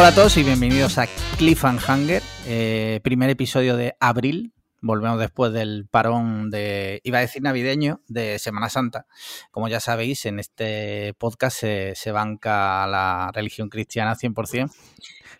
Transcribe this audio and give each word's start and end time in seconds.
Hola 0.00 0.08
a 0.08 0.14
todos 0.14 0.38
y 0.38 0.42
bienvenidos 0.42 0.96
a 0.96 1.06
Cliffhanger, 1.36 2.22
eh, 2.46 3.00
primer 3.04 3.28
episodio 3.28 3.76
de 3.76 3.96
abril. 4.00 4.54
Volvemos 4.80 5.20
después 5.20 5.52
del 5.52 5.88
parón 5.90 6.48
de, 6.48 7.02
iba 7.04 7.18
a 7.18 7.20
decir 7.20 7.42
navideño, 7.42 8.00
de 8.08 8.38
Semana 8.38 8.70
Santa. 8.70 9.04
Como 9.50 9.68
ya 9.68 9.78
sabéis, 9.78 10.24
en 10.24 10.38
este 10.38 11.12
podcast 11.18 11.60
se, 11.60 11.92
se 11.96 12.12
banca 12.12 12.86
la 12.86 13.30
religión 13.34 13.68
cristiana 13.68 14.16
100%. 14.16 14.72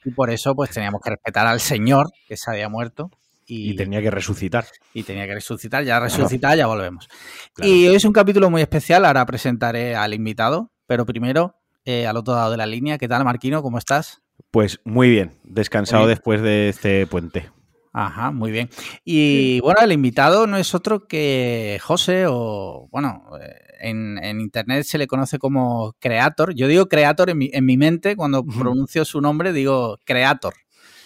Y 0.05 0.11
por 0.11 0.29
eso, 0.29 0.55
pues 0.55 0.69
teníamos 0.69 1.01
que 1.01 1.09
respetar 1.09 1.47
al 1.47 1.61
Señor 1.61 2.11
que 2.29 2.37
se 2.37 2.51
había 2.51 2.69
muerto. 2.69 3.11
Y, 3.47 3.75
tenía 3.77 4.03
que 4.03 4.11
resucitar. 4.11 4.67
Y 4.93 5.05
tenía 5.05 5.27
que 5.27 5.33
resucitar, 5.37 5.85
ya 5.85 6.01
resucitar, 6.01 6.59
ya 6.59 6.67
volvemos. 6.67 7.09
Y 7.57 7.89
hoy 7.89 7.95
es 7.95 8.05
un 8.05 8.13
capítulo 8.13 8.51
muy 8.51 8.61
especial, 8.61 9.07
ahora 9.07 9.25
presentaré 9.25 9.97
al 9.97 10.13
invitado, 10.13 10.71
pero 10.87 11.07
primero, 11.07 11.57
eh, 11.87 12.07
al 12.07 12.19
otro 12.19 12.35
lado 12.35 12.51
de 12.51 12.59
la 12.59 12.67
línea, 12.67 12.99
¿qué 12.99 13.09
tal 13.09 13.25
Marquino? 13.25 13.63
¿Cómo 13.63 13.79
estás? 13.79 14.20
Pues 14.51 14.81
muy 14.85 15.11
bien, 15.11 15.33
descansado 15.45 16.07
después 16.07 16.43
de 16.43 16.69
este 16.69 17.07
puente. 17.07 17.51
Ajá, 17.93 18.31
muy 18.31 18.53
bien. 18.53 18.69
Y 19.05 19.61
bueno, 19.61 19.81
el 19.83 19.93
invitado 19.93 20.47
no 20.47 20.57
es 20.57 20.75
otro 20.75 21.07
que 21.07 21.79
José, 21.83 22.25
o 22.29 22.89
bueno, 22.91 23.25
eh, 23.41 23.55
en, 23.81 24.41
internet 24.41 24.85
se 24.85 24.99
le 24.99 25.07
conoce 25.07 25.39
como 25.39 25.95
Creator. 25.99 26.55
Yo 26.55 26.69
digo 26.69 26.89
Creator 26.89 27.31
en 27.31 27.39
mi, 27.39 27.51
en 27.53 27.65
mi 27.65 27.77
mente, 27.77 28.17
cuando 28.17 28.45
pronuncio 28.45 29.05
su 29.05 29.21
nombre 29.21 29.53
digo 29.53 29.99
Creator. 30.05 30.55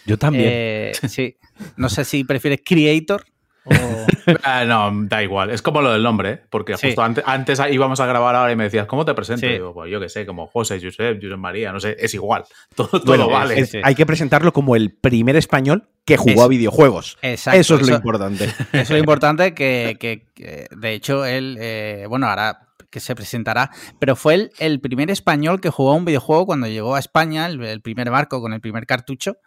Yo 0.07 0.19
también. 0.19 0.49
Eh, 0.51 0.93
sí. 1.09 1.37
No 1.77 1.89
sé 1.89 2.05
si 2.05 2.25
prefieres 2.25 2.61
Creator 2.65 3.25
Ah, 4.43 4.65
no, 4.65 4.91
da 5.07 5.23
igual. 5.23 5.51
Es 5.51 5.61
como 5.61 5.83
lo 5.83 5.93
del 5.93 6.03
nombre, 6.03 6.31
¿eh? 6.31 6.41
porque 6.49 6.75
justo 6.75 7.03
antes, 7.03 7.23
antes, 7.27 7.61
íbamos 7.71 8.01
a 8.01 8.07
grabar 8.07 8.35
ahora 8.35 8.53
y 8.53 8.57
me 8.57 8.65
decías, 8.65 8.87
¿cómo 8.87 9.05
te 9.05 9.13
presento? 9.13 9.47
digo, 9.47 9.75
pues 9.75 9.91
yo 9.91 10.01
qué 10.01 10.09
sé, 10.09 10.25
como 10.25 10.47
José, 10.47 10.81
Josep, 10.83 11.23
Josep 11.23 11.37
María, 11.37 11.73
no 11.73 11.81
sé, 11.81 11.97
es 11.99 12.15
igual. 12.15 12.45
Todo, 12.75 13.29
vale. 13.29 13.69
hay 13.83 13.95
que 13.95 14.07
presentarlo 14.07 14.53
como 14.53 14.77
el 14.77 14.95
primer 14.95 15.37
español 15.37 15.89
que 16.07 16.17
jugó 16.17 16.43
a 16.43 16.49
videojuegos. 16.49 17.19
Exacto, 17.21 17.61
eso 17.61 17.75
es 17.77 17.87
lo 17.87 17.95
importante. 17.95 18.45
Eso 18.73 18.83
es 18.83 18.91
lo 18.91 18.99
importante 18.99 19.55
que, 19.55 20.27
de 20.71 20.93
hecho, 20.93 21.25
él, 21.25 21.57
eh, 21.61 22.07
bueno, 22.09 22.27
ahora 22.27 22.65
que 22.95 23.01
se 23.01 23.17
presentará, 23.17 23.73
pero 23.99 24.15
fue 24.15 24.35
el, 24.35 24.53
el, 24.61 24.81
primer 24.81 25.11
español 25.11 25.61
que 25.61 25.69
jugó 25.69 25.91
a 25.91 25.97
un 25.97 26.05
videojuego 26.05 26.47
cuando 26.47 26.69
llegó 26.69 26.95
a 26.95 27.01
España, 27.01 27.47
el, 27.47 27.81
primer 27.83 28.09
barco 28.09 28.41
con 28.41 28.53
el 28.53 28.61
primer 28.61 28.87
cartucho. 28.87 29.39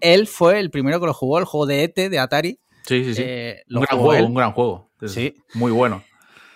Él 0.00 0.26
fue 0.26 0.58
el 0.58 0.70
primero 0.70 0.98
que 0.98 1.06
lo 1.06 1.14
jugó, 1.14 1.38
el 1.38 1.44
juego 1.44 1.66
de 1.66 1.84
ET 1.84 1.94
de 1.94 2.18
Atari. 2.18 2.58
Sí, 2.82 3.04
sí, 3.04 3.14
sí. 3.14 3.22
Eh, 3.24 3.62
un 3.70 3.82
gran 3.82 3.98
juego, 3.98 4.26
un 4.26 4.34
gran 4.34 4.52
juego. 4.52 4.90
sí. 5.06 5.34
Muy 5.54 5.72
bueno. 5.72 6.02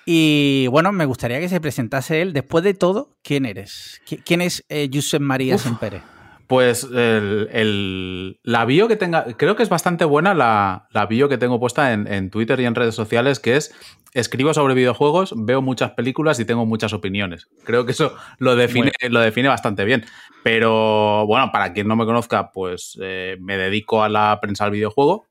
Y 0.04 0.66
bueno, 0.68 0.90
me 0.92 1.04
gustaría 1.04 1.38
que 1.40 1.48
se 1.48 1.60
presentase 1.60 2.22
él. 2.22 2.32
Después 2.32 2.64
de 2.64 2.74
todo, 2.74 3.16
¿quién 3.22 3.46
eres? 3.46 4.00
¿Quién 4.24 4.40
es 4.40 4.64
eh, 4.68 4.90
Josep 4.92 5.20
María 5.20 5.58
Sempere? 5.58 6.02
Pues 6.48 6.86
el, 6.92 8.38
la 8.42 8.64
bio 8.66 8.86
que 8.86 8.96
tenga, 8.96 9.24
creo 9.38 9.56
que 9.56 9.62
es 9.62 9.70
bastante 9.70 10.04
buena 10.04 10.34
la, 10.34 10.86
la 10.90 11.06
bio 11.06 11.28
que 11.28 11.38
tengo 11.38 11.58
puesta 11.58 11.94
en, 11.94 12.30
Twitter 12.30 12.60
y 12.60 12.66
en 12.66 12.74
redes 12.74 12.94
sociales, 12.94 13.40
que 13.40 13.56
es 13.56 13.74
escribo 14.12 14.52
sobre 14.52 14.74
videojuegos, 14.74 15.32
veo 15.34 15.62
muchas 15.62 15.92
películas 15.92 16.38
y 16.40 16.44
tengo 16.44 16.66
muchas 16.66 16.92
opiniones. 16.92 17.48
Creo 17.64 17.86
que 17.86 17.92
eso 17.92 18.14
lo 18.36 18.54
define, 18.54 18.92
lo 19.08 19.20
define 19.20 19.48
bastante 19.48 19.86
bien. 19.86 20.04
Pero 20.42 21.24
bueno, 21.26 21.50
para 21.52 21.72
quien 21.72 21.88
no 21.88 21.96
me 21.96 22.04
conozca, 22.04 22.50
pues 22.50 22.98
eh, 23.00 23.38
me 23.40 23.56
dedico 23.56 24.02
a 24.02 24.10
la 24.10 24.38
prensa 24.42 24.64
del 24.64 24.74
videojuego 24.74 25.28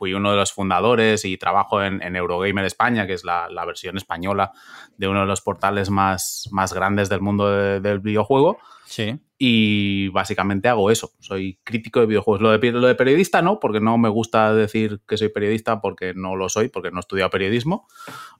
fui 0.00 0.14
uno 0.14 0.30
de 0.30 0.38
los 0.38 0.54
fundadores 0.54 1.26
y 1.26 1.36
trabajo 1.36 1.82
en, 1.82 2.16
Eurogamer 2.16 2.64
España, 2.64 3.06
que 3.06 3.12
es 3.12 3.22
la, 3.22 3.64
versión 3.66 3.98
española 3.98 4.50
de 4.96 5.08
uno 5.08 5.20
de 5.20 5.26
los 5.26 5.42
portales 5.42 5.90
más, 5.90 6.48
más 6.52 6.72
grandes 6.72 7.10
del 7.10 7.20
mundo 7.20 7.50
del 7.80 8.00
videojuego. 8.00 8.58
Sí. 8.86 9.20
Y 9.36 10.08
básicamente 10.08 10.68
hago 10.68 10.90
eso. 10.90 11.12
Soy 11.20 11.58
crítico 11.64 12.00
de 12.00 12.06
videojuegos. 12.06 12.40
Lo 12.40 12.50
de, 12.50 12.72
lo 12.72 12.86
de 12.86 12.94
periodista 12.94 13.42
no, 13.42 13.60
porque 13.60 13.78
no 13.80 13.98
me 13.98 14.08
gusta 14.08 14.54
decir 14.54 15.02
que 15.06 15.18
soy 15.18 15.28
periodista 15.28 15.82
porque 15.82 16.14
no 16.14 16.34
lo 16.34 16.48
soy, 16.48 16.68
porque 16.68 16.90
no 16.90 16.96
he 16.96 17.00
estudiado 17.00 17.28
periodismo. 17.28 17.86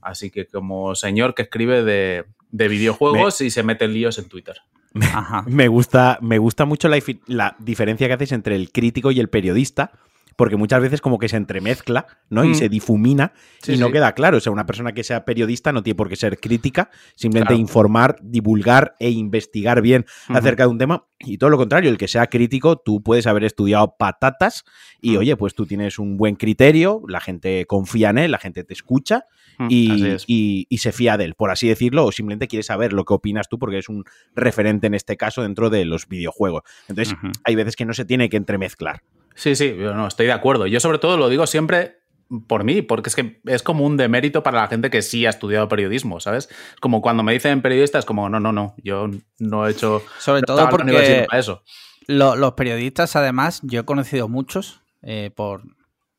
Así 0.01 0.31
que 0.31 0.47
como 0.47 0.95
señor 0.95 1.35
que 1.35 1.43
escribe 1.43 1.85
de, 1.85 2.25
videojuegos 2.51 3.43
y 3.43 3.51
se 3.51 3.63
mete 3.63 3.85
en 3.85 3.93
líos 3.93 4.19
en 4.19 4.31
Twitter. 4.31 4.57
me, 5.47 5.69
gusta, 5.69 6.19
me 6.23 6.39
gusta 6.39 6.65
mucho 6.65 6.89
la, 6.89 6.99
la 7.27 7.55
diferencia 7.59 8.09
que 8.09 8.15
haces 8.15 8.33
entre 8.33 8.57
el 8.57 8.73
crítico 8.73 9.11
y 9.11 9.21
el 9.21 9.29
periodista 9.29 9.93
porque 10.41 10.57
muchas 10.57 10.81
veces 10.81 11.03
como 11.03 11.19
que 11.19 11.29
se 11.29 11.37
entremezcla, 11.37 12.07
¿no? 12.31 12.47
Y 12.47 12.53
mm. 12.53 12.55
se 12.55 12.71
difumina 12.71 13.35
y 13.67 13.77
no 13.77 13.93
queda 13.93 14.15
claro. 14.15 14.39
O 14.39 14.41
sea, 14.41 14.51
una 14.51 14.65
persona 14.65 14.93
que 14.93 15.05
sea 15.05 15.27
periodista 15.27 15.71
no 15.71 15.83
tiene 15.83 15.97
por 15.97 16.09
qué 16.09 16.17
ser 16.17 16.41
crítica, 16.41 16.89
simplemente 17.15 17.55
informar, 17.57 18.17
divulgar 18.23 18.95
e 19.01 19.11
investigar 19.11 19.83
bien 19.83 20.07
acerca 20.29 20.63
de 20.63 20.71
un 20.71 20.79
tema. 20.79 21.05
Y 21.19 21.37
todo 21.37 21.51
lo 21.51 21.59
contrario, 21.59 21.91
el 21.91 21.99
que 21.99 22.09
sea 22.09 22.29
crítico, 22.29 22.79
tú 22.79 23.03
puedes 23.03 23.27
haber 23.27 23.45
estudiado 23.45 23.97
patatas 23.99 24.65
y, 25.03 25.11
mm. 25.11 25.19
oye, 25.19 25.37
pues 25.37 25.55
tú 25.55 25.67
tienes 25.67 25.99
un 25.99 26.17
buen 26.17 26.37
criterio, 26.37 27.03
la 27.07 27.21
gente 27.21 27.67
confía 27.67 28.09
en 28.09 28.17
él, 28.17 28.31
la 28.31 28.39
gente 28.39 28.65
te 28.65 28.73
escucha 28.73 29.27
mm, 29.59 29.67
y, 29.69 30.67
y, 30.71 30.79
se 30.79 30.93
fía 30.93 31.19
de 31.19 31.25
él, 31.25 31.35
por 31.35 31.51
así 31.51 31.69
decirlo, 31.69 32.07
o 32.07 32.13
simplemente 32.13 32.49
quiere 32.49 32.63
saber 32.63 32.95
lo 32.95 33.05
que 33.05 33.13
opinas 33.13 33.51
tú 33.51 33.59
porque 33.59 33.77
es 33.77 33.91
un 33.91 34.05
referente 34.35 34.87
en 34.87 34.95
este 34.95 35.19
caso 35.19 35.43
dentro 35.43 35.69
de 35.69 35.85
los 35.85 36.09
videojuegos. 36.09 36.63
Entonces, 36.89 37.15
hay 37.45 37.55
veces 37.57 37.77
que 37.77 37.85
no 37.85 37.93
se 37.93 38.07
tiene 38.07 38.31
que 38.31 38.39
entremezclar. 38.39 39.03
Sí, 39.41 39.57
sí, 39.57 39.75
no, 39.75 40.07
estoy 40.07 40.27
de 40.27 40.33
acuerdo. 40.33 40.67
Yo 40.67 40.81
sobre 40.81 40.99
todo 40.99 41.17
lo 41.17 41.31
digo 41.31 41.47
siempre 41.47 42.03
por 42.47 42.63
mí, 42.63 42.83
porque 42.83 43.09
es 43.09 43.17
que 43.17 43.41
es 43.47 43.63
como 43.63 43.87
un 43.87 43.97
demérito 43.97 44.43
para 44.43 44.61
la 44.61 44.69
gente 44.69 44.91
que 44.91 45.01
sí 45.01 45.25
ha 45.25 45.31
estudiado 45.31 45.67
periodismo, 45.67 46.21
¿sabes? 46.21 46.51
Es 46.51 46.81
como 46.81 47.01
cuando 47.01 47.23
me 47.23 47.33
dicen 47.33 47.63
periodistas, 47.63 48.05
como 48.05 48.29
no, 48.29 48.39
no, 48.39 48.53
no, 48.53 48.75
yo 48.85 49.09
no 49.39 49.67
he 49.67 49.71
hecho... 49.71 50.03
Sobre 50.19 50.43
todo 50.43 50.69
porque 50.69 51.27
eso. 51.33 51.63
los 52.07 52.53
periodistas, 52.53 53.17
además, 53.17 53.61
yo 53.63 53.81
he 53.81 53.85
conocido 53.87 54.29
muchos 54.29 54.83
eh, 55.01 55.31
por 55.35 55.63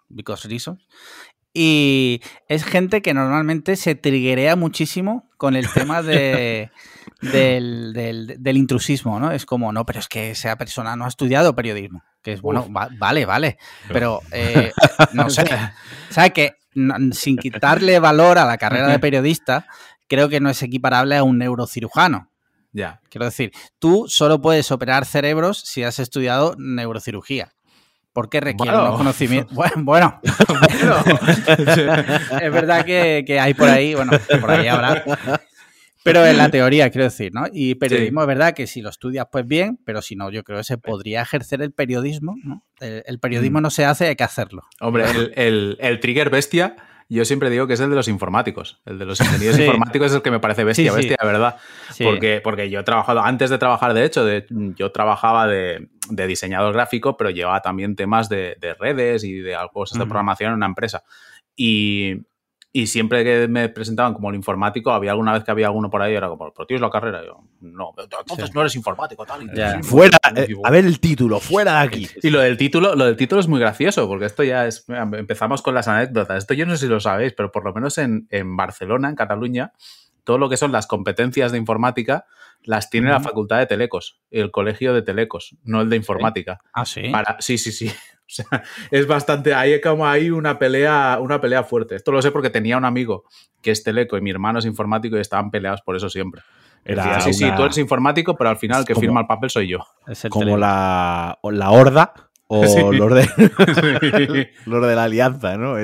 Because 0.09 0.47
Reasons, 0.47 0.87
y 1.53 2.21
es 2.47 2.63
gente 2.63 3.03
que 3.03 3.13
normalmente 3.13 3.75
se 3.75 3.93
triguea 3.93 4.55
muchísimo 4.55 5.29
con 5.37 5.55
el 5.55 5.69
tema 5.73 6.01
de, 6.01 6.71
del, 7.21 7.93
del, 7.93 8.57
intrusismo, 8.57 9.19
¿no? 9.19 9.31
Es 9.31 9.45
como, 9.45 9.71
no, 9.71 9.85
pero 9.85 9.99
es 9.99 10.07
que 10.07 10.31
esa 10.31 10.55
persona 10.57 10.95
no 10.95 11.05
ha 11.05 11.09
estudiado 11.09 11.55
periodismo. 11.55 12.03
Que 12.21 12.33
es 12.33 12.41
bueno, 12.41 12.67
vale, 12.69 13.25
vale. 13.25 13.57
Pero 13.87 14.21
eh, 14.31 14.71
no 15.13 15.29
sé. 15.29 15.45
¿Sabes 16.09 16.33
que 16.33 16.55
sin 17.11 17.37
quitarle 17.37 17.99
valor 17.99 18.37
a 18.37 18.45
la 18.45 18.57
carrera 18.57 18.87
de 18.87 18.99
periodista, 18.99 19.67
creo 20.07 20.29
que 20.29 20.39
no 20.39 20.49
es 20.49 20.61
equiparable 20.63 21.17
a 21.17 21.23
un 21.23 21.37
neurocirujano. 21.37 22.29
Ya. 22.73 23.01
Quiero 23.09 23.25
decir, 23.25 23.51
tú 23.79 24.05
solo 24.07 24.41
puedes 24.41 24.71
operar 24.71 25.05
cerebros 25.05 25.59
si 25.59 25.83
has 25.83 25.99
estudiado 25.99 26.55
neurocirugía. 26.57 27.51
¿Por 28.13 28.29
qué 28.29 28.39
requiere 28.41 28.77
unos 28.77 28.97
conocimientos? 28.97 29.57
Bueno, 29.75 30.19
es 31.47 32.51
verdad 32.51 32.85
que, 32.85 33.23
que, 33.25 33.39
hay 33.39 33.53
por 33.53 33.69
ahí, 33.69 33.95
bueno, 33.95 34.11
por 34.39 34.51
ahí 34.51 34.67
habrá. 34.67 35.03
Pero 36.03 36.25
en 36.25 36.37
la 36.37 36.49
teoría, 36.49 36.89
quiero 36.89 37.05
decir, 37.05 37.31
¿no? 37.33 37.45
Y 37.51 37.75
periodismo 37.75 38.21
es 38.21 38.27
verdad 38.27 38.53
que 38.53 38.67
si 38.67 38.81
lo 38.81 38.89
estudias, 38.89 39.27
pues 39.31 39.45
bien, 39.45 39.79
pero 39.85 40.01
si 40.01 40.15
no, 40.15 40.29
yo 40.31 40.43
creo 40.43 40.59
que 40.59 40.63
se 40.63 40.77
podría 40.77 41.21
ejercer 41.21 41.61
el 41.61 41.71
periodismo, 41.71 42.35
¿no? 42.43 42.65
El, 42.79 43.19
periodismo 43.19 43.59
mm. 43.59 43.63
no 43.63 43.69
se 43.69 43.85
hace, 43.85 44.07
hay 44.07 44.15
que 44.15 44.23
hacerlo. 44.23 44.63
Hombre, 44.79 45.05
el, 45.35 45.77
el, 45.79 45.99
trigger 45.99 46.29
bestia, 46.29 46.75
yo 47.09 47.25
siempre 47.25 47.49
digo 47.49 47.67
que 47.67 47.73
es 47.73 47.79
el 47.79 47.89
de 47.89 47.95
los 47.95 48.07
informáticos. 48.07 48.81
El 48.85 48.97
de 48.97 49.05
los 49.05 49.19
ingenieros 49.19 49.59
informáticos 49.59 50.07
es 50.07 50.15
el 50.15 50.21
que 50.21 50.31
me 50.31 50.39
parece 50.39 50.63
bestia, 50.63 50.91
bestia, 50.93 51.17
¿verdad? 51.21 51.57
Porque, 52.01 52.41
porque 52.43 52.69
yo 52.69 52.79
he 52.79 52.83
trabajado, 52.83 53.21
antes 53.21 53.49
de 53.49 53.57
trabajar, 53.57 53.93
de 53.93 54.05
hecho, 54.05 54.25
de, 54.25 54.45
yo 54.49 54.91
trabajaba 54.91 55.47
de, 55.47 55.89
de, 56.09 56.27
diseñador 56.27 56.73
gráfico, 56.73 57.17
pero 57.17 57.29
llevaba 57.29 57.61
también 57.61 57.95
temas 57.95 58.29
de, 58.29 58.55
de 58.59 58.73
redes 58.73 59.23
y 59.23 59.33
de 59.33 59.55
cosas 59.73 59.99
de 59.99 60.05
programación 60.05 60.51
en 60.51 60.55
una 60.55 60.65
empresa. 60.65 61.03
Y, 61.55 62.21
y 62.73 62.87
siempre 62.87 63.23
que 63.23 63.47
me 63.49 63.67
presentaban 63.67 64.13
como 64.13 64.29
el 64.29 64.35
informático, 64.35 64.91
había 64.91 65.11
alguna 65.11 65.33
vez 65.33 65.43
que 65.43 65.51
había 65.51 65.67
alguno 65.67 65.89
por 65.89 66.01
ahí, 66.01 66.15
era 66.15 66.29
como, 66.29 66.53
pero 66.53 66.65
tienes 66.65 66.81
la 66.81 66.89
carrera. 66.89 67.21
yo, 67.25 67.43
no, 67.59 67.93
entonces 67.97 68.53
no 68.53 68.61
eres 68.61 68.75
informático, 68.75 69.25
tal. 69.25 69.49
Fuera, 69.83 70.17
eh, 70.35 70.55
a 70.63 70.71
ver 70.71 70.85
el 70.85 70.99
título, 70.99 71.39
fuera 71.39 71.73
de 71.73 71.79
aquí. 71.79 72.09
Y 72.21 72.29
lo 72.29 72.39
del 72.39 72.55
título, 72.55 72.95
lo 72.95 73.05
del 73.05 73.17
título 73.17 73.41
es 73.41 73.47
muy 73.47 73.59
gracioso, 73.59 74.07
porque 74.07 74.25
esto 74.25 74.43
ya 74.43 74.67
es. 74.67 74.85
Empezamos 74.87 75.61
con 75.61 75.75
las 75.75 75.89
anécdotas. 75.89 76.37
Esto 76.37 76.53
yo 76.53 76.65
no 76.65 76.77
sé 76.77 76.85
si 76.85 76.87
lo 76.87 77.01
sabéis, 77.01 77.33
pero 77.33 77.51
por 77.51 77.65
lo 77.65 77.73
menos 77.73 77.97
en, 77.97 78.27
en 78.29 78.55
Barcelona, 78.55 79.09
en 79.09 79.15
Cataluña, 79.15 79.73
todo 80.23 80.37
lo 80.37 80.49
que 80.49 80.55
son 80.55 80.71
las 80.71 80.87
competencias 80.87 81.51
de 81.51 81.57
informática 81.57 82.25
las 82.63 82.89
tiene 82.89 83.09
la 83.09 83.19
Facultad 83.19 83.57
de 83.57 83.65
Telecos, 83.65 84.21
el 84.29 84.51
Colegio 84.51 84.93
de 84.93 85.01
Telecos, 85.01 85.55
no 85.63 85.81
el 85.81 85.89
de 85.89 85.95
Informática. 85.95 86.61
Ah, 86.73 86.85
sí. 86.85 87.09
Para, 87.09 87.37
sí, 87.39 87.57
sí, 87.57 87.71
sí. 87.71 87.91
O 88.31 88.33
sea, 88.33 88.63
es 88.91 89.07
bastante. 89.07 89.53
Hay 89.53 89.81
como 89.81 90.07
ahí 90.07 90.29
una 90.29 90.57
pelea, 90.57 91.17
una 91.21 91.41
pelea 91.41 91.63
fuerte. 91.63 91.95
Esto 91.95 92.11
lo 92.11 92.21
sé 92.21 92.31
porque 92.31 92.49
tenía 92.49 92.77
un 92.77 92.85
amigo 92.85 93.25
que 93.61 93.71
es 93.71 93.83
teleco 93.83 94.17
y 94.17 94.21
mi 94.21 94.31
hermano 94.31 94.59
es 94.59 94.65
informático 94.65 95.17
y 95.17 95.19
estaban 95.19 95.51
peleados 95.51 95.81
por 95.81 95.97
eso 95.97 96.09
siempre. 96.09 96.41
Era 96.83 97.19
sí, 97.21 97.33
sí, 97.33 97.45
tú 97.55 97.63
eres 97.63 97.77
informático, 97.77 98.35
pero 98.35 98.49
al 98.49 98.57
final 98.57 98.79
el 98.79 98.85
que 98.85 98.95
firma 98.95 99.21
el 99.21 99.27
papel 99.27 99.49
soy 99.49 99.67
yo. 99.67 99.79
como 100.29 100.57
la, 100.57 101.37
la 101.43 101.71
horda 101.71 102.13
o 102.47 102.63
los, 102.91 103.13
de, 103.13 104.49
los 104.65 104.87
de 104.87 104.95
la 104.95 105.03
alianza, 105.03 105.57
¿no? 105.57 105.75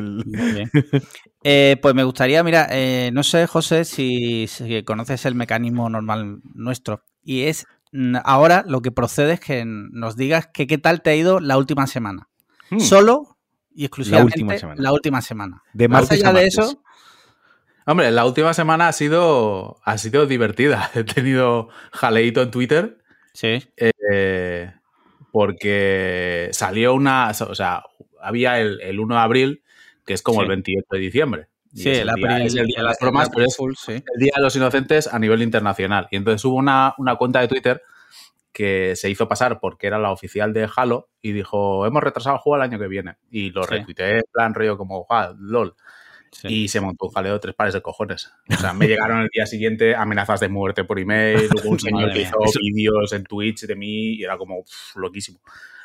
Eh, 1.43 1.77
pues 1.81 1.95
me 1.95 2.03
gustaría, 2.03 2.43
mira, 2.43 2.67
eh, 2.71 3.09
no 3.13 3.23
sé, 3.23 3.47
José, 3.47 3.85
si, 3.85 4.47
conoces 4.85 5.25
el 5.25 5.35
mecanismo 5.35 5.89
normal 5.89 6.39
nuestro, 6.53 7.03
y 7.23 7.43
es 7.43 7.65
ahora 8.25 8.65
lo 8.67 8.81
que 8.81 8.91
procede 8.91 9.33
es 9.33 9.39
que 9.39 9.63
nos 9.65 10.17
digas 10.17 10.49
que 10.53 10.67
qué 10.67 10.77
tal 10.77 11.01
te 11.01 11.11
ha 11.11 11.15
ido 11.15 11.39
la 11.39 11.57
última 11.57 11.87
semana. 11.87 12.27
Hmm. 12.69 12.79
Solo 12.79 13.37
y 13.73 13.85
exclusivamente 13.85 14.39
la 14.77 14.91
última 14.91 15.21
semana. 15.21 15.61
De 15.73 15.87
Más 15.87 16.09
allá 16.11 16.33
de 16.33 16.47
eso. 16.47 16.81
Hombre, 17.85 18.11
la 18.11 18.25
última 18.25 18.53
semana 18.53 18.89
ha 18.89 18.91
sido, 18.91 19.79
ha 19.83 19.97
sido 19.97 20.25
divertida. 20.25 20.91
He 20.95 21.03
tenido 21.03 21.69
jaleito 21.91 22.41
en 22.41 22.51
Twitter. 22.51 22.97
Sí. 23.33 23.63
Eh, 23.77 24.73
porque 25.31 26.49
salió 26.51 26.95
una. 26.95 27.29
O 27.29 27.55
sea, 27.55 27.83
había 28.21 28.59
el, 28.59 28.99
1 28.99 29.15
de 29.15 29.21
abril, 29.21 29.63
que 30.05 30.13
es 30.13 30.21
como 30.21 30.41
el 30.41 30.49
28 30.49 30.85
de 30.91 30.99
diciembre. 30.99 31.47
Sí, 31.73 31.89
el, 31.89 32.09
día, 32.15 32.43
es 32.43 32.55
el 32.55 32.65
día 32.65 32.79
de 32.79 32.83
las 32.83 32.97
bromas, 32.99 33.29
pero 33.29 33.45
es 33.45 33.57
el 33.87 34.03
Día 34.17 34.33
de 34.35 34.41
los 34.41 34.55
Inocentes 34.55 35.07
a 35.07 35.19
nivel 35.19 35.43
internacional. 35.43 36.07
Y 36.09 36.15
entonces 36.15 36.43
hubo 36.45 36.55
una, 36.55 36.95
una 36.97 37.15
cuenta 37.15 37.39
de 37.39 37.47
Twitter 37.47 37.83
que 38.57 38.95
se 38.95 39.07
hizo 39.07 39.27
pasar 39.27 39.59
porque 39.59 39.85
era 39.85 39.99
la 39.99 40.09
oficial 40.09 40.51
de 40.51 40.67
Halo 40.75 41.11
y 41.21 41.31
dijo, 41.31 41.85
hemos 41.85 42.01
retrasado 42.01 42.37
el 42.37 42.41
juego 42.41 42.55
el 42.55 42.63
año 42.63 42.79
que 42.79 42.87
viene. 42.87 43.17
Y 43.29 43.51
lo 43.51 43.61
retuiteé 43.61 44.15
en 44.15 44.23
plan 44.33 44.55
rollo 44.55 44.79
como, 44.79 45.05
ah, 45.11 45.31
lol. 45.37 45.75
Y 46.41 46.67
se 46.67 46.81
montó 46.81 47.05
un 47.05 47.11
jaleo 47.11 47.33
de 47.33 47.39
tres 47.39 47.53
pares 47.53 47.75
de 47.75 47.83
cojones. 47.83 48.31
O 48.49 48.55
sea, 48.55 48.73
me 48.73 48.87
llegaron 48.87 49.21
el 49.21 49.29
día 49.31 49.45
siguiente 49.45 49.95
amenazas 49.95 50.39
de 50.39 50.49
muerte 50.49 50.85
por 50.85 50.97
email, 50.97 51.47
luego 51.53 51.69
un 51.69 51.79
señor 51.79 52.11
que 52.11 52.21
hizo 52.21 52.35
vídeos 52.73 53.13
en 53.13 53.25
Twitch 53.25 53.67
de 53.67 53.75
mí 53.75 54.15
y 54.15 54.23
era 54.23 54.39
como 54.39 54.63
loquísimo. 54.95 55.39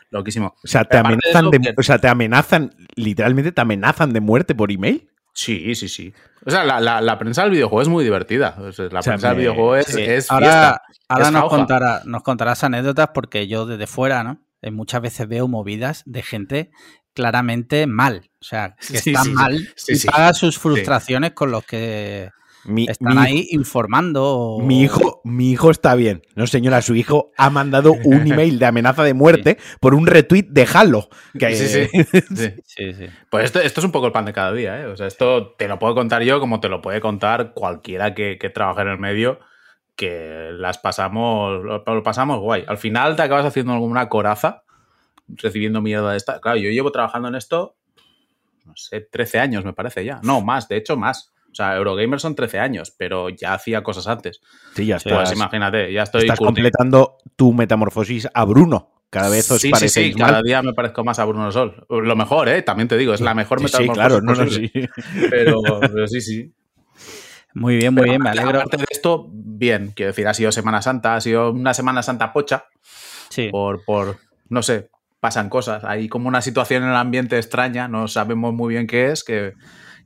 Loquísimo. 0.09 0.55
O 0.65 0.67
sea, 0.67 0.87
te 0.87 0.97
amenazan, 0.97 1.51
o 1.77 1.83
sea, 1.83 1.99
te 1.99 2.09
amenazan, 2.09 2.75
literalmente 2.97 3.53
te 3.53 3.61
amenazan 3.61 4.15
de 4.15 4.21
muerte 4.21 4.55
por 4.55 4.73
email. 4.73 5.11
Sí, 5.33 5.75
sí, 5.75 5.89
sí. 5.89 6.13
O 6.45 6.51
sea, 6.51 6.65
la, 6.65 7.19
prensa 7.19 7.43
del 7.43 7.53
videojuego 7.53 7.83
es 7.83 7.89
muy 7.89 8.05
divertida. 8.05 8.57
la 8.91 9.01
prensa 9.01 9.29
del 9.29 9.39
videojuego 9.39 9.77
es, 9.77 10.31
Ahora, 10.31 10.83
ahora 11.09 11.31
nos, 11.31 11.49
contará, 11.49 12.03
nos 12.05 12.23
contarás 12.23 12.65
anécdotas 12.65 13.11
porque 13.15 13.47
yo 13.47 13.67
desde 13.67 13.87
fuera, 13.87 14.25
¿no? 14.25 14.41
Eh, 14.61 14.71
muchas 14.71 15.03
veces 15.03 15.29
veo 15.29 15.49
movidas 15.49 16.03
de 16.07 16.23
gente 16.23 16.71
claramente 17.15 17.87
mal. 17.87 18.31
O 18.41 18.45
sea, 18.45 18.77
que 18.77 18.97
están 18.99 19.33
mal 19.35 19.69
y 19.89 20.07
paga 20.07 20.35
sus 20.35 20.59
frustraciones 20.59 21.33
con 21.33 21.51
los 21.51 21.65
que 21.65 22.31
están 22.89 23.19
ahí 23.19 23.49
informando. 23.51 24.59
Mi 24.61 24.83
hijo, 24.83 25.21
mi 25.25 25.51
hijo 25.51 25.71
está 25.71 25.95
bien. 25.95 26.23
No, 26.35 26.47
señora, 26.47 26.83
su 26.83 26.95
hijo 26.95 27.33
ha 27.37 27.51
mandado 27.51 27.93
un 27.93 28.27
email 28.33 28.59
de 28.59 28.67
amenaza 28.67 29.05
de 29.05 29.15
muerte 29.15 29.59
por 29.81 29.95
un 29.95 30.07
retweet 30.07 30.47
de 30.49 30.67
Halo. 30.73 31.09
Que... 31.39 31.53
Sí, 32.65 32.95
sí. 32.95 33.07
Pues 33.31 33.45
esto, 33.45 33.61
esto, 33.61 33.81
es 33.81 33.85
un 33.85 33.93
poco 33.93 34.07
el 34.07 34.13
pan 34.13 34.25
de 34.25 34.33
cada 34.33 34.53
día, 34.53 34.81
¿eh? 34.81 34.87
O 34.87 34.97
sea, 34.97 35.07
esto 35.07 35.55
te 35.59 35.69
lo 35.69 35.79
puedo 35.79 35.95
contar 35.95 36.23
yo 36.23 36.41
como 36.41 36.61
te 36.61 36.69
lo 36.69 36.81
puede 36.81 37.01
contar 37.01 37.53
cualquiera 37.55 38.15
que, 38.15 38.39
que 38.39 38.51
trabaje 38.51 38.83
en 38.83 38.89
el 38.89 38.99
medio, 38.99 39.41
que 39.97 40.51
las 40.53 40.79
pasamos, 40.79 41.63
lo 41.63 42.03
pasamos 42.03 42.41
guay. 42.41 42.65
Al 42.67 42.79
final 42.79 43.17
te 43.17 43.23
acabas 43.23 43.45
haciendo 43.45 43.73
alguna 43.73 44.09
coraza 44.09 44.63
recibiendo 45.29 45.81
mierda 45.81 46.13
de 46.13 46.17
esta. 46.17 46.41
Claro, 46.41 46.59
yo 46.59 46.71
llevo 46.71 46.93
trabajando 46.93 47.29
en 47.29 47.35
esto, 47.35 47.77
no 48.65 48.73
sé, 48.77 49.01
13 49.01 49.39
años 49.39 49.65
me 49.65 49.73
parece 49.73 50.05
ya. 50.05 50.21
No, 50.23 50.41
más, 50.41 50.69
de 50.69 50.77
hecho, 50.77 50.97
más. 50.97 51.32
O 51.53 51.55
sea, 51.55 51.77
Eurogamer 51.77 52.19
son 52.19 52.35
13 52.35 52.59
años, 52.59 52.95
pero 52.97 53.29
ya 53.29 53.53
hacía 53.53 53.83
cosas 53.83 54.07
antes. 54.07 54.41
Sí, 54.75 54.87
ya 54.87 54.97
está. 54.97 55.17
Pues 55.17 55.33
imagínate, 55.33 55.93
ya 55.93 56.03
estoy. 56.03 56.23
Estás 56.23 56.39
completando 56.39 57.19
tu 57.37 57.53
metamorfosis 57.53 58.29
a 58.33 58.45
Bruno. 58.45 58.91
Cada 59.11 59.29
vez 59.29 59.51
os 59.51 59.61
sí, 59.61 59.71
sí, 59.75 59.91
sí, 59.91 60.15
cada 60.15 60.41
día 60.41 60.63
me 60.63 60.73
parezco 60.73 61.05
más 61.05 61.19
a 61.19 61.27
Bruno 61.27 61.53
Sol. 61.53 61.87
Lo 61.91 62.17
mejor, 62.17 62.49
¿eh? 62.49 62.63
También 62.63 62.89
te 62.89 62.97
digo, 62.97 63.13
es 63.13 63.21
la 63.21 63.35
mejor 63.35 63.61
metamorfosis. 63.61 63.93
Sí, 63.93 63.95
claro, 63.95 64.23
no, 64.23 64.35
no, 64.35 64.49
sí. 64.49 64.73
Pero, 65.29 65.61
pero, 65.81 66.09
sí, 66.09 66.23
sí. 66.23 66.55
Muy 67.53 67.77
bien, 67.77 67.93
muy 67.93 68.05
bien, 68.05 68.23
me 68.23 68.31
alegro. 68.31 68.61
Aparte 68.61 68.79
de 68.79 68.87
esto, 68.89 69.29
bien, 69.31 69.93
quiero 69.95 70.13
decir, 70.13 70.27
ha 70.27 70.33
sido 70.33 70.51
Semana 70.51 70.81
Santa, 70.81 71.17
ha 71.17 71.21
sido 71.21 71.51
una 71.51 71.75
Semana 71.75 72.03
Santa 72.03 72.33
pocha. 72.33 72.65
Sí. 73.29 73.51
Por, 73.51 73.85
por, 73.85 74.17
no 74.49 74.63
sé, 74.63 74.89
pasan 75.21 75.51
cosas. 75.51 75.85
Hay 75.85 76.09
como 76.09 76.29
una 76.29 76.41
situación 76.41 76.83
en 76.83 76.89
el 76.89 76.97
ambiente 76.97 77.37
extraña, 77.37 77.89
no 77.89 78.09
sabemos 78.09 78.55
muy 78.55 78.73
bien 78.73 78.87
qué 78.87 79.11
es, 79.11 79.23
que 79.23 79.53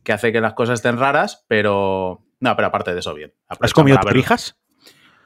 que 0.06 0.12
hace 0.12 0.32
que 0.32 0.40
las 0.40 0.54
cosas 0.54 0.74
estén 0.74 0.98
raras, 0.98 1.44
pero. 1.48 2.22
No, 2.38 2.54
pero 2.54 2.68
aparte 2.68 2.94
de 2.94 3.00
eso, 3.00 3.12
bien. 3.12 3.34
¿Has 3.48 3.72
comido 3.72 3.98
torrijas? 3.98 4.56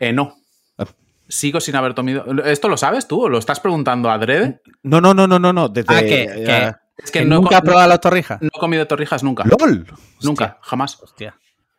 Eh, 0.00 0.12
no. 0.12 0.35
Ah. 0.79 0.87
Sigo 1.29 1.61
sin 1.61 1.77
haber 1.77 1.94
comido. 1.94 2.25
¿Esto 2.44 2.69
lo 2.69 2.79
sabes 2.79 3.06
tú? 3.06 3.29
¿Lo 3.29 3.38
estás 3.38 3.61
preguntando 3.61 4.11
a 4.11 4.17
Dredd? 4.17 4.55
No, 4.82 5.03
no, 5.03 5.12
no, 5.12 5.27
no, 5.27 5.53
no. 5.53 5.69
Desde, 5.69 5.94
ah, 5.94 6.00
que, 6.00 6.75
es 6.97 7.11
que, 7.11 7.25
nunca 7.27 7.59
he 7.59 7.62
probado 7.62 7.88
las 7.88 8.00
torrijas. 8.00 8.41
No 8.41 8.49
he 8.55 8.59
comido 8.59 8.87
torrijas 8.87 9.23
nunca. 9.23 9.44
¡Lol! 9.44 9.87
Nunca, 10.23 10.59
jamás. 10.62 10.99
Hostia. 11.03 11.38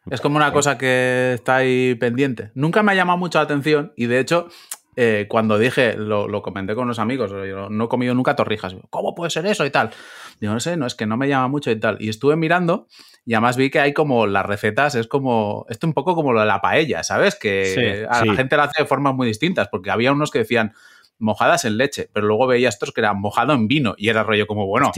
Es 0.09 0.21
como 0.21 0.37
una 0.37 0.53
cosa 0.53 0.77
que 0.77 1.33
está 1.33 1.57
ahí 1.57 1.95
pendiente. 1.95 2.51
Nunca 2.53 2.83
me 2.83 2.91
ha 2.91 2.95
llamado 2.95 3.17
mucho 3.17 3.39
la 3.39 3.43
atención 3.43 3.93
y 3.95 4.05
de 4.05 4.19
hecho 4.19 4.47
eh, 4.95 5.25
cuando 5.29 5.57
dije, 5.57 5.95
lo, 5.95 6.41
comenté 6.41 6.75
con 6.75 6.83
unos 6.83 6.99
amigos, 6.99 7.31
yo 7.31 7.69
no 7.69 7.85
he 7.85 7.87
comido 7.87 8.13
nunca 8.13 8.35
torrijas. 8.35 8.75
¿Cómo 8.89 9.15
puede 9.15 9.29
ser 9.29 9.45
eso 9.45 9.65
y 9.65 9.69
tal? 9.69 9.91
Digo, 10.41 10.53
no 10.53 10.59
sé, 10.59 10.75
no, 10.75 10.85
es 10.87 10.95
que 10.95 11.05
no 11.05 11.17
me 11.17 11.29
llama 11.29 11.47
mucho 11.47 11.69
y 11.69 11.79
tal. 11.79 11.97
Y 11.99 12.09
estuve 12.09 12.35
mirando 12.35 12.87
y 13.27 13.35
además 13.35 13.57
vi 13.57 13.69
que 13.69 13.79
hay 13.79 13.93
como 13.93 14.25
las 14.25 14.43
recetas, 14.43 14.95
es 14.95 15.05
como, 15.05 15.67
esto 15.69 15.85
un 15.85 15.93
poco 15.93 16.15
como 16.15 16.33
lo 16.33 16.39
de 16.39 16.47
la 16.47 16.61
paella, 16.61 17.03
¿sabes? 17.03 17.35
Que 17.35 18.07
a 18.09 18.25
la 18.25 18.33
gente 18.33 18.57
la 18.57 18.63
hace 18.63 18.81
de 18.81 18.87
formas 18.87 19.13
muy 19.13 19.27
distintas, 19.27 19.67
porque 19.67 19.91
había 19.91 20.11
unos 20.11 20.31
que 20.31 20.39
decían 20.39 20.73
mojadas 21.19 21.65
en 21.65 21.77
leche, 21.77 22.09
pero 22.11 22.25
luego 22.25 22.47
veía 22.47 22.69
estos 22.69 22.91
que 22.91 23.01
eran 23.01 23.21
mojado 23.21 23.53
en 23.53 23.67
vino 23.67 23.93
y 23.97 24.09
era 24.09 24.23
rollo 24.23 24.47
como, 24.47 24.65
bueno, 24.65 24.91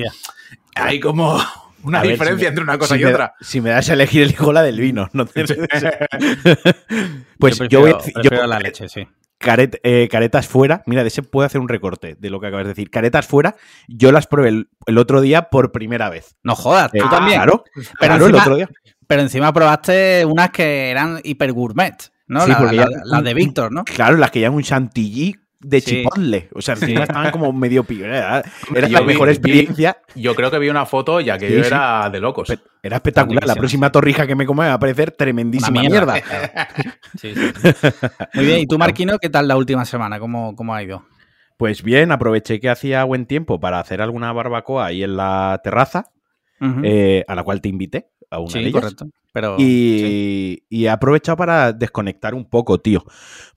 hay 0.76 1.02
como 1.02 1.38
una 1.84 2.02
diferencia 2.02 2.48
entre 2.48 2.64
una 2.64 2.78
cosa 2.78 2.96
y 2.96 3.04
otra. 3.04 3.34
Si 3.42 3.60
me 3.60 3.72
das 3.72 3.90
a 3.90 3.96
elegir, 3.96 4.24
elijo 4.24 4.54
la 4.54 4.64
del 4.64 4.80
vino. 4.80 5.10
No 5.12 5.26
pues 7.38 7.60
yo, 7.68 7.82
voy 7.82 7.92
a, 7.92 8.48
la 8.48 8.60
leche, 8.60 8.88
sí. 8.88 9.06
Eh, 9.46 10.08
caretas 10.10 10.48
fuera. 10.48 10.84
Mira, 10.86 11.04
de 11.04 11.10
ese 11.10 11.24
puedo 11.24 11.46
hacer 11.46 11.60
un 11.60 11.68
recorte 11.68 12.16
de 12.18 12.30
lo 12.30 12.40
que 12.40 12.48
acabas 12.48 12.66
de 12.66 12.70
decir. 12.70 12.90
Caretas 12.90 13.28
fuera, 13.28 13.56
yo 13.88 14.12
las 14.12 14.28
probé 14.28 14.66
el, 14.86 14.98
otro 14.98 15.22
día 15.22 15.50
por 15.50 15.72
primera 15.72 16.10
vez. 16.10 16.36
No 16.44 16.56
jodas, 16.56 16.92
tú 16.92 16.98
eh, 16.98 17.10
también. 17.10 17.38
Claro, 17.38 17.64
pero 18.00 18.14
encima, 18.16 18.30
el 18.30 18.36
otro 18.36 18.56
día. 18.56 18.70
Pero 19.08 19.22
encima 19.22 19.54
probaste 19.54 20.26
unas 20.26 20.50
que 20.52 20.90
eran 20.90 21.20
hiper 21.24 21.52
gourmet, 21.52 21.96
¿no? 22.28 22.46
Sí, 22.46 22.52
las 23.06 23.24
de 23.24 23.34
Víctor, 23.34 23.72
¿no? 23.72 23.84
Claro, 23.84 24.18
las 24.18 24.32
que 24.32 24.40
llaman 24.40 24.58
un 24.58 24.64
chantilly 24.64 25.36
de 25.64 25.82
chipotle. 25.82 26.50
O 26.54 26.62
sea, 26.62 26.76
encima 26.76 27.04
estaban 27.04 27.32
como 27.32 27.52
medio 27.54 27.86
Era, 27.90 28.44
era 28.76 28.90
la 28.90 29.02
mejor 29.02 29.30
experiencia. 29.30 29.98
yo 30.16 30.36
creo 30.36 30.52
que 30.52 30.60
vi 30.60 30.70
una 30.70 30.86
foto 30.86 31.22
ya 31.22 31.38
que 31.38 31.52
yo 31.52 31.64
era 31.64 32.10
de 32.10 32.20
locos. 32.20 32.54
Era 32.82 32.98
espectacular. 32.98 33.46
La 33.48 33.56
próxima 33.56 33.92
torrija 33.92 34.28
que 34.28 34.36
me 34.36 34.46
come 34.46 34.68
va 34.68 34.74
a 34.74 34.80
parecer 34.80 35.12
tremendísima 35.12 35.82
mierda. 35.82 36.16
Muy 38.34 38.46
bien. 38.46 38.60
¿Y 38.60 38.68
tú, 38.68 38.78
Marquino, 38.78 39.18
qué 39.20 39.30
tal 39.30 39.48
la 39.48 39.58
última 39.58 39.86
semana? 39.86 40.20
¿Cómo, 40.20 40.56
cómo 40.56 40.76
ha 40.76 40.84
ido? 40.84 41.06
Pues 41.58 41.84
bien, 41.84 42.12
aproveché 42.12 42.60
que 42.60 42.70
hacía 42.70 43.04
buen 43.04 43.26
tiempo 43.26 43.60
para 43.60 43.80
hacer 43.80 44.02
alguna 44.02 44.34
barbacoa 44.34 44.88
ahí 44.88 45.04
en 45.04 45.16
la 45.16 45.62
terraza, 45.64 46.12
eh, 46.84 47.24
a 47.28 47.36
la 47.36 47.44
cual 47.44 47.62
te 47.62 47.70
invité 47.70 48.10
a 48.30 48.40
una 48.40 48.54
de 48.54 48.72
correcto. 48.72 49.06
Pero, 49.34 49.56
y, 49.58 50.64
he 50.70 50.90
aprovechado 50.90 51.36
para 51.36 51.74
desconectar 51.74 52.36
un 52.36 52.48
poco, 52.48 52.80
tío. 52.80 53.04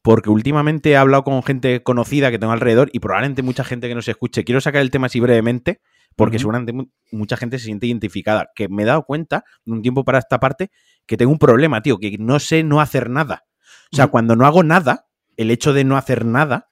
Porque 0.00 0.30
últimamente 0.30 0.90
he 0.90 0.97
hablado 0.97 1.23
con 1.23 1.42
gente 1.42 1.83
conocida 1.83 2.30
que 2.30 2.38
tengo 2.38 2.54
alrededor 2.54 2.88
y 2.95 2.99
probablemente 2.99 3.42
mucha 3.42 3.62
gente 3.62 3.87
que 3.87 3.95
no 3.95 4.00
se 4.00 4.12
escuche. 4.12 4.42
Quiero 4.42 4.62
sacar 4.62 4.80
el 4.80 4.90
tema 4.90 5.06
así 5.06 5.21
brevemente, 5.21 5.83
porque 6.16 6.38
seguramente 6.38 6.73
mucha 7.12 7.37
gente 7.37 7.59
se 7.59 7.66
siente 7.66 7.87
identificada. 7.87 8.49
Que 8.54 8.71
me 8.71 8.85
he 8.85 8.87
dado 8.87 9.02
cuenta, 9.02 9.45
de 9.66 9.73
un 9.73 9.83
tiempo 9.83 10.02
para 10.02 10.18
esta 10.18 10.40
parte, 10.40 10.71
que 11.04 11.18
tengo 11.18 11.30
un 11.30 11.38
problema, 11.38 11.83
tío, 11.83 11.99
que 11.99 12.16
no 12.18 12.38
sé 12.40 12.64
no 12.64 12.80
hacer 12.80 13.11
nada. 13.11 13.45
O 13.92 13.97
sea, 13.97 14.06
cuando 14.06 14.35
no 14.35 14.47
hago 14.47 14.62
nada, 14.62 15.06
el 15.37 15.50
hecho 15.50 15.75
de 15.75 15.85
no 15.85 15.99
hacer 15.99 16.25
nada, 16.25 16.71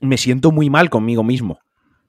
me 0.00 0.18
siento 0.18 0.50
muy 0.50 0.68
mal 0.68 0.90
conmigo 0.90 1.22
mismo. 1.22 1.60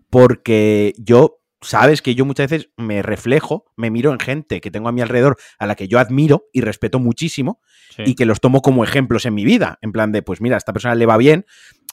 Porque 0.09 0.95
yo 0.97 1.42
sabes 1.63 2.01
que 2.01 2.15
yo 2.15 2.25
muchas 2.25 2.49
veces 2.49 2.69
me 2.77 3.01
reflejo, 3.01 3.65
me 3.75 3.89
miro 3.89 4.11
en 4.11 4.19
gente 4.19 4.61
que 4.61 4.71
tengo 4.71 4.89
a 4.89 4.91
mi 4.91 5.01
alrededor 5.01 5.37
a 5.57 5.65
la 5.65 5.75
que 5.75 5.87
yo 5.87 5.99
admiro 5.99 6.45
y 6.53 6.61
respeto 6.61 6.99
muchísimo 6.99 7.59
y 7.97 8.15
que 8.15 8.25
los 8.25 8.39
tomo 8.39 8.61
como 8.61 8.83
ejemplos 8.83 9.25
en 9.25 9.33
mi 9.33 9.45
vida. 9.45 9.79
En 9.81 9.91
plan 9.91 10.11
de, 10.11 10.21
pues 10.21 10.41
mira, 10.41 10.55
a 10.55 10.57
esta 10.57 10.73
persona 10.73 10.95
le 10.95 11.05
va 11.05 11.17
bien, 11.17 11.45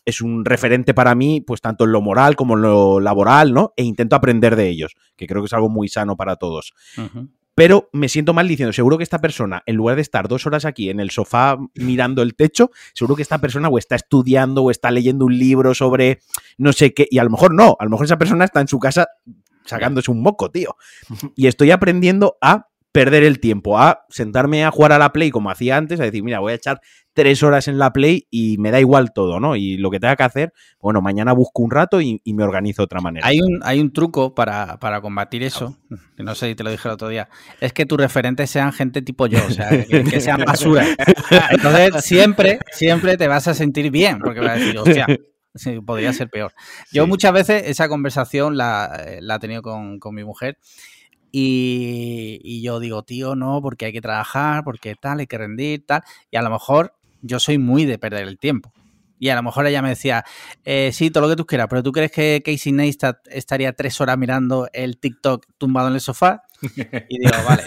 es 0.04 0.20
un 0.20 0.44
referente 0.44 0.94
para 0.94 1.14
mí, 1.14 1.40
pues 1.40 1.60
tanto 1.60 1.84
en 1.84 1.92
lo 1.92 2.00
moral 2.00 2.36
como 2.36 2.54
en 2.54 2.62
lo 2.62 3.00
laboral, 3.00 3.52
¿no? 3.52 3.72
E 3.76 3.84
intento 3.84 4.16
aprender 4.16 4.56
de 4.56 4.68
ellos, 4.68 4.94
que 5.16 5.26
creo 5.26 5.42
que 5.42 5.46
es 5.46 5.52
algo 5.52 5.68
muy 5.68 5.88
sano 5.88 6.16
para 6.16 6.36
todos. 6.36 6.74
Pero 7.54 7.90
me 7.92 8.08
siento 8.08 8.32
mal 8.32 8.48
diciendo, 8.48 8.72
seguro 8.72 8.96
que 8.96 9.04
esta 9.04 9.18
persona, 9.18 9.62
en 9.66 9.76
lugar 9.76 9.96
de 9.96 10.02
estar 10.02 10.28
dos 10.28 10.46
horas 10.46 10.64
aquí 10.64 10.88
en 10.88 10.98
el 10.98 11.10
sofá 11.10 11.58
mirando 11.74 12.22
el 12.22 12.34
techo, 12.34 12.70
seguro 12.94 13.16
que 13.16 13.22
esta 13.22 13.38
persona 13.38 13.68
o 13.68 13.76
está 13.76 13.96
estudiando 13.96 14.62
o 14.62 14.70
está 14.70 14.90
leyendo 14.90 15.26
un 15.26 15.36
libro 15.36 15.74
sobre 15.74 16.20
no 16.56 16.72
sé 16.72 16.94
qué, 16.94 17.06
y 17.10 17.18
a 17.18 17.24
lo 17.24 17.30
mejor 17.30 17.52
no, 17.52 17.76
a 17.78 17.84
lo 17.84 17.90
mejor 17.90 18.06
esa 18.06 18.16
persona 18.16 18.46
está 18.46 18.62
en 18.62 18.68
su 18.68 18.78
casa 18.78 19.08
sacándose 19.64 20.10
un 20.10 20.22
moco, 20.22 20.50
tío. 20.50 20.76
Y 21.36 21.46
estoy 21.46 21.70
aprendiendo 21.70 22.36
a 22.40 22.66
perder 22.92 23.22
el 23.22 23.38
tiempo 23.38 23.78
a 23.78 24.04
sentarme 24.08 24.64
a 24.64 24.70
jugar 24.70 24.92
a 24.92 24.98
la 24.98 25.12
Play 25.12 25.30
como 25.30 25.50
hacía 25.50 25.76
antes, 25.76 26.00
a 26.00 26.04
decir, 26.04 26.24
mira, 26.24 26.40
voy 26.40 26.52
a 26.52 26.56
echar 26.56 26.80
tres 27.12 27.42
horas 27.42 27.68
en 27.68 27.78
la 27.78 27.92
Play 27.92 28.26
y 28.30 28.58
me 28.58 28.70
da 28.70 28.80
igual 28.80 29.12
todo, 29.12 29.38
¿no? 29.40 29.56
Y 29.56 29.76
lo 29.76 29.90
que 29.90 30.00
tenga 30.00 30.16
que 30.16 30.22
hacer, 30.22 30.52
bueno, 30.80 31.00
mañana 31.00 31.32
busco 31.32 31.62
un 31.62 31.70
rato 31.70 32.00
y, 32.00 32.20
me 32.24 32.44
organizo 32.44 32.82
de 32.82 32.84
otra 32.84 33.00
manera. 33.00 33.26
Hay 33.26 33.40
un, 33.40 33.60
hay 33.62 33.80
un 33.80 33.92
truco 33.92 34.34
para, 34.34 34.78
combatir 35.02 35.42
eso, 35.42 35.76
que 36.16 36.22
no 36.22 36.34
sé 36.34 36.48
si 36.48 36.54
te 36.54 36.64
lo 36.64 36.70
dije 36.70 36.88
el 36.88 36.94
otro 36.94 37.08
día, 37.08 37.28
es 37.60 37.72
que 37.72 37.86
tus 37.86 37.98
referentes 37.98 38.50
sean 38.50 38.72
gente 38.72 39.02
tipo 39.02 39.26
yo, 39.26 39.38
o 39.44 39.50
sea, 39.50 39.68
que, 39.86 40.20
sean 40.20 40.42
basura. 40.44 40.86
Entonces, 41.50 42.04
siempre, 42.04 42.58
siempre 42.72 43.16
te 43.16 43.28
vas 43.28 43.46
a 43.48 43.54
sentir 43.54 43.90
bien, 43.90 44.18
porque 44.18 44.40
vas 44.40 44.50
a 44.50 44.54
decir, 44.54 44.78
hostia, 44.78 45.06
podría 45.84 46.12
ser 46.12 46.30
peor. 46.30 46.52
Yo 46.92 47.06
muchas 47.06 47.32
veces 47.32 47.64
esa 47.66 47.88
conversación 47.88 48.56
la, 48.56 49.18
la 49.20 49.36
he 49.36 49.38
tenido 49.38 49.62
con, 49.62 49.98
con 49.98 50.14
mi 50.14 50.24
mujer 50.24 50.58
y, 51.32 52.62
yo 52.62 52.80
digo, 52.80 53.02
tío, 53.02 53.36
no, 53.36 53.60
porque 53.62 53.86
hay 53.86 53.92
que 53.92 54.00
trabajar, 54.00 54.64
porque 54.64 54.94
tal, 54.96 55.20
hay 55.20 55.26
que 55.26 55.38
rendir, 55.38 55.84
tal. 55.86 56.02
Y 56.30 56.36
a 56.36 56.42
lo 56.42 56.50
mejor 56.50 56.94
yo 57.22 57.38
soy 57.38 57.58
muy 57.58 57.84
de 57.84 57.98
perder 57.98 58.26
el 58.26 58.38
tiempo. 58.38 58.72
Y 59.20 59.28
a 59.28 59.34
lo 59.34 59.42
mejor 59.42 59.66
ella 59.66 59.82
me 59.82 59.90
decía, 59.90 60.24
eh, 60.64 60.90
sí, 60.94 61.10
todo 61.10 61.24
lo 61.24 61.28
que 61.28 61.36
tú 61.36 61.46
quieras, 61.46 61.66
pero 61.68 61.82
¿tú 61.82 61.92
crees 61.92 62.10
que 62.10 62.42
Casey 62.42 62.72
Neistat 62.72 63.18
estaría 63.28 63.74
tres 63.74 64.00
horas 64.00 64.16
mirando 64.16 64.68
el 64.72 64.98
TikTok 64.98 65.44
tumbado 65.58 65.88
en 65.88 65.94
el 65.94 66.00
sofá? 66.00 66.42
Y 66.62 67.18
digo, 67.18 67.36
vale. 67.46 67.62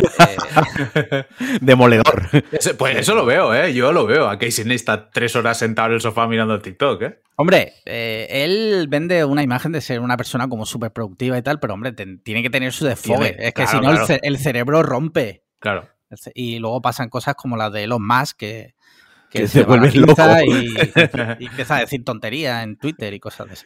Eh, 0.96 1.26
Demoledor. 1.62 2.30
pues 2.78 2.98
eso 2.98 3.14
lo 3.14 3.26
veo, 3.26 3.54
¿eh? 3.54 3.72
Yo 3.72 3.92
lo 3.94 4.08
veo. 4.08 4.28
A 4.28 4.40
Casey 4.40 4.66
Neistat 4.66 5.12
tres 5.14 5.36
horas 5.36 5.60
sentado 5.60 5.90
en 5.90 5.94
el 5.94 6.02
sofá 6.02 6.28
mirando 6.28 6.56
el 6.56 6.62
TikTok, 6.64 7.02
¿eh? 7.04 7.20
Hombre, 7.36 7.74
eh, 7.86 8.28
él 8.30 8.88
vende 8.90 9.24
una 9.24 9.44
imagen 9.44 9.72
de 9.72 9.82
ser 9.82 10.00
una 10.00 10.18
persona 10.18 10.48
como 10.48 10.66
súper 10.66 10.92
productiva 10.92 11.38
y 11.38 11.44
tal, 11.44 11.60
pero 11.60 11.76
hombre, 11.76 11.92
tiene 11.92 12.42
que 12.42 12.50
tener 12.50 12.74
su 12.74 12.86
desfogue. 12.86 13.36
es 13.40 13.54
que 13.54 13.68
si 13.68 13.80
no, 13.80 13.92
el, 13.92 14.38
cerebro 14.40 14.82
rompe. 14.82 15.44
Claro. 15.60 15.88
Y 16.34 16.58
luego 16.60 16.82
pasan 16.82 17.10
cosas 17.10 17.36
como 17.36 17.58
las 17.58 17.72
de 17.72 17.84
Elon 17.84 18.06
Musk, 18.06 18.38
que, 18.38 18.73
que, 19.34 19.48
se, 19.48 19.64
vuelve 19.64 19.92
loco. 19.92 20.16
Y, 20.46 20.76
y, 21.40 21.46
empieza 21.48 21.78
a 21.78 21.80
decir 21.80 22.04
tonterías 22.06 22.64
en 22.64 22.78
Twitter 22.78 23.14
y 23.14 23.20
cosas 23.20 23.48
de 23.48 23.54
eso. 23.54 23.66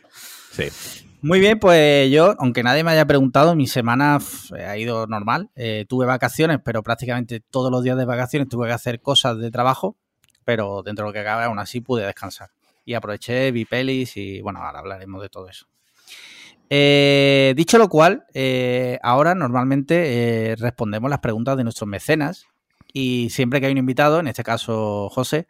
Sí. 0.52 1.06
Muy 1.22 1.40
bien, 1.40 1.60
pues 1.60 2.10
yo, 2.12 2.36
aunque 2.40 2.64
nadie 2.64 2.84
me 2.84 2.92
haya 2.92 3.06
preguntado, 3.06 3.56
mi 3.56 3.68
semana 3.68 4.20
ha 4.68 4.78
ido 4.78 5.06
normal. 5.08 5.50
Eh, 5.56 5.86
tuve 5.88 6.06
vacaciones, 6.06 6.60
pero 6.64 6.82
prácticamente 6.84 7.40
todos 7.40 7.72
los 7.72 7.84
días 7.84 7.98
de 7.98 8.06
vacaciones 8.06 8.48
tuve 8.50 8.68
que 8.68 8.74
hacer 8.74 9.02
cosas 9.02 9.38
de 9.38 9.52
trabajo, 9.52 9.98
pero 10.46 10.82
dentro 10.84 11.06
de 11.06 11.10
lo 11.10 11.14
que 11.14 11.24
cabe, 11.24 11.44
aún 11.44 11.60
así 11.60 11.82
pude 11.82 12.06
descansar 12.06 12.50
y 12.88 12.94
aproveché, 12.94 13.52
vi 13.52 13.66
pelis 13.66 14.16
y 14.16 14.40
bueno, 14.40 14.64
ahora 14.64 14.80
hablaremos 14.80 15.22
de 15.22 15.28
todo 15.28 15.50
eso. 15.50 15.68
Eh, 16.70 17.54
dicho 17.56 17.78
lo 17.78 17.90
cual, 17.90 18.26
eh, 18.34 18.98
ahora 19.04 19.36
normalmente 19.36 20.52
eh, 20.52 20.56
respondemos 20.56 21.10
las 21.10 21.20
preguntas 21.20 21.58
de 21.58 21.66
nuestros 21.66 21.88
mecenas 21.90 22.48
y 22.98 23.30
siempre 23.30 23.60
que 23.60 23.68
hay 23.68 23.72
un 23.72 23.77
invitado, 23.77 24.20
en 24.20 24.27
este 24.27 24.44
caso 24.44 25.10
José, 25.12 25.48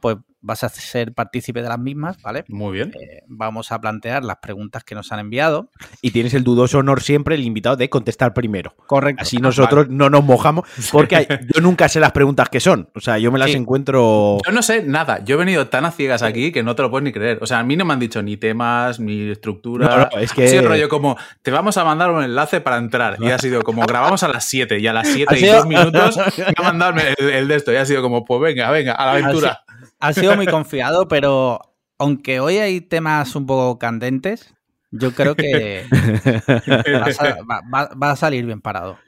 pues 0.00 0.16
vas 0.42 0.64
a 0.64 0.68
ser 0.68 1.12
partícipe 1.12 1.62
de 1.62 1.68
las 1.68 1.78
mismas, 1.78 2.20
¿vale? 2.22 2.44
Muy 2.48 2.72
bien. 2.72 2.92
Eh, 2.98 3.22
vamos 3.26 3.72
a 3.72 3.80
plantear 3.80 4.24
las 4.24 4.38
preguntas 4.38 4.84
que 4.84 4.94
nos 4.94 5.12
han 5.12 5.20
enviado. 5.20 5.70
Y 6.00 6.10
tienes 6.12 6.34
el 6.34 6.44
dudoso 6.44 6.78
honor 6.78 7.02
siempre, 7.02 7.34
el 7.34 7.42
invitado, 7.42 7.76
de 7.76 7.90
contestar 7.90 8.32
primero. 8.32 8.74
Correcto. 8.86 9.22
Así 9.22 9.36
nosotros 9.36 9.88
no 9.88 10.08
nos 10.10 10.24
mojamos, 10.24 10.66
porque 10.92 11.26
yo 11.54 11.60
nunca 11.60 11.88
sé 11.88 12.00
las 12.00 12.12
preguntas 12.12 12.48
que 12.48 12.60
son. 12.60 12.88
O 12.94 13.00
sea, 13.00 13.18
yo 13.18 13.30
me 13.30 13.38
las 13.38 13.50
encuentro. 13.50 14.38
Yo 14.44 14.52
no 14.52 14.62
sé 14.62 14.82
nada. 14.82 15.22
Yo 15.24 15.36
he 15.36 15.38
venido 15.38 15.68
tan 15.68 15.84
a 15.84 15.90
ciegas 15.90 16.22
aquí 16.22 16.52
que 16.52 16.62
no 16.62 16.74
te 16.74 16.82
lo 16.82 16.90
puedes 16.90 17.04
ni 17.04 17.12
creer. 17.12 17.38
O 17.42 17.46
sea, 17.46 17.58
a 17.58 17.64
mí 17.64 17.76
no 17.76 17.84
me 17.84 17.92
han 17.92 18.00
dicho 18.00 18.22
ni 18.22 18.36
temas, 18.36 18.98
ni 18.98 19.30
estructura. 19.30 20.08
es 20.20 20.32
que. 20.32 20.48
Sí, 20.48 20.60
rollo 20.60 20.88
como, 20.88 21.16
te 21.42 21.50
vamos 21.50 21.76
a 21.76 21.84
mandar 21.84 22.10
un 22.10 22.24
enlace 22.24 22.60
para 22.60 22.78
entrar. 22.78 23.18
Y 23.20 23.30
ha 23.30 23.38
sido 23.38 23.62
como, 23.62 23.82
grabamos 23.82 24.22
a 24.22 24.28
las 24.28 24.44
7 24.44 24.78
y 24.78 24.86
a 24.86 24.92
las 24.92 25.08
7 25.08 25.38
y 25.38 25.46
2 25.46 25.66
minutos 25.66 26.16
me 26.38 26.54
ha 26.56 26.62
mandado 26.62 26.94
el, 27.18 27.48
de 27.48 27.54
esto. 27.54 27.72
Y 27.72 27.76
ha 27.76 27.84
sido 27.84 28.02
como, 28.02 28.24
pues 28.24 28.40
venga, 28.40 28.70
venga, 28.70 28.94
a 28.94 29.06
la 29.06 29.12
aventura 29.12 29.64
ha 30.00 30.12
sido 30.12 30.36
muy 30.36 30.46
confiado, 30.46 31.08
pero 31.08 31.60
aunque 31.98 32.40
hoy 32.40 32.56
hay 32.56 32.80
temas 32.80 33.36
un 33.36 33.46
poco 33.46 33.78
candentes, 33.78 34.54
yo 34.90 35.14
creo 35.14 35.36
que 35.36 35.84
va, 37.48 38.10
a 38.10 38.16
salir 38.16 38.46
bien 38.46 38.60
parado. 38.60 38.98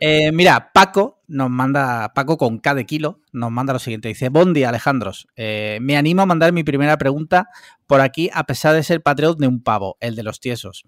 Eh, 0.00 0.30
mira, 0.32 0.70
Paco 0.72 1.22
nos 1.26 1.50
manda, 1.50 2.12
Paco 2.14 2.36
con 2.36 2.58
K 2.58 2.74
de 2.74 2.86
kilo, 2.86 3.20
nos 3.32 3.50
manda 3.50 3.72
lo 3.72 3.78
siguiente. 3.78 4.08
Dice, 4.08 4.30
día 4.52 4.68
Alejandros, 4.68 5.26
eh, 5.36 5.78
me 5.80 5.96
animo 5.96 6.22
a 6.22 6.26
mandar 6.26 6.52
mi 6.52 6.62
primera 6.62 6.96
pregunta 6.98 7.48
por 7.86 8.00
aquí 8.00 8.30
a 8.32 8.44
pesar 8.44 8.74
de 8.74 8.82
ser 8.82 9.02
patriot 9.02 9.38
de 9.38 9.48
un 9.48 9.62
pavo, 9.62 9.96
el 10.00 10.14
de 10.14 10.22
los 10.22 10.40
tiesos. 10.40 10.84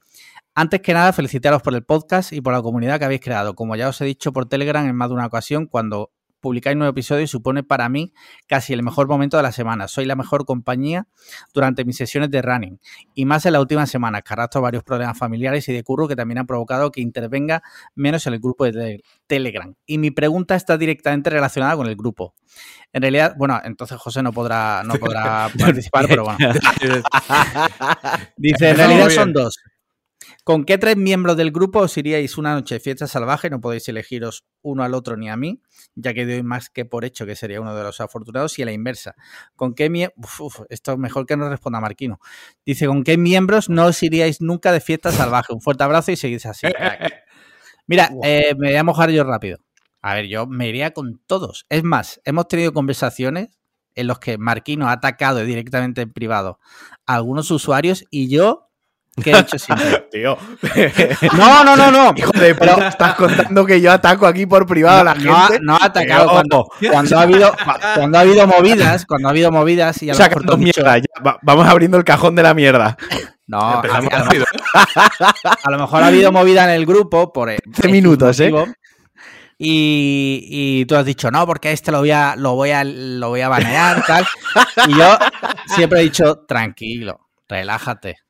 Antes 0.54 0.80
que 0.80 0.94
nada, 0.94 1.12
felicitaros 1.12 1.62
por 1.62 1.74
el 1.74 1.84
podcast 1.84 2.32
y 2.32 2.40
por 2.40 2.52
la 2.52 2.62
comunidad 2.62 2.98
que 2.98 3.04
habéis 3.04 3.20
creado. 3.20 3.54
Como 3.54 3.76
ya 3.76 3.88
os 3.88 4.00
he 4.00 4.04
dicho 4.04 4.32
por 4.32 4.46
Telegram 4.46 4.86
en 4.86 4.96
más 4.96 5.08
de 5.08 5.14
una 5.14 5.26
ocasión, 5.26 5.66
cuando 5.66 6.12
publicáis 6.40 6.76
nuevo 6.76 6.90
episodio 6.90 7.26
supone 7.26 7.62
para 7.62 7.88
mí 7.88 8.12
casi 8.46 8.72
el 8.72 8.82
mejor 8.82 9.08
momento 9.08 9.36
de 9.36 9.42
la 9.42 9.52
semana. 9.52 9.88
Soy 9.88 10.04
la 10.04 10.16
mejor 10.16 10.44
compañía 10.44 11.06
durante 11.52 11.84
mis 11.84 11.96
sesiones 11.96 12.30
de 12.30 12.42
running 12.42 12.80
y 13.14 13.24
más 13.24 13.46
en 13.46 13.52
la 13.52 13.60
última 13.60 13.86
semana, 13.86 14.22
que 14.22 14.32
arrastro 14.32 14.60
varios 14.60 14.84
problemas 14.84 15.18
familiares 15.18 15.68
y 15.68 15.72
de 15.72 15.82
curro 15.82 16.08
que 16.08 16.16
también 16.16 16.38
han 16.38 16.46
provocado 16.46 16.90
que 16.90 17.00
intervenga 17.00 17.62
menos 17.94 18.26
en 18.26 18.34
el 18.34 18.40
grupo 18.40 18.64
de 18.64 19.02
Telegram. 19.26 19.74
Y 19.86 19.98
mi 19.98 20.10
pregunta 20.10 20.54
está 20.54 20.78
directamente 20.78 21.30
relacionada 21.30 21.76
con 21.76 21.86
el 21.86 21.96
grupo. 21.96 22.34
En 22.92 23.02
realidad, 23.02 23.34
bueno, 23.36 23.60
entonces 23.64 23.98
José 23.98 24.22
no 24.22 24.32
podrá, 24.32 24.82
no 24.84 24.94
podrá 24.94 25.50
participar, 25.58 26.06
pero 26.08 26.24
bueno. 26.24 26.38
Dice, 28.36 28.70
en 28.70 28.76
realidad 28.76 29.10
son 29.10 29.32
dos. 29.32 29.58
¿Con 30.46 30.64
qué 30.64 30.78
tres 30.78 30.96
miembros 30.96 31.36
del 31.36 31.50
grupo 31.50 31.80
os 31.80 31.96
iríais 31.96 32.38
una 32.38 32.54
noche 32.54 32.76
de 32.76 32.80
fiesta 32.80 33.08
salvaje? 33.08 33.50
No 33.50 33.60
podéis 33.60 33.88
elegiros 33.88 34.44
uno 34.62 34.84
al 34.84 34.94
otro 34.94 35.16
ni 35.16 35.28
a 35.28 35.36
mí, 35.36 35.60
ya 35.96 36.14
que 36.14 36.24
doy 36.24 36.44
más 36.44 36.70
que 36.70 36.84
por 36.84 37.04
hecho 37.04 37.26
que 37.26 37.34
sería 37.34 37.60
uno 37.60 37.74
de 37.74 37.82
los 37.82 38.00
afortunados 38.00 38.56
y 38.60 38.62
a 38.62 38.66
la 38.66 38.70
inversa. 38.70 39.16
¿Con 39.56 39.74
qué 39.74 39.90
miembros? 39.90 40.30
Esto 40.68 40.92
es 40.92 40.98
mejor 40.98 41.26
que 41.26 41.36
no 41.36 41.48
responda 41.48 41.80
Marquino. 41.80 42.20
Dice, 42.64 42.86
¿con 42.86 43.02
qué 43.02 43.18
miembros 43.18 43.68
no 43.68 43.86
os 43.86 44.00
iríais 44.04 44.40
nunca 44.40 44.70
de 44.70 44.78
fiesta 44.78 45.10
salvaje? 45.10 45.52
Un 45.52 45.60
fuerte 45.60 45.82
abrazo 45.82 46.12
y 46.12 46.16
seguís 46.16 46.46
así. 46.46 46.68
Mira, 47.88 48.12
eh, 48.22 48.54
me 48.56 48.68
voy 48.68 48.76
a 48.76 48.84
mojar 48.84 49.10
yo 49.10 49.24
rápido. 49.24 49.58
A 50.00 50.14
ver, 50.14 50.28
yo 50.28 50.46
me 50.46 50.68
iría 50.68 50.92
con 50.92 51.20
todos. 51.26 51.66
Es 51.70 51.82
más, 51.82 52.20
hemos 52.24 52.46
tenido 52.46 52.72
conversaciones 52.72 53.48
en 53.96 54.06
los 54.06 54.20
que 54.20 54.38
Marquino 54.38 54.86
ha 54.86 54.92
atacado 54.92 55.40
directamente 55.40 56.02
en 56.02 56.12
privado 56.12 56.60
a 57.04 57.16
algunos 57.16 57.50
usuarios 57.50 58.04
y 58.12 58.28
yo 58.28 58.65
¿Qué 59.22 59.30
he 59.30 59.38
hecho 59.38 59.58
siempre? 59.58 60.06
Tío. 60.12 60.36
No, 61.36 61.64
no, 61.64 61.76
no, 61.76 61.90
no. 61.90 62.12
Hijo 62.16 62.32
de 62.32 62.54
puta, 62.54 62.88
estás 62.88 63.14
contando 63.14 63.64
que 63.64 63.80
yo 63.80 63.90
ataco 63.92 64.26
aquí 64.26 64.46
por 64.46 64.66
privado 64.66 65.00
a 65.00 65.04
la 65.04 65.14
gente. 65.14 65.60
No 65.62 65.76
ha 65.76 65.84
atacado 65.84 66.28
cuando, 66.30 66.68
cuando, 66.90 67.18
ha 67.18 67.22
habido, 67.22 67.52
cuando 67.94 68.18
ha 68.18 68.20
habido 68.20 68.46
movidas, 68.46 69.06
cuando 69.06 69.28
ha 69.28 69.30
habido 69.30 69.50
movidas 69.50 70.02
y 70.02 70.10
a, 70.10 70.14
lo 70.14 70.56
mierda, 70.58 71.00
vamos 71.42 71.66
abriendo 71.66 71.96
el 71.96 72.04
cajón 72.04 72.34
de 72.34 72.42
la 72.42 72.52
mierda. 72.54 72.96
No, 73.46 73.60
a, 73.60 73.82
lo 75.70 75.78
mejor 75.78 76.02
ha 76.02 76.08
habido 76.08 76.32
movida 76.32 76.64
en 76.64 76.70
el 76.70 76.84
grupo 76.84 77.32
por 77.32 77.54
15 77.62 77.88
minutos, 77.88 78.40
¿eh? 78.40 78.52
Y, 79.58 80.46
y, 80.50 80.84
tú 80.84 80.96
has 80.96 81.06
dicho, 81.06 81.30
no, 81.30 81.46
porque 81.46 81.72
este 81.72 81.90
lo 81.90 82.00
voy 82.00 82.10
a, 82.10 82.36
lo 82.36 82.54
voy 82.56 82.72
a, 82.72 82.84
lo 82.84 83.30
voy 83.30 83.40
a 83.40 83.48
banear, 83.48 84.04
tal. 84.04 84.26
Y 84.86 84.98
yo 84.98 85.16
siempre 85.74 86.00
he 86.00 86.02
dicho, 86.02 86.44
tranquilo, 86.46 87.28
relájate. 87.48 88.25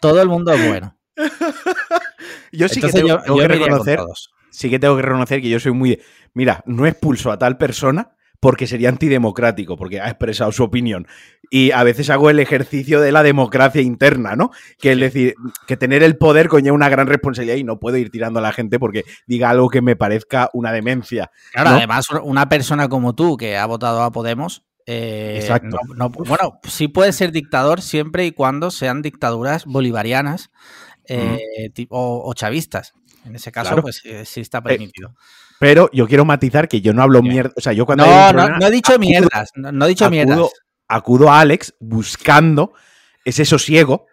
Todo 0.00 0.20
el 0.22 0.28
mundo 0.28 0.52
es 0.52 0.68
bueno. 0.68 0.96
yo 2.52 2.68
sí 2.68 2.80
que 2.80 2.88
tengo, 2.88 3.20
que 3.22 3.48
reconocer. 3.48 4.00
Sí 4.50 4.70
que 4.70 4.78
tengo 4.78 4.96
que 4.96 5.02
reconocer 5.02 5.40
que 5.40 5.48
yo 5.48 5.60
soy 5.60 5.72
muy. 5.72 6.00
mira, 6.32 6.62
no 6.66 6.86
expulso 6.86 7.30
a 7.30 7.38
tal 7.38 7.56
persona 7.56 8.14
porque 8.44 8.66
sería 8.66 8.90
antidemocrático, 8.90 9.78
porque 9.78 10.02
ha 10.02 10.08
expresado 10.10 10.52
su 10.52 10.64
opinión. 10.64 11.06
Y 11.48 11.70
a 11.70 11.82
veces 11.82 12.10
hago 12.10 12.28
el 12.28 12.40
ejercicio 12.40 13.00
de 13.00 13.10
la 13.10 13.22
democracia 13.22 13.80
interna, 13.80 14.36
¿no? 14.36 14.50
Que 14.78 14.92
es 14.92 15.00
decir, 15.00 15.34
que 15.66 15.78
tener 15.78 16.02
el 16.02 16.18
poder 16.18 16.48
conlleva 16.48 16.74
una 16.74 16.90
gran 16.90 17.06
responsabilidad 17.06 17.56
y 17.56 17.64
no 17.64 17.80
puedo 17.80 17.96
ir 17.96 18.10
tirando 18.10 18.40
a 18.40 18.42
la 18.42 18.52
gente 18.52 18.78
porque 18.78 19.04
diga 19.26 19.48
algo 19.48 19.70
que 19.70 19.80
me 19.80 19.96
parezca 19.96 20.50
una 20.52 20.72
demencia. 20.72 21.30
Claro, 21.54 21.70
además, 21.70 22.06
una 22.22 22.50
persona 22.50 22.86
como 22.88 23.14
tú 23.14 23.38
que 23.38 23.56
ha 23.56 23.64
votado 23.64 24.02
a 24.02 24.12
Podemos 24.12 24.62
eh, 24.86 25.38
Exacto. 25.40 25.78
bueno, 25.86 26.60
sí 26.68 26.88
puede 26.88 27.12
ser 27.12 27.32
dictador 27.32 27.80
siempre 27.80 28.26
y 28.26 28.32
cuando 28.32 28.70
sean 28.70 29.00
dictaduras 29.02 29.64
bolivarianas 29.64 30.50
eh, 31.08 31.70
o, 31.88 32.32
chavistas. 32.34 32.92
En 33.24 33.34
ese 33.36 33.50
caso, 33.50 33.76
pues 33.80 34.02
eh, 34.04 34.24
sí 34.26 34.40
está 34.40 34.62
permitido. 34.62 35.14
pero 35.58 35.88
yo 35.92 36.06
quiero 36.06 36.26
matizar 36.26 36.68
que 36.68 36.82
yo 36.82 36.92
no 36.92 37.02
hablo 37.02 37.22
mierda. 37.22 37.52
O 37.56 37.60
sea, 37.60 37.72
yo 37.72 37.86
cuando. 37.86 38.04
No, 38.04 38.32
no, 38.32 38.66
he 38.66 38.70
dicho 38.70 38.98
mierdas. 38.98 39.50
No, 39.54 39.86
he 39.86 39.88
dicho 39.88 40.10
mierdas. 40.10 40.50
Acudo 40.86 41.30
a 41.30 41.40
Alex 41.40 41.74
buscando 41.80 42.74
ese 43.24 43.46
sosiego 43.46 44.06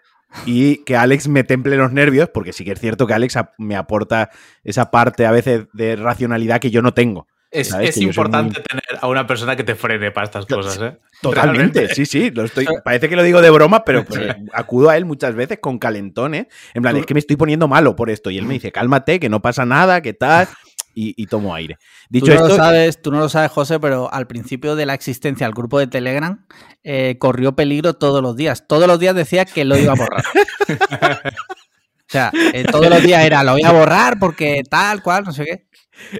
y 0.46 0.86
que 0.86 0.96
Alex 0.96 1.28
me 1.28 1.44
temple 1.44 1.76
los 1.76 1.92
nervios, 1.92 2.30
porque 2.34 2.54
sí 2.54 2.64
que 2.64 2.72
es 2.72 2.80
cierto 2.80 3.06
que 3.06 3.14
Alex 3.14 3.36
me 3.58 3.76
aporta 3.76 4.30
esa 4.64 4.90
parte 4.90 5.26
a 5.26 5.32
veces 5.32 5.68
de 5.74 5.98
racionalidad 5.98 6.62
que 6.62 6.72
yo 6.72 6.82
no 6.82 6.94
tengo. 6.94 7.28
Es, 7.52 7.98
importante 7.98 8.62
tener 8.62 9.00
a 9.02 9.08
una 9.10 9.28
persona 9.28 9.58
que 9.58 9.66
te 9.66 9.76
frene 9.76 10.12
para 10.12 10.26
estas 10.26 10.46
cosas, 10.46 10.80
¿eh? 10.82 10.98
Totalmente, 11.22 11.94
sí, 11.94 12.06
sí. 12.06 12.32
Lo 12.32 12.46
estoy, 12.46 12.66
parece 12.84 13.10
que 13.10 13.18
lo 13.18 13.24
digo 13.24 13.42
de 13.42 13.50
broma, 13.50 13.84
pero 13.84 14.06
acudo 14.54 14.90
a 14.90 14.96
él 14.96 15.04
muchas 15.04 15.36
veces 15.36 15.60
con 15.60 15.78
calentones. 15.78 16.48
En 16.74 16.82
plan, 16.82 16.96
es 16.96 17.06
que 17.06 17.14
me 17.14 17.20
estoy 17.20 17.36
poniendo 17.36 17.68
malo 17.68 17.94
por 17.96 18.10
esto. 18.10 18.30
Y 18.30 18.38
él 18.38 18.46
me 18.46 18.54
dice, 18.54 18.72
cálmate, 18.72 19.20
que 19.20 19.28
no 19.28 19.42
pasa 19.42 19.66
nada, 19.66 20.02
que 20.02 20.14
tal. 20.14 20.48
y, 20.96 21.26
tomo 21.28 21.54
aire. 21.54 21.78
Dicho 22.10 22.28
tú 22.28 22.40
no 22.40 22.48
lo 22.48 22.56
sabes, 22.56 23.02
tú 23.02 23.12
no 23.12 23.20
lo 23.20 23.30
sabes, 23.30 23.52
José, 23.52 23.82
pero 23.82 24.12
al 24.14 24.28
principio 24.28 24.78
de 24.78 24.86
la 24.86 24.94
existencia 24.94 25.46
del 25.46 25.54
grupo 25.54 25.78
de 25.78 25.88
Telegram 25.88 26.46
eh, 26.84 27.18
corrió 27.20 27.54
peligro 27.54 27.96
todos 27.96 28.22
los 28.22 28.38
días. 28.38 28.66
Todos 28.66 28.88
los 28.88 28.98
días 28.98 29.14
decía 29.14 29.44
que 29.44 29.66
lo 29.66 29.78
iba 29.78 29.92
a 29.92 29.96
borrar. 29.98 30.24
o 31.28 32.08
sea, 32.08 32.32
eh, 32.54 32.64
todos 32.64 32.90
los 32.90 33.04
días 33.04 33.26
era 33.26 33.44
lo 33.44 33.54
voy 33.54 33.64
a 33.64 33.72
borrar 33.72 34.20
porque 34.20 34.64
tal 34.70 35.04
cual, 35.04 35.26
no 35.26 35.34
sé 35.34 35.44
qué. 35.44 35.72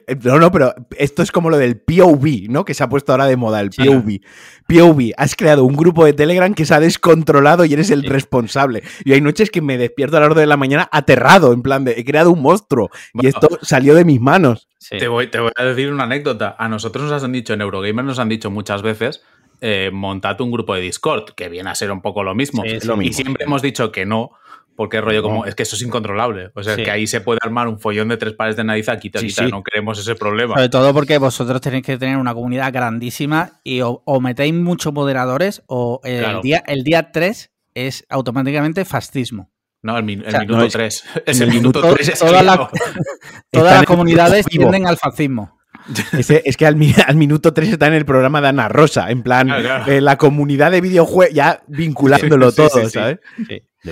Eh, 0.08 0.16
no, 0.24 0.40
no, 0.40 0.52
pero 0.52 0.74
esto 0.98 1.22
es 1.24 1.32
como 1.32 1.50
lo 1.50 1.58
del 1.58 1.78
POV, 1.80 2.50
¿no? 2.50 2.66
Que 2.66 2.74
se 2.74 2.84
ha 2.84 2.90
puesto 2.90 3.12
ahora 3.12 3.26
de 3.26 3.38
moda, 3.38 3.62
el 3.62 3.70
POV. 3.70 4.20
POV, 4.68 5.12
has 5.18 5.36
creado 5.36 5.64
un 5.64 5.76
grupo 5.76 6.06
de 6.06 6.14
Telegram 6.14 6.54
que 6.54 6.66
se 6.66 6.74
ha 6.74 6.80
descontrolado 6.80 7.66
y 7.66 7.74
eres 7.74 7.92
el 7.92 8.04
responsable. 8.04 8.84
Y 9.04 9.14
hay 9.14 9.22
noches 9.22 9.52
que 9.52 9.62
me 9.62 9.78
despierto 9.78 10.18
a 10.18 10.20
las 10.22 10.30
hora 10.32 10.42
de 10.42 10.48
la 10.48 10.58
mañana 10.58 10.90
aterrado, 10.92 11.54
en 11.54 11.62
plan 11.62 11.84
de, 11.84 11.94
he 11.94 12.06
creado 12.06 12.32
un 12.32 12.42
monstruo 12.42 12.90
y 13.14 13.28
esto 13.28 13.50
salió 13.62 13.96
de 13.96 14.06
mis 14.06 14.22
manos. 14.22 14.68
Te, 14.90 15.08
voy, 15.08 15.28
te 15.28 15.40
voy 15.40 15.52
a 15.56 15.64
decir 15.64 15.92
una 15.92 16.04
anécdota. 16.04 16.56
A 16.58 16.68
nosotros 16.68 17.10
nos 17.10 17.24
han 17.24 17.32
dicho, 17.32 17.54
en 17.54 17.62
Eurogamer 17.62 18.04
nos 18.04 18.20
han 18.20 18.30
dicho 18.30 18.50
muchas 18.50 18.82
veces, 18.82 19.24
eh, 19.64 19.92
montad 19.94 20.42
un 20.42 20.52
grupo 20.52 20.74
de 20.74 20.82
Discord, 20.82 21.34
que 21.36 21.50
viene 21.50 21.70
a 21.70 21.76
ser 21.76 21.92
un 21.92 22.02
poco 22.02 22.24
lo 22.24 22.34
mismo. 22.34 22.64
Y 22.66 23.14
siempre 23.14 23.46
hemos 23.46 23.62
dicho 23.62 23.92
que 23.92 24.06
no, 24.06 24.32
porque 24.76 24.98
es 24.98 25.04
rollo 25.04 25.22
como, 25.22 25.46
es 25.46 25.56
que 25.56 25.64
eso 25.64 25.76
es 25.76 25.82
incontrolable. 25.82 26.52
O 26.56 26.64
sea, 26.64 26.76
que 26.76 26.90
ahí 26.90 27.08
se 27.08 27.22
puede 27.22 27.40
armar 27.42 27.68
un 27.68 27.80
follón 27.80 28.08
de 28.10 28.18
tres 28.18 28.34
pares 28.34 28.56
de 28.56 28.64
nariz, 28.64 28.88
quita, 29.00 29.20
quita, 29.20 29.48
no 29.48 29.64
queremos 29.64 30.00
ese 30.00 30.16
problema. 30.16 30.56
Sobre 30.56 30.70
todo 30.70 30.94
porque 30.94 31.18
vosotros 31.18 31.62
tenéis 31.62 31.86
que 31.86 31.98
tener 31.98 32.18
una 32.18 32.34
comunidad 32.34 32.72
grandísima 32.74 33.60
y 33.64 33.82
o, 33.82 34.02
metéis 34.22 34.54
muchos 34.54 34.94
moderadores 34.94 35.64
o 35.68 36.02
el, 36.04 36.42
día, 36.42 36.64
el 36.68 36.84
día 36.84 37.12
3 37.12 37.52
es 37.74 38.06
automáticamente 38.10 38.86
fascismo. 38.86 39.52
No, 39.84 39.98
el, 39.98 40.04
minuto 40.04 40.68
3. 40.68 41.04
Es, 41.26 41.42
el 41.42 41.50
minuto 41.50 41.82
3. 41.82 42.20
todas 42.20 43.76
las 43.76 43.86
comunidades 43.86 44.46
tienden 44.46 44.88
al 44.88 44.98
fascismo. 44.98 45.60
Es, 46.14 46.58
que 46.58 46.68
al, 46.68 46.76
minuto 46.76 47.54
3 47.54 47.70
está 47.70 47.88
en 47.88 47.94
el 47.94 48.06
programa 48.06 48.42
de 48.42 48.50
Ana 48.50 48.68
Rosa, 48.70 49.10
en 49.10 49.24
plan, 49.24 49.50
eh, 49.88 50.00
la 50.00 50.18
comunidad 50.18 50.70
de 50.72 50.82
videojuegos, 50.82 51.34
ya 51.34 51.64
vinculándolo 51.68 52.52
todo, 52.52 52.88
¿sabes? 52.88 53.20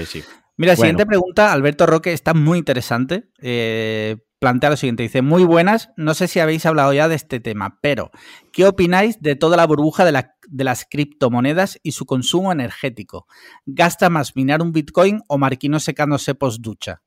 Sí. 0.06 0.24
Mira, 0.60 0.76
siguiente 0.76 1.06
pregunta, 1.06 1.54
Alberto 1.54 1.86
Roque, 1.86 2.12
está 2.12 2.34
muy 2.34 2.58
interesante. 2.58 3.30
Eh, 3.42 4.18
plantea 4.40 4.70
lo 4.70 4.76
siguiente, 4.76 5.04
dice, 5.04 5.22
muy 5.22 5.46
buenas, 5.46 5.92
no 5.96 6.14
sé 6.14 6.28
si 6.28 6.42
habéis 6.42 6.66
hablado 6.66 6.92
ya 6.92 7.08
de 7.08 7.16
este 7.16 7.40
tema, 7.40 7.80
pero 7.82 8.12
¿qué 8.52 8.66
opináis 8.66 9.22
de 9.22 9.38
toda 9.38 9.56
la 9.56 9.66
burbuja 9.66 10.04
de, 10.04 10.12
las 10.12 10.86
criptomonedas 10.90 11.80
y 11.82 11.94
su 11.94 12.06
consumo 12.06 12.52
energético? 12.52 13.26
¿Gasta 13.66 14.10
más 14.10 14.36
minar 14.36 14.62
un 14.62 14.74
Bitcoin 14.74 15.22
o 15.30 15.38
Marquino 15.38 15.80
secándose 15.80 16.36
post 16.36 16.60
ducha? 16.62 17.04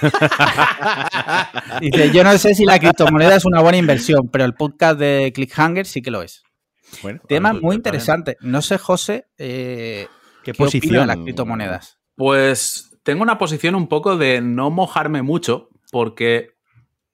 dice, 1.82 2.10
yo 2.12 2.24
no 2.24 2.36
sé 2.38 2.54
si 2.54 2.64
la 2.64 2.78
criptomoneda 2.78 3.36
es 3.36 3.44
una 3.44 3.60
buena 3.60 3.76
inversión, 3.76 4.30
pero 4.30 4.46
el 4.46 4.54
podcast 4.54 4.98
de 4.98 5.32
Clickhanger 5.34 5.84
sí 5.84 6.00
que 6.00 6.10
lo 6.10 6.22
es. 6.22 6.44
tema 7.28 7.52
muy 7.52 7.76
interesante. 7.76 8.38
No 8.40 8.62
sé, 8.62 8.78
José, 8.78 9.26
eh, 9.36 10.08
¿qué, 10.42 10.54
posición 10.54 11.02
de 11.02 11.06
las 11.06 11.16
criptomonedas? 11.18 11.98
Pues 12.16 12.85
tengo 13.06 13.22
una 13.22 13.38
posición 13.38 13.76
un 13.76 13.86
poco 13.86 14.16
de 14.16 14.40
no 14.40 14.68
mojarme 14.68 15.22
mucho, 15.22 15.70
porque 15.92 16.56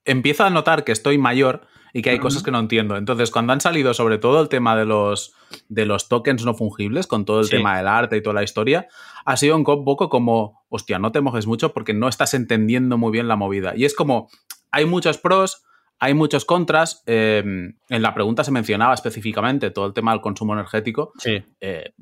empiezo 0.05 0.43
a 0.43 0.49
notar 0.49 0.83
que 0.83 0.91
estoy 0.91 1.19
mayor 1.19 1.67
y 1.93 2.01
que 2.01 2.09
hay 2.09 2.17
cosas 2.17 2.41
que 2.41 2.49
no 2.49 2.59
entiendo. 2.59 2.97
Entonces, 2.97 3.29
cuando 3.29 3.53
han 3.53 3.61
salido 3.61 3.93
sobre 3.93 4.17
todo 4.17 4.41
el 4.41 4.49
tema 4.49 4.75
de 4.75 4.85
los, 4.85 5.35
de 5.69 5.85
los 5.85 6.09
tokens 6.09 6.43
no 6.43 6.55
fungibles, 6.55 7.05
con 7.05 7.25
todo 7.25 7.41
el 7.41 7.49
tema 7.51 7.77
del 7.77 7.87
arte 7.87 8.17
y 8.17 8.23
toda 8.23 8.33
la 8.33 8.43
historia, 8.43 8.87
ha 9.23 9.37
sido 9.37 9.55
un 9.55 9.63
poco 9.63 10.09
como, 10.09 10.63
hostia, 10.69 10.97
no 10.97 11.11
te 11.11 11.21
mojes 11.21 11.45
mucho 11.45 11.73
porque 11.73 11.93
no 11.93 12.07
estás 12.07 12.33
entendiendo 12.33 12.97
muy 12.97 13.11
bien 13.11 13.27
la 13.27 13.35
movida. 13.35 13.73
Y 13.75 13.85
es 13.85 13.93
como, 13.93 14.31
hay 14.71 14.87
muchos 14.87 15.19
pros, 15.19 15.63
hay 15.99 16.15
muchos 16.15 16.43
contras. 16.43 17.03
Em, 17.05 17.75
en 17.87 18.01
la 18.01 18.15
pregunta 18.15 18.43
se 18.43 18.49
mencionaba 18.49 18.95
específicamente 18.95 19.69
todo 19.69 19.85
el 19.85 19.93
tema 19.93 20.11
del 20.11 20.21
consumo 20.21 20.53
energético. 20.53 21.13
Sí. 21.19 21.43
Eh, 21.61 21.93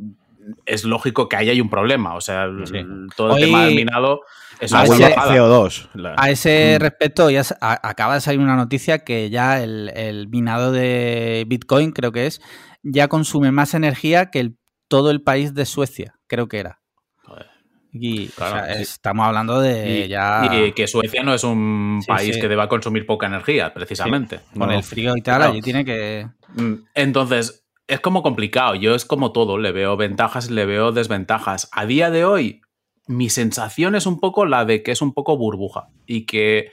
es 0.65 0.83
lógico 0.83 1.29
que 1.29 1.35
ahí 1.35 1.49
hay 1.49 1.61
un 1.61 1.69
problema. 1.69 2.15
O 2.15 2.21
sea, 2.21 2.47
todo 3.15 3.35
el 3.35 3.43
tema 3.43 3.65
del 3.65 3.75
minado 3.75 4.21
es 4.59 4.73
a 4.73 4.83
ese, 4.83 5.15
CO2. 5.15 6.13
A 6.17 6.29
ese 6.29 6.77
mm. 6.77 6.81
respecto, 6.81 7.29
ya 7.29 7.43
acaba 7.59 8.15
de 8.15 8.21
salir 8.21 8.39
una 8.39 8.55
noticia 8.55 8.99
que 8.99 9.29
ya 9.29 9.61
el, 9.61 10.27
minado 10.29 10.71
de 10.71 11.45
Bitcoin, 11.47 11.91
creo 11.91 12.11
que 12.11 12.27
es, 12.27 12.41
ya 12.83 13.07
consume 13.07 13.51
más 13.51 13.73
energía 13.73 14.29
que 14.29 14.53
todo 14.87 15.11
el 15.11 15.21
país 15.21 15.53
de 15.53 15.65
Suecia, 15.65 16.15
creo 16.27 16.47
que 16.47 16.59
era. 16.59 16.81
Y 17.93 18.29
estamos 18.79 19.25
hablando 19.25 19.59
de 19.59 20.07
ya. 20.07 20.49
Y 20.49 20.71
que 20.71 20.87
Suecia 20.87 21.23
no 21.23 21.33
es 21.33 21.43
un 21.43 22.01
país 22.07 22.37
que 22.37 22.47
deba 22.47 22.69
consumir 22.69 23.05
poca 23.05 23.27
energía, 23.27 23.73
precisamente. 23.73 24.39
Con 24.57 24.71
el 24.71 24.83
frío 24.83 25.17
y 25.17 25.21
tal, 25.21 25.41
allí 25.41 25.61
tiene 25.61 25.83
que. 25.83 26.27
Mm, 26.55 26.73
entonces, 26.93 27.60
es 27.91 27.99
como 27.99 28.23
complicado. 28.23 28.75
Yo 28.75 28.95
es 28.95 29.03
como 29.03 29.33
todo, 29.33 29.57
le 29.57 29.73
veo 29.73 29.97
ventajas 29.97 30.49
y 30.49 30.53
le 30.53 30.65
veo 30.65 30.93
desventajas. 30.93 31.67
A 31.73 31.85
día 31.85 32.09
de 32.09 32.23
hoy, 32.23 32.61
mi 33.05 33.29
sensación 33.29 33.95
es 33.95 34.05
un 34.05 34.17
poco 34.21 34.45
la 34.45 34.63
de 34.63 34.81
que 34.81 34.91
es 34.91 35.01
un 35.01 35.13
poco 35.13 35.35
burbuja 35.35 35.89
y 36.05 36.25
que 36.25 36.71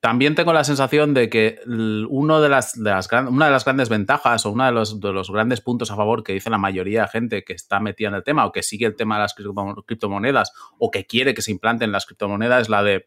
también 0.00 0.34
tengo 0.34 0.54
la 0.54 0.64
sensación 0.64 1.12
de 1.12 1.28
que 1.28 1.60
uno 1.66 2.40
de 2.40 2.48
las, 2.48 2.78
una 2.78 3.44
de 3.46 3.50
las 3.52 3.64
grandes 3.66 3.90
ventajas 3.90 4.46
o 4.46 4.52
uno 4.52 4.64
de 4.64 4.72
los, 4.72 4.98
de 5.00 5.12
los, 5.12 5.30
grandes 5.30 5.60
puntos 5.60 5.90
a 5.90 5.96
favor 5.96 6.22
que 6.22 6.32
dice 6.32 6.48
la 6.48 6.56
mayoría 6.56 7.02
de 7.02 7.08
gente 7.08 7.44
que 7.44 7.52
está 7.52 7.78
metida 7.78 8.08
en 8.08 8.14
el 8.14 8.24
tema 8.24 8.46
o 8.46 8.52
que 8.52 8.62
sigue 8.62 8.86
el 8.86 8.96
tema 8.96 9.16
de 9.16 9.22
las 9.24 9.34
criptomonedas 9.34 10.54
o 10.78 10.90
que 10.90 11.04
quiere 11.04 11.34
que 11.34 11.42
se 11.42 11.50
implanten 11.50 11.92
las 11.92 12.06
criptomonedas 12.06 12.62
es 12.62 12.68
la 12.70 12.82
de 12.82 13.04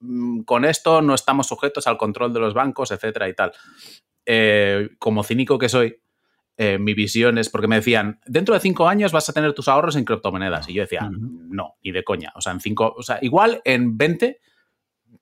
mm, 0.00 0.44
con 0.44 0.64
esto 0.64 1.02
no 1.02 1.14
estamos 1.14 1.46
sujetos 1.46 1.86
al 1.86 1.98
control 1.98 2.32
de 2.32 2.40
los 2.40 2.54
bancos, 2.54 2.90
etcétera 2.90 3.28
y 3.28 3.34
tal. 3.34 3.52
Eh, 4.24 4.88
como 4.98 5.22
cínico 5.24 5.58
que 5.58 5.68
soy, 5.68 6.00
eh, 6.56 6.78
mi 6.78 6.94
visión 6.94 7.38
es 7.38 7.48
porque 7.48 7.66
me 7.66 7.76
decían, 7.76 8.20
dentro 8.26 8.54
de 8.54 8.60
cinco 8.60 8.88
años 8.88 9.12
vas 9.12 9.28
a 9.28 9.32
tener 9.32 9.52
tus 9.54 9.68
ahorros 9.68 9.96
en 9.96 10.04
criptomonedas. 10.04 10.68
Y 10.68 10.74
yo 10.74 10.82
decía, 10.82 11.08
no, 11.10 11.76
ni 11.82 11.90
de 11.90 12.04
coña. 12.04 12.32
O 12.36 12.40
sea, 12.40 12.52
en 12.52 12.60
cinco, 12.60 12.94
o 12.96 13.02
sea, 13.02 13.18
igual 13.22 13.60
en 13.64 13.98
20, 13.98 14.40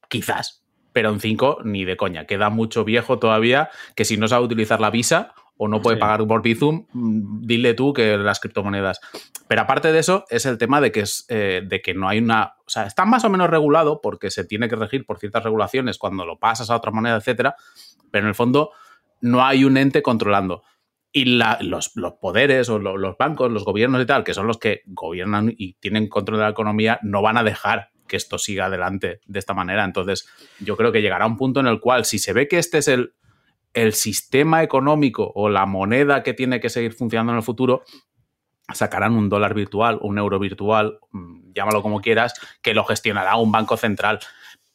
quizás, 0.09 0.63
pero 0.93 1.11
en 1.11 1.21
cinco, 1.21 1.59
ni 1.65 1.85
de 1.85 1.97
coña. 1.97 2.27
Queda 2.27 2.51
mucho 2.51 2.85
viejo 2.85 3.19
todavía 3.19 3.71
que 3.97 4.05
si 4.05 4.17
no 4.17 4.29
sabe 4.29 4.45
utilizar 4.45 4.81
la 4.81 4.91
visa 4.91 5.35
o 5.57 5.69
no 5.69 5.81
puede 5.81 5.97
pagar 5.97 6.27
por 6.27 6.43
Bizum, 6.43 6.87
mm, 6.93 7.43
dile 7.47 7.75
tú 7.75 7.93
que 7.93 8.17
las 8.19 8.41
criptomonedas. 8.41 9.01
Pero 9.49 9.63
aparte 9.63 9.93
de 9.93 9.99
eso, 10.01 10.25
es 10.29 10.45
el 10.45 10.59
tema 10.59 10.81
de 10.81 10.91
que, 10.91 11.01
es, 11.01 11.25
eh, 11.29 11.63
de 11.65 11.81
que 11.81 11.95
no 11.95 12.09
hay 12.09 12.19
una. 12.19 12.55
O 12.67 12.71
sea, 12.71 12.85
está 12.85 13.05
más 13.05 13.25
o 13.25 13.31
menos 13.31 13.49
regulado 13.49 14.01
porque 14.01 14.31
se 14.31 14.45
tiene 14.45 14.69
que 14.69 14.77
regir 14.77 15.07
por 15.07 15.19
ciertas 15.19 15.45
regulaciones 15.45 15.99
cuando 15.99 16.27
lo 16.27 16.39
pasas 16.39 16.69
a 16.71 16.77
otra 16.77 16.91
moneda, 16.91 17.17
etcétera. 17.17 17.55
Pero 18.11 18.25
en 18.25 18.31
el 18.31 18.35
fondo 18.35 18.73
no 19.21 19.45
hay 19.45 19.65
un 19.65 19.77
ente 19.77 20.03
controlando. 20.03 20.65
Y 21.15 21.27
los, 21.27 21.93
poderes 22.21 22.71
o 22.71 22.79
los 22.79 23.19
bancos, 23.19 23.51
los 23.51 23.65
gobiernos 23.65 24.03
y 24.03 24.07
tal, 24.07 24.25
que 24.25 24.33
son 24.33 24.47
los 24.47 24.59
que 24.59 24.81
gobiernan 24.87 25.53
y 25.57 25.75
tienen 25.75 26.09
control 26.09 26.39
de 26.39 26.45
la 26.45 26.51
economía, 26.51 26.99
no 27.03 27.21
van 27.21 27.37
a 27.37 27.45
dejar 27.45 27.91
que 28.09 28.17
esto 28.17 28.39
siga 28.39 28.67
adelante 28.67 29.21
de 29.27 29.39
esta 29.39 29.53
manera. 29.53 29.85
Entonces, 29.85 30.27
yo 30.59 30.77
creo 30.77 30.91
que 30.91 31.03
llegará 31.03 31.27
un 31.27 31.37
punto 31.37 31.61
en 31.61 31.67
el 31.67 31.81
cual, 31.81 32.07
si 32.07 32.19
se 32.19 32.33
ve 32.33 32.49
que 32.49 32.59
este 32.59 32.79
es 32.79 32.89
el, 32.89 33.15
el 33.75 33.93
sistema 33.93 34.63
económico 34.63 35.33
o 35.35 35.51
la 35.51 35.67
moneda 35.67 36.23
que 36.23 36.33
tiene 36.33 36.61
que 36.61 36.71
seguir 36.71 36.95
funcionando 36.95 37.33
en 37.33 37.39
el 37.39 37.45
futuro, 37.45 37.85
sacarán 38.73 39.15
un 39.15 39.29
dólar 39.29 39.53
virtual, 39.53 39.99
un 40.01 40.19
euro 40.19 40.39
virtual, 40.39 40.99
mm, 41.11 41.53
llámalo 41.55 41.83
como 41.83 42.01
quieras, 42.01 42.35
que 42.63 42.73
lo 42.73 42.85
gestionará 42.85 43.37
un 43.37 43.53
banco 43.53 43.77
central. 43.77 44.21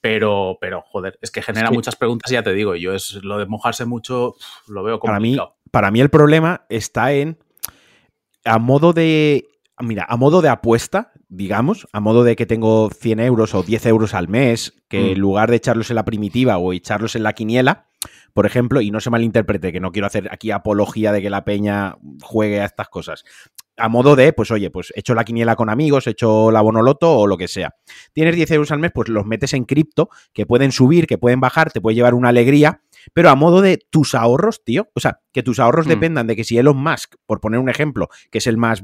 Pero, 0.01 0.59
pero, 0.61 0.83
joder, 0.83 1.17
es 1.21 1.31
que 1.31 1.41
genera 1.41 1.71
muchas 1.71 1.95
preguntas, 1.95 2.31
ya 2.31 2.43
te 2.43 2.53
digo, 2.53 2.75
yo 2.75 2.93
es 2.93 3.15
lo 3.23 3.39
de 3.39 3.47
mojarse 3.47 3.85
mucho, 3.85 4.35
lo 4.67 4.83
veo 4.83 4.99
complicado 4.99 5.47
para 5.47 5.49
mí 5.49 5.56
el 5.85 6.09
problema 6.09 6.65
está 6.69 7.13
en, 7.13 7.37
a 8.45 8.59
modo 8.59 8.93
de, 8.93 9.45
mira, 9.79 10.05
a 10.07 10.17
modo 10.17 10.41
de 10.41 10.49
apuesta, 10.49 11.11
digamos, 11.29 11.87
a 11.91 11.99
modo 11.99 12.23
de 12.23 12.35
que 12.35 12.45
tengo 12.45 12.89
100 12.89 13.19
euros 13.19 13.53
o 13.53 13.63
10 13.63 13.85
euros 13.87 14.13
al 14.13 14.27
mes, 14.27 14.73
que 14.87 14.99
mm. 14.99 15.05
en 15.07 15.19
lugar 15.19 15.49
de 15.49 15.57
echarlos 15.57 15.89
en 15.89 15.95
la 15.95 16.05
primitiva 16.05 16.57
o 16.57 16.73
echarlos 16.73 17.15
en 17.15 17.23
la 17.23 17.33
quiniela, 17.33 17.87
por 18.33 18.45
ejemplo, 18.45 18.81
y 18.81 18.91
no 18.91 18.99
se 18.99 19.09
malinterprete, 19.09 19.71
que 19.71 19.79
no 19.79 19.91
quiero 19.91 20.07
hacer 20.07 20.29
aquí 20.31 20.51
apología 20.51 21.11
de 21.11 21.21
que 21.21 21.29
la 21.29 21.43
peña 21.43 21.97
juegue 22.21 22.61
a 22.61 22.65
estas 22.65 22.87
cosas. 22.87 23.23
A 23.77 23.89
modo 23.89 24.15
de, 24.15 24.33
pues 24.33 24.51
oye, 24.51 24.69
pues 24.69 24.93
hecho 24.95 25.15
la 25.15 25.23
quiniela 25.23 25.55
con 25.55 25.69
amigos, 25.69 26.07
hecho 26.07 26.51
la 26.51 26.61
bonoloto 26.61 27.17
o 27.17 27.27
lo 27.27 27.37
que 27.37 27.47
sea. 27.47 27.75
Tienes 28.13 28.35
10 28.35 28.51
euros 28.51 28.71
al 28.71 28.79
mes, 28.79 28.91
pues 28.93 29.09
los 29.09 29.25
metes 29.25 29.53
en 29.53 29.65
cripto, 29.65 30.09
que 30.33 30.45
pueden 30.45 30.71
subir, 30.71 31.07
que 31.07 31.17
pueden 31.17 31.39
bajar, 31.39 31.71
te 31.71 31.81
puede 31.81 31.95
llevar 31.95 32.13
una 32.13 32.29
alegría, 32.29 32.81
pero 33.13 33.29
a 33.29 33.35
modo 33.35 33.61
de 33.61 33.79
tus 33.89 34.15
ahorros, 34.15 34.63
tío. 34.63 34.89
O 34.93 34.99
sea, 34.99 35.21
que 35.31 35.43
tus 35.43 35.59
ahorros 35.59 35.85
mm. 35.85 35.89
dependan 35.89 36.27
de 36.27 36.35
que 36.35 36.43
si 36.43 36.57
Elon 36.57 36.77
Musk, 36.77 37.15
por 37.25 37.39
poner 37.39 37.59
un 37.59 37.69
ejemplo, 37.69 38.09
que 38.31 38.39
es 38.39 38.47
el 38.47 38.57
más, 38.57 38.83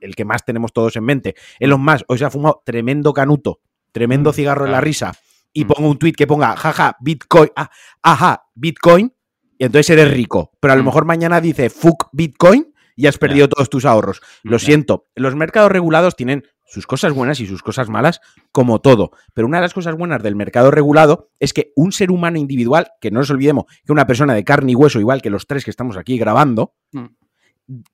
el 0.00 0.14
que 0.14 0.24
más 0.24 0.44
tenemos 0.44 0.72
todos 0.72 0.96
en 0.96 1.04
mente, 1.04 1.34
Elon 1.58 1.82
Musk 1.82 2.04
hoy 2.08 2.18
se 2.18 2.24
ha 2.24 2.30
fumado 2.30 2.62
tremendo 2.64 3.12
canuto, 3.12 3.60
tremendo 3.92 4.30
mm, 4.30 4.34
cigarro 4.34 4.66
en 4.66 4.72
la 4.72 4.80
risa, 4.80 5.12
y 5.52 5.64
mm. 5.64 5.68
pongo 5.68 5.90
un 5.90 5.98
tweet 5.98 6.12
que 6.12 6.26
ponga, 6.26 6.56
jaja, 6.56 6.96
Bitcoin, 7.00 7.50
ah, 7.56 7.70
ajá, 8.02 8.46
Bitcoin, 8.54 9.12
y 9.58 9.64
entonces 9.64 9.90
eres 9.90 10.12
rico. 10.12 10.52
Pero 10.60 10.72
a 10.72 10.76
lo 10.76 10.84
mejor 10.84 11.04
mañana 11.04 11.40
dice, 11.40 11.70
fuck 11.70 12.08
Bitcoin, 12.12 12.74
y 12.96 13.06
has 13.06 13.18
perdido 13.18 13.48
todos 13.48 13.70
tus 13.70 13.84
ahorros. 13.84 14.20
Lo 14.42 14.58
siento, 14.58 15.08
los 15.14 15.34
mercados 15.34 15.70
regulados 15.70 16.16
tienen 16.16 16.44
sus 16.74 16.86
cosas 16.86 17.12
buenas 17.12 17.38
y 17.40 17.46
sus 17.46 17.62
cosas 17.62 17.88
malas, 17.88 18.20
como 18.50 18.80
todo. 18.80 19.12
Pero 19.32 19.46
una 19.46 19.58
de 19.58 19.62
las 19.62 19.74
cosas 19.74 19.96
buenas 19.96 20.22
del 20.22 20.34
mercado 20.34 20.70
regulado 20.70 21.30
es 21.38 21.52
que 21.52 21.72
un 21.76 21.92
ser 21.92 22.10
humano 22.10 22.36
individual, 22.36 22.88
que 23.00 23.12
no 23.12 23.20
nos 23.20 23.30
olvidemos 23.30 23.66
que 23.84 23.92
una 23.92 24.06
persona 24.06 24.34
de 24.34 24.44
carne 24.44 24.72
y 24.72 24.74
hueso, 24.74 24.98
igual 24.98 25.22
que 25.22 25.30
los 25.30 25.46
tres 25.46 25.64
que 25.64 25.70
estamos 25.70 25.96
aquí 25.96 26.18
grabando, 26.18 26.74
mm. 26.92 27.04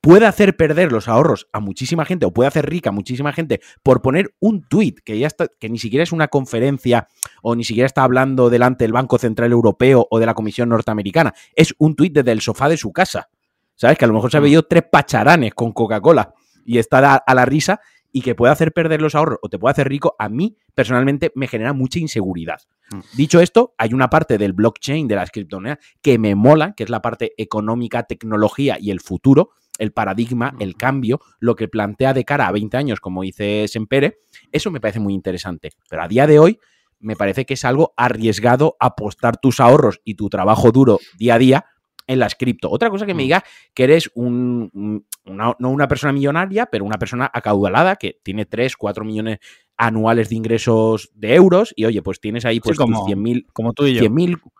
puede 0.00 0.24
hacer 0.24 0.56
perder 0.56 0.92
los 0.92 1.08
ahorros 1.08 1.46
a 1.52 1.60
muchísima 1.60 2.06
gente 2.06 2.24
o 2.24 2.32
puede 2.32 2.48
hacer 2.48 2.68
rica 2.68 2.88
a 2.88 2.92
muchísima 2.92 3.34
gente 3.34 3.60
por 3.82 4.00
poner 4.00 4.34
un 4.40 4.66
tweet 4.66 4.94
que 5.04 5.18
ya 5.18 5.26
está, 5.26 5.48
que 5.60 5.68
ni 5.68 5.78
siquiera 5.78 6.02
es 6.02 6.12
una 6.12 6.28
conferencia 6.28 7.06
o 7.42 7.54
ni 7.54 7.64
siquiera 7.64 7.86
está 7.86 8.02
hablando 8.02 8.48
delante 8.48 8.84
del 8.84 8.92
Banco 8.92 9.18
Central 9.18 9.52
Europeo 9.52 10.08
o 10.10 10.18
de 10.18 10.24
la 10.24 10.32
Comisión 10.32 10.70
Norteamericana. 10.70 11.34
Es 11.54 11.74
un 11.76 11.94
tweet 11.94 12.10
desde 12.10 12.32
el 12.32 12.40
sofá 12.40 12.70
de 12.70 12.78
su 12.78 12.92
casa. 12.92 13.28
¿Sabes? 13.76 13.96
Que 13.96 14.04
a 14.04 14.08
lo 14.08 14.12
mejor 14.14 14.30
se 14.30 14.36
ha 14.36 14.40
bebido 14.40 14.60
mm. 14.62 14.66
tres 14.68 14.84
pacharanes 14.90 15.54
con 15.54 15.72
Coca-Cola 15.72 16.34
y 16.66 16.78
está 16.78 17.16
a 17.16 17.34
la 17.34 17.44
risa 17.44 17.80
y 18.12 18.22
que 18.22 18.34
puede 18.34 18.52
hacer 18.52 18.72
perder 18.72 19.00
los 19.02 19.14
ahorros 19.14 19.38
o 19.42 19.48
te 19.48 19.58
puede 19.58 19.72
hacer 19.72 19.88
rico, 19.88 20.14
a 20.18 20.28
mí 20.28 20.56
personalmente 20.74 21.32
me 21.34 21.46
genera 21.46 21.72
mucha 21.72 21.98
inseguridad. 21.98 22.60
Mm. 22.90 23.00
Dicho 23.16 23.40
esto, 23.40 23.74
hay 23.78 23.94
una 23.94 24.10
parte 24.10 24.38
del 24.38 24.52
blockchain, 24.52 25.08
de 25.08 25.14
las 25.16 25.30
criptomonedas, 25.30 25.78
que 26.02 26.18
me 26.18 26.34
mola, 26.34 26.74
que 26.76 26.84
es 26.84 26.90
la 26.90 27.02
parte 27.02 27.32
económica, 27.36 28.04
tecnología 28.04 28.76
y 28.80 28.90
el 28.90 29.00
futuro, 29.00 29.50
el 29.78 29.92
paradigma, 29.92 30.54
el 30.60 30.76
cambio, 30.76 31.20
lo 31.38 31.56
que 31.56 31.68
plantea 31.68 32.12
de 32.12 32.24
cara 32.24 32.48
a 32.48 32.52
20 32.52 32.76
años, 32.76 33.00
como 33.00 33.22
dice 33.22 33.66
Sempere, 33.66 34.18
eso 34.52 34.70
me 34.70 34.80
parece 34.80 35.00
muy 35.00 35.14
interesante. 35.14 35.70
Pero 35.88 36.02
a 36.02 36.08
día 36.08 36.26
de 36.26 36.38
hoy 36.38 36.58
me 36.98 37.16
parece 37.16 37.46
que 37.46 37.54
es 37.54 37.64
algo 37.64 37.94
arriesgado 37.96 38.76
apostar 38.78 39.38
tus 39.38 39.58
ahorros 39.58 40.00
y 40.04 40.14
tu 40.14 40.28
trabajo 40.28 40.70
duro 40.70 40.98
día 41.16 41.34
a 41.34 41.38
día 41.38 41.66
en 42.10 42.18
las 42.18 42.34
cripto. 42.34 42.68
Otra 42.70 42.90
cosa 42.90 43.06
que 43.06 43.14
me 43.14 43.22
mm. 43.22 43.26
diga 43.26 43.44
que 43.72 43.84
eres 43.84 44.10
un, 44.14 45.04
no 45.24 45.56
una 45.60 45.86
persona 45.86 46.12
millonaria, 46.12 46.66
pero 46.66 46.84
una 46.84 46.98
persona 46.98 47.30
acaudalada 47.32 47.94
que 47.96 48.18
tiene 48.24 48.46
3, 48.46 48.76
4 48.76 49.04
millones 49.04 49.38
anuales 49.76 50.28
de 50.28 50.34
ingresos 50.34 51.10
de 51.14 51.34
euros 51.36 51.72
y 51.76 51.84
oye, 51.84 52.02
pues 52.02 52.20
tienes 52.20 52.44
ahí 52.44 52.58
pues 52.58 52.76
como, 52.76 53.06
100.000, 53.06 53.46
como 53.52 53.72
tú 53.72 53.86
y 53.86 53.94
yo. 53.94 54.02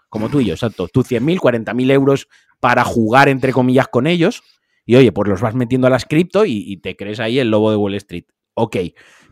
como 0.09 0.29
tú 0.29 0.41
y 0.41 0.47
yo, 0.47 0.55
exacto, 0.55 0.87
tus 0.87 1.11
100.000, 1.11 1.39
40.000 1.39 1.91
euros 1.91 2.29
para 2.61 2.85
jugar 2.85 3.29
entre 3.29 3.53
comillas 3.53 3.89
con 3.89 4.07
ellos 4.07 4.43
y 4.87 4.95
oye, 4.95 5.11
pues 5.11 5.29
los 5.29 5.41
vas 5.41 5.55
metiendo 5.57 5.89
a 5.89 5.91
las 5.91 6.05
cripto 6.05 6.45
y, 6.47 6.65
y 6.65 6.77
te 6.77 6.97
crees 6.97 7.19
ahí 7.19 7.41
el 7.41 7.51
lobo 7.51 7.73
de 7.73 7.77
Wall 7.77 7.95
Street. 7.97 8.27
Ok, 8.55 8.77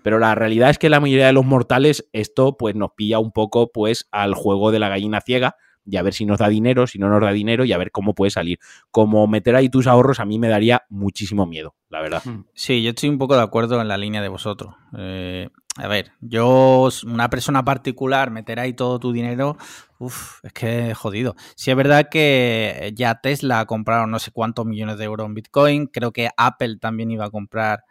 pero 0.02 0.18
la 0.18 0.34
realidad 0.34 0.70
es 0.70 0.78
que 0.78 0.90
la 0.90 1.00
mayoría 1.00 1.26
de 1.26 1.32
los 1.32 1.44
mortales 1.44 2.08
esto 2.12 2.56
pues 2.56 2.74
nos 2.74 2.90
pilla 2.96 3.20
un 3.20 3.30
poco 3.30 3.70
pues 3.70 4.08
al 4.10 4.34
juego 4.34 4.72
de 4.72 4.80
la 4.80 4.88
gallina 4.88 5.20
ciega 5.20 5.56
y 5.90 5.96
a 5.96 6.02
ver 6.02 6.14
si 6.14 6.26
nos 6.26 6.38
da 6.38 6.48
dinero, 6.48 6.86
si 6.86 6.98
no 6.98 7.08
nos 7.08 7.20
da 7.20 7.32
dinero 7.32 7.64
y 7.64 7.72
a 7.72 7.78
ver 7.78 7.90
cómo 7.90 8.14
puede 8.14 8.30
salir. 8.30 8.58
Como 8.90 9.26
meter 9.26 9.56
ahí 9.56 9.68
tus 9.68 9.86
ahorros 9.86 10.20
a 10.20 10.24
mí 10.24 10.38
me 10.38 10.48
daría 10.48 10.82
muchísimo 10.88 11.46
miedo, 11.46 11.74
la 11.88 12.00
verdad. 12.00 12.22
Hmm. 12.24 12.44
Sí, 12.54 12.82
yo 12.82 12.90
estoy 12.90 13.08
un 13.08 13.18
poco 13.18 13.36
de 13.36 13.42
acuerdo 13.42 13.80
en 13.80 13.88
la 13.88 13.96
línea 13.96 14.20
de 14.20 14.28
vosotros. 14.28 14.74
Eh, 14.96 15.48
a 15.76 15.86
ver, 15.86 16.12
yo, 16.20 16.88
una 17.06 17.30
persona 17.30 17.64
particular, 17.64 18.30
meter 18.30 18.58
ahí 18.58 18.72
todo 18.72 18.98
tu 18.98 19.12
dinero, 19.12 19.56
uff, 19.98 20.44
es 20.44 20.52
que 20.52 20.92
jodido. 20.94 21.36
Si 21.54 21.70
es 21.70 21.76
verdad 21.76 22.08
que 22.10 22.92
ya 22.94 23.20
Tesla 23.20 23.60
ha 23.60 23.66
comprado 23.66 24.06
no 24.06 24.18
sé 24.18 24.32
cuántos 24.32 24.66
millones 24.66 24.98
de 24.98 25.04
euros 25.04 25.26
en 25.26 25.34
Bitcoin, 25.34 25.86
creo 25.86 26.12
que 26.12 26.30
Apple 26.36 26.78
también 26.78 27.10
iba 27.12 27.26
a 27.26 27.30
comprar, 27.30 27.84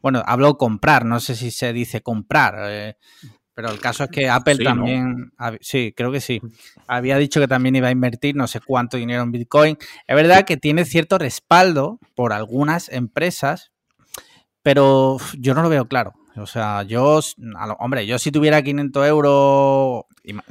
bueno, 0.00 0.22
hablo 0.26 0.56
comprar, 0.56 1.04
no 1.04 1.20
sé 1.20 1.34
si 1.36 1.50
se 1.50 1.72
dice 1.72 2.00
comprar, 2.00 2.54
eh, 2.70 2.96
pero 3.54 3.70
el 3.70 3.78
caso 3.78 4.04
es 4.04 4.10
que 4.10 4.28
Apple 4.28 4.58
también, 4.58 5.32
sí, 5.60 5.94
creo 5.96 6.10
que 6.10 6.20
sí, 6.20 6.40
había 6.88 7.16
dicho 7.18 7.40
que 7.40 7.46
también 7.46 7.76
iba 7.76 7.88
a 7.88 7.92
invertir 7.92 8.34
no 8.34 8.48
sé 8.48 8.60
cuánto 8.60 8.96
dinero 8.96 9.22
en 9.22 9.30
Bitcoin. 9.30 9.78
Es 10.06 10.16
verdad 10.16 10.44
que 10.44 10.56
tiene 10.56 10.84
cierto 10.84 11.18
respaldo 11.18 12.00
por 12.16 12.32
algunas 12.32 12.88
empresas, 12.88 13.72
pero 14.62 15.18
yo 15.38 15.54
no 15.54 15.62
lo 15.62 15.68
veo 15.68 15.86
claro. 15.86 16.14
O 16.36 16.46
sea, 16.46 16.82
yo, 16.82 17.20
hombre, 17.78 18.06
yo 18.06 18.18
si 18.18 18.32
tuviera 18.32 18.62
500 18.62 19.06
euros, 19.06 20.04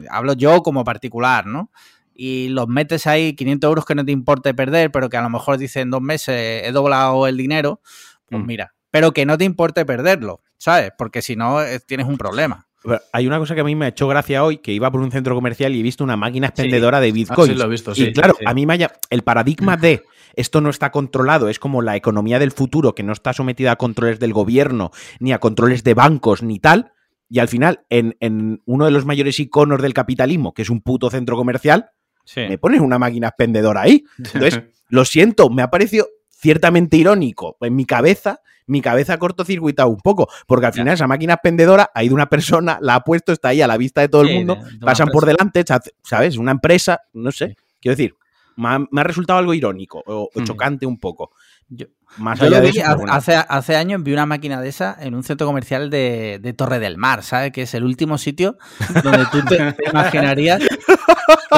hablo 0.10 0.34
yo 0.34 0.64
como 0.64 0.86
particular, 0.86 1.46
¿no? 1.46 1.72
Y 2.14 2.48
los 2.50 2.70
metes 2.70 3.06
ahí, 3.06 3.34
500 3.34 3.68
euros 3.68 3.86
que 3.86 3.96
no 3.96 4.06
te 4.06 4.14
importe 4.14 4.54
perder, 4.54 4.92
pero 4.92 5.10
que 5.10 5.18
a 5.18 5.22
lo 5.22 5.30
mejor 5.30 5.58
dicen 5.58 5.90
dos 5.90 6.02
meses 6.02 6.64
he 6.64 6.72
doblado 6.72 7.28
el 7.28 7.36
dinero, 7.36 7.82
pues 8.30 8.42
mm. 8.42 8.46
mira, 8.46 8.76
pero 8.92 9.12
que 9.12 9.26
no 9.26 9.38
te 9.38 9.44
importe 9.44 9.86
perderlo, 9.86 10.42
¿sabes? 10.58 10.92
Porque 10.98 11.22
si 11.22 11.36
no, 11.36 11.62
eh, 11.62 11.82
tienes 11.86 12.08
un 12.08 12.18
problema. 12.18 12.68
Hay 13.12 13.28
una 13.28 13.40
cosa 13.40 13.56
que 13.56 13.62
a 13.62 13.64
mí 13.64 13.76
me 13.76 13.86
ha 13.86 13.88
hecho 13.90 14.08
gracia 14.08 14.44
hoy, 14.44 14.58
que 14.58 14.74
iba 14.74 14.92
por 14.92 15.02
un 15.02 15.12
centro 15.12 15.36
comercial 15.36 15.74
y 15.74 15.80
he 15.80 15.84
visto 15.84 16.04
una 16.04 16.18
máquina 16.18 16.48
expendedora 16.48 17.00
de 17.00 17.12
Bitcoin. 17.12 17.52
Ah, 17.52 17.54
sí, 17.54 17.60
lo 17.60 17.66
he 17.66 17.70
visto, 17.70 17.96
sí. 17.96 18.04
Y 18.06 18.14
claro, 18.14 18.36
a 18.46 18.54
mí 18.54 18.66
me 18.66 18.74
haya, 18.74 18.92
el 19.10 19.24
paradigma 19.24 19.78
de 19.78 20.04
esto 20.36 20.62
no 20.62 20.70
está 20.70 20.92
controlado, 20.92 21.50
es 21.50 21.60
como 21.60 21.82
la 21.82 21.96
economía 21.96 22.40
del 22.40 22.52
futuro 22.52 22.96
que 22.96 23.04
no 23.04 23.14
está 23.14 23.34
sometida 23.34 23.72
a 23.72 23.76
controles 23.78 24.20
del 24.20 24.34
gobierno, 24.34 24.92
ni 25.20 25.32
a 25.32 25.40
controles 25.40 25.84
de 25.84 25.94
bancos, 25.94 26.44
ni 26.44 26.60
tal. 26.60 26.92
Y 27.30 27.40
al 27.40 27.48
final, 27.48 27.82
en, 27.90 28.62
uno 28.66 28.86
de 28.86 28.92
los 28.92 29.06
mayores 29.06 29.40
iconos 29.40 29.82
del 29.82 29.94
capitalismo, 29.94 30.54
que 30.54 30.62
es 30.62 30.70
un 30.70 30.82
puto 30.82 31.10
centro 31.10 31.36
comercial, 31.36 31.90
me 32.36 32.58
pones 32.58 32.82
una 32.82 33.00
máquina 33.00 33.30
expendedora 33.30 33.82
ahí. 33.82 34.04
Entonces, 34.18 34.62
lo 34.90 35.06
siento, 35.06 35.50
me 35.50 35.62
ha 35.62 35.72
parecido 35.72 36.08
ciertamente 36.44 36.98
irónico 36.98 37.58
en 37.62 37.76
mi 37.76 37.86
cabeza 37.86 38.42
mi 38.66 38.82
cabeza 38.82 39.14
ha 39.14 39.18
cortocircuitado 39.18 39.90
un 39.90 40.00
poco, 40.00 40.30
porque 40.48 40.68
al 40.68 40.74
final 40.74 40.94
esa 40.94 41.06
máquina 41.06 41.34
expendedora 41.34 41.92
ha 41.94 42.02
ido 42.02 42.16
una 42.16 42.30
persona, 42.30 42.78
la 42.82 42.96
ha 42.96 43.04
puesto, 43.04 43.34
está 43.34 43.50
ahí 43.50 43.62
a 43.62 43.68
la 43.68 43.76
vista 43.76 44.00
de 44.00 44.08
todo 44.08 44.22
el 44.22 44.34
mundo, 44.34 44.58
pasan 44.80 45.10
por 45.10 45.26
delante, 45.26 45.66
¿sabes? 46.02 46.38
Una 46.38 46.52
empresa, 46.52 47.02
no 47.12 47.34
sé, 47.34 47.58
quiero 47.82 47.98
decir, 47.98 48.16
me 48.56 48.70
ha, 48.70 49.04
resultado 49.04 49.40
algo 49.40 49.54
irónico 49.54 50.02
o, 50.06 50.30
mm. 50.34 50.44
chocante 50.44 50.86
un 50.86 50.98
poco. 50.98 51.32
Yo, 51.68 51.88
más 52.18 52.40
allá 52.42 52.62
de 52.62 52.72
hace, 53.10 53.36
hace 53.36 53.76
años 53.76 54.04
vi 54.04 54.14
una 54.14 54.26
máquina 54.26 54.62
de 54.62 54.70
esa 54.70 54.96
en 55.00 55.16
un 55.16 55.24
centro 55.24 55.48
comercial 55.48 55.90
de, 55.90 56.54
Torre 56.56 56.80
del 56.80 56.98
Mar, 56.98 57.24
¿sabes? 57.24 57.52
Que 57.52 57.64
es 57.64 57.74
el 57.74 57.84
último 57.84 58.18
sitio 58.18 58.58
donde 59.04 59.26
tú 59.32 59.44
te, 59.44 59.76
imaginarías 59.92 60.62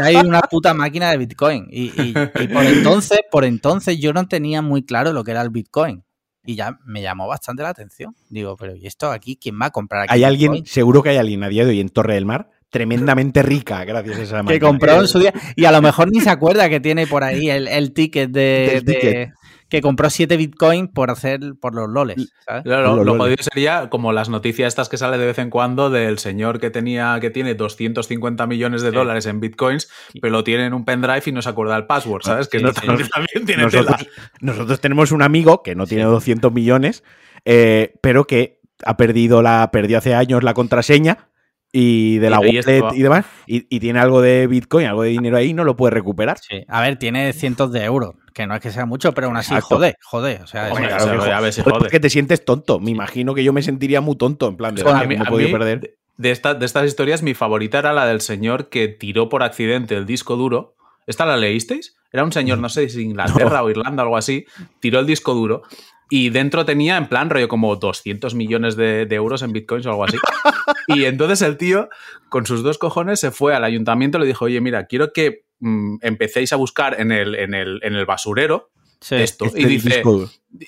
hay 0.03 0.15
una 0.15 0.41
puta 0.41 0.73
máquina 0.73 1.11
de 1.11 1.17
Bitcoin. 1.17 1.67
Y, 1.71 1.91
y, 2.01 2.13
por 2.13 2.63
entonces, 2.65 3.19
por 3.31 3.45
entonces 3.45 3.99
yo 3.99 4.13
no 4.13 4.27
tenía 4.27 4.61
muy 4.61 4.83
claro 4.83 5.13
lo 5.13 5.23
que 5.23 5.31
era 5.31 5.41
el 5.41 5.49
Bitcoin 5.49 6.03
y 6.45 6.55
ya 6.55 6.79
me 6.85 7.01
llamó 7.01 7.27
bastante 7.27 7.63
la 7.63 7.69
atención. 7.69 8.15
Digo, 8.29 8.55
pero 8.55 8.75
¿y 8.75 8.85
esto 8.85 9.11
aquí? 9.11 9.37
¿Quién 9.37 9.59
va 9.59 9.67
a 9.67 9.71
comprar 9.71 10.03
aquí? 10.03 10.13
Hay 10.13 10.23
alguien, 10.23 10.65
seguro 10.65 11.01
que 11.01 11.09
hay 11.09 11.17
alguien 11.17 11.43
a 11.43 11.49
día 11.49 11.65
de 11.65 11.71
hoy 11.71 11.79
en 11.79 11.89
Torre 11.89 12.13
del 12.15 12.25
Mar 12.25 12.49
tremendamente 12.75 13.41
rica 13.41 13.85
gracias 13.85 14.17
a 14.17 14.21
esa 14.23 14.43
máquina. 14.43 14.53
Que 14.53 14.59
compró 14.59 14.99
en 14.99 15.07
su 15.07 15.17
día. 15.17 15.33
Y 15.55 15.63
a 15.63 15.71
lo 15.71 15.81
mejor 15.81 16.11
ni 16.11 16.19
se 16.19 16.29
acuerda 16.29 16.67
que 16.67 16.81
tiene 16.81 17.07
por 17.07 17.23
ahí 17.23 17.49
el, 17.49 17.93
ticket 17.93 18.31
de, 18.31 19.31
que 19.69 19.81
compró 19.81 20.09
7 20.09 20.35
bitcoins 20.35 20.89
por 20.93 21.09
hacer 21.09 21.39
por 21.61 21.73
los 21.73 21.89
loles. 21.89 22.33
lo, 22.65 23.17
jodido 23.17 23.41
sería 23.41 23.89
como 23.89 24.11
las 24.11 24.27
noticias 24.27 24.67
estas 24.67 24.89
que 24.89 24.97
sale 24.97 25.17
de 25.17 25.25
vez 25.25 25.39
en 25.39 25.49
cuando 25.49 25.89
del 25.89 26.19
señor 26.19 26.59
que 26.59 26.69
tenía 26.69 27.17
que 27.21 27.29
tiene 27.29 27.55
250 27.55 28.45
millones 28.45 28.81
de 28.81 28.91
dólares 28.91 29.25
en 29.25 29.39
bitcoins, 29.39 29.89
pero 30.21 30.33
lo 30.33 30.43
tiene 30.43 30.65
en 30.65 30.73
un 30.73 30.83
pendrive 30.83 31.23
y 31.25 31.31
no 31.31 31.41
se 31.41 31.47
acuerda 31.47 31.77
el 31.77 31.85
password, 31.85 32.23
¿sabes? 32.23 32.49
que 32.49 32.59
también 33.13 33.45
tiene 33.45 33.63
nosotros, 33.63 34.05
nosotros, 34.41 34.81
tenemos 34.81 35.13
un 35.13 35.21
amigo 35.21 35.63
que 35.63 35.75
no 35.75 35.87
tiene 35.87 36.03
200 36.03 36.51
millones, 36.51 37.05
eh, 37.45 37.93
pero 38.01 38.27
que 38.27 38.59
ha 38.83 38.97
perdido 38.97 39.41
la 39.41 39.71
perdió 39.71 39.97
hace 39.97 40.13
años 40.13 40.43
la 40.43 40.53
contraseña 40.53 41.29
y 41.71 42.19
de 42.19 42.29
la 42.29 42.39
wallet 42.39 42.63
y 42.93 43.01
demás, 43.01 43.25
y, 43.45 43.79
tiene 43.79 43.99
algo 43.99 44.21
de 44.21 44.47
Bitcoin, 44.47 44.87
algo 44.87 45.03
de 45.03 45.09
dinero 45.09 45.37
ahí, 45.37 45.53
no 45.53 45.63
lo 45.63 45.75
puede 45.75 45.91
recuperar. 45.91 46.37
Sí. 46.39 46.63
A 46.67 46.81
ver, 46.81 46.97
tiene 46.97 47.33
cientos 47.33 47.71
de 47.71 47.83
euros, 47.83 48.15
que 48.33 48.47
no 48.47 48.55
es 48.55 48.61
que 48.61 48.71
sea 48.71 48.85
mucho, 48.85 49.13
pero 49.13 49.27
aún 49.27 49.37
así, 49.37 49.53
jode, 49.59 49.95
jode. 50.01 50.39
O 50.41 50.47
sea, 50.47 50.69
es 50.69 51.63
que, 51.91 51.99
te 51.99 52.09
sientes 52.09 52.45
tonto. 52.45 52.79
Me 52.79 52.91
imagino 52.91 53.33
que 53.33 53.43
yo 53.43 53.51
me 53.51 53.61
sentiría 53.61 53.99
muy 53.99 54.15
tonto, 54.15 54.47
en 54.47 54.55
plan 54.55 54.73
de, 54.73 54.83
¿cómo 54.83 55.25
podido 55.25 55.51
perder? 55.51 55.97
De, 56.17 56.29
de 56.33 56.65
estas 56.65 56.85
historias, 56.85 57.23
mi 57.23 57.33
favorita 57.33 57.79
era 57.79 57.91
la 57.91 58.05
del 58.05 58.21
señor 58.21 58.69
que 58.69 58.87
tiró 58.87 59.27
por 59.27 59.43
accidente 59.43 59.95
el 59.95 60.05
disco 60.05 60.37
duro. 60.37 60.75
¿Esta 61.07 61.25
la 61.25 61.37
leísteis? 61.37 61.97
Era 62.11 62.23
un 62.23 62.31
señor, 62.31 62.59
no 62.59 62.69
sé 62.69 62.87
si 62.87 63.01
Inglaterra 63.03 63.61
o 63.63 63.69
Irlanda 63.69 64.03
o 64.03 64.05
algo 64.05 64.17
así, 64.17 64.45
tiró 64.79 64.99
el 64.99 65.05
disco 65.05 65.33
duro 65.33 65.63
y 66.09 66.29
dentro 66.29 66.65
tenía, 66.65 66.97
en 66.97 67.07
plan, 67.07 67.29
rollo 67.29 67.47
como 67.47 67.75
200 67.75 68.35
millones 68.35 68.75
de, 68.75 69.07
euros 69.11 69.41
en 69.41 69.53
bitcoins 69.53 69.85
o 69.85 69.89
algo 69.89 70.05
así. 70.05 70.17
y 70.87 71.05
entonces 71.05 71.41
el 71.41 71.57
tío, 71.57 71.89
con 72.29 72.45
sus 72.45 72.63
dos 72.63 72.77
cojones, 72.77 73.19
se 73.19 73.31
fue 73.31 73.55
al 73.55 73.63
ayuntamiento 73.63 74.17
y 74.17 74.21
le 74.21 74.27
dijo, 74.27 74.45
oye, 74.45 74.61
mira, 74.61 74.85
quiero 74.85 75.11
que 75.13 75.45
mm, 75.59 75.97
empecéis 76.01 76.53
a 76.53 76.57
buscar 76.57 76.99
en 76.99 77.11
el, 77.11 77.35
en 77.35 77.53
el, 77.53 77.79
en 77.83 77.95
el 77.95 78.05
basurero 78.05 78.71
esto. 79.11 79.45
Este 79.45 79.61
y 79.61 79.65
dice, 79.65 80.03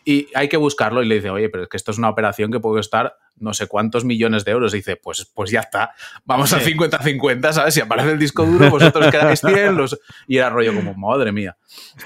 y 0.05 0.27
hay 0.33 0.49
que 0.49 0.57
buscarlo. 0.57 1.03
Y 1.03 1.07
le 1.07 1.15
dice, 1.15 1.29
oye, 1.29 1.49
pero 1.49 1.63
es 1.63 1.69
que 1.69 1.77
esto 1.77 1.91
es 1.91 1.97
una 1.97 2.09
operación 2.09 2.51
que 2.51 2.59
puede 2.59 2.77
costar 2.77 3.17
no 3.39 3.53
sé 3.53 3.67
cuántos 3.67 4.03
millones 4.03 4.45
de 4.45 4.51
euros. 4.51 4.73
Y 4.73 4.77
dice, 4.77 4.95
pues, 4.95 5.25
pues 5.33 5.51
ya 5.51 5.61
está. 5.61 5.93
Vamos 6.25 6.53
a 6.53 6.59
50-50, 6.59 7.53
¿sabes? 7.53 7.73
Si 7.73 7.81
aparece 7.81 8.11
el 8.11 8.19
disco 8.19 8.45
duro, 8.45 8.69
vosotros 8.69 9.07
quedáis 9.11 9.41
100. 9.41 9.75
Los... 9.75 9.99
Y 10.27 10.37
era 10.37 10.49
rollo 10.49 10.73
como, 10.73 10.93
madre 10.93 11.31
mía. 11.31 11.57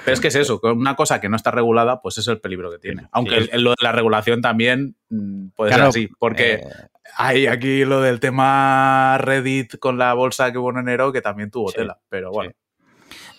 Pero 0.03 0.13
es 0.13 0.19
que 0.19 0.27
es 0.27 0.35
eso, 0.35 0.59
una 0.63 0.95
cosa 0.95 1.21
que 1.21 1.29
no 1.29 1.35
está 1.35 1.51
regulada, 1.51 2.01
pues 2.01 2.17
es 2.17 2.27
el 2.27 2.39
peligro 2.39 2.71
que 2.71 2.79
tiene. 2.79 3.07
Aunque 3.11 3.49
lo 3.53 3.71
de 3.71 3.77
la 3.81 3.91
regulación 3.91 4.41
también 4.41 4.95
mm, 5.09 5.49
puede 5.55 5.73
ser 5.73 5.81
así. 5.81 6.09
Porque 6.19 6.53
eh, 6.53 6.67
hay 7.17 7.47
aquí 7.47 7.85
lo 7.85 8.01
del 8.01 8.19
tema 8.19 9.17
Reddit 9.19 9.77
con 9.79 9.97
la 9.97 10.13
bolsa 10.13 10.51
que 10.51 10.57
hubo 10.57 10.71
en 10.71 10.79
enero, 10.79 11.11
que 11.11 11.21
también 11.21 11.51
tuvo 11.51 11.71
tela. 11.71 11.99
Pero 12.09 12.31
bueno. 12.31 12.51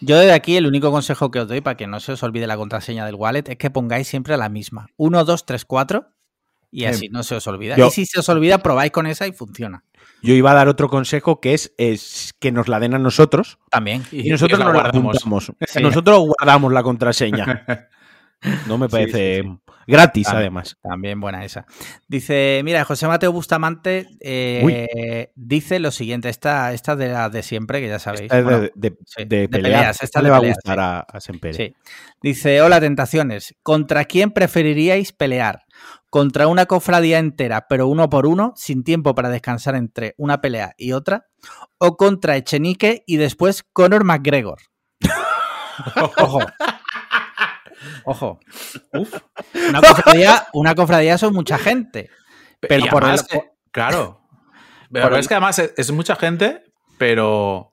Yo 0.05 0.19
desde 0.19 0.33
aquí 0.33 0.57
el 0.57 0.67
único 0.67 0.91
consejo 0.91 1.31
que 1.31 1.41
os 1.41 1.49
doy 1.49 1.61
para 1.61 1.77
que 1.77 1.87
no 1.87 2.01
se 2.01 2.12
os 2.12 2.23
olvide 2.23 2.47
la 2.49 2.57
contraseña 2.57 3.07
del 3.07 3.15
wallet 3.15 3.45
es 3.49 3.57
que 3.57 3.71
pongáis 3.71 4.09
siempre 4.09 4.37
la 4.37 4.49
misma. 4.49 4.88
1, 4.97 5.25
2, 5.25 5.47
3, 5.47 5.65
4 5.65 6.07
Y 6.73 6.85
así 6.87 7.09
no 7.09 7.23
se 7.23 7.37
os 7.37 7.47
olvida. 7.47 7.77
y 7.79 7.91
si 7.91 8.05
se 8.07 8.19
os 8.19 8.29
olvida, 8.29 8.59
probáis 8.59 8.91
con 8.91 9.07
esa 9.07 9.29
y 9.29 9.33
funciona. 9.33 9.85
Yo 10.23 10.35
iba 10.35 10.51
a 10.51 10.55
dar 10.55 10.69
otro 10.69 10.88
consejo 10.88 11.41
que 11.41 11.55
es, 11.55 11.73
es 11.79 12.35
que 12.41 12.51
nos 12.51 12.69
la 12.69 12.81
den 12.81 12.95
a 12.95 12.99
nosotros. 12.99 13.59
También. 13.71 14.05
Y, 14.11 14.29
nosotros 14.29 14.59
nos 14.59 14.75
la 14.75 14.83
guardamos. 14.83 15.53
Nosotros 15.81 16.27
guardamos 16.27 16.73
la 16.73 16.83
contraseña. 16.83 17.67
No 18.67 18.77
me 18.77 18.88
parece 18.88 19.45
gratis, 19.87 20.29
además. 20.29 20.77
También 20.83 21.21
buena 21.21 21.45
esa. 21.45 21.66
Dice, 22.09 22.61
mira, 22.64 22.85
José 22.85 23.07
Mateo 23.07 23.33
Bustamante 23.33 24.09
eh, 24.21 25.31
dice 25.35 25.79
lo 25.79 25.90
siguiente, 25.90 26.29
esta, 26.29 26.73
esta 26.73 26.97
de 26.97 27.09
la 27.09 27.31
de 27.31 27.42
siempre, 27.42 27.81
que 27.81 27.88
ya 27.88 27.99
sabéis. 27.99 28.31
de, 28.31 29.49
peleas. 29.49 30.03
Esta 30.03 30.23
le 30.23 30.31
va 30.31 30.37
a 30.38 30.40
gustar 30.40 30.81
a, 30.81 31.01
a 31.01 31.21
Sí. 31.21 31.75
Dice, 32.23 32.62
hola 32.62 32.81
tentaciones, 32.81 33.55
¿contra 33.62 34.05
quién 34.05 34.31
preferiríais 34.31 35.12
pelear? 35.12 35.64
contra 36.12 36.47
una 36.47 36.66
cofradía 36.66 37.18
entera, 37.18 37.68
pero 37.71 37.88
uno 37.88 38.11
por 38.11 38.27
uno, 38.27 38.53
sin 38.55 38.85
tiempo 38.85 39.14
para 39.14 39.31
descansar 39.31 39.75
entre 39.77 40.14
una 40.18 40.42
pelea 40.42 40.75
y 40.77 40.92
otra, 40.92 41.29
o 41.79 41.97
contra 41.97 42.37
Echenique 42.37 43.03
y 43.07 43.16
después 43.16 43.62
Conor 43.73 44.05
McGregor. 44.05 44.59
Ojo. 46.18 46.40
Ojo. 48.05 48.40
Una 50.53 50.75
cofradía, 50.75 51.18
son 51.18 51.35
mucha 51.35 51.59
gente. 51.59 52.11
Pero 52.61 52.87
por 52.87 53.05
el... 53.05 53.21
Claro. 53.71 54.21
Pero 54.90 55.16
es 55.16 55.27
que 55.27 55.35
además 55.35 55.59
es 55.59 55.90
mucha 55.90 56.16
gente, 56.16 56.64
pero 56.99 57.73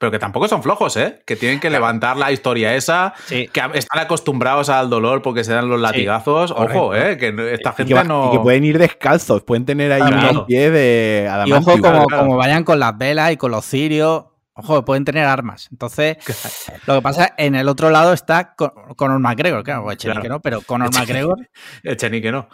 pero 0.00 0.10
que 0.10 0.18
tampoco 0.18 0.48
son 0.48 0.62
flojos, 0.62 0.96
¿eh? 0.96 1.20
Que 1.26 1.36
tienen 1.36 1.60
que 1.60 1.68
levantar 1.68 2.16
la 2.16 2.32
historia 2.32 2.74
esa, 2.74 3.12
que 3.28 3.50
están 3.74 4.00
acostumbrados 4.00 4.70
al 4.70 4.88
dolor 4.88 5.20
porque 5.20 5.44
se 5.44 5.52
dan 5.52 5.68
los 5.68 5.78
latigazos. 5.78 6.52
Ojo, 6.52 6.94
¿eh? 6.94 7.18
Que 7.18 7.34
esta 7.52 7.72
gente 7.72 8.02
no. 8.04 8.28
Y 8.28 8.38
que 8.38 8.38
pueden 8.38 8.64
ir 8.64 8.78
descalzos, 8.78 9.42
pueden 9.42 9.66
tener 9.66 9.92
ahí 9.92 10.00
un 10.00 10.46
pie 10.46 10.70
de 10.70 11.30
Y 11.44 11.52
ojo, 11.52 11.76
como, 11.78 12.36
vayan 12.38 12.64
con 12.64 12.80
las 12.80 12.96
velas 12.96 13.32
y 13.32 13.36
con 13.36 13.50
los 13.50 13.62
cirios. 13.66 14.24
Ojo, 14.60 14.84
pueden 14.84 15.04
tener 15.04 15.24
armas. 15.24 15.68
Entonces, 15.70 16.16
lo 16.86 16.96
que 16.96 17.02
pasa, 17.02 17.34
en 17.36 17.54
el 17.54 17.68
otro 17.68 17.90
lado 17.90 18.12
está 18.12 18.54
Conor 18.54 19.18
McGregor, 19.18 19.64
claro, 19.64 19.90
Echenique 19.90 20.28
no, 20.28 20.40
pero 20.40 20.60
Conor 20.62 20.90
McGregor. 20.94 21.48
Echenique 21.82 22.30
no. 22.30 22.48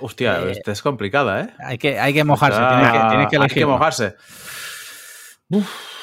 Hostia, 0.00 0.40
eh, 0.40 0.52
esta 0.52 0.72
es 0.72 0.82
complicada, 0.82 1.42
¿eh? 1.42 1.54
Hay 1.60 1.78
que, 1.78 1.98
hay 1.98 2.12
que 2.12 2.24
mojarse, 2.24 2.58
tienes 2.58 3.28
que, 3.28 3.36
Hay 3.38 3.48
que 3.48 3.66
mojarse. 3.66 4.16
Uf. 5.48 5.96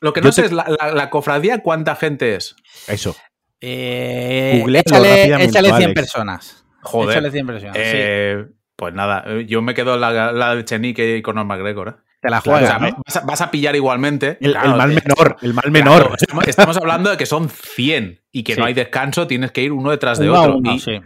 Lo 0.00 0.12
que 0.12 0.20
no 0.20 0.32
sé 0.32 0.46
es 0.46 0.52
la, 0.52 1.10
cofradía, 1.10 1.62
¿cuánta 1.62 1.96
gente 1.96 2.34
es? 2.34 2.54
Eso. 2.86 3.16
Eh, 3.60 4.64
échale, 4.68 5.40
100 5.50 5.94
personas. 5.94 6.64
Joder. 6.82 7.10
Échale 7.10 7.30
100 7.30 7.46
personas. 7.46 7.76
Eh, 7.78 8.46
pues 8.76 8.92
nada, 8.94 9.24
yo 9.46 9.62
me 9.62 9.74
quedo 9.74 9.96
la, 9.96 10.32
la 10.32 10.54
de 10.54 10.64
Chenique 10.64 11.16
y 11.16 11.22
Conor 11.22 11.46
McGregor. 11.46 11.88
¿eh? 11.88 12.05
Te 12.26 12.30
la 12.30 12.40
juegas. 12.40 12.80
vas, 13.24 13.40
a, 13.40 13.50
pillar 13.52 13.76
igualmente. 13.76 14.36
El, 14.40 14.54
mal 14.54 14.88
menor, 14.88 15.36
el 15.42 15.54
mal 15.54 15.70
menor. 15.70 16.16
estamos 16.44 16.76
hablando 16.76 17.08
de 17.08 17.16
que 17.16 17.24
son 17.24 17.48
100 17.48 18.20
y 18.32 18.42
que 18.42 18.56
no 18.56 18.64
hay 18.64 18.74
descanso, 18.74 19.28
tienes 19.28 19.52
que 19.52 19.62
ir 19.62 19.70
uno 19.70 19.92
detrás 19.92 20.18
de 20.18 20.28
otro. 20.28 20.58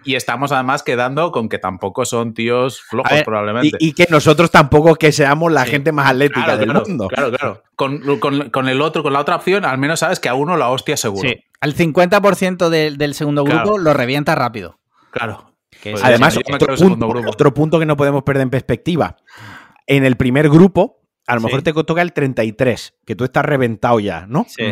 y, 0.05 0.15
estamos 0.15 0.51
además 0.51 0.83
quedando 0.83 1.31
con 1.31 1.51
que 1.51 1.59
tampoco 1.59 2.07
son 2.07 2.33
tíos 2.33 2.81
flojos, 2.81 3.23
probablemente. 3.23 3.77
Y, 3.81 3.93
que 3.93 4.07
nosotros 4.09 4.51
tampoco 4.51 4.95
que 4.95 5.13
seamos 5.13 5.53
la 5.53 5.67
gente 5.67 5.93
más 5.93 6.09
atlética 6.09 6.57
del 6.57 6.73
mundo. 6.73 7.09
Claro, 7.09 7.31
claro. 7.31 7.63
Con, 7.77 8.01
el 8.69 8.81
otro, 8.81 9.03
con 9.03 9.13
la 9.13 9.21
otra 9.21 9.37
opción, 9.37 9.67
al 9.67 9.77
menos 9.77 10.01
sabes 10.01 10.21
que 10.21 10.31
a 10.31 10.35
uno 10.35 10.57
la 10.57 10.71
hostia 10.71 10.97
seguro. 10.97 11.29
Sí. 11.29 11.37
Al 11.61 11.75
50% 11.75 12.71
del 12.71 13.15
segundo 13.15 13.45
grupo 13.45 13.77
lo 13.77 13.93
revienta 13.93 14.35
rápido. 14.35 14.81
Claro. 15.11 15.53
Pues 15.83 16.03
además, 16.03 16.39
otro 17.27 17.55
punto 17.55 17.79
que 17.79 17.87
no 17.87 17.97
podemos 17.97 18.23
perder 18.23 18.43
en 18.43 18.51
perspectiva. 18.51 19.17
En 19.87 20.05
el 20.05 20.17
primer 20.17 20.49
grupo, 20.49 21.00
a 21.27 21.35
lo 21.35 21.41
mejor 21.41 21.63
te 21.63 21.73
toca 21.73 22.03
el 22.03 22.13
33, 22.13 22.95
que 23.05 23.15
tú 23.15 23.25
estás 23.25 23.45
reventado 23.45 24.01
ya, 24.01 24.27
¿no? 24.27 24.47
Sí. 24.49 24.65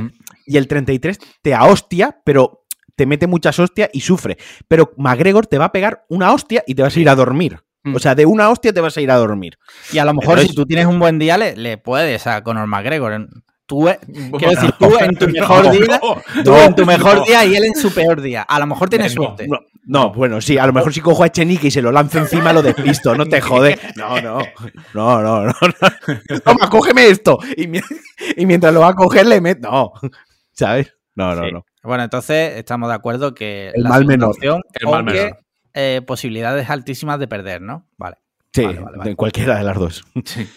Y 0.47 0.57
el 0.57 0.67
33 0.67 1.19
te 1.43 1.55
hostia, 1.55 2.21
pero 2.25 2.65
te 2.97 3.07
mete 3.07 3.27
muchas 3.27 3.59
hostias 3.59 3.91
y 3.93 4.01
sufre. 4.01 4.37
Pero 4.67 4.93
McGregor 4.97 5.47
te 5.47 5.57
va 5.57 5.67
a 5.67 5.73
pegar 5.73 6.05
una 6.09 6.33
hostia 6.33 6.65
y 6.67 6.75
te 6.75 6.83
vas 6.83 6.97
a 6.97 7.01
ir 7.01 7.09
a 7.09 7.15
dormir. 7.15 7.61
Mm. 7.85 7.95
O 7.95 7.99
sea, 8.01 8.15
de 8.15 8.27
una 8.27 8.51
hostia 8.51 8.73
te 8.73 8.81
vas 8.81 8.97
a 8.97 9.01
ir 9.01 9.11
a 9.11 9.17
dormir. 9.17 9.59
Y 9.93 9.99
a 9.99 10.05
lo 10.05 10.15
mejor 10.15 10.41
si 10.41 10.53
tú 10.53 10.67
tienes 10.67 10.87
un 10.87 10.99
buen 10.99 11.19
día, 11.19 11.39
le, 11.39 11.79
puedes 11.79 12.27
a 12.27 12.43
Conor 12.43 12.67
McGregor. 12.67 13.29
Tú, 13.69 13.87
eh, 13.87 13.99
quiero 14.39 14.51
decir, 14.53 14.73
tú 14.79 14.97
en 14.99 15.15
tu 15.15 15.29
mejor 15.29 15.71
día, 15.71 16.01
tú 16.43 16.57
en 16.57 16.75
tu 16.75 16.87
mejor 16.87 17.27
día 17.27 17.45
y 17.45 17.55
él 17.55 17.67
en 17.67 17.75
su 17.75 17.93
peor 17.93 18.23
día. 18.23 18.41
A 18.41 18.59
lo 18.59 18.67
mejor 18.67 18.89
tienes 18.89 19.13
suerte. 19.13 19.47
No, 19.85 20.11
bueno, 20.11 20.41
sí, 20.41 20.57
a 20.57 20.67
lo 20.67 20.73
mejor 20.73 20.95
si 20.95 21.03
cojo 21.03 21.23
a 21.23 21.27
Echenique 21.27 21.67
y 21.67 21.71
se 21.71 21.83
lo 21.83 21.93
lanzo 21.93 22.17
encima 22.17 22.55
lo 22.55 22.63
despisto, 22.63 23.15
no 23.15 23.27
te 23.27 23.43
jode. 23.43 23.79
No, 23.95 24.23
no, 24.23 24.39
no, 24.95 25.23
no, 25.23 25.45
no. 25.45 25.53
Toma, 26.45 26.71
cógeme 26.71 27.09
esto. 27.09 27.39
Y, 27.59 28.47
mientras 28.47 28.73
lo 28.73 28.81
va 28.81 28.89
a 28.89 28.95
coger 28.95 29.27
le 29.27 29.43
meto. 29.43 29.71
No, 29.71 29.93
¿sabes? 30.53 30.95
No, 31.15 31.35
no, 31.35 31.51
no. 31.51 31.67
Bueno, 31.83 32.05
entonces 32.05 32.57
estamos 32.57 32.89
de 32.89 32.95
acuerdo 32.95 33.35
que 33.35 33.71
el 33.75 33.85
mal 33.85 34.07
menor. 34.07 34.35
el 34.41 34.89
mal 34.89 35.05
menor. 35.05 35.41
Eh, 35.75 36.01
posibilidades 36.07 36.71
altísimas 36.71 37.21
de 37.21 37.29
perder, 37.29 37.61
¿no? 37.61 37.87
Vale. 37.99 38.17
Sí, 38.51 38.65
en 38.65 39.15
cualquiera 39.15 39.59
de 39.59 39.65
las 39.65 39.77
dos. 39.77 40.05
Sí. 40.25 40.49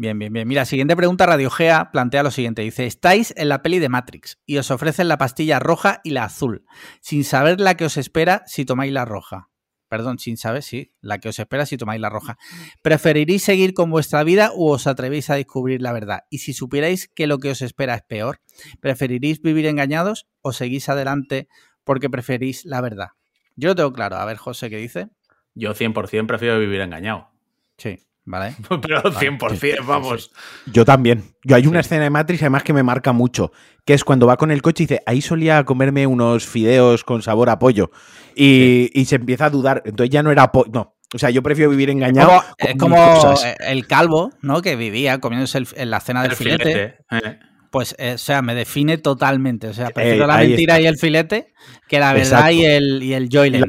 Bien, 0.00 0.18
bien, 0.18 0.32
bien. 0.32 0.48
Mira, 0.48 0.64
siguiente 0.64 0.96
pregunta, 0.96 1.26
Radio 1.26 1.50
Gea 1.50 1.90
plantea 1.92 2.22
lo 2.22 2.30
siguiente. 2.30 2.62
Dice, 2.62 2.86
estáis 2.86 3.34
en 3.36 3.50
la 3.50 3.60
peli 3.60 3.80
de 3.80 3.90
Matrix 3.90 4.40
y 4.46 4.56
os 4.56 4.70
ofrecen 4.70 5.08
la 5.08 5.18
pastilla 5.18 5.58
roja 5.58 6.00
y 6.02 6.12
la 6.12 6.24
azul, 6.24 6.64
sin 7.02 7.22
saber 7.22 7.60
la 7.60 7.76
que 7.76 7.84
os 7.84 7.98
espera 7.98 8.42
si 8.46 8.64
tomáis 8.64 8.94
la 8.94 9.04
roja. 9.04 9.50
Perdón, 9.90 10.18
sin 10.18 10.38
saber, 10.38 10.62
sí, 10.62 10.94
la 11.02 11.18
que 11.18 11.28
os 11.28 11.38
espera 11.38 11.66
si 11.66 11.76
tomáis 11.76 12.00
la 12.00 12.08
roja. 12.08 12.38
¿Preferiréis 12.80 13.42
seguir 13.42 13.74
con 13.74 13.90
vuestra 13.90 14.24
vida 14.24 14.52
o 14.54 14.72
os 14.72 14.86
atrevéis 14.86 15.28
a 15.28 15.34
descubrir 15.34 15.82
la 15.82 15.92
verdad? 15.92 16.20
Y 16.30 16.38
si 16.38 16.54
supierais 16.54 17.06
que 17.14 17.26
lo 17.26 17.36
que 17.36 17.50
os 17.50 17.60
espera 17.60 17.94
es 17.94 18.02
peor, 18.02 18.40
¿preferiréis 18.80 19.42
vivir 19.42 19.66
engañados 19.66 20.28
o 20.40 20.54
seguís 20.54 20.88
adelante 20.88 21.46
porque 21.84 22.08
preferís 22.08 22.64
la 22.64 22.80
verdad? 22.80 23.08
Yo 23.54 23.68
lo 23.68 23.74
tengo 23.74 23.92
claro. 23.92 24.16
A 24.16 24.24
ver, 24.24 24.38
José, 24.38 24.70
¿qué 24.70 24.78
dice? 24.78 25.08
Yo 25.52 25.74
100% 25.74 26.26
prefiero 26.26 26.58
vivir 26.58 26.80
engañado. 26.80 27.28
Sí. 27.76 27.98
¿Vale? 28.24 28.54
Pero 28.82 29.02
100%, 29.02 29.84
vamos. 29.86 30.30
Yo 30.66 30.84
también. 30.84 31.34
Yo 31.42 31.56
hay 31.56 31.66
una 31.66 31.80
escena 31.80 32.04
de 32.04 32.10
Matrix 32.10 32.42
además 32.42 32.62
que 32.62 32.72
me 32.72 32.82
marca 32.82 33.12
mucho, 33.12 33.52
que 33.84 33.94
es 33.94 34.04
cuando 34.04 34.26
va 34.26 34.36
con 34.36 34.50
el 34.50 34.62
coche 34.62 34.84
y 34.84 34.86
dice, 34.86 35.02
ahí 35.06 35.20
solía 35.20 35.64
comerme 35.64 36.06
unos 36.06 36.46
fideos 36.46 37.04
con 37.04 37.22
sabor 37.22 37.50
a 37.50 37.58
pollo. 37.58 37.90
Y, 38.34 38.90
se 39.06 39.16
empieza 39.16 39.46
a 39.46 39.50
dudar. 39.50 39.82
Entonces 39.84 40.10
ya 40.10 40.22
no 40.22 40.30
era 40.30 40.52
pollo. 40.52 40.70
No. 40.72 40.94
O 41.12 41.18
sea, 41.18 41.30
yo 41.30 41.42
prefiero 41.42 41.70
vivir 41.70 41.90
engañado. 41.90 42.40
Es 42.56 42.76
como, 42.76 43.34
el 43.58 43.86
calvo, 43.88 44.30
¿no? 44.42 44.62
Que 44.62 44.76
vivía 44.76 45.18
comiéndose 45.18 45.64
en 45.74 45.90
la 45.90 45.98
cena 45.98 46.22
del 46.22 46.36
filete. 46.36 46.98
Eh. 47.10 47.38
Pues, 47.70 47.94
eh, 47.98 48.14
o 48.14 48.18
sea, 48.18 48.42
me 48.42 48.54
define 48.54 48.98
totalmente. 48.98 49.68
O 49.68 49.74
sea, 49.74 49.88
eh, 49.88 49.92
prefiero 49.94 50.26
la 50.26 50.38
mentira 50.38 50.80
y 50.80 50.86
el 50.86 50.98
filete 50.98 51.52
que 51.88 52.00
la 52.00 52.12
verdad 52.12 52.50
y 52.50 52.64
el, 52.64 53.00
y 53.02 53.14
el 53.14 53.28
Joyland. 53.30 53.64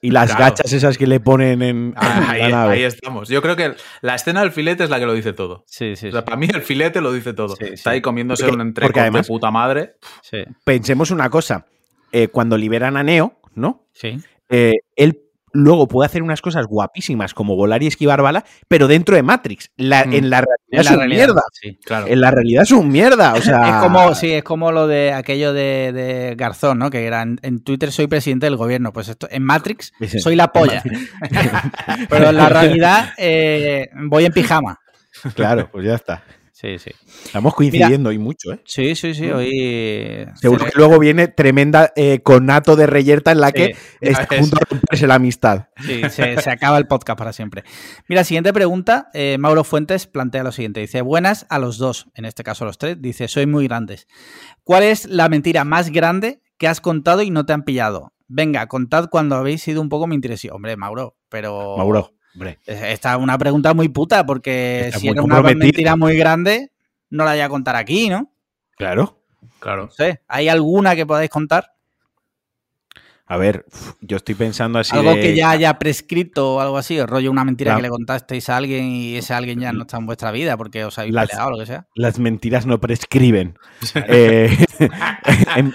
Y 0.00 0.10
las, 0.10 0.36
gachas, 0.36 0.72
esas 0.72 0.96
que 0.96 1.08
le 1.08 1.18
ponen 1.18 1.62
en. 1.62 1.94
Ah, 2.02 2.68
ahí, 2.70 2.82
estamos. 2.82 3.28
Yo 3.28 3.42
creo 3.42 3.56
que 3.56 3.74
la 4.00 4.14
escena 4.14 4.40
del 4.40 4.52
filete 4.52 4.84
es 4.84 4.90
la 4.90 4.98
que 4.98 5.06
lo 5.06 5.14
dice 5.14 5.32
todo. 5.32 5.64
Sí, 5.66 5.96
sí. 5.96 6.08
O 6.08 6.12
sea, 6.12 6.24
para 6.24 6.36
mí 6.36 6.46
el 6.52 6.62
filete 6.62 7.00
lo 7.00 7.12
dice 7.12 7.32
todo. 7.32 7.56
Está 7.58 7.90
ahí 7.90 8.00
comiéndose 8.00 8.46
un 8.46 8.60
entreco 8.60 9.00
de 9.00 9.22
puta 9.24 9.50
madre. 9.50 9.94
Pensemos 10.64 11.10
una 11.10 11.28
cosa. 11.30 11.66
Eh, 12.12 12.28
cuando 12.28 12.58
liberan 12.58 12.96
a 12.96 13.02
Neo, 13.02 13.40
¿no? 13.54 13.86
Sí. 13.92 14.20
él 14.48 15.18
luego 15.52 15.88
puede 15.88 16.06
hacer 16.06 16.22
unas 16.22 16.40
cosas 16.40 16.66
guapísimas 16.66 17.34
como 17.34 17.56
volar 17.56 17.82
y 17.82 17.86
esquivar 17.86 18.22
balas, 18.22 18.44
pero 18.68 18.88
dentro 18.88 19.16
de 19.16 19.22
Matrix. 19.22 19.70
Mm. 19.76 19.92
En 20.12 20.30
la 20.30 20.44
realidad 20.44 20.58
es 20.70 20.90
un 20.90 21.08
mierda. 21.08 21.42
En 22.06 22.20
la 22.20 22.30
realidad 22.30 22.62
es 22.62 22.72
un 22.72 22.88
mierda. 22.88 23.34
O 23.34 23.40
sea... 23.40 23.68
es 23.68 23.74
como, 23.76 24.14
sí, 24.14 24.32
es 24.32 24.42
como 24.42 24.72
lo 24.72 24.86
de 24.86 25.12
aquello 25.12 25.52
de, 25.52 26.34
Garzón, 26.36 26.78
¿no? 26.78 26.90
Que 26.90 27.06
era 27.06 27.22
en, 27.22 27.62
Twitter 27.62 27.92
soy 27.92 28.06
presidente 28.06 28.46
del 28.46 28.56
gobierno. 28.56 28.92
Pues 28.92 29.08
esto, 29.08 29.28
en 29.30 29.42
Matrix 29.42 29.92
soy 30.18 30.36
la 30.36 30.48
polla. 30.48 30.82
pero 32.08 32.30
en 32.30 32.36
la 32.36 32.48
realidad 32.48 33.10
eh, 33.18 33.88
voy 34.08 34.24
en 34.24 34.32
pijama. 34.32 34.78
Claro, 35.34 35.68
pues 35.70 35.84
ya 35.86 35.94
está. 35.94 36.24
Sí, 36.62 36.78
sí. 36.78 36.90
Estamos 37.24 37.56
coincidiendo 37.56 38.10
hoy 38.10 38.18
mucho, 38.18 38.52
¿eh? 38.52 38.60
Sí, 38.64 38.94
sí, 38.94 39.14
sí. 39.14 39.28
Hoy. 39.28 40.28
Seguro 40.36 40.64
que 40.64 40.70
luego 40.76 41.00
viene 41.00 41.26
tremenda 41.26 41.92
eh, 41.96 42.20
conato 42.22 42.76
de 42.76 42.86
reyerta 42.86 43.32
en 43.32 43.40
la 43.40 43.50
que 43.50 43.74
está 44.00 44.22
a 44.22 44.28
punto 44.28 44.58
de 44.60 44.66
romperse 44.70 45.08
la 45.08 45.16
amistad. 45.16 45.70
Sí, 45.84 46.02
se, 46.08 46.48
acaba 46.48 46.78
el 46.78 46.86
podcast 46.86 47.18
para 47.18 47.32
siempre. 47.32 47.64
Mira, 48.06 48.22
siguiente 48.22 48.52
pregunta. 48.52 49.10
Eh, 49.12 49.38
Mauro 49.40 49.64
Fuentes 49.64 50.06
plantea 50.06 50.44
lo 50.44 50.52
siguiente: 50.52 50.78
dice, 50.78 51.02
buenas 51.02 51.46
a 51.50 51.58
los 51.58 51.78
dos, 51.78 52.06
en 52.14 52.26
este 52.26 52.44
caso 52.44 52.62
a 52.62 52.68
los 52.68 52.78
tres. 52.78 53.02
Dice, 53.02 53.26
soy 53.26 53.46
muy 53.46 53.66
grandes. 53.66 54.06
¿Cuál 54.62 54.84
es 54.84 55.06
la 55.06 55.28
mentira 55.28 55.64
más 55.64 55.90
grande 55.90 56.42
que 56.58 56.68
has 56.68 56.80
contado 56.80 57.22
y 57.22 57.30
no 57.30 57.44
te 57.44 57.54
han 57.54 57.64
pillado? 57.64 58.12
Venga, 58.28 58.68
contad 58.68 59.08
cuando 59.10 59.34
habéis 59.34 59.62
sido 59.62 59.80
un 59.80 59.88
poco 59.88 60.06
mi 60.06 60.14
interés. 60.14 60.46
Hombre, 60.52 60.76
Mauro, 60.76 61.16
pero. 61.28 61.76
Mauro. 61.76 62.14
Esta 62.66 63.12
es 63.12 63.18
una 63.18 63.38
pregunta 63.38 63.74
muy 63.74 63.88
puta, 63.88 64.24
porque 64.24 64.90
si 64.98 65.08
era 65.08 65.22
una 65.22 65.42
mentira 65.42 65.96
muy 65.96 66.16
grande, 66.16 66.72
no 67.10 67.24
la 67.24 67.32
voy 67.32 67.40
a 67.40 67.48
contar 67.48 67.76
aquí, 67.76 68.08
¿no? 68.08 68.32
Claro. 68.76 69.18
Claro. 69.58 69.90
¿Hay 70.26 70.48
alguna 70.48 70.96
que 70.96 71.06
podáis 71.06 71.30
contar? 71.30 71.72
A 73.32 73.36
ver, 73.38 73.64
yo 74.02 74.18
estoy 74.18 74.34
pensando 74.34 74.78
así. 74.78 74.94
Algo 74.94 75.14
que 75.14 75.34
ya 75.34 75.50
haya 75.50 75.78
prescrito 75.78 76.56
o 76.56 76.60
algo 76.60 76.76
así, 76.76 76.98
o 76.98 77.06
rollo 77.06 77.30
una 77.30 77.44
mentira 77.44 77.76
que 77.76 77.80
le 77.82 77.88
contasteis 77.88 78.50
a 78.50 78.58
alguien 78.58 78.84
y 78.86 79.16
ese 79.16 79.32
alguien 79.32 79.58
ya 79.58 79.72
no 79.72 79.82
está 79.82 79.96
en 79.96 80.04
vuestra 80.04 80.32
vida 80.32 80.56
porque 80.58 80.84
os 80.84 80.98
habéis 80.98 81.14
peleado 81.14 81.46
o 81.46 81.50
lo 81.52 81.58
que 81.58 81.66
sea. 81.66 81.86
Las 81.94 82.18
mentiras 82.18 82.66
no 82.66 82.78
prescriben. 82.80 83.58
Eh, 83.94 84.66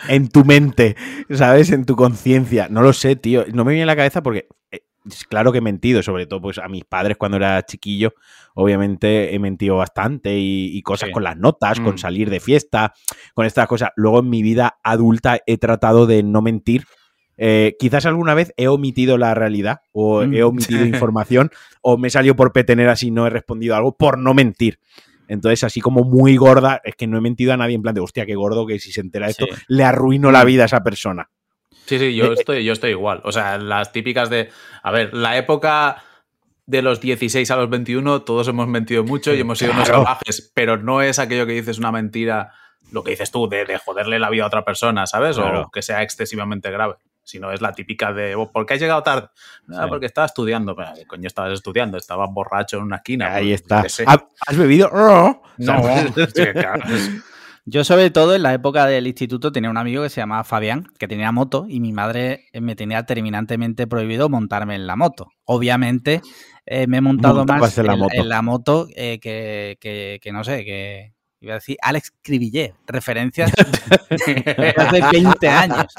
en, 0.10 0.28
tu 0.28 0.44
mente, 0.44 0.96
¿sabes? 1.32 1.72
En 1.72 1.86
tu 1.86 1.96
conciencia. 1.96 2.68
No 2.70 2.82
lo 2.82 2.94
sé, 2.94 3.16
tío. 3.16 3.46
No 3.54 3.64
me 3.66 3.72
viene 3.72 3.84
a 3.84 3.88
la 3.88 3.96
cabeza 3.96 4.22
porque 4.22 4.48
eh, 4.72 4.82
claro 5.30 5.52
que 5.52 5.60
he 5.60 5.62
mentido, 5.62 6.04
sobre 6.04 6.26
todo 6.26 6.42
pues 6.42 6.58
a 6.58 6.68
mis 6.68 6.86
padres 6.86 7.18
cuando 7.18 7.38
era 7.38 7.64
chiquillo, 7.64 8.14
obviamente 8.54 9.34
he 9.34 9.40
mentido 9.40 9.78
bastante 9.78 10.38
y, 10.38 10.82
cosas 10.82 11.10
con 11.12 11.24
las 11.24 11.38
notas, 11.38 11.80
con 11.80 11.96
mm. 11.96 11.98
salir 11.98 12.30
de 12.30 12.40
fiesta, 12.40 12.94
con 13.34 13.46
estas 13.46 13.68
cosas. 13.68 13.90
Luego 13.96 14.20
en 14.20 14.30
mi 14.30 14.42
vida 14.42 14.80
adulta 14.84 15.40
he 15.46 15.58
tratado 15.58 16.06
de 16.08 16.24
no 16.24 16.42
mentir. 16.42 16.86
Eh, 17.38 17.76
quizás 17.78 18.06
alguna 18.08 18.34
vez 18.34 18.54
he 18.58 18.68
omitido 18.68 19.18
la 19.18 19.36
realidad 19.36 19.82
o 19.92 20.24
he 20.24 20.44
mm. 20.44 20.48
omitido 20.48 20.86
información 20.86 21.52
o 21.82 21.98
me 21.98 22.10
salió 22.10 22.36
por 22.36 22.52
petener 22.52 22.90
así 22.90 23.12
no 23.12 23.28
he 23.28 23.30
respondido 23.30 23.76
algo 23.76 23.96
por 23.96 24.18
no 24.18 24.34
mentir. 24.34 24.80
Entonces, 25.28 25.64
así 25.64 25.82
como 25.82 26.04
muy 26.04 26.38
gorda, 26.38 26.82
es 26.84 26.96
que 26.96 27.06
no 27.06 27.18
he 27.18 27.22
mentido 27.22 27.54
a 27.54 27.58
nadie 27.58 27.76
en 27.76 27.82
plan 27.82 27.94
de, 27.94 28.02
hostia, 28.02 28.26
qué 28.26 28.36
gordo 28.36 28.66
que 28.66 28.80
si 28.80 28.92
se 28.92 29.02
entera 29.02 29.26
de 29.26 29.32
esto, 29.32 29.46
le 29.68 29.84
arruino 29.84 30.32
la 30.32 30.44
mm. 30.44 30.48
vida 30.48 30.64
a 30.64 30.66
esa 30.68 30.84
persona. 30.84 31.30
Sí, 31.88 31.98
sí, 32.00 32.16
yo 32.16 32.34
estoy, 32.34 32.64
yo 32.66 32.74
estoy 32.74 32.92
igual. 32.92 33.22
O 33.24 33.32
sea, 33.32 33.58
las 33.58 33.92
típicas 33.92 34.30
de. 34.30 34.50
A 34.84 34.92
ver, 34.92 35.14
la 35.14 35.38
época 35.38 36.04
de 36.66 36.82
los 36.82 37.00
16 37.00 37.50
a 37.50 37.56
los 37.56 37.70
21, 37.70 38.24
todos 38.24 38.48
hemos 38.50 38.68
mentido 38.68 39.06
mucho 39.06 39.34
y 39.34 39.40
hemos 39.40 39.58
sido 39.58 39.72
unos 39.72 39.88
salvajes, 39.88 40.52
pero 40.54 40.76
no 40.76 41.02
es 41.02 41.18
aquello 41.18 41.46
que 41.46 41.54
dices 41.54 41.78
una 41.80 41.94
mentira, 41.94 42.52
lo 42.92 43.06
que 43.06 43.12
dices 43.12 43.32
tú, 43.32 43.48
de, 43.48 43.78
joderle 43.78 44.20
la 44.20 44.30
vida 44.30 44.44
a 44.44 44.48
otra 44.48 44.66
persona, 44.66 45.08
¿sabes? 45.08 45.38
O 45.38 45.70
que 45.72 45.82
sea 45.82 46.04
excesivamente 46.04 46.70
grave. 46.70 46.96
Si 47.24 47.40
no 47.40 47.52
es 47.52 47.62
la 47.62 47.74
típica 47.74 48.14
de, 48.14 48.36
oh, 48.36 48.52
¿por 48.52 48.66
qué 48.66 48.76
has 48.76 48.80
llegado 48.80 49.04
tarde? 49.04 49.30
No, 49.66 49.88
porque 49.88 50.06
estaba 50.06 50.26
estudiando. 50.28 50.76
Pero, 50.76 50.92
coño, 51.08 51.28
estabas 51.28 51.54
estudiando, 51.54 51.98
estabas 51.98 52.30
borracho 52.32 52.78
en 52.78 52.84
una 52.84 52.98
esquina. 52.98 53.34
Ahí 53.34 53.54
está. 53.54 53.86
¿Has 54.06 54.58
bebido? 54.58 54.90
No. 54.94 55.42
Yo 57.70 57.84
sobre 57.84 58.12
todo 58.12 58.34
en 58.34 58.44
la 58.44 58.54
época 58.54 58.86
del 58.86 59.08
instituto 59.08 59.52
tenía 59.52 59.70
un 59.70 59.76
amigo 59.76 60.02
que 60.02 60.10
se 60.10 60.22
llamaba 60.22 60.46
Fabián, 60.46 60.88
que 60.98 61.06
tenía 61.06 61.34
moto 61.34 61.66
y 61.68 61.82
mi 61.82 61.92
madre 61.92 62.46
eh, 62.54 62.62
me 62.62 62.78
tenía 62.78 63.06
terminantemente 63.06 63.88
prohibido 63.88 64.30
montarme 64.30 64.76
en 64.76 64.88
la 64.88 64.96
moto. 64.96 65.34
Obviamente 65.44 66.22
eh, 66.66 66.88
me 66.88 67.00
he 67.00 67.02
montado 67.02 67.44
más 67.44 67.78
en 67.78 67.88
la, 68.30 68.42
moto, 68.42 68.88
eh, 68.96 69.20
que, 69.20 70.32
no 70.32 70.46
sé, 70.46 70.64
que 70.64 71.14
iba 71.42 71.56
a 71.56 71.56
decir 71.56 71.76
Alex 71.82 72.14
Cribillet, 72.22 72.74
referencias 72.86 73.52
de 74.10 74.74
hace 74.78 75.02
20 75.12 75.48
años. 75.50 75.94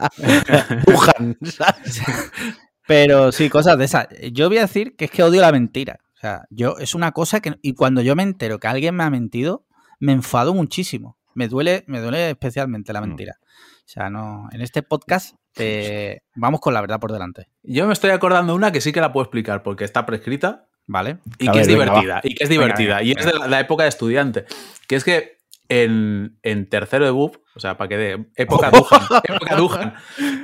Pero 2.87 3.31
sí, 3.31 3.51
cosas 3.51 3.77
de 3.77 3.85
esas. 3.85 4.09
Yo 4.33 4.49
voy 4.49 4.57
a 4.57 4.63
decir 4.63 4.97
que 4.97 5.05
es 5.05 5.11
que 5.11 5.23
odio 5.23 5.43
la 5.43 5.53
mentira. 5.53 5.99
O 6.15 6.17
sea, 6.19 6.47
yo 6.49 6.79
es 6.79 6.95
una 6.95 7.13
cosa 7.13 7.41
que... 7.41 7.57
Y 7.61 7.75
cuando 7.75 8.01
yo 8.01 8.17
me 8.17 8.23
entero 8.23 8.59
que 8.59 8.69
alguien 8.69 8.97
me 8.97 9.05
ha 9.05 9.11
mentido, 9.11 9.67
me 10.01 10.13
enfado 10.13 10.55
muchísimo 10.55 11.18
me 11.39 11.47
duele, 11.47 11.85
me 11.87 12.01
duele 12.01 12.31
especialmente 12.31 12.93
la 12.93 13.01
mm. 13.01 13.07
mentira. 13.07 13.39
O 13.41 13.91
sea, 13.91 14.11
no, 14.11 14.49
en 14.51 14.61
este 14.61 14.83
podcast 14.83 15.37
vamos 16.35 16.61
con 16.61 16.75
la 16.75 16.81
verdad 16.81 16.99
por 16.99 17.13
delante. 17.13 17.47
Yo 17.63 17.87
me 17.87 17.93
estoy 17.93 18.11
acordando 18.11 18.55
una 18.57 18.73
que 18.73 18.81
sí 18.81 18.93
que 18.93 19.01
la 19.01 19.13
puedo 19.13 19.23
explicar 19.23 19.63
porque 19.63 19.85
está 19.85 20.05
prescrita. 20.05 20.67
Vale. 20.87 21.19
Y 21.39 21.49
que 21.51 21.61
es 21.61 21.69
divertida. 21.69 22.21
Y 22.25 22.35
que 22.35 22.45
es 22.45 22.51
divertida. 22.51 23.03
y 23.03 23.13
es 23.13 23.25
de 23.25 23.33
la, 23.35 23.61
época 23.61 23.85
de 23.85 23.91
estudiante. 23.91 24.47
Que 24.89 24.97
es 24.97 25.05
que 25.05 25.39
en, 25.69 26.39
tercero 26.69 27.05
de 27.05 27.13
BUP, 27.13 27.37
o 27.55 27.61
sea, 27.61 27.77
para 27.77 27.89
que 27.89 27.97
de 27.97 28.27
época 28.37 28.71
Dujan, 28.71 29.03
época 29.23 29.95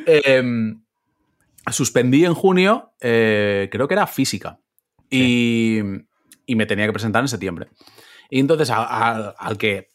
em, 0.07 0.81
suspendí 1.73 2.25
en 2.25 2.35
junio, 2.35 2.93
eh, 3.01 3.69
creo 3.73 3.89
que 3.89 3.95
era 3.95 4.07
física. 4.07 4.61
Y, 5.11 5.81
me 6.47 6.67
tenía 6.67 6.87
que 6.87 6.93
presentar 6.93 7.23
en 7.23 7.29
septiembre. 7.29 7.69
Y 8.31 8.39
entonces 8.39 8.71
al 8.71 9.59
que 9.59 9.94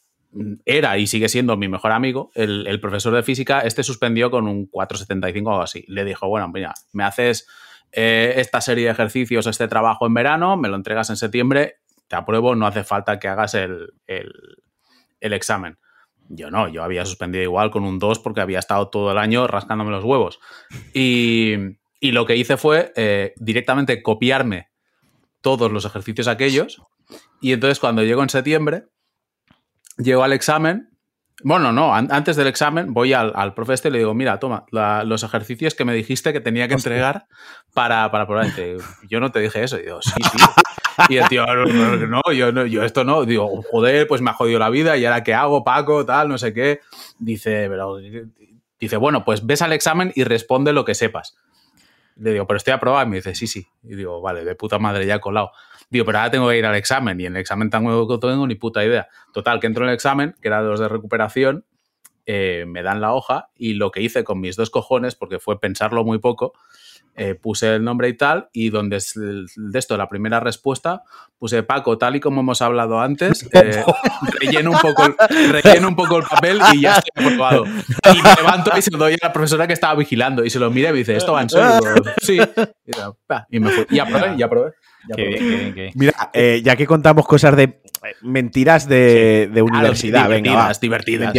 era 0.66 0.98
y 0.98 1.08
sigue 1.08 1.30
siendo 1.30 1.58
mi 1.58 1.68
mejor 1.68 1.92
amigo, 1.92 2.32
el, 2.36 2.80
profesor 2.80 3.14
de 3.14 3.24
física, 3.24 3.62
este 3.62 3.84
suspendió 3.84 4.30
con 4.30 4.48
un 4.48 4.70
4,75 4.70 5.48
o 5.48 5.50
algo 5.52 5.64
así. 5.64 5.84
Le 5.88 6.06
dijo, 6.06 6.28
bueno, 6.28 6.50
mira, 6.50 6.74
me 6.94 7.04
haces 7.04 7.48
eh, 7.92 8.34
esta 8.38 8.62
serie 8.62 8.86
de 8.86 8.92
ejercicios, 8.92 9.48
este 9.48 9.68
trabajo 9.68 10.06
en 10.06 10.14
verano, 10.14 10.56
me 10.58 10.70
lo 10.70 10.76
entregas 10.76 11.10
en 11.10 11.18
septiembre, 11.18 11.78
te 12.08 12.16
apruebo, 12.16 12.56
no 12.56 12.68
hace 12.68 12.84
falta 12.84 13.20
que 13.20 13.28
hagas 13.28 13.56
el, 13.56 13.92
examen. 15.20 15.78
Yo 16.28 16.52
no, 16.52 16.68
yo 16.68 16.84
había 16.84 17.06
suspendido 17.06 17.44
igual 17.44 17.72
con 17.72 17.84
un 17.84 17.98
2 17.98 18.20
porque 18.20 18.42
había 18.42 18.60
estado 18.60 18.90
todo 18.90 19.12
el 19.12 19.18
año 19.18 19.48
rascándome 19.48 19.90
los 19.90 20.04
huevos. 20.04 20.40
Y, 20.94 21.56
lo 22.02 22.26
que 22.26 22.36
hice 22.36 22.56
fue 22.56 22.94
eh, 22.96 23.34
directamente 23.38 24.02
copiarme 24.02 24.70
todos 25.42 25.72
los 25.72 25.86
ejercicios 25.86 26.28
aquellos. 26.28 26.82
Y 27.42 27.52
entonces 27.52 27.80
cuando 27.80 28.04
llego 28.04 28.22
en 28.22 28.30
septiembre, 28.30 28.86
llego 30.00 30.24
al 30.24 30.34
examen. 30.34 30.90
Bueno, 31.42 31.72
no, 31.72 31.96
antes 31.96 32.36
del 32.36 32.48
examen 32.48 32.94
voy 32.94 33.14
al, 33.14 33.32
al 33.34 33.54
profe 33.54 33.74
este 33.74 33.88
y 33.88 33.92
le 33.92 34.00
digo, 34.00 34.14
mira, 34.14 34.40
toma, 34.40 34.66
los 34.72 35.24
ejercicios 35.24 35.74
que 35.74 35.86
me 35.86 35.94
dijiste 35.94 36.34
que 36.34 36.42
tenía 36.42 36.68
que 36.68 36.74
entregar 36.74 37.28
para, 37.74 38.12
para 38.12 38.28
probar. 38.28 38.48
yo 39.08 39.20
no 39.22 39.32
te 39.32 39.40
dije 39.40 39.64
eso. 39.64 39.78
Y 39.78 39.84
digo, 39.84 40.02
sí, 40.02 40.12
sí. 40.32 40.38
Y 41.08 41.16
el 41.16 41.30
tío, 41.30 41.46
no, 41.46 42.22
yo, 42.34 42.52
no, 42.52 42.66
yo 42.66 42.84
esto 42.84 43.06
no. 43.06 43.24
Digo, 43.24 43.62
joder, 43.72 44.06
pues 44.06 44.22
me 44.22 44.32
ha 44.32 44.34
jodido 44.34 44.60
la 44.60 44.70
vida 44.70 44.98
y 44.98 45.06
ahora 45.06 45.24
qué 45.24 45.34
hago, 45.34 45.64
Paco, 45.64 46.06
tal, 46.06 46.28
no 46.28 46.38
sé 46.38 46.54
qué. 46.54 46.82
Dice, 47.20 47.70
pero, 47.70 47.98
dice, 48.80 48.98
bueno, 48.98 49.24
pues 49.24 49.46
ves 49.46 49.62
al 49.62 49.72
examen 49.72 50.12
y 50.14 50.26
responde 50.26 50.74
lo 50.74 50.84
que 50.84 50.96
sepas. 50.96 51.38
Le 52.18 52.34
digo, 52.34 52.48
pero 52.48 52.58
estoy 52.58 52.74
aprobado. 52.74 53.06
Y 53.06 53.10
me 53.10 53.16
dice, 53.18 53.34
sí, 53.34 53.48
sí. 53.48 53.66
Y 53.84 53.96
digo, 53.96 54.20
vale, 54.20 54.44
de 54.44 54.56
puta 54.56 54.78
madre, 54.78 55.06
ya 55.06 55.16
he 55.16 55.20
colado. 55.22 55.52
Digo, 55.90 56.06
pero 56.06 56.20
ahora 56.20 56.32
tengo 56.32 56.50
que 56.50 56.58
ir 56.58 56.66
al 56.66 56.76
examen 56.76 57.20
y 57.20 57.26
en 57.26 57.36
el 57.36 57.42
examen 57.42 57.70
tan 57.70 57.84
nuevo 57.84 58.08
que 58.08 58.28
tengo 58.28 58.46
ni 58.46 58.56
puta 58.56 58.84
idea. 58.86 59.08
Total, 59.34 59.60
que 59.60 59.68
entro 59.68 59.84
en 59.84 59.90
el 59.90 59.96
examen, 59.96 60.36
que 60.42 60.48
era 60.48 60.62
de 60.62 60.70
los 60.70 60.80
de 60.80 60.88
recuperación, 60.88 61.66
eh, 62.26 62.66
me 62.68 62.84
dan 62.84 63.02
la 63.02 63.14
hoja 63.14 63.50
y 63.56 63.74
lo 63.74 63.90
que 63.90 64.02
hice 64.02 64.24
con 64.24 64.40
mis 64.40 64.56
dos 64.56 64.70
cojones, 64.70 65.16
porque 65.16 65.40
fue 65.40 65.60
pensarlo 65.60 66.04
muy 66.04 66.20
poco, 66.20 66.54
eh, 67.16 67.34
puse 67.34 67.76
el 67.76 67.84
nombre 67.84 68.08
y 68.08 68.14
tal, 68.16 68.50
y 68.54 68.70
donde 68.70 68.98
es 68.98 69.14
de 69.16 69.80
esto, 69.80 69.98
la 69.98 70.08
primera 70.08 70.40
respuesta, 70.40 71.02
puse 71.40 71.64
Paco, 71.64 71.98
tal 71.98 72.16
y 72.16 72.20
como 72.20 72.42
hemos 72.42 72.62
hablado 72.62 73.02
antes, 73.02 73.50
eh, 73.52 73.84
relleno, 74.40 74.72
un 74.72 74.78
poco, 74.78 75.04
relleno 75.28 75.88
un 75.88 75.96
poco 75.96 76.18
el 76.18 76.24
papel 76.24 76.62
y 76.74 76.82
ya 76.82 76.98
estoy 76.98 77.26
aprobado. 77.26 77.66
Y 77.66 78.22
me 78.22 78.36
levanto 78.36 78.78
y 78.78 78.82
se 78.84 78.92
lo 78.92 79.00
doy 79.00 79.14
a 79.14 79.18
la 79.28 79.34
profesora 79.34 79.66
que 79.66 79.74
estaba 79.74 79.96
vigilando 79.96 80.46
y 80.46 80.52
se 80.52 80.60
lo 80.60 80.70
mira 80.70 80.90
y 80.90 80.92
me 80.94 81.00
dice, 81.00 81.16
¿esto 81.16 81.34
va 81.34 81.42
en 81.42 81.50
serio? 81.50 81.80
sí. 82.22 82.40
Y, 83.50 83.60
me 83.60 83.70
fui. 83.70 83.88
y 83.90 84.00
aprobé, 84.00 84.36
y 84.38 84.42
aprobé. 84.44 84.74
Mira, 85.96 86.30
eh, 86.34 86.62
ya 86.64 86.76
que 86.76 86.86
contamos 86.86 87.26
cosas 87.26 87.56
de 87.56 87.64
eh, 87.64 87.82
mentiras 88.22 88.88
de, 88.88 89.50
universidad, 89.62 90.30
venga, 90.30 90.72
divertidas. 90.80 91.34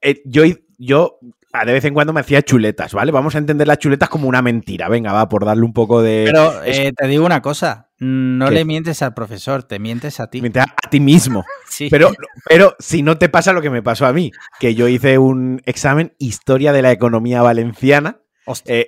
Eh, 0.00 0.22
yo, 0.24 0.42
yo 0.78 1.18
de 1.64 1.72
vez 1.72 1.84
en 1.84 1.94
cuando 1.94 2.12
me 2.12 2.20
hacía 2.20 2.42
chuletas, 2.42 2.92
¿vale? 2.92 3.12
Vamos 3.12 3.36
a 3.36 3.38
entender 3.38 3.68
las 3.68 3.78
chuletas 3.78 4.08
como 4.08 4.28
una 4.28 4.42
mentira. 4.42 4.88
Venga, 4.88 5.12
va, 5.12 5.28
por 5.28 5.44
darle 5.44 5.64
un 5.64 5.72
poco 5.72 6.02
de. 6.02 6.24
Pero 6.26 6.52
te 6.96 7.06
digo 7.06 7.24
una 7.24 7.40
cosa: 7.42 7.90
no 7.98 8.50
le 8.50 8.64
mientes 8.64 9.02
al 9.02 9.14
profesor, 9.14 9.62
te 9.62 9.78
mientes 9.78 10.18
a 10.18 10.28
ti. 10.28 10.40
Mientes 10.40 10.62
a, 10.62 10.90
ti 10.90 10.98
mismo. 10.98 11.44
sí. 11.68 11.88
Pero, 11.90 12.12
pero 12.48 12.74
si 12.80 13.02
no 13.02 13.18
te 13.18 13.28
pasa 13.28 13.52
lo 13.52 13.62
que 13.62 13.70
me 13.70 13.82
pasó 13.82 14.06
a 14.06 14.12
mí, 14.12 14.32
que 14.58 14.74
yo 14.74 14.88
hice 14.88 15.18
un 15.18 15.62
examen 15.64 16.14
Historia 16.18 16.72
de 16.72 16.82
la 16.82 16.90
Economía 16.90 17.42
Valenciana. 17.42 18.18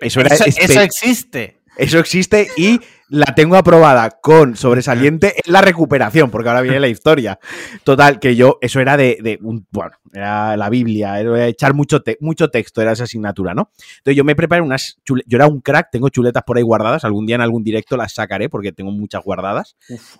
eso, 0.01 0.21
eso 0.21 0.81
existe. 0.81 1.59
Eso 1.77 1.99
existe 1.99 2.49
y 2.57 2.81
la 3.09 3.35
tengo 3.35 3.57
aprobada 3.57 4.11
con 4.21 4.57
sobresaliente 4.57 5.35
en 5.45 5.53
la 5.53 5.61
recuperación, 5.61 6.31
porque 6.31 6.49
ahora 6.49 6.63
viene 6.63 6.81
la 6.81 6.89
historia. 6.89 7.39
Total, 7.85 8.19
que 8.19 8.35
yo, 8.35 8.59
eso 8.61 8.81
era 8.81 8.97
de, 8.97 9.39
un, 9.43 9.67
bueno, 9.71 9.93
era 10.13 10.57
la 10.57 10.69
Biblia, 10.69 11.21
era 11.21 11.47
echar 11.47 11.75
mucho, 11.75 12.03
mucho 12.21 12.51
texto, 12.51 12.83
era 12.83 12.93
esa 12.93 13.05
asignatura, 13.05 13.55
¿no? 13.55 13.71
Entonces 13.99 14.17
yo 14.17 14.25
me 14.25 14.35
preparé 14.35 14.63
unas, 14.63 14.99
yo 15.05 15.17
era 15.37 15.47
un 15.47 15.61
crack, 15.61 15.91
tengo 15.91 16.09
chuletas 16.09 16.43
por 16.45 16.57
ahí 16.57 16.63
guardadas, 16.63 17.05
algún 17.05 17.27
día 17.27 17.37
en 17.37 17.43
algún 17.43 17.63
directo 17.63 17.97
las 17.97 18.15
sacaré 18.15 18.49
porque 18.49 18.73
tengo 18.73 18.91
muchas 18.91 19.23
guardadas, 19.23 19.77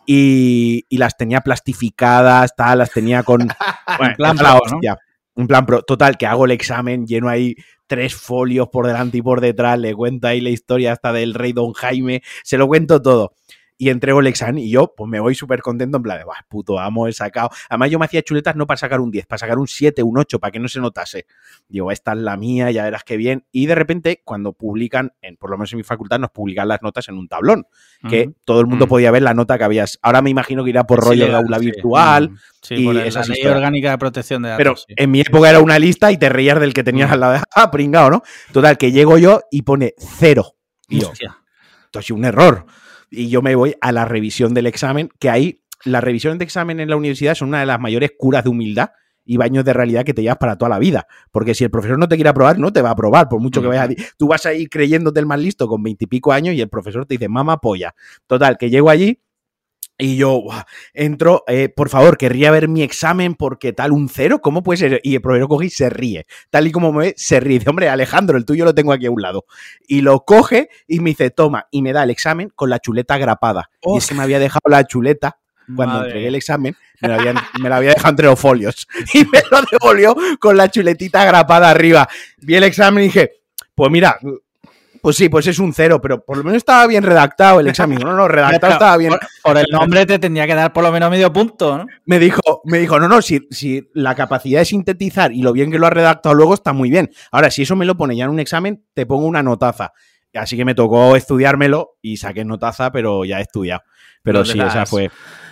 y, 0.07 0.85
las 0.91 1.17
tenía 1.17 1.43
plastificadas, 1.43 2.57
tal, 2.57 2.79
las 2.79 2.91
tenía 2.91 3.23
con... 3.23 3.49
bueno, 3.99 4.15
plan 4.17 4.37
la 4.37 4.57
hostia. 4.57 4.99
Un 5.35 5.47
plan 5.47 5.67
pro. 5.67 5.83
Total, 5.83 6.17
que 6.17 6.27
hago 6.27 6.47
el 6.47 6.53
examen 6.53 7.07
lleno 7.07 7.29
ahí 7.29 7.55
tres 7.87 8.15
folios 8.15 8.69
por 8.69 8.87
delante 8.87 9.19
y 9.19 9.23
por 9.23 9.41
detrás, 9.41 9.79
le 9.79 9.95
cuento 9.95 10.29
ahí 10.29 10.41
la 10.41 10.51
historia 10.51 10.93
hasta 10.93 11.13
del 11.13 11.35
rey 11.35 11.53
Don 11.53 11.73
Jaime, 11.73 12.23
se 12.45 12.59
lo 12.59 12.67
cuento 12.67 13.01
todo. 13.01 13.35
Y 13.79 13.91
entrego 13.91 14.21
el 14.21 14.27
examen 14.27 14.59
y 14.59 14.71
yo 14.71 14.95
pues 14.97 15.09
me 15.09 15.21
voy 15.21 15.35
súper 15.35 15.61
contento 15.63 15.99
en 15.99 16.03
plan 16.03 16.19
de, 16.19 16.25
Buah, 16.25 16.43
puto 16.49 16.79
amo, 16.79 17.07
he 17.09 17.13
sacado. 17.13 17.51
Además 17.69 17.91
yo 17.91 17.99
me 17.99 18.07
hacía 18.07 18.23
chuletas 18.23 18.57
no 18.57 18.67
para 18.67 18.79
sacar 18.79 19.01
un 19.01 19.11
10, 19.11 19.27
para 19.27 19.39
sacar 19.39 19.59
un 19.59 19.67
7, 19.67 20.03
un 20.03 20.19
8, 20.19 20.39
para 20.39 20.51
que 20.51 20.59
no 20.59 20.69
se 20.69 20.81
notase. 20.81 21.27
Digo, 21.69 21.91
esta 21.91 22.13
es 22.13 22.19
la 22.19 22.37
mía, 22.37 22.71
ya 22.71 22.85
verás 22.85 23.05
qué 23.05 23.17
bien. 23.17 23.45
Y 23.53 23.67
de 23.67 23.75
repente 23.75 24.23
cuando 24.25 24.53
publican, 24.53 25.13
en, 25.21 25.37
por 25.37 25.51
lo 25.51 25.59
menos 25.59 25.73
en 25.73 25.79
mi 25.79 25.83
facultad, 25.83 26.19
nos 26.19 26.31
publican 26.31 26.69
las 26.69 26.83
notas 26.83 27.09
en 27.09 27.19
un 27.19 27.29
tablón, 27.29 27.67
que 28.09 28.33
todo 28.45 28.61
el 28.61 28.67
mundo 28.67 28.87
podía 28.87 29.11
ver 29.11 29.23
la 29.23 29.35
nota 29.35 29.59
que 29.59 29.65
habías. 29.65 29.99
Ahora 30.03 30.23
me 30.23 30.31
imagino 30.31 30.65
que 30.65 30.71
irá 30.71 30.85
por 30.85 31.01
rollo 31.01 31.27
de 31.27 31.35
aula 31.35 31.59
virtual. 31.59 32.31
Sí, 32.63 32.75
y 32.75 32.99
esa 32.99 33.25
ley 33.25 33.47
orgánica 33.47 33.91
de 33.91 33.99
protección 33.99 34.43
de 34.43 34.49
datos. 34.51 34.87
Pero 34.87 34.97
en 34.97 35.11
mi 35.11 35.21
época 35.21 35.49
era 35.49 35.61
una 35.61 35.79
lista 35.79 36.11
y 36.11 36.17
te 36.17 36.29
reías 36.29 36.59
del 36.59 36.75
que 36.75 36.83
tenías 36.83 37.11
al 37.13 37.21
lado 37.21 37.35
de, 37.35 37.41
ah, 37.55 37.71
pringado, 37.71 38.11
¿no? 38.11 38.23
Total, 38.53 38.77
que 38.77 38.91
llego 38.91 39.19
yo 39.19 39.43
y 39.51 39.63
pone 39.63 39.95
cero. 39.99 40.57
Y 40.89 41.01
yo, 41.01 41.13
esto 41.13 41.99
es 42.01 42.11
un 42.11 42.25
error. 42.25 42.67
Y 43.11 43.29
yo 43.29 43.43
me 43.43 43.55
voy 43.55 43.75
a 43.81 43.93
la 43.93 44.05
revisión 44.05 44.55
del 44.55 44.67
examen, 44.67 45.11
que 45.19 45.31
ahí 45.31 45.63
las 45.85 46.03
revisiones 46.03 46.39
de 46.39 46.45
examen 46.45 46.81
en 46.81 46.91
la 46.91 46.97
universidad 46.97 47.35
son 47.35 47.49
una 47.49 47.61
de 47.61 47.67
las 47.67 47.81
mayores 47.81 48.13
curas 48.17 48.45
de 48.45 48.51
humildad 48.51 48.91
y 49.25 49.37
baños 49.37 49.65
de 49.65 49.73
realidad 49.73 50.05
que 50.05 50.15
te 50.15 50.23
llevas 50.23 50.39
para 50.39 50.57
toda 50.57 50.69
la 50.69 50.79
vida. 50.79 51.07
Porque 51.33 51.55
si 51.55 51.65
el 51.65 51.71
profesor 51.71 51.99
no 51.99 52.09
te 52.09 52.15
quiere 52.15 52.31
aprobar, 52.31 52.59
no 52.59 52.73
te 52.73 52.81
va 52.81 52.91
a 52.91 52.93
aprobar, 52.93 53.29
por 53.29 53.41
mucho 53.41 53.61
que 53.61 53.69
vayas 53.69 53.91
a... 53.91 54.15
Tú 54.17 54.29
vas 54.29 54.47
a 54.47 54.55
ir 54.55 54.69
creyéndote 54.71 55.21
el 55.21 55.27
más 55.27 55.41
listo 55.41 55.67
con 55.67 55.83
veintipico 55.83 56.33
años 56.33 56.55
y 56.55 56.61
el 56.61 56.69
profesor 56.69 57.07
te 57.07 57.15
dice, 57.15 57.29
mamá 57.29 57.59
polla. 57.59 57.95
Total, 58.27 58.57
que 58.57 58.71
llego 58.71 58.89
allí 58.89 59.21
y 59.99 60.17
yo 60.17 60.43
entro, 60.93 61.45
eh, 61.47 61.69
por 61.69 61.89
favor, 61.89 62.19
querría 62.19 62.51
ver 62.51 62.69
mi 62.69 62.83
examen 62.83 63.35
porque 63.35 63.73
tal 63.73 63.93
un 63.93 64.09
cero, 64.09 64.41
¿cómo 64.43 64.63
puede 64.63 64.77
ser? 64.77 65.01
Y 65.03 65.15
el 65.15 65.23
profesor 65.23 65.49
coge 65.49 65.67
y 65.67 65.71
se 65.71 65.89
ríe. 65.89 66.27
Tal 66.51 66.67
y 66.67 66.73
como 66.73 66.93
me 66.93 67.07
ve, 67.07 67.15
se 67.17 67.41
ríe. 67.41 67.59
Dice, 67.59 67.71
hombre, 67.71 67.89
Alejandro, 67.89 68.37
el 68.37 68.45
tuyo 68.45 68.65
lo 68.65 68.75
tengo 68.75 68.93
aquí 68.93 69.07
a 69.07 69.11
un 69.11 69.23
lado. 69.23 69.47
Y 69.89 70.03
lo 70.03 70.25
coge 70.25 70.69
y 70.87 71.01
me 71.01 71.11
dice, 71.11 71.31
toma, 71.31 71.67
y 71.71 71.81
me 71.81 71.93
da 71.93 72.03
el 72.03 72.11
examen 72.11 72.51
con 72.55 72.69
la 72.69 72.79
chuleta 72.79 73.17
grapada. 73.17 73.71
Y 73.83 73.97
es 73.97 74.07
que 74.07 74.15
me 74.15 74.23
había 74.23 74.39
dejado 74.39 74.69
la 74.69 74.85
chuleta 74.87 75.39
cuando 75.75 76.05
entregué 76.05 76.29
el 76.29 76.35
examen, 76.35 76.77
me 77.01 77.09
la, 77.09 77.17
me 77.61 77.69
la, 77.69 77.77
había, 77.77 77.91
dejado 77.91 78.11
entre 78.11 78.27
los 78.27 78.39
folios. 78.39 78.87
Y 79.15 79.25
me 79.25 79.41
lo 79.51 79.63
devolvió 79.71 80.17
con 80.39 80.57
la 80.57 80.71
chuletita 80.71 81.25
grapada 81.25 81.71
arriba. 81.71 82.09
Vi 82.39 82.55
el 82.55 82.65
examen 82.65 83.05
y 83.05 83.07
dije, 83.07 83.33
pues 83.75 83.91
mira, 83.91 84.19
pues 85.01 85.17
sí, 85.17 85.29
pues 85.29 85.47
es 85.47 85.59
un 85.59 85.73
cero, 85.73 86.01
pero 86.01 86.25
por 86.25 86.37
lo 86.37 86.45
menos 86.45 86.59
estaba 86.59 86.87
bien 86.87 87.03
redactado 87.03 87.61
el 87.61 87.69
examen. 87.69 87.99
No, 87.99 88.15
no, 88.15 88.29
redactado 88.29 88.73
estaba 88.73 88.97
bien. 88.97 89.15
Por, 89.43 89.59
el 89.59 89.67
nombre 89.71 90.07
te 90.07 90.19
tendría 90.19 90.47
que 90.47 90.55
dar 90.55 90.73
por 90.73 90.85
lo 90.85 90.93
menos 90.93 91.11
medio 91.11 91.33
punto, 91.33 91.79
¿no? 91.79 91.87
Me 92.05 92.19
dijo, 92.19 92.63
me 92.65 92.79
dijo, 92.79 92.99
no, 92.99 93.09
no, 93.09 93.23
si, 93.23 93.47
si 93.51 93.89
la 93.95 94.15
capacidad 94.15 94.61
de 94.61 94.65
sintetizar 94.65 95.33
y 95.33 95.43
lo 95.43 95.53
bien 95.53 95.71
que 95.71 95.79
lo 95.79 95.87
ha 95.87 95.91
redactado 95.91 96.35
luego 96.35 96.55
está 96.55 96.73
muy 96.73 96.91
bien. 96.91 97.11
Ahora, 97.31 97.51
si 97.51 97.63
eso 97.63 97.77
me 97.77 97.87
lo 97.87 97.97
pone 97.97 98.17
ya 98.17 98.25
en 98.25 98.31
un 98.31 98.41
examen, 98.41 98.85
te 98.95 99.07
pongo 99.07 99.27
una 99.27 99.43
notaza. 99.43 99.93
Así 100.35 100.57
que 100.57 100.65
me 100.65 100.75
tocó 100.75 101.17
estudiármelo 101.17 101.97
y 102.03 102.19
saqué 102.19 102.45
notaza, 102.45 102.93
pero 102.93 103.25
ya 103.25 103.39
he 103.39 103.43
estudiado. 103.43 103.83
Pero 104.23 104.45
sí, 104.45 104.61
esa 104.61 104.87
fue. 104.87 105.11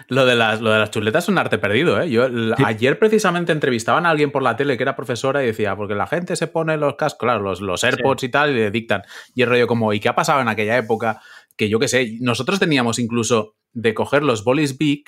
Lo 0.08 0.26
de, 0.26 0.34
las, 0.34 0.60
lo 0.60 0.70
de 0.70 0.78
las 0.78 0.90
chuletas 0.90 1.24
es 1.24 1.28
un 1.28 1.38
arte 1.38 1.58
perdido, 1.58 2.00
¿eh? 2.00 2.10
Yo 2.10 2.26
ayer 2.64 2.98
precisamente 2.98 3.52
entrevistaban 3.52 4.06
a 4.06 4.10
alguien 4.10 4.30
por 4.30 4.42
la 4.42 4.56
tele 4.56 4.76
que 4.76 4.82
era 4.82 4.96
profesora 4.96 5.42
y 5.42 5.46
decía, 5.46 5.76
porque 5.76 5.94
la 5.94 6.06
gente 6.06 6.36
se 6.36 6.46
pone 6.46 6.76
los 6.76 6.96
cascos, 6.96 7.20
claro, 7.20 7.40
los, 7.40 7.60
los 7.60 7.82
AirPods 7.84 8.24
y 8.24 8.28
tal, 8.28 8.50
y 8.50 8.54
le 8.54 8.70
dictan. 8.70 9.02
Y 9.34 9.42
el 9.42 9.48
rollo 9.48 9.66
como, 9.66 9.92
¿y 9.92 10.00
qué 10.00 10.08
ha 10.08 10.14
pasado 10.14 10.40
en 10.40 10.48
aquella 10.48 10.76
época? 10.76 11.20
Que 11.56 11.68
yo 11.68 11.78
qué 11.78 11.88
sé, 11.88 12.18
nosotros 12.20 12.58
teníamos 12.58 12.98
incluso 12.98 13.56
de 13.72 13.94
coger 13.94 14.22
los 14.22 14.44
bolis 14.44 14.78
big 14.78 15.04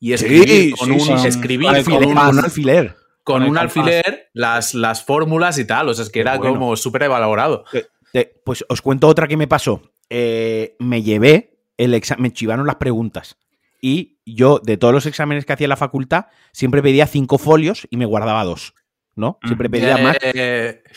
y 0.00 0.14
escribir 0.14 0.74
con 0.76 0.90
un 0.90 1.26
escribir 1.26 1.84
con 1.84 2.04
un, 2.04 2.18
alfiler. 2.18 2.96
Con 3.22 3.42
un 3.42 3.58
alfiler 3.58 4.30
las, 4.32 4.74
las 4.74 5.04
fórmulas 5.04 5.58
y 5.58 5.66
tal. 5.66 5.88
O 5.90 5.94
sea, 5.94 6.04
es 6.04 6.10
que 6.10 6.20
era 6.20 6.38
como 6.38 6.74
súper 6.76 7.04
evaluado. 7.04 7.64
pues 8.44 8.64
os 8.68 8.80
cuento 8.80 9.08
otra 9.08 9.28
que 9.28 9.36
me 9.36 9.46
pasó. 9.46 9.82
Eh, 10.08 10.74
me 10.78 11.02
llevé 11.02 11.58
el 11.76 11.94
examen, 11.94 12.22
me 12.22 12.32
chivaron 12.32 12.66
las 12.66 12.76
preguntas. 12.76 13.36
Y 13.80 14.18
yo, 14.26 14.60
de 14.62 14.76
todos 14.76 14.92
los 14.94 15.06
exámenes 15.06 15.44
que 15.44 15.52
hacía 15.52 15.66
en 15.66 15.70
la 15.70 15.76
facultad, 15.76 16.26
siempre 16.52 16.82
pedía 16.82 17.06
cinco 17.06 17.38
folios 17.38 17.86
y 17.90 17.96
me 17.96 18.06
guardaba 18.06 18.44
dos. 18.44 18.74
¿No? 19.16 19.38
Siempre 19.44 19.68
mm. 19.68 19.72
pedía 19.72 19.96
más. 19.98 20.16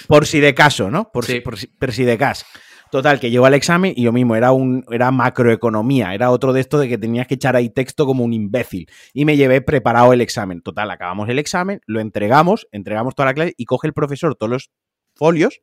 Por 0.08 0.26
si 0.26 0.40
de 0.40 0.54
caso, 0.54 0.92
¿no? 0.92 1.12
Por, 1.12 1.26
si, 1.26 1.42
por, 1.42 1.58
si, 1.58 2.04
de 2.04 2.18
caso. 2.18 2.46
Total, 2.92 3.20
que 3.20 3.32
llevo 3.32 3.48
al 3.48 3.56
examen 3.56 3.94
y 3.96 4.04
yo 4.04 4.12
mismo 4.12 4.36
era 4.36 4.52
un 4.52 4.86
era 4.92 5.10
macroeconomía, 5.10 6.14
era 6.14 6.30
otro 6.30 6.54
de 6.54 6.62
esto 6.62 6.78
de 6.78 6.88
que 6.88 7.00
tenías 7.00 7.26
que 7.26 7.34
echar 7.34 7.56
ahí 7.56 7.70
texto 7.70 8.06
como 8.06 8.24
un 8.24 8.34
imbécil. 8.34 8.88
Y 9.14 9.26
me 9.26 9.36
llevé 9.36 9.62
preparado 9.62 10.14
el 10.14 10.22
examen. 10.22 10.62
Total, 10.62 10.90
acabamos 10.92 11.28
el 11.28 11.40
examen, 11.40 11.82
lo 11.88 12.00
entregamos, 12.00 12.68
entregamos 12.72 13.16
toda 13.16 13.28
la 13.28 13.34
clase 13.34 13.56
y 13.58 13.66
coge 13.66 13.88
el 13.88 13.94
profesor 13.94 14.36
todos 14.36 14.52
los 14.52 14.72
folios 15.16 15.62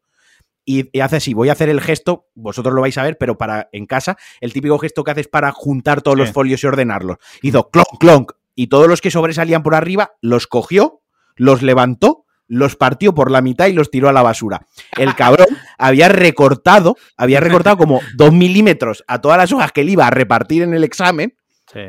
y, 0.71 1.01
hace 1.01 1.17
así, 1.17 1.35
voy 1.35 1.49
a 1.49 1.53
hacer 1.53 1.69
el 1.69 1.81
gesto, 1.81 2.29
vosotros 2.35 2.75
lo 2.75 2.81
vais 2.81 2.97
a 2.99 3.03
ver, 3.03 3.19
pero 3.19 3.37
para 3.37 3.69
en 3.73 3.87
casa, 3.87 4.17
el 4.41 4.53
típico 4.53 4.79
gesto 4.79 5.05
que 5.05 5.11
haces 5.11 5.29
para 5.29 5.51
juntar 5.53 6.03
todos 6.03 6.17
los 6.17 6.33
folios 6.33 6.63
y 6.63 6.67
ordenarlos. 6.67 7.19
Hizo 7.43 7.71
clonk, 7.71 7.99
clonk, 7.99 8.33
y 8.55 8.69
todos 8.69 8.89
los 8.89 9.01
que 9.01 9.11
sobresalían 9.11 9.63
por 9.63 9.75
arriba 9.75 10.13
los 10.21 10.47
cogió, 10.47 11.01
los 11.37 11.63
levantó, 11.63 12.25
los 12.47 12.77
partió 12.77 13.15
por 13.15 13.31
la 13.31 13.43
mitad 13.43 13.67
y 13.67 13.73
los 13.73 13.91
tiró 13.91 14.09
a 14.09 14.13
la 14.13 14.23
basura. 14.23 14.67
El 14.99 15.15
cabrón 15.15 15.49
había 15.79 16.09
recortado, 16.09 16.97
había 17.17 17.41
recortado 17.41 17.77
como 17.77 18.01
dos 18.17 18.33
milímetros 18.33 19.05
a 19.09 19.21
todas 19.21 19.39
las 19.39 19.53
hojas 19.53 19.73
que 19.73 19.81
él 19.81 19.91
iba 19.91 20.07
a 20.07 20.11
repartir 20.11 20.63
en 20.63 20.75
el 20.75 20.85
examen. 20.85 21.37
Sí 21.73 21.81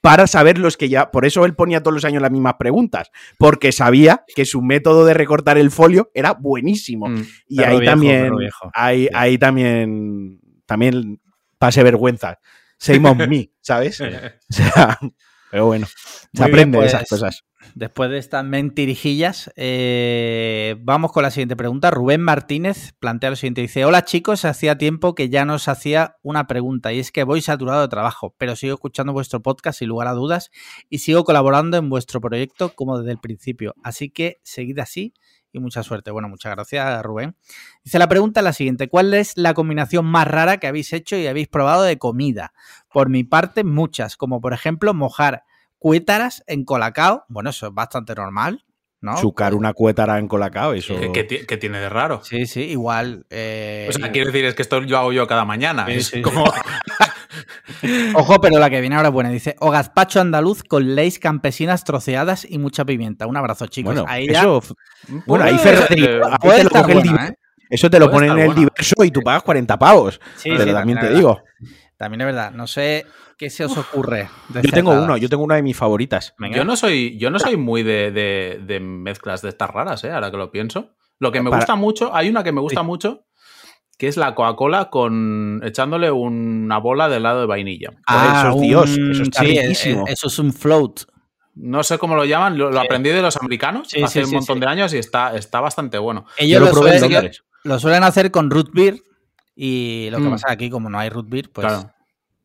para 0.00 0.26
saber 0.26 0.58
los 0.58 0.76
que 0.76 0.88
ya. 0.88 1.10
Por 1.10 1.24
eso 1.24 1.44
él 1.44 1.54
ponía 1.54 1.82
todos 1.82 1.94
los 1.94 2.04
años 2.04 2.22
las 2.22 2.30
mismas 2.30 2.54
preguntas, 2.58 3.10
porque 3.38 3.72
sabía 3.72 4.24
que 4.34 4.44
su 4.44 4.62
método 4.62 5.04
de 5.04 5.14
recortar 5.14 5.58
el 5.58 5.70
folio 5.70 6.10
era 6.14 6.32
buenísimo. 6.32 7.08
Mm, 7.08 7.26
y 7.48 7.62
ahí 7.62 7.84
también. 7.84 8.32
Ahí, 8.74 9.08
ahí 9.12 9.38
también. 9.38 10.40
También 10.66 11.20
pase 11.58 11.82
vergüenza. 11.82 12.38
Same 12.78 13.08
on 13.08 13.18
me, 13.28 13.50
¿sabes? 13.60 14.00
o 14.00 14.06
sea, 14.48 14.98
pero 15.50 15.66
bueno, 15.66 15.86
se 16.32 16.42
aprende 16.42 16.78
de 16.78 16.86
esas 16.86 17.04
pues, 17.08 17.20
cosas. 17.20 17.44
Después 17.74 18.10
de 18.10 18.18
estas 18.18 18.44
mentirijillas, 18.44 19.50
eh, 19.56 20.76
vamos 20.80 21.12
con 21.12 21.22
la 21.22 21.30
siguiente 21.30 21.56
pregunta. 21.56 21.90
Rubén 21.90 22.20
Martínez 22.20 22.92
plantea 22.98 23.30
lo 23.30 23.36
siguiente. 23.36 23.60
Dice, 23.60 23.84
hola 23.84 24.04
chicos, 24.04 24.44
hacía 24.44 24.78
tiempo 24.78 25.14
que 25.14 25.28
ya 25.28 25.44
nos 25.44 25.68
hacía 25.68 26.16
una 26.22 26.46
pregunta 26.46 26.92
y 26.92 26.98
es 26.98 27.12
que 27.12 27.24
voy 27.24 27.40
saturado 27.40 27.82
de 27.82 27.88
trabajo, 27.88 28.34
pero 28.38 28.56
sigo 28.56 28.74
escuchando 28.74 29.12
vuestro 29.12 29.40
podcast 29.40 29.78
sin 29.78 29.88
lugar 29.88 30.08
a 30.08 30.12
dudas 30.12 30.50
y 30.88 30.98
sigo 30.98 31.24
colaborando 31.24 31.76
en 31.76 31.88
vuestro 31.88 32.20
proyecto 32.20 32.74
como 32.74 32.98
desde 32.98 33.12
el 33.12 33.18
principio. 33.18 33.74
Así 33.82 34.10
que 34.10 34.40
seguid 34.42 34.78
así 34.78 35.14
y 35.52 35.60
mucha 35.60 35.82
suerte. 35.82 36.10
Bueno, 36.10 36.28
muchas 36.28 36.52
gracias 36.52 37.02
Rubén. 37.02 37.36
Dice 37.84 37.98
la 37.98 38.08
pregunta 38.08 38.42
la 38.42 38.52
siguiente. 38.52 38.88
¿Cuál 38.88 39.14
es 39.14 39.36
la 39.36 39.54
combinación 39.54 40.06
más 40.06 40.26
rara 40.26 40.58
que 40.58 40.66
habéis 40.66 40.92
hecho 40.92 41.16
y 41.16 41.26
habéis 41.26 41.48
probado 41.48 41.82
de 41.82 41.98
comida? 41.98 42.52
Por 42.92 43.08
mi 43.08 43.24
parte, 43.24 43.64
muchas, 43.64 44.16
como 44.16 44.40
por 44.40 44.52
ejemplo 44.52 44.94
mojar 44.94 45.44
cuétaras 45.80 46.44
en 46.46 46.64
colacao. 46.64 47.24
Bueno, 47.28 47.50
eso 47.50 47.66
es 47.66 47.74
bastante 47.74 48.14
normal. 48.14 48.64
¿no? 49.00 49.16
Chucar 49.16 49.54
una 49.54 49.72
cuétara 49.72 50.18
en 50.18 50.28
colacao, 50.28 50.74
eso. 50.74 50.94
¿Qué, 51.12 51.24
tiene 51.24 51.80
de 51.80 51.88
raro? 51.88 52.20
Sí, 52.22 52.46
sí, 52.46 52.60
igual. 52.64 53.24
Eh... 53.30 53.86
O 53.88 53.92
sea, 53.92 54.12
quiero 54.12 54.30
decir, 54.30 54.44
es 54.44 54.54
que 54.54 54.62
esto 54.62 54.82
yo 54.82 54.98
hago 54.98 55.12
yo 55.12 55.26
cada 55.26 55.44
mañana. 55.44 55.86
es 55.88 56.12
como. 56.22 56.44
Ojo, 58.14 58.40
pero 58.42 58.58
la 58.58 58.68
que 58.68 58.80
viene 58.80 58.96
ahora 58.96 59.08
es 59.08 59.14
buena. 59.14 59.30
Dice: 59.30 59.56
O 59.60 59.70
gazpacho 59.70 60.20
andaluz 60.20 60.62
con 60.62 60.94
leis 60.94 61.18
campesinas 61.18 61.82
troceadas 61.84 62.46
y 62.48 62.58
mucha 62.58 62.84
pimienta. 62.84 63.26
Un 63.26 63.38
abrazo, 63.38 63.66
chicos. 63.68 63.94
Bueno, 63.94 64.06
ahí 64.06 64.26
eso. 64.26 64.60
Bueno, 65.26 65.46
ahí 65.46 65.56
Eso 67.70 67.88
te 67.88 67.98
lo 67.98 68.10
ponen 68.10 68.32
en 68.32 68.38
el 68.38 68.54
diverso 68.54 69.02
y 69.02 69.10
tú 69.10 69.22
pagas 69.22 69.42
40 69.42 69.78
pavos. 69.78 70.20
Sí, 70.36 70.50
pero 70.54 70.74
también 70.74 71.00
te 71.00 71.14
digo. 71.14 71.42
También 72.00 72.22
es 72.22 72.28
verdad. 72.28 72.52
No 72.52 72.66
sé 72.66 73.04
¿Qué 73.36 73.50
se 73.50 73.62
os 73.66 73.76
ocurre? 73.76 74.30
Yo 74.54 74.70
tengo 74.70 74.92
uno, 74.92 75.18
yo 75.18 75.28
tengo 75.28 75.44
una 75.44 75.56
de 75.56 75.62
mis 75.62 75.76
favoritas. 75.76 76.34
Yo 76.50 76.64
no 76.64 76.74
soy, 76.74 77.18
yo 77.18 77.30
no 77.30 77.38
soy 77.38 77.58
muy 77.58 77.82
de, 77.82 78.80
mezclas 78.82 79.42
de 79.42 79.50
estas 79.50 79.68
raras, 79.68 80.02
¿eh? 80.04 80.10
ahora 80.10 80.30
que 80.30 80.38
lo 80.38 80.50
pienso. 80.50 80.94
Lo 81.18 81.30
que 81.30 81.42
me 81.42 81.50
gusta 81.50 81.74
mucho, 81.74 82.14
hay 82.14 82.30
una 82.30 82.42
que 82.42 82.52
me 82.52 82.62
gusta 82.62 82.82
mucho, 82.82 83.26
que 83.98 84.08
es 84.08 84.16
la 84.16 84.34
Coca-Cola 84.34 84.88
con 84.88 85.60
echándole 85.62 86.10
una 86.10 86.78
bola 86.78 87.10
de 87.10 87.18
helado 87.18 87.40
de 87.40 87.46
vainilla. 87.46 87.90
Ah, 88.06 88.44
eso 88.46 88.56
es 88.56 88.60
Dios, 88.62 88.90
eso 88.90 89.22
está 89.22 89.40
sí, 89.40 89.58
riquísimo. 89.58 90.04
Eso 90.06 90.28
es 90.28 90.38
un 90.38 90.54
float. 90.54 91.00
No 91.54 91.82
sé 91.82 91.98
cómo 91.98 92.16
lo 92.16 92.24
llaman, 92.24 92.56
lo, 92.56 92.78
aprendí 92.80 93.10
de 93.10 93.20
los 93.20 93.36
americanos 93.36 93.88
hace 94.02 94.24
un 94.24 94.30
montón 94.30 94.58
de 94.58 94.66
años 94.66 94.94
y 94.94 94.98
está, 94.98 95.36
está 95.36 95.60
bastante 95.60 95.98
bueno. 95.98 96.24
Ellos 96.38 96.60
lo, 96.60 96.74
suelen, 96.74 97.30
lo, 97.64 97.78
suelen, 97.78 98.04
hacer 98.04 98.30
con 98.30 98.50
root 98.50 98.70
beer 98.72 99.02
y 99.62 100.08
lo 100.08 100.16
que 100.16 100.24
mm. 100.24 100.30
pasa 100.30 100.50
aquí, 100.50 100.70
como 100.70 100.88
no 100.88 100.98
hay 100.98 101.10
root 101.10 101.28
beer, 101.28 101.50
pues... 101.52 101.70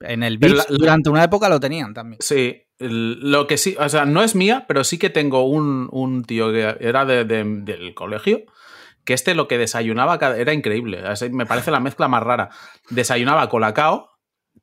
En 0.01 0.22
el 0.22 0.38
beach 0.38 0.68
durante 0.68 1.09
una 1.09 1.24
época 1.24 1.47
lo 1.47 1.61
tenían 1.61 1.93
también. 1.93 2.18
Sí, 2.20 2.63
lo 2.78 3.47
que 3.47 3.57
sí, 3.57 3.78
o 3.80 3.88
sea, 3.88 4.03
no 4.03 4.22
es 4.22 4.36
mía, 4.36 4.66
pero 4.68 4.84
sí 4.84 4.97
que 4.97 5.09
tengo 5.09 5.47
un, 5.47 6.26
tío 6.28 6.51
que 6.51 6.76
era 6.82 7.05
del 7.05 7.93
colegio, 7.95 8.41
que 9.05 9.13
este 9.13 9.34
lo 9.34 9.47
que 9.47 9.57
desayunaba 9.57 10.20
era 10.36 10.51
increíble. 10.51 11.01
Me 11.32 11.45
parece 11.45 11.72
la 11.72 11.80
mezcla 11.80 12.09
más 12.09 12.22
rara. 12.22 12.49
Desayunaba 12.89 13.47
colacao, 13.47 14.09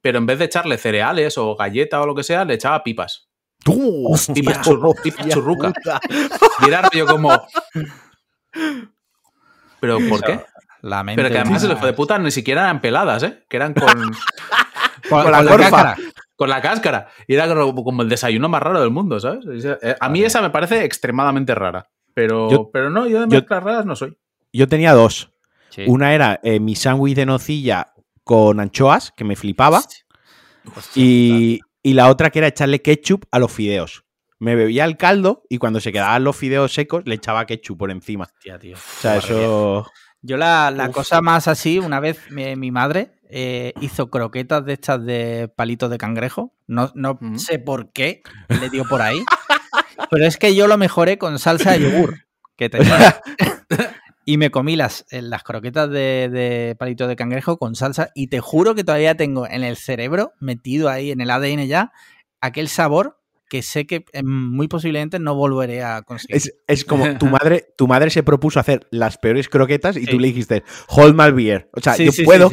pero 0.03 0.19
en 0.19 0.27
vez 0.27 0.39
de 0.39 0.45
echarle 0.45 0.77
cereales 0.77 1.39
o 1.39 1.57
galleta 1.57 2.03
o 2.03 2.07
lo 2.07 2.15
que 2.15 2.23
sea, 2.23 2.45
le 2.45 2.53
echaba 2.53 2.85
pipas. 2.85 3.31
¡Uh! 3.67 4.15
Pipas, 4.35 4.61
churruca. 4.61 5.73
Y 6.61 6.69
era 6.69 6.87
yo 6.93 7.07
como... 7.07 7.33
¿Pero 9.81 9.99
por 10.11 10.23
qué? 10.23 10.39
La 10.83 11.05
pero 11.05 11.31
que 11.31 11.39
además 11.39 11.67
fue 11.79 11.87
de 11.87 11.93
puta 11.93 12.19
ni 12.19 12.33
siquiera 12.33 12.63
eran 12.63 12.81
peladas, 12.81 13.23
¿eh? 13.23 13.45
Que 13.49 13.57
eran 13.57 13.73
con... 13.73 13.89
Con, 15.09 15.31
la, 15.31 15.45
corfa. 15.45 15.97
con 16.37 16.49
la 16.49 16.63
cáscara. 16.63 17.09
Y 17.27 17.35
era 17.35 17.53
como 17.53 18.03
el 18.03 18.09
desayuno 18.09 18.49
más 18.49 18.63
raro 18.63 18.81
del 18.81 18.93
mundo, 18.93 19.19
¿sabes? 19.19 19.45
Eh, 19.65 19.97
a 19.99 20.09
mí 20.09 20.23
esa 20.23 20.41
me 20.41 20.51
parece 20.51 20.85
extremadamente 20.85 21.55
rara. 21.57 21.91
Pero, 22.15 22.71
pero 22.73 22.89
no, 22.89 23.09
yo 23.09 23.21
de 23.21 23.27
mezclas 23.27 23.63
raras 23.65 23.85
no 23.85 23.97
soy. 23.97 24.17
Yo 24.53 24.69
tenía 24.69 24.93
dos. 24.93 25.33
Una 25.87 26.15
era 26.15 26.39
eh, 26.45 26.61
mi 26.61 26.77
sándwich 26.77 27.17
de 27.17 27.27
nocilla 27.27 27.93
con 28.23 28.61
anchoas, 28.61 29.11
que 29.11 29.25
me 29.25 29.35
flipaba. 29.35 29.83
y, 30.95 31.61
y, 31.83 31.93
la 31.95 32.09
otra 32.09 32.31
que 32.31 32.39
era 32.39 32.49
echarle 32.49 32.81
ketchup 32.81 33.25
a 33.31 33.39
los 33.39 33.51
fideos. 33.51 34.05
Me 34.39 34.55
bebía 34.55 34.85
el 34.85 34.97
caldo 34.97 35.43
y 35.49 35.59
cuando 35.59 35.81
se 35.81 35.93
quedaban 35.93 36.25
los 36.25 36.37
fideos 36.37 36.73
secos 36.73 37.03
le 37.07 37.17
echaba 37.17 37.45
ketchup 37.45 37.79
por 37.79 37.91
encima. 37.91 38.25
Hostia, 38.25 38.59
tío. 38.59 38.77
O 38.77 39.01
sea, 39.01 39.17
eso... 39.17 39.87
Yo 40.23 40.37
la, 40.37 40.91
cosa 40.93 41.21
más 41.21 41.49
así, 41.49 41.81
una 41.81 41.99
vez 41.99 42.31
mi, 42.31 42.71
madre 42.71 43.13
eh, 43.29 43.73
hizo 43.81 44.09
croquetas 44.09 44.65
de 44.65 44.73
estas 44.73 45.05
de 45.05 45.53
palitos 45.55 45.91
de 45.91 45.99
cangrejo. 45.99 46.55
No, 46.69 46.93
no 46.95 47.19
sé 47.37 47.59
por 47.59 47.93
qué 47.93 48.23
le 48.49 48.71
dio 48.71 48.85
por 48.85 49.03
ahí. 49.03 49.19
pero 50.11 50.25
es 50.25 50.37
que 50.37 50.55
yo 50.55 50.69
lo 50.69 50.79
mejoré 50.79 51.19
con 51.19 51.39
salsa 51.41 51.73
de 51.73 51.81
yogur 51.81 52.27
que 52.57 52.71
tenía. 52.71 53.21
y 54.25 54.37
me 54.37 54.51
comí 54.53 54.77
las, 54.77 55.05
eh, 55.11 55.23
las 55.23 55.43
croquetas 55.43 55.91
de, 55.91 56.29
de 56.31 56.77
palitos 56.79 57.09
de 57.09 57.17
cangrejo 57.17 57.59
con 57.59 57.75
salsa 57.75 58.11
y 58.15 58.29
te 58.29 58.39
juro 58.39 58.77
que 58.77 58.85
todavía 58.85 59.17
tengo 59.17 59.49
en 59.49 59.65
el 59.65 59.77
cerebro, 59.77 60.35
metido 60.39 60.89
ahí 60.89 61.11
en 61.11 61.21
el 61.21 61.31
ADN 61.31 61.67
ya, 61.67 61.93
aquel 62.41 62.69
sabor 62.69 63.22
que 63.53 63.61
sé 63.61 63.87
que 63.87 64.07
em, 64.15 64.27
muy 64.27 64.67
posiblemente 64.67 65.19
no 65.19 65.35
volveré 65.35 65.85
a 65.85 66.01
conseguir. 66.01 66.41
Es, 66.67 66.85
como 66.87 67.19
tu 67.19 67.27
madre, 67.27 67.67
tu 67.77 67.87
madre 67.87 68.09
se 68.09 68.23
propuso 68.23 68.59
hacer 68.59 68.89
las 68.91 69.19
peores 69.19 69.51
croquetas 69.51 69.99
y 69.99 70.07
tú 70.07 70.19
le 70.19 70.29
dijiste, 70.29 70.63
hold 70.89 71.15
my 71.15 71.31
beer. 71.33 71.69
O 71.75 71.81
sea, 71.83 71.95
yo 71.99 72.13
puedo, 72.25 72.51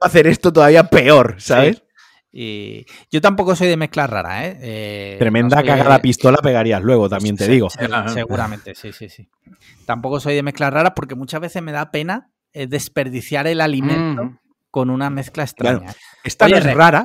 hacer 0.00 0.26
esto 0.26 0.50
todavía 0.50 0.84
peor, 0.84 1.34
¿sabes? 1.36 1.82
Y 2.32 2.86
yo 3.10 3.20
tampoco 3.20 3.54
soy 3.54 3.68
de 3.68 3.76
mezcla 3.76 4.06
rara, 4.06 4.46
¿eh? 4.46 4.58
eh 4.62 5.16
Tremenda 5.18 5.62
cagada 5.62 5.98
pistola 5.98 6.38
pegarías 6.38 6.80
luego, 6.80 7.10
también 7.10 7.36
te 7.36 7.46
digo. 7.46 7.68
Seguramente, 7.68 8.74
sí, 8.74 8.94
sí, 8.94 9.10
sí. 9.10 9.28
Tampoco 9.84 10.20
soy 10.20 10.36
de 10.36 10.42
mezcla 10.42 10.70
rara 10.70 10.94
porque 10.94 11.16
muchas 11.16 11.42
veces 11.42 11.60
me 11.60 11.72
da 11.72 11.90
pena 11.90 12.30
eh, 12.54 12.66
desperdiciar 12.66 13.46
el 13.46 13.60
alimento 13.60 14.24
mm. 14.24 14.38
con 14.70 14.88
una 14.88 15.10
mezcla 15.10 15.42
extraña. 15.42 15.92
Esta 16.24 16.48
no 16.48 16.56
es 16.56 16.64
rara. 16.74 17.04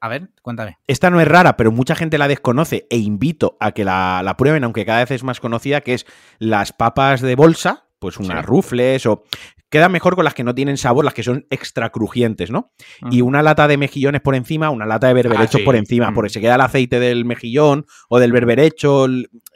A 0.00 0.08
ver, 0.08 0.30
cuéntame. 0.42 0.78
Esta 0.86 1.10
no 1.10 1.20
es 1.20 1.28
rara, 1.28 1.56
pero 1.56 1.72
mucha 1.72 1.94
gente 1.94 2.18
la 2.18 2.28
desconoce 2.28 2.86
e 2.90 2.98
invito 2.98 3.56
a 3.60 3.72
que 3.72 3.84
la, 3.84 4.34
prueben, 4.36 4.64
aunque 4.64 4.84
cada 4.84 5.00
vez 5.00 5.10
es 5.10 5.24
más 5.24 5.40
conocida, 5.40 5.80
que 5.80 5.94
es 5.94 6.06
las 6.38 6.72
papas 6.72 7.20
de 7.20 7.34
bolsa, 7.34 7.86
pues 7.98 8.18
unas 8.18 8.44
rufles 8.44 9.06
o... 9.06 9.24
Quedan 9.68 9.90
mejor 9.90 10.14
con 10.14 10.24
las 10.24 10.32
que 10.32 10.44
no 10.44 10.54
tienen 10.54 10.76
sabor, 10.76 11.04
las 11.04 11.12
que 11.12 11.24
son 11.24 11.44
extra 11.50 11.90
crujientes, 11.90 12.52
¿no? 12.52 12.70
Y 13.10 13.20
una 13.20 13.42
lata 13.42 13.66
de 13.66 13.76
mejillones 13.76 14.20
por 14.20 14.36
encima, 14.36 14.70
una 14.70 14.86
lata 14.86 15.08
de 15.08 15.14
berberechos 15.14 15.60
ah, 15.60 15.64
por 15.64 15.74
encima, 15.74 16.12
mm. 16.12 16.14
porque 16.14 16.30
se 16.30 16.40
queda 16.40 16.54
el 16.54 16.60
aceite 16.60 17.00
del 17.00 17.24
mejillón 17.24 17.84
o 18.08 18.20
del 18.20 18.30
berberecho 18.30 19.06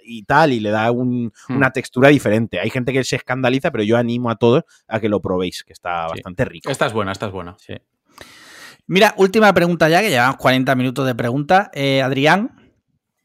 y 0.03 0.25
tal, 0.25 0.53
y 0.53 0.59
le 0.59 0.71
da 0.71 0.93
mm. 0.93 1.31
una 1.51 1.71
textura 1.71 2.09
diferente. 2.09 2.59
Hay 2.59 2.71
gente 2.71 2.93
que 2.93 3.05
se 3.05 3.15
escandaliza, 3.15 3.71
pero 3.71 3.85
yo 3.85 3.97
animo 3.97 4.31
a 4.31 4.37
todos 4.37 4.65
a 4.89 4.99
que 4.99 5.09
lo 5.09 5.21
probéis, 5.21 5.63
que 5.63 5.73
está 5.73 6.09
bastante 6.09 6.45
rico. 6.45 6.73
Esta 6.73 6.87
es 6.87 6.93
buena, 6.93 7.13
esta 7.13 7.27
es 7.27 7.33
buena. 7.33 7.55
Sí. 7.61 7.75
Mira, 8.91 9.15
última 9.17 9.55
pregunta 9.55 9.89
ya, 9.89 10.01
que 10.01 10.11
llevamos 10.11 10.37
40 10.39 10.75
minutos 10.75 11.07
de 11.07 11.15
pregunta. 11.15 11.71
Eh, 11.75 12.03
Adrián 12.03 12.75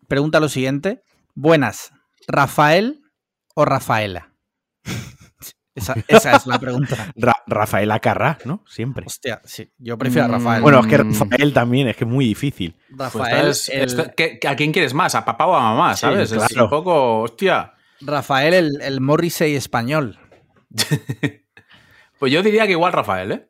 pregunta 0.07 0.39
lo 0.39 0.47
siguiente. 0.47 1.01
Buenas, 1.33 1.91
¿Rafael 2.27 3.01
o 3.55 3.65
Rafaela? 3.65 4.31
esa, 5.73 5.95
es 6.07 6.45
la 6.45 6.59
pregunta. 6.59 7.11
Rafaela 7.47 7.99
Carrá, 7.99 8.37
¿no? 8.45 8.63
Siempre. 8.67 9.05
Hostia, 9.07 9.41
sí. 9.43 9.73
Yo 9.79 9.97
prefiero 9.97 10.25
a 10.25 10.37
Rafael. 10.37 10.61
Bueno, 10.61 10.81
es 10.81 10.85
que 10.85 10.97
Rafael 10.97 11.51
también, 11.51 11.87
es 11.87 11.97
que 11.97 12.03
es 12.03 12.11
muy 12.11 12.25
difícil. 12.25 12.75
Rafael. 12.91 13.51
¿A 14.47 14.55
quién 14.55 14.71
quieres 14.71 14.93
más? 14.93 15.15
¿A 15.15 15.25
papá 15.25 15.47
o 15.47 15.55
a 15.55 15.61
mamá? 15.61 15.95
¿Sabes? 15.95 16.31
Es 16.31 16.55
un 16.55 16.69
poco. 16.69 17.21
Hostia. 17.21 17.73
Rafael, 18.01 18.53
el, 18.53 18.81
el 18.83 19.01
Morrissey 19.01 19.55
español. 19.55 20.19
pues 22.19 22.31
yo 22.31 22.43
diría 22.43 22.67
que 22.67 22.73
igual 22.73 22.93
Rafael, 22.93 23.31
¿eh? 23.31 23.49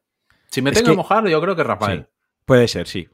Si 0.56 0.62
me 0.62 0.72
tengo 0.72 0.92
que 0.92 0.96
mojar, 0.96 1.28
yo 1.28 1.42
creo 1.42 1.54
que 1.54 1.66
Rafael. 1.66 2.08
puede 2.46 2.70
ser, 2.70 2.88
sí. 2.88 3.10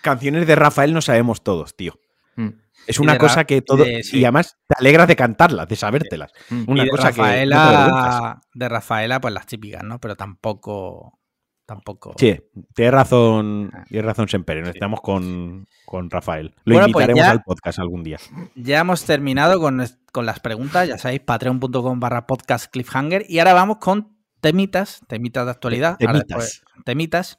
canciones 0.00 0.46
de 0.46 0.56
Rafael 0.56 0.94
no 0.94 1.02
sabemos 1.02 1.42
todos, 1.42 1.76
tío. 1.76 1.92
Mm. 2.36 2.48
Es 2.86 2.98
una 2.98 3.18
cosa 3.18 3.44
que 3.44 3.60
todo. 3.60 3.84
Y 3.86 4.24
además 4.24 4.56
te 4.66 4.76
alegras 4.78 5.06
de 5.06 5.14
cantarlas, 5.14 5.68
de 5.68 5.76
sabértelas. 5.76 6.32
Mm. 6.48 6.64
Una 6.68 6.88
cosa 6.88 7.08
Rafaela, 7.10 8.40
que. 8.50 8.58
de 8.58 8.68
Rafaela, 8.70 9.20
pues 9.20 9.34
las 9.34 9.44
típicas, 9.44 9.84
¿no? 9.84 10.00
Pero 10.00 10.16
tampoco. 10.16 11.18
Tampoco. 11.66 12.14
Sí, 12.16 12.40
tienes 12.74 12.94
razón, 12.94 13.70
ah. 13.74 13.84
tienes 13.86 14.06
razón 14.06 14.26
siempre. 14.26 14.58
Nos 14.62 14.70
estamos 14.70 15.02
con, 15.02 15.66
Rafael. 16.08 16.54
Lo 16.64 16.76
pues 16.76 16.86
invitaremos 16.86 17.24
al 17.24 17.42
podcast 17.42 17.78
algún 17.78 18.02
día. 18.02 18.16
Ya 18.54 18.80
hemos 18.80 19.04
terminado 19.04 19.60
con, 19.60 19.86
con 20.12 20.24
las 20.24 20.40
preguntas. 20.40 20.88
Ya 20.88 20.96
sabéis, 20.96 21.20
patreon.com 21.20 22.00
barra 22.00 22.26
podcast 22.26 22.72
cliffhanger. 22.72 23.26
Y 23.28 23.38
ahora 23.38 23.52
vamos 23.52 23.76
con 23.76 24.19
temitas, 24.40 25.00
temitas 25.08 25.44
de 25.44 25.50
actualidad. 25.50 25.96
Temitas. 25.98 26.62
temitas. 26.84 27.38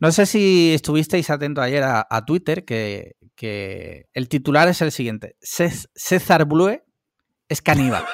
No 0.00 0.12
sé 0.12 0.26
si 0.26 0.72
estuvisteis 0.74 1.30
atentos 1.30 1.62
ayer 1.64 1.82
a, 1.84 2.24
Twitter, 2.26 2.64
que, 2.64 3.16
el 4.12 4.28
titular 4.28 4.68
es 4.68 4.82
el 4.82 4.92
siguiente. 4.92 5.36
César 5.40 6.44
Blue 6.46 6.80
es 7.48 7.62
caníbal. 7.62 8.04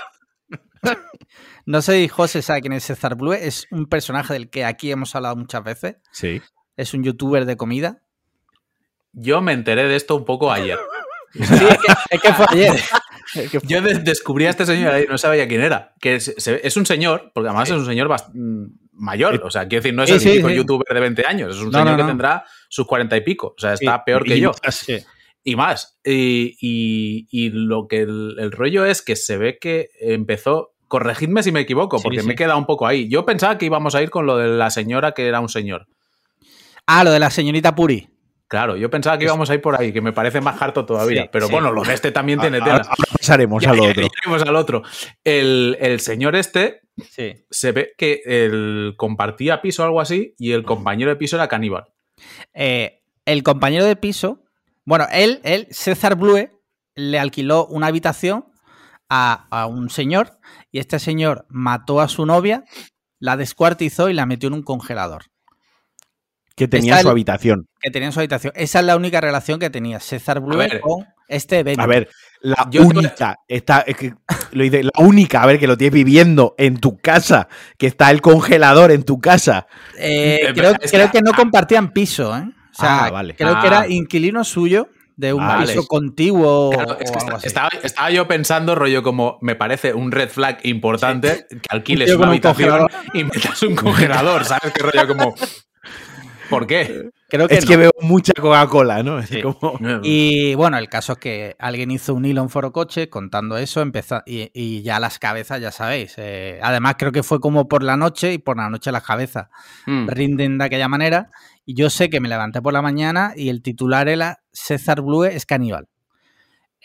no 1.66 1.82
sé 1.82 2.02
si 2.02 2.08
José 2.08 2.42
sabe 2.42 2.60
quién 2.60 2.72
es 2.72 2.84
César 2.84 3.16
Blue. 3.16 3.32
Es 3.32 3.66
un 3.70 3.86
personaje 3.86 4.32
del 4.32 4.50
que 4.50 4.64
aquí 4.64 4.90
hemos 4.90 5.14
hablado 5.14 5.36
muchas 5.36 5.64
veces. 5.64 5.96
Sí. 6.12 6.42
Es 6.76 6.94
un 6.94 7.04
youtuber 7.04 7.44
de 7.46 7.56
comida. 7.56 8.02
Yo 9.12 9.40
me 9.40 9.52
enteré 9.52 9.84
de 9.84 9.96
esto 9.96 10.16
un 10.16 10.24
poco 10.24 10.50
ayer. 10.50 10.78
Sí, 11.34 11.42
es 12.10 12.20
que, 12.20 12.32
fue 12.32 12.46
ayer. 12.50 12.80
Yo 13.64 13.82
descubrí 13.82 14.46
a 14.46 14.50
este 14.50 14.66
señor 14.66 15.00
y 15.00 15.06
no 15.06 15.18
sabía 15.18 15.46
quién 15.48 15.62
era. 15.62 15.94
Que 16.00 16.16
es, 16.16 16.76
un 16.76 16.86
señor, 16.86 17.30
porque 17.34 17.48
además 17.48 17.70
es 17.70 17.76
un 17.76 17.86
señor 17.86 18.08
mm, 18.08 18.64
mayor. 18.92 19.42
O 19.44 19.50
sea, 19.50 19.66
quiero 19.68 19.82
decir, 19.82 19.94
no 19.94 20.02
es 20.04 20.10
el 20.10 20.20
típico 20.20 20.50
youtuber 20.50 20.86
de 20.92 21.00
20 21.00 21.26
años. 21.26 21.56
Es 21.56 21.62
un 21.62 21.72
señor 21.72 21.96
que 21.96 22.04
tendrá 22.04 22.44
sus 22.68 22.86
40 22.86 23.16
y 23.16 23.20
pico. 23.22 23.54
O 23.56 23.60
sea, 23.60 23.74
está 23.74 24.04
peor 24.04 24.24
que 24.24 24.40
yo. 24.40 24.52
Y 25.42 25.56
más. 25.56 25.98
Y, 26.04 27.50
lo 27.52 27.86
que 27.88 28.00
el, 28.02 28.52
rollo 28.52 28.84
es 28.84 29.02
que 29.02 29.16
se 29.16 29.36
ve 29.36 29.58
que 29.58 29.90
empezó. 30.00 30.70
Corregidme 30.86 31.42
si 31.42 31.50
me 31.50 31.60
equivoco, 31.60 32.00
porque 32.00 32.22
me 32.22 32.34
he 32.34 32.36
quedado 32.36 32.58
un 32.58 32.66
poco 32.66 32.86
ahí. 32.86 33.08
Yo 33.08 33.24
pensaba 33.24 33.58
que 33.58 33.66
íbamos 33.66 33.94
a 33.94 34.02
ir 34.02 34.10
con 34.10 34.26
lo 34.26 34.36
de 34.36 34.48
la 34.48 34.70
señora 34.70 35.12
que 35.12 35.26
era 35.26 35.40
un 35.40 35.48
señor. 35.48 35.88
Ah, 36.86 37.02
lo 37.02 37.10
de 37.10 37.18
la 37.18 37.30
señorita 37.30 37.74
Puri. 37.74 38.13
Claro, 38.48 38.76
yo 38.76 38.90
pensaba 38.90 39.16
que 39.18 39.24
íbamos 39.24 39.48
a 39.48 39.54
ir 39.54 39.60
por 39.60 39.80
ahí, 39.80 39.92
que 39.92 40.00
me 40.00 40.12
parece 40.12 40.40
más 40.40 40.60
harto 40.60 40.84
todavía. 40.84 41.30
pero 41.30 41.48
bueno, 41.48 41.72
lo 41.72 41.82
de 41.82 41.94
este 41.94 42.12
también 42.12 42.38
tiene 42.40 42.60
tela. 42.60 42.76
Ahora 42.76 42.94
pasaremos 43.18 43.66
al 43.66 43.80
otro. 43.80 44.08
al 44.46 44.56
otro. 44.56 44.82
El, 45.24 45.98
señor 46.00 46.36
este 46.36 46.82
se 47.50 47.72
ve 47.72 47.92
que 47.96 48.20
él 48.24 48.94
compartía 48.96 49.62
piso 49.62 49.82
o 49.82 49.86
algo 49.86 50.00
así 50.00 50.34
y 50.38 50.52
el 50.52 50.64
compañero 50.64 51.10
de 51.10 51.16
piso 51.16 51.36
era 51.36 51.48
caníbal. 51.48 51.86
Eh, 52.52 53.02
el 53.24 53.42
compañero 53.42 53.84
de 53.84 53.96
piso, 53.96 54.44
bueno, 54.84 55.06
él, 55.10 55.40
él, 55.44 55.66
César 55.70 56.14
Blue, 56.16 56.50
le 56.94 57.18
alquiló 57.18 57.66
una 57.66 57.88
habitación 57.88 58.44
a, 59.08 59.46
a 59.50 59.66
un 59.66 59.90
señor 59.90 60.38
y 60.70 60.78
este 60.78 60.98
señor 60.98 61.46
mató 61.48 62.00
a 62.00 62.08
su 62.08 62.26
novia, 62.26 62.64
la 63.18 63.36
descuartizó 63.36 64.10
y 64.10 64.12
la 64.12 64.26
metió 64.26 64.48
en 64.48 64.54
un 64.54 64.62
congelador. 64.62 65.24
Que 66.56 66.68
tenía 66.68 66.98
su 66.98 67.08
habitación. 67.08 67.66
Que 67.80 67.90
tenía 67.90 68.12
su 68.12 68.20
habitación. 68.20 68.52
Esa 68.56 68.80
es 68.80 68.84
la 68.84 68.96
única 68.96 69.20
relación 69.20 69.58
que 69.58 69.70
tenía 69.70 69.98
César 70.00 70.40
Blue 70.40 70.58
con 70.80 71.06
este 71.28 71.60
evento. 71.60 71.82
A 71.82 71.86
ver, 71.86 72.08
la 72.40 72.68
única, 72.80 73.38
está, 73.48 73.84
lo 74.52 74.64
la 74.64 74.90
única, 74.98 75.42
a 75.42 75.46
ver, 75.46 75.58
que 75.58 75.66
lo 75.66 75.76
tienes 75.76 75.94
viviendo 75.94 76.54
en 76.58 76.76
tu 76.76 76.98
casa, 76.98 77.48
que 77.78 77.86
está 77.86 78.10
el 78.10 78.20
congelador 78.20 78.92
en 78.92 79.02
tu 79.02 79.20
casa. 79.20 79.66
Eh, 79.98 80.40
eh, 80.42 80.52
creo, 80.54 81.10
que, 81.10 81.22
no 81.22 81.32
compartían 81.32 81.92
piso, 81.92 82.36
¿eh? 82.36 82.44
O 82.70 82.74
sea, 82.76 83.06
ah, 83.06 83.22
creo 83.36 83.60
que 83.60 83.66
era 83.66 83.80
ah. 83.82 83.88
inquilino 83.88 84.44
suyo 84.44 84.88
de 85.16 85.32
un 85.32 85.46
piso 85.60 85.86
contiguo. 85.86 86.72
estaba, 87.42 88.10
yo 88.10 88.26
pensando, 88.26 88.74
rollo, 88.74 89.02
como 89.02 89.38
me 89.40 89.54
parece 89.54 89.94
un 89.94 90.12
red 90.12 90.28
flag 90.28 90.58
importante 90.64 91.46
que 91.48 91.68
alquiles 91.70 92.14
una 92.14 92.28
habitación 92.28 92.88
y 93.12 93.24
metas 93.24 93.62
un 93.62 93.76
congelador, 93.76 94.44
¿sabes? 94.44 94.72
Que 94.72 94.82
rollo 94.82 95.08
como. 95.08 95.34
¿Por 96.54 96.66
qué? 96.66 97.10
Creo 97.28 97.48
que 97.48 97.56
es 97.56 97.66
que 97.66 97.76
veo 97.76 97.90
mucha 98.00 98.32
Coca-Cola, 98.32 99.02
¿no? 99.02 99.18
Y 100.04 100.54
bueno, 100.54 100.78
el 100.78 100.88
caso 100.88 101.14
es 101.14 101.18
que 101.18 101.56
alguien 101.58 101.90
hizo 101.90 102.14
un 102.14 102.24
hilo 102.24 102.42
en 102.42 102.48
Foro 102.48 102.72
Coche 102.72 103.08
contando 103.08 103.56
eso 103.56 103.80
empezó, 103.80 104.22
y, 104.24 104.82
ya 104.82 105.00
las 105.00 105.18
cabezas, 105.18 105.60
ya 105.60 105.72
sabéis. 105.72 106.14
Eh, 106.16 106.60
además, 106.62 106.94
creo 106.96 107.10
que 107.10 107.22
fue 107.22 107.40
como 107.40 107.66
por 107.66 107.82
la 107.82 107.96
noche 107.96 108.32
y 108.32 108.38
por 108.38 108.56
la 108.56 108.70
noche 108.70 108.92
las 108.92 109.02
cabezas 109.02 109.48
mm. 109.86 110.08
rinden 110.08 110.58
de 110.58 110.64
aquella 110.64 110.88
manera. 110.88 111.30
Y 111.66 111.74
yo 111.74 111.90
sé 111.90 112.08
que 112.08 112.20
me 112.20 112.28
levanté 112.28 112.62
por 112.62 112.72
la 112.72 112.82
mañana 112.82 113.32
y 113.34 113.48
el 113.48 113.62
titular 113.62 114.08
era 114.08 114.38
César 114.52 115.00
Blue 115.00 115.24
es 115.24 115.46
caníbal. 115.46 115.88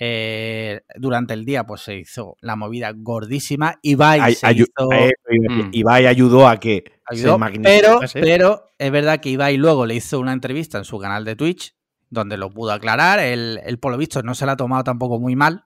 Eh, 0.02 0.80
durante 0.96 1.34
el 1.34 1.44
día 1.44 1.66
pues 1.66 1.82
se 1.82 1.98
hizo 1.98 2.38
la 2.40 2.56
movida 2.56 2.94
gordísima. 2.96 3.76
Ibai, 3.82 4.34
se 4.34 4.52
hizo, 4.54 4.92
eh, 4.94 5.12
mm. 5.30 5.70
Ibai 5.74 6.08
ayudó 6.08 6.48
a 6.48 6.58
que 6.58 6.86
pero, 7.64 8.00
pero 8.14 8.72
es 8.78 8.92
verdad 8.92 9.20
que 9.20 9.30
Ibai 9.30 9.58
luego 9.58 9.86
le 9.86 9.96
hizo 9.96 10.20
una 10.20 10.32
entrevista 10.32 10.78
en 10.78 10.86
su 10.86 11.00
canal 11.00 11.26
de 11.26 11.36
Twitch 11.36 11.76
donde 12.10 12.38
lo 12.38 12.50
pudo 12.50 12.72
aclarar. 12.72 13.20
Él, 13.20 13.78
por 13.82 13.92
lo 13.92 13.98
visto, 13.98 14.22
no 14.24 14.36
se 14.36 14.46
la 14.46 14.54
ha 14.54 14.58
tomado 14.58 14.84
tampoco 14.84 15.20
muy 15.20 15.36
mal. 15.36 15.66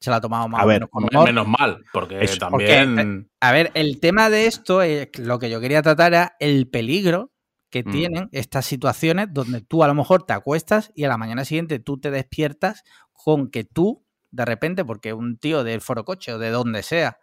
Se 0.00 0.10
la 0.10 0.16
ha 0.16 0.20
tomado 0.20 0.48
más 0.48 0.62
a 0.62 0.64
o 0.64 0.68
menos 0.68 0.88
con 0.90 1.08
Menos 1.24 1.48
mal, 1.48 1.84
porque 1.92 2.24
también. 2.38 2.98
Eh, 2.98 3.30
a 3.40 3.52
ver, 3.52 3.72
el 3.74 3.98
tema 3.98 4.30
de 4.30 4.46
esto, 4.46 4.80
lo 5.18 5.38
que 5.40 5.50
yo 5.50 5.60
quería 5.60 5.82
tratar 5.82 6.12
era 6.12 6.36
el 6.38 6.68
peligro 6.68 7.32
que 7.70 7.82
mm. 7.82 7.90
tienen 7.90 8.28
estas 8.32 8.64
situaciones 8.64 9.28
donde 9.30 9.60
tú 9.60 9.82
a 9.82 9.88
lo 9.88 9.94
mejor 9.94 10.22
te 10.22 10.32
acuestas 10.32 10.92
y 10.94 11.04
a 11.04 11.08
la 11.08 11.18
mañana 11.18 11.44
siguiente 11.44 11.80
tú 11.80 11.98
te 11.98 12.10
despiertas 12.10 12.84
con 13.22 13.50
que 13.50 13.64
tú, 13.64 14.04
de 14.30 14.44
repente, 14.44 14.84
porque 14.84 15.12
un 15.12 15.38
tío 15.38 15.64
del 15.64 15.80
foro 15.80 16.04
coche 16.04 16.32
o 16.32 16.38
de 16.38 16.50
donde 16.50 16.82
sea, 16.82 17.18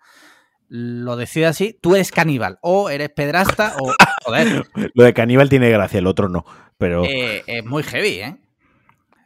lo 0.68 1.16
decide 1.16 1.46
así, 1.46 1.78
tú 1.80 1.96
eres 1.96 2.12
caníbal 2.12 2.60
o 2.62 2.90
eres 2.90 3.10
pedrasta 3.10 3.76
o... 3.80 3.94
Joder. 4.26 4.66
lo 4.94 5.04
de 5.04 5.14
caníbal 5.14 5.50
tiene 5.50 5.70
gracia, 5.70 6.00
el 6.00 6.08
otro 6.08 6.28
no, 6.28 6.46
pero... 6.78 7.06
Eh, 7.06 7.44
es 7.48 7.66
muy 7.66 7.84
heavy, 7.84 8.20
¿eh? 8.20 8.38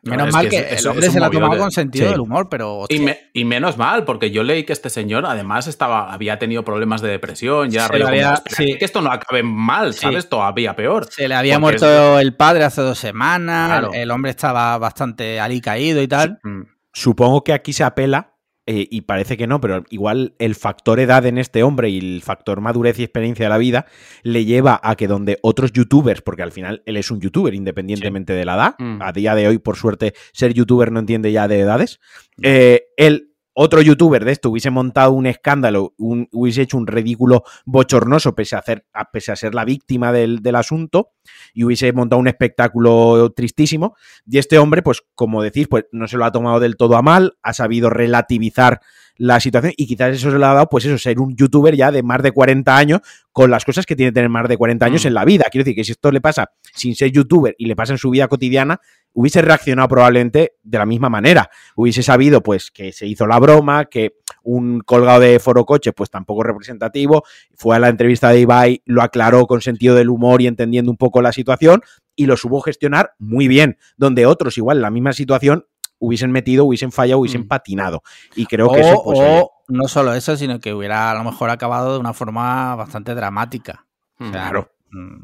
Menos 0.10 0.34
mal 0.34 0.50
que, 0.50 0.58
el 0.58 0.88
hombre 0.88 1.10
se 1.10 1.20
la 1.20 1.28
ha 1.28 1.30
tomado 1.30 1.58
con 1.58 1.72
sentido 1.72 2.10
del 2.10 2.20
humor, 2.20 2.48
pero. 2.50 2.86
Y, 3.34 3.46
menos 3.46 3.78
mal, 3.78 4.06
porque 4.06 4.32
yo 4.32 4.44
leí 4.44 4.64
que 4.64 4.74
este 4.74 4.90
señor 4.90 5.26
además 5.26 5.68
estaba, 5.68 6.14
había 6.14 6.38
tenido 6.40 6.64
problemas 6.64 7.02
de 7.02 7.10
depresión, 7.10 7.70
ya 7.70 7.90
que 7.90 8.78
esto 8.82 9.02
no 9.02 9.12
acabe 9.12 9.44
mal, 9.44 9.94
¿sabes? 9.94 10.30
Todavía 10.30 10.76
peor. 10.76 11.08
Se 11.12 11.28
le 11.28 11.36
había 11.36 11.60
muerto 11.60 12.20
el 12.20 12.36
padre 12.36 12.64
hace 12.64 12.82
dos 12.82 13.00
semanas, 13.00 13.86
el 13.94 14.12
hombre 14.12 14.32
estaba 14.32 14.78
bastante 14.78 15.40
alicaído 15.40 16.02
y 16.02 16.08
tal. 16.08 16.40
Mm. 16.44 16.62
Supongo 16.92 17.44
que 17.44 17.54
aquí 17.54 17.72
se 17.72 17.84
apela 17.84 18.39
eh, 18.72 18.88
y 18.92 19.02
parece 19.02 19.36
que 19.36 19.48
no, 19.48 19.60
pero 19.60 19.84
igual 19.90 20.36
el 20.38 20.54
factor 20.54 21.00
edad 21.00 21.26
en 21.26 21.40
este 21.40 21.64
hombre 21.64 21.90
y 21.90 21.98
el 21.98 22.22
factor 22.22 22.62
madurez 22.62 23.00
y 23.00 23.04
experiencia 23.04 23.46
de 23.46 23.50
la 23.50 23.58
vida 23.58 23.88
le 24.22 24.46
lleva 24.46 24.80
a 24.84 24.96
que 24.96 25.08
donde 25.08 25.40
otros 25.42 25.74
youtubers, 25.74 26.22
porque 26.22 26.44
al 26.44 26.52
final 26.52 26.84
él 26.86 26.96
es 26.96 27.10
un 27.10 27.20
youtuber 27.20 27.56
independientemente 27.56 28.34
de 28.34 28.46
la 28.46 28.54
edad, 28.54 28.76
mm. 28.78 29.02
a 29.02 29.12
día 29.12 29.34
de 29.34 29.48
hoy 29.48 29.58
por 29.58 29.76
suerte 29.76 30.14
ser 30.34 30.54
youtuber 30.54 30.92
no 30.92 31.00
entiende 31.00 31.32
ya 31.32 31.48
de 31.48 31.62
edades, 31.62 32.00
eh, 32.44 32.84
él 32.96 33.29
otro 33.62 33.82
youtuber 33.82 34.24
de 34.24 34.32
esto 34.32 34.50
hubiese 34.50 34.70
montado 34.70 35.12
un 35.12 35.26
escándalo, 35.26 35.94
hubiese 35.98 36.62
hecho 36.62 36.78
un 36.78 36.88
ridículo 36.88 37.44
bochornoso 37.66 38.34
pese 38.34 38.56
a, 38.56 38.60
hacer, 38.60 38.86
pese 39.12 39.34
a 39.34 39.36
ser 39.36 39.54
la 39.54 39.66
víctima 39.66 40.14
del, 40.14 40.42
del, 40.42 40.56
asunto 40.56 41.12
y 41.54 41.66
hubiese 41.66 41.92
montado 41.92 42.22
un 42.22 42.30
espectáculo 42.30 43.34
tristísimo. 43.36 43.98
Y 44.26 44.38
este 44.38 44.58
hombre, 44.60 44.82
pues 44.82 45.02
como 45.14 45.44
decís, 45.44 45.68
pues 45.68 45.88
no 45.92 46.08
se 46.08 46.16
lo 46.16 46.24
ha 46.24 46.32
tomado 46.32 46.62
del 46.62 46.78
todo 46.78 46.96
a 46.96 47.02
mal, 47.02 47.38
ha 47.44 47.52
sabido 47.52 47.90
relativizar 47.90 48.80
la 49.20 49.40
situación 49.42 49.74
y 49.76 49.86
quizás 49.86 50.16
eso 50.16 50.32
se 50.32 50.40
le 50.40 50.46
ha 50.46 50.54
dado, 50.54 50.70
pues 50.70 50.86
eso, 50.86 50.98
ser 50.98 51.20
un 51.20 51.36
youtuber 51.36 51.76
ya 51.76 51.92
de 51.92 52.04
más 52.04 52.24
de 52.24 52.32
40 52.32 52.76
años 52.76 53.02
con 53.34 53.52
las 53.52 53.66
cosas 53.66 53.86
que 53.86 53.96
tiene 53.96 54.12
que 54.12 54.16
tener 54.16 54.30
más 54.30 54.48
de 54.48 54.58
40 54.58 54.86
años 54.86 55.04
mm. 55.04 55.08
en 55.08 55.14
la 55.14 55.26
vida. 55.26 55.46
Quiero 55.52 55.66
decir 55.66 55.76
que 55.76 55.84
si 55.84 55.92
esto 55.92 56.10
le 56.10 56.22
pasa 56.22 56.52
sin 56.74 56.96
ser 56.96 57.12
youtuber 57.12 57.54
y 57.58 57.66
le 57.66 57.76
pasa 57.76 57.92
en 57.94 57.98
su 57.98 58.10
vida 58.10 58.30
cotidiana, 58.30 58.80
hubiese 59.12 59.42
reaccionado 59.42 59.90
probablemente 59.90 60.54
de 60.64 60.78
la 60.78 60.86
misma 60.86 61.10
manera. 61.10 61.50
Hubiese 61.76 62.02
sabido, 62.02 62.42
pues, 62.42 62.72
que 62.72 62.94
se 62.94 63.08
hizo 63.08 63.28
la 63.28 63.40
broma, 63.40 63.86
que 63.86 64.14
un 64.42 64.80
colgado 64.80 65.20
de 65.20 65.38
foro 65.40 65.66
coche, 65.66 65.92
pues 65.92 66.10
tampoco 66.10 66.44
representativo, 66.44 67.24
fue 67.56 67.76
a 67.76 67.80
la 67.80 67.90
entrevista 67.90 68.30
de 68.30 68.40
Ibai, 68.40 68.82
lo 68.86 69.02
aclaró 69.02 69.48
con 69.48 69.60
sentido 69.60 69.96
del 69.96 70.10
humor 70.10 70.42
y 70.42 70.48
entendiendo 70.48 70.92
un 70.92 70.98
poco 70.98 71.22
la 71.22 71.34
situación 71.34 71.82
y 72.16 72.26
lo 72.26 72.38
supo 72.38 72.62
gestionar 72.62 73.12
muy 73.20 73.50
bien, 73.50 73.78
donde 73.98 74.26
otros 74.26 74.58
igual 74.58 74.78
en 74.78 74.84
la 74.84 74.92
misma 74.92 75.12
situación 75.12 75.66
hubiesen 76.00 76.32
metido, 76.32 76.66
hubiesen 76.66 76.92
fallado, 76.92 77.20
hubiesen 77.20 77.42
mm. 77.42 77.48
patinado. 77.48 78.04
Y 78.36 78.46
creo 78.46 78.72
que 78.72 78.82
eso... 78.82 79.02
Pues, 79.04 79.20
o 79.20 79.52
no 79.70 79.88
solo 79.88 80.14
eso, 80.14 80.36
sino 80.36 80.60
que 80.60 80.74
hubiera 80.74 81.12
a 81.12 81.14
lo 81.14 81.24
mejor 81.24 81.50
acabado 81.50 81.94
de 81.94 82.00
una 82.00 82.14
forma 82.14 82.76
bastante 82.76 83.14
dramática. 83.16 83.86
Mm. 84.18 84.32
claro. 84.32 84.72
Mm, 84.92 85.22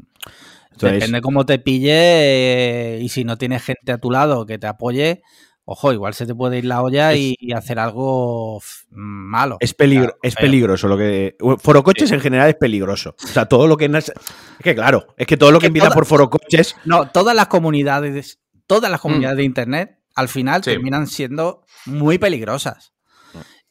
depende 0.80 1.20
cómo 1.20 1.44
te 1.44 1.58
pille 1.58 1.90
eh, 1.92 3.00
y 3.02 3.08
si 3.08 3.24
no 3.24 3.36
tienes 3.36 3.64
gente 3.64 3.92
a 3.92 3.98
tu 3.98 4.10
lado 4.10 4.46
que 4.46 4.58
te 4.58 4.68
apoye, 4.68 5.22
ojo, 5.64 5.92
igual 5.92 6.14
se 6.14 6.26
te 6.26 6.34
puede 6.34 6.58
ir 6.58 6.66
la 6.66 6.82
olla 6.82 7.14
y, 7.14 7.34
hacer 7.52 7.78
algo 7.78 8.62
malo. 8.90 9.56
Es, 9.60 9.74
peligro, 9.74 10.16
es 10.22 10.36
peligroso 10.36 10.86
lo 10.86 10.96
que. 10.96 11.36
Forocoches 11.58 12.12
en 12.12 12.20
general 12.20 12.48
es 12.48 12.54
peligroso. 12.54 13.16
O 13.22 13.26
sea, 13.26 13.46
todo 13.46 13.66
lo 13.66 13.76
que. 13.76 13.86
Es 13.86 14.12
que 14.62 14.74
claro, 14.74 15.08
es 15.16 15.26
que 15.26 15.36
todo 15.36 15.50
lo 15.50 15.58
que, 15.58 15.66
empieza 15.66 15.90
por 15.90 16.06
forocoches. 16.06 16.76
No, 16.84 17.08
todas 17.10 17.34
las 17.34 17.48
comunidades, 17.48 18.38
todas 18.66 18.90
las 18.90 19.00
comunidades 19.00 19.38
de 19.38 19.44
internet 19.44 19.95
al 20.16 20.28
final 20.28 20.62
terminan 20.62 21.06
siendo 21.06 21.64
muy 21.84 22.18
peligrosas. 22.18 22.94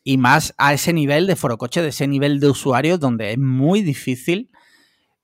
Y 0.04 0.18
más 0.18 0.54
a 0.60 0.74
ese 0.74 0.94
nivel 0.94 1.26
de 1.26 1.36
forocoche, 1.36 1.82
de 1.82 1.90
ese 1.90 2.08
nivel 2.08 2.40
de 2.40 2.50
usuarios, 2.50 3.00
donde 3.00 3.32
es 3.32 3.40
muy 3.40 3.82
difícil. 3.82 4.52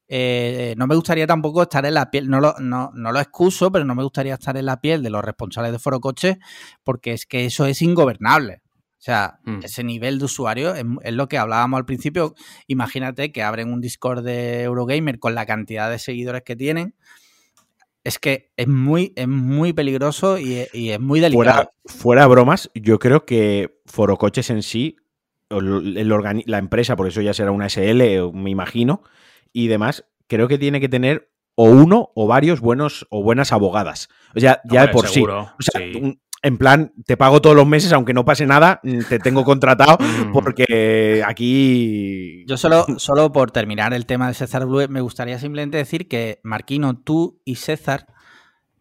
Eh, 0.08 0.74
no 0.78 0.88
me 0.88 0.96
gustaría 0.96 1.28
tampoco 1.28 1.62
estar 1.62 1.86
en 1.86 1.94
la 1.94 2.10
piel, 2.10 2.28
no 2.28 2.42
lo, 2.42 2.56
no, 2.60 2.92
lo 2.96 3.20
excuso, 3.20 3.72
pero 3.72 3.86
no 3.86 3.94
me 3.94 4.02
gustaría 4.02 4.34
estar 4.34 4.58
en 4.58 4.66
la 4.66 4.82
piel 4.82 5.04
de 5.04 5.12
los 5.12 5.24
responsables 5.24 5.72
de 5.72 5.80
forocoche, 5.80 6.40
porque 6.84 7.14
es 7.14 7.28
que 7.28 7.46
eso 7.46 7.68
es 7.68 7.84
ingobernable. 7.84 8.64
O 8.98 9.04
sea, 9.04 9.40
mm. 9.46 9.60
ese 9.64 9.84
nivel 9.84 10.18
de 10.18 10.26
usuario 10.26 10.74
es, 10.74 10.84
es, 11.04 11.14
lo 11.14 11.28
que 11.28 11.38
hablábamos 11.38 11.78
al 11.78 11.86
principio. 11.86 12.34
Imagínate 12.66 13.32
que 13.32 13.44
abren 13.44 13.72
un 13.72 13.80
Discord 13.80 14.24
de 14.24 14.64
Eurogamer 14.64 15.20
con 15.20 15.36
la 15.36 15.46
cantidad 15.46 15.92
de 15.92 16.00
seguidores 16.00 16.42
que 16.42 16.56
tienen 16.56 16.96
es 18.04 18.20
que 18.20 18.52
es 18.58 18.68
muy, 18.68 19.14
es 19.16 19.28
muy 19.28 19.74
peligroso 19.74 20.38
y, 20.38 20.68
es 20.74 21.00
muy 21.00 21.20
delicado. 21.20 21.72
Fuera, 21.86 22.28
bromas, 22.28 22.70
yo 22.74 23.00
creo 23.00 23.26
que 23.26 23.80
Forocoches 23.86 24.50
en 24.50 24.64
sí, 24.64 24.98
la 25.50 26.58
empresa, 26.58 26.96
por 26.96 27.08
eso 27.08 27.22
ya 27.22 27.34
será 27.34 27.52
una 27.52 27.70
SL, 27.70 28.32
me 28.34 28.50
imagino, 28.50 29.04
y 29.54 29.68
demás, 29.68 30.06
creo 30.28 30.48
que 30.48 30.58
tiene 30.58 30.80
que 30.80 30.90
tener 30.90 31.32
o 31.56 31.66
uno 31.66 32.12
o 32.16 32.28
varios 32.28 32.62
buenos 32.62 33.06
o 33.10 33.22
buenas 33.22 33.52
abogadas. 33.52 34.10
O 34.36 34.40
sea, 34.40 34.62
ya 34.66 34.88
de 34.88 34.94
por 34.94 35.08
sí. 35.08 35.24
O 35.24 35.52
sea, 35.60 35.82
en 36.44 36.58
plan, 36.58 36.94
te 37.06 37.18
pago 37.18 37.42
todos 37.42 37.56
los 37.56 37.68
meses, 37.68 37.94
aunque 37.94 38.14
no 38.14 38.26
pase 38.26 38.46
nada, 38.46 38.80
mm, 38.84 39.00
te 39.08 39.20
tengo 39.20 39.44
contratado 39.44 39.98
mm. 40.00 40.32
porque 40.32 41.24
aquí... 41.26 42.44
Yo 42.48 42.58
solo, 42.58 42.86
solo 42.98 43.32
por 43.32 43.52
terminar 43.52 43.94
el 43.94 44.06
tema 44.06 44.28
de 44.28 44.34
César 44.34 44.66
Blue, 44.66 44.88
me 44.90 45.02
gustaría 45.02 45.38
simplemente 45.40 45.78
decir 45.78 46.08
que 46.08 46.40
Marquino, 46.44 46.98
tú 46.98 47.42
y 47.46 47.56
César 47.56 48.08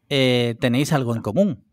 eh, 0.08 0.56
tenéis 0.61 0.92
algo 0.92 1.14
en 1.14 1.22
común. 1.22 1.64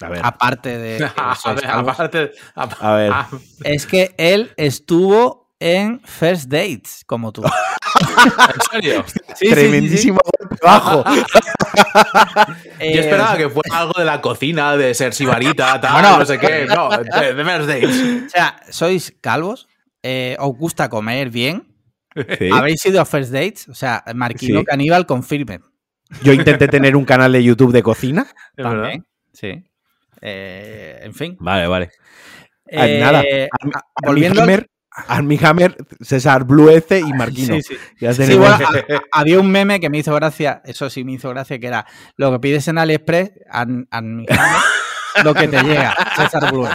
A 0.00 0.08
ver. 0.08 0.20
Aparte 0.22 0.76
de... 0.78 1.04
aparte, 1.16 2.32
a 2.54 2.94
ver. 2.94 3.12
Es 3.64 3.86
que 3.86 4.14
él 4.18 4.52
estuvo 4.56 5.54
en 5.58 6.00
First 6.00 6.50
Dates, 6.50 7.02
como 7.06 7.32
tú. 7.32 7.42
¿En 8.54 8.60
serio? 8.72 9.04
Tremendísimo 9.38 10.18
trabajo. 10.60 11.04
Yo 12.80 13.00
esperaba 13.00 13.36
que 13.36 13.48
fuera 13.48 13.78
algo 13.78 13.92
de 13.98 14.04
la 14.04 14.20
cocina, 14.20 14.76
de 14.76 14.94
ser 14.94 15.14
sibarita, 15.14 15.80
tal, 15.80 16.18
no 16.18 16.24
sé 16.24 16.38
qué. 16.38 16.66
No, 16.66 16.90
de, 16.90 17.44
First 17.44 17.68
Dates. 17.68 18.26
O 18.26 18.28
sea, 18.28 18.56
¿sois 18.70 19.14
calvos? 19.20 19.68
Eh, 20.02 20.36
¿Os 20.38 20.56
gusta 20.56 20.88
comer 20.88 21.30
bien? 21.30 21.66
¿Habéis 22.52 22.84
ido 22.86 23.00
a 23.00 23.04
First 23.04 23.32
Dates? 23.32 23.68
O 23.68 23.74
sea, 23.74 24.02
Marquino 24.14 24.64
Caníbal 24.64 25.06
confirme. 25.06 25.60
Yo 26.22 26.32
intenté 26.32 26.68
tener 26.68 26.96
un 26.96 27.04
canal 27.04 27.32
de 27.32 27.42
YouTube 27.42 27.72
de 27.72 27.82
cocina. 27.82 28.26
También, 28.56 29.06
sí. 29.32 29.64
Eh, 30.20 31.00
en 31.02 31.14
fin. 31.14 31.36
Vale, 31.40 31.66
vale. 31.66 31.90
Eh, 32.66 33.00
nada. 33.00 33.22
volviendo 34.04 34.42
al... 34.42 34.66
Army 34.90 35.38
Hammer, 35.42 35.76
César 36.00 36.44
Bluece 36.44 37.00
y 37.00 37.12
Marquino. 37.12 37.54
Sí, 37.62 37.62
sí. 37.62 38.38
había 39.12 39.40
un 39.40 39.50
meme 39.50 39.78
que 39.80 39.88
me 39.88 39.98
hizo 39.98 40.14
gracia, 40.14 40.62
eso 40.64 40.90
sí 40.90 41.04
me 41.04 41.12
hizo 41.12 41.30
gracia, 41.30 41.58
que 41.58 41.66
era 41.66 41.86
lo 42.16 42.32
que 42.32 42.40
pides 42.40 42.66
en 42.68 42.78
AliExpress, 42.78 43.32
Army 43.50 43.86
Hammer, 43.90 44.26
lo 45.24 45.34
que 45.34 45.48
te 45.48 45.62
llega, 45.62 45.94
César 46.16 46.52
Blue. 46.52 46.68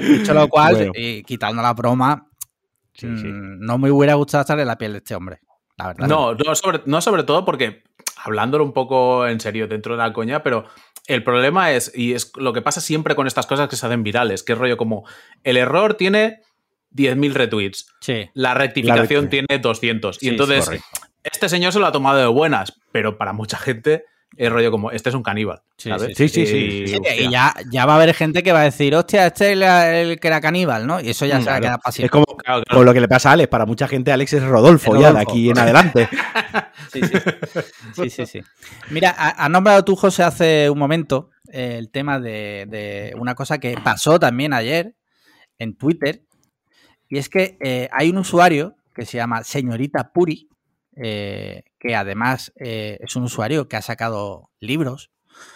Dicho 0.18 0.34
lo 0.34 0.48
cual, 0.48 0.90
y 0.94 1.22
quitando 1.22 1.62
la 1.62 1.72
broma, 1.72 2.28
mm, 3.00 3.60
no 3.60 3.78
me 3.78 3.90
hubiera 3.90 4.14
gustado 4.14 4.42
estar 4.42 4.58
en 4.58 4.66
la 4.66 4.76
piel 4.76 4.92
de 4.92 4.98
este 4.98 5.14
hombre. 5.14 5.40
La 5.76 5.88
verdad. 5.88 6.06
No, 6.06 6.34
no 6.34 6.54
sobre, 6.54 6.82
no 6.86 7.00
sobre 7.00 7.24
todo 7.24 7.44
porque, 7.44 7.84
hablándolo 8.16 8.64
un 8.64 8.72
poco 8.72 9.26
en 9.26 9.40
serio 9.40 9.68
dentro 9.68 9.96
de 9.96 10.02
la 10.02 10.12
coña, 10.12 10.42
pero 10.42 10.66
el 11.06 11.22
problema 11.22 11.72
es, 11.72 11.92
y 11.94 12.14
es 12.14 12.32
lo 12.36 12.52
que 12.52 12.62
pasa 12.62 12.80
siempre 12.80 13.14
con 13.14 13.26
estas 13.26 13.46
cosas 13.46 13.68
que 13.68 13.76
se 13.76 13.86
hacen 13.86 14.02
virales, 14.02 14.42
que 14.42 14.52
es 14.52 14.58
rollo 14.58 14.76
como, 14.76 15.04
el 15.42 15.56
error 15.56 15.94
tiene 15.94 16.40
10.000 16.94 17.32
retweets, 17.32 17.86
sí. 18.00 18.30
la 18.34 18.54
rectificación 18.54 19.28
tiene 19.28 19.58
200. 19.60 20.22
y 20.22 20.28
entonces, 20.28 20.70
este 21.22 21.48
señor 21.48 21.72
se 21.72 21.78
lo 21.78 21.86
ha 21.86 21.92
tomado 21.92 22.18
de 22.18 22.26
buenas, 22.26 22.80
pero 22.92 23.18
para 23.18 23.32
mucha 23.32 23.58
gente 23.58 24.04
es 24.36 24.50
rollo 24.50 24.70
como, 24.70 24.90
este 24.90 25.08
es 25.08 25.14
un 25.14 25.22
caníbal. 25.22 25.62
Sí, 25.76 25.90
sí, 26.14 26.28
sí. 26.28 26.96
Y, 27.18 27.30
ya, 27.30 27.54
ya, 27.70 27.86
va 27.86 27.94
a 27.94 27.96
haber 27.96 28.14
gente 28.14 28.42
que 28.42 28.52
va 28.52 28.60
a 28.60 28.64
decir, 28.64 28.94
hostia, 28.94 29.26
este 29.26 29.52
es 29.52 29.60
el, 29.60 30.20
que 30.20 30.28
era 30.28 30.40
caníbal, 30.40 30.86
¿no? 30.86 31.00
Y 31.00 31.10
eso 31.10 31.26
ya 31.26 31.40
se 31.40 31.50
va 31.50 31.56
a 31.56 31.60
quedar 31.60 31.80
pasivo. 31.80 32.06
Es 32.06 32.10
como 32.10 32.84
lo 32.84 32.92
que 32.92 33.00
le 33.00 33.08
pasa 33.08 33.30
a 33.30 33.32
Alex. 33.32 33.48
Para 33.48 33.66
mucha 33.66 33.88
gente, 33.88 34.12
Alex 34.12 34.32
es 34.34 34.42
Rodolfo, 34.42 35.00
ya 35.00 35.12
de 35.12 35.20
aquí 35.20 35.50
en 35.50 35.58
adelante. 35.58 36.08
sí, 36.92 37.00
sí. 37.94 38.10
sí, 38.10 38.26
sí, 38.26 38.40
Mira, 38.90 39.10
has 39.10 39.50
nombrado 39.50 39.84
tú, 39.84 39.96
José, 39.96 40.22
hace 40.22 40.70
un 40.70 40.78
momento 40.78 41.30
eh, 41.50 41.76
el 41.78 41.90
tema 41.90 42.18
de, 42.18 43.14
una 43.18 43.34
cosa 43.34 43.58
que 43.58 43.76
pasó 43.82 44.18
también 44.18 44.52
ayer 44.52 44.96
en 45.58 45.76
Twitter. 45.76 46.22
Y 47.08 47.18
es 47.18 47.28
que 47.28 47.56
eh, 47.60 47.88
hay 47.92 48.10
un 48.10 48.18
usuario 48.18 48.76
que 48.94 49.04
se 49.04 49.18
llama 49.18 49.44
Señorita 49.44 50.12
Puri, 50.12 50.48
eh, 50.96 51.62
que 51.84 51.94
además 51.94 52.50
eh, 52.56 52.96
es 53.00 53.14
un 53.14 53.24
usuario 53.24 53.68
que 53.68 53.76
ha 53.76 53.82
sacado 53.82 54.50
libros, 54.58 55.10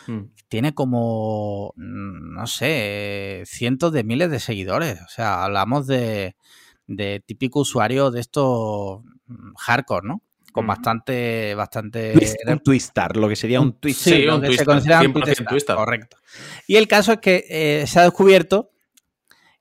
mm. 0.06 0.24
tiene 0.48 0.74
como, 0.74 1.72
mm, 1.76 2.34
no 2.34 2.46
sé, 2.46 3.44
cientos 3.46 3.92
de 3.92 4.04
miles 4.04 4.30
de 4.30 4.38
seguidores. 4.38 5.00
O 5.00 5.08
sea, 5.08 5.42
hablamos 5.42 5.86
de, 5.86 6.36
de 6.86 7.24
típico 7.24 7.60
usuario 7.60 8.10
de 8.10 8.20
estos 8.20 9.00
mm, 9.26 9.54
hardcore, 9.56 10.06
¿no? 10.06 10.22
Con 10.52 10.66
bastante, 10.66 11.54
bastante... 11.54 12.14
un 12.46 12.58
twistar, 12.58 13.16
lo 13.16 13.28
que 13.28 13.36
sería 13.36 13.60
un 13.60 13.78
twistar. 13.78 14.14
Sí, 14.14 14.26
un 14.26 14.52
se 14.52 14.64
considera 14.64 15.00
un 15.00 15.12
twistar, 15.12 15.76
Correcto. 15.76 16.18
Y 16.66 16.76
el 16.76 16.88
caso 16.88 17.12
es 17.12 17.18
que 17.20 17.44
eh, 17.48 17.86
se 17.86 18.00
ha 18.00 18.02
descubierto 18.02 18.70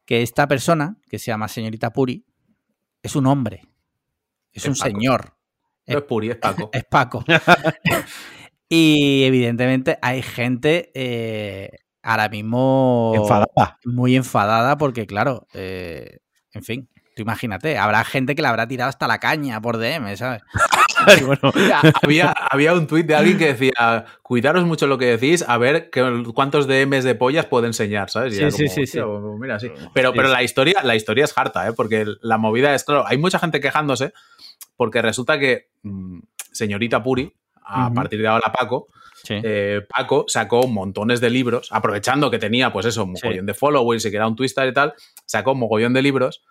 que 0.05 0.22
esta 0.22 0.47
persona, 0.47 0.97
que 1.09 1.20
se 1.20 1.28
llama 1.28 1.47
señorita 1.47 1.93
Puri, 1.93 2.26
es 3.03 3.15
un 3.15 3.28
hombre. 3.28 3.63
Es, 4.51 4.65
un 4.65 4.76
señor. 4.76 5.37
No 5.88 5.98
es 6.00 6.04
Puri, 6.04 6.30
es 6.30 6.36
Paco. 6.38 6.70
Es 6.74 6.84
Paco. 6.86 7.24
y 8.70 9.24
evidentemente 9.24 9.98
hay 10.02 10.22
gente 10.22 10.92
eh, 10.94 11.70
ahora 12.04 12.30
mismo 12.30 13.14
enfadada. 13.16 13.80
muy 13.86 14.16
enfadada 14.16 14.78
porque, 14.78 15.08
claro, 15.08 15.48
eh, 15.54 16.20
en 16.54 16.64
fin, 16.64 16.90
Tú 17.18 17.24
imagínate, 17.24 17.80
habrá 17.80 18.04
gente 18.04 18.36
que 18.36 18.44
la 18.44 18.50
habrá 18.50 18.68
tirado 18.68 18.90
hasta 18.90 19.08
la 19.08 19.18
caña 19.18 19.60
por 19.60 19.80
DM, 19.80 20.16
¿sabes? 20.16 20.44
había, 22.04 22.30
había, 22.32 22.74
un 22.76 22.86
tuit 22.86 23.08
de 23.08 23.16
alguien 23.16 23.40
que 23.40 23.54
decía, 23.54 24.06
cuidaros 24.22 24.66
mucho 24.66 24.86
lo 24.86 25.00
que 25.00 25.18
decís, 25.18 25.44
a 25.48 25.58
ver 25.58 25.90
cuántos 26.36 26.68
DMs 26.68 27.04
de 27.04 27.16
pollas 27.16 27.48
puedo 27.48 27.66
enseñar, 27.66 28.12
¿sabes? 28.12 28.38
sí, 28.38 28.52
sí, 28.52 28.68
sí, 28.68 28.86
sí. 28.86 29.00
Mira, 29.40 29.60
sí. 29.60 29.72
Pero, 29.96 30.14
pero 30.14 30.28
la, 30.28 30.44
historia, 30.44 30.84
la 30.84 30.96
historia 30.96 31.26
es 31.26 31.36
harta, 31.36 31.68
¿eh? 31.68 31.74
Porque 31.74 32.06
la 32.22 32.38
movida 32.38 32.76
es, 32.76 32.84
claro, 32.84 33.04
hay 33.08 33.18
mucha 33.18 33.40
gente 33.40 33.60
quejándose 33.60 34.14
porque 34.78 35.01
resulta 35.01 35.38
que 35.38 35.67
mm, 35.84 36.19
señorita 36.51 37.03
Puri, 37.03 37.34
a 37.69 37.91
partir 37.91 38.21
de 38.21 38.28
ahora 38.28 38.53
Paco, 38.57 38.88
eh, 39.30 39.82
Paco 39.89 40.25
sacó 40.28 40.67
montones 40.67 41.19
de 41.19 41.30
libros, 41.30 41.69
aprovechando 41.71 42.32
que 42.32 42.39
tenía, 42.39 42.71
pues 42.71 42.86
eso, 42.86 43.03
un 43.03 43.11
mogollón 43.13 43.45
de 43.45 43.53
followers 43.53 44.05
y 44.05 44.11
que 44.11 44.15
era 44.15 44.28
un 44.28 44.36
twister 44.36 44.67
y 44.69 44.73
tal, 44.73 44.93
sacó 45.25 45.51
un 45.51 45.59
mogollón 45.59 45.93
de 45.93 46.01
libros 46.01 46.43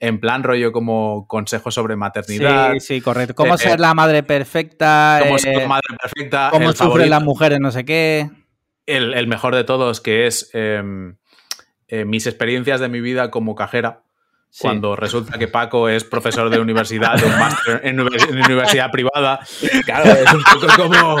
en 0.00 0.20
plan 0.20 0.42
rollo 0.42 0.72
como 0.72 1.26
consejos 1.28 1.74
sobre 1.74 1.96
maternidad. 1.96 2.72
Sí, 2.74 2.80
sí, 2.80 3.00
correcto. 3.00 3.34
Cómo 3.34 3.54
eh, 3.54 3.58
ser 3.58 3.80
la 3.80 3.94
madre 3.94 4.22
perfecta. 4.22 5.20
Cómo 5.22 5.38
ser 5.38 5.56
la 5.56 5.68
madre 5.68 5.96
perfecta. 6.00 6.48
Cómo 6.50 6.72
sufren 6.72 7.10
las 7.10 7.22
mujeres, 7.22 7.60
no 7.60 7.70
sé 7.70 7.84
qué. 7.84 8.28
El, 8.86 9.26
mejor 9.26 9.54
de 9.54 9.64
todos, 9.64 10.00
que 10.00 10.26
es 10.26 10.50
em, 10.52 11.16
eh, 11.88 12.04
mis 12.04 12.26
experiencias 12.26 12.80
de 12.80 12.88
mi 12.88 13.00
vida 13.00 13.30
como 13.30 13.54
cajera. 13.54 14.02
Cuando 14.58 14.94
resulta 14.94 15.38
que 15.38 15.48
Paco 15.48 15.88
es 15.88 16.04
profesor 16.04 16.48
de 16.48 16.60
universidad, 16.60 17.18
de 17.18 17.26
un 17.26 17.38
máster 17.38 17.80
en, 17.84 17.98
universidad 17.98 18.90
privada. 18.90 19.40
Claro, 19.84 20.10
es 20.10 20.32
un 20.32 20.42
poco 20.42 20.66
como. 20.76 21.18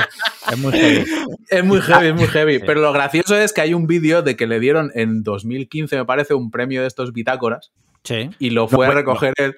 Es 0.50 0.58
muy 0.58 0.72
heavy. 0.72 1.04
Es 1.48 1.64
muy 1.64 1.80
heavy, 1.80 2.06
es 2.08 2.14
muy 2.14 2.26
heavy. 2.26 2.58
Pero 2.60 2.80
lo 2.80 2.92
gracioso 2.92 3.36
es 3.36 3.52
que 3.52 3.60
hay 3.60 3.74
un 3.74 3.86
vídeo 3.86 4.22
de 4.22 4.36
que 4.36 4.46
le 4.46 4.60
dieron 4.60 4.92
en 4.94 5.22
2015, 5.22 5.96
me 5.96 6.04
parece, 6.04 6.34
un 6.34 6.50
premio 6.50 6.82
de 6.82 6.86
estos 6.86 7.12
bitácoras 7.12 7.72
y 8.38 8.50
lo 8.50 8.68
fue 8.68 8.86
a 8.86 8.90
recoger 8.90 9.32
él 9.36 9.56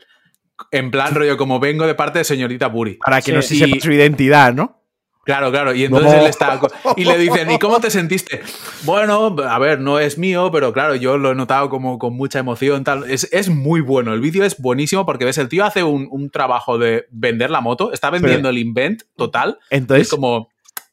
en 0.70 0.91
plan 0.91 1.14
rollo 1.14 1.37
como 1.37 1.61
vengo 1.61 1.87
de 1.87 1.95
parte 1.95 2.20
de 2.20 2.24
señorita 2.24 2.70
Puri. 2.70 2.95
Para 2.95 3.20
que 3.20 3.33
no 3.33 3.43
se 3.43 3.57
sepa 3.57 3.77
su 3.81 3.93
identidad, 3.93 4.55
¿no? 4.55 4.81
Claro, 5.27 5.51
claro. 5.51 5.74
Y 5.74 5.85
entonces 5.85 6.12
él 6.14 6.27
está. 6.27 6.61
Y 6.97 7.05
le 7.05 7.18
dicen, 7.18 7.51
¿y 7.51 7.59
cómo 7.59 7.81
te 7.81 7.91
sentiste? 7.91 8.43
Bueno, 8.85 9.35
a 9.45 9.59
ver, 9.59 9.81
no 9.81 9.99
es 9.99 10.18
mío, 10.18 10.51
pero 10.53 10.72
claro, 10.72 10.95
yo 10.95 11.18
lo 11.18 11.33
he 11.33 11.35
notado 11.35 11.68
como 11.68 11.99
con 11.99 12.14
mucha 12.14 12.39
emoción. 12.39 12.85
Tal. 12.85 13.05
Es, 13.11 13.49
muy 13.49 13.81
bueno. 13.81 14.14
El 14.14 14.20
vídeo 14.20 14.45
es 14.45 14.57
buenísimo 14.57 15.05
porque 15.05 15.24
ves, 15.24 15.37
el 15.39 15.49
tío 15.49 15.64
hace 15.64 15.83
un, 15.83 16.31
trabajo 16.31 16.79
de 16.79 17.07
vender 17.11 17.51
la 17.51 17.61
moto, 17.61 17.93
está 17.93 18.09
vendiendo 18.11 18.49
el 18.49 18.59
invent 18.59 19.03
total. 19.16 19.59
Entonces. 19.68 20.07
Es 20.07 20.11
como. 20.11 20.49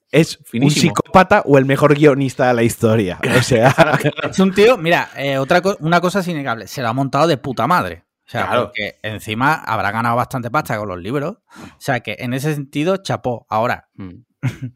¿Es 0.09 0.39
un 0.53 0.71
psicópata 0.71 1.43
o 1.45 1.57
el 1.59 1.65
mejor 1.65 1.95
guionista 1.95 2.47
de 2.47 2.53
la 2.55 2.63
historia? 2.63 3.19
O 3.37 3.41
sea. 3.43 3.75
es 4.29 4.39
un 4.39 4.51
tío, 4.51 4.77
mira, 4.77 5.09
eh, 5.15 5.37
otra 5.37 5.61
una 5.79 6.01
cosa 6.01 6.21
es 6.21 6.27
innegable, 6.27 6.67
se 6.67 6.81
lo 6.81 6.87
ha 6.87 6.93
montado 6.93 7.27
de 7.27 7.37
puta 7.37 7.67
madre. 7.67 8.03
O 8.25 8.29
sea, 8.29 8.49
porque 8.63 8.99
encima 9.03 9.53
habrá 9.53 9.91
ganado 9.91 10.15
bastante 10.15 10.49
pasta 10.49 10.77
con 10.77 10.87
los 10.87 10.99
libros. 10.99 11.37
O 11.57 11.79
sea, 11.79 11.99
que 11.99 12.15
en 12.19 12.33
ese 12.33 12.53
sentido, 12.53 12.97
chapó. 12.97 13.45
Ahora, 13.49 13.89
mm. 13.95 14.11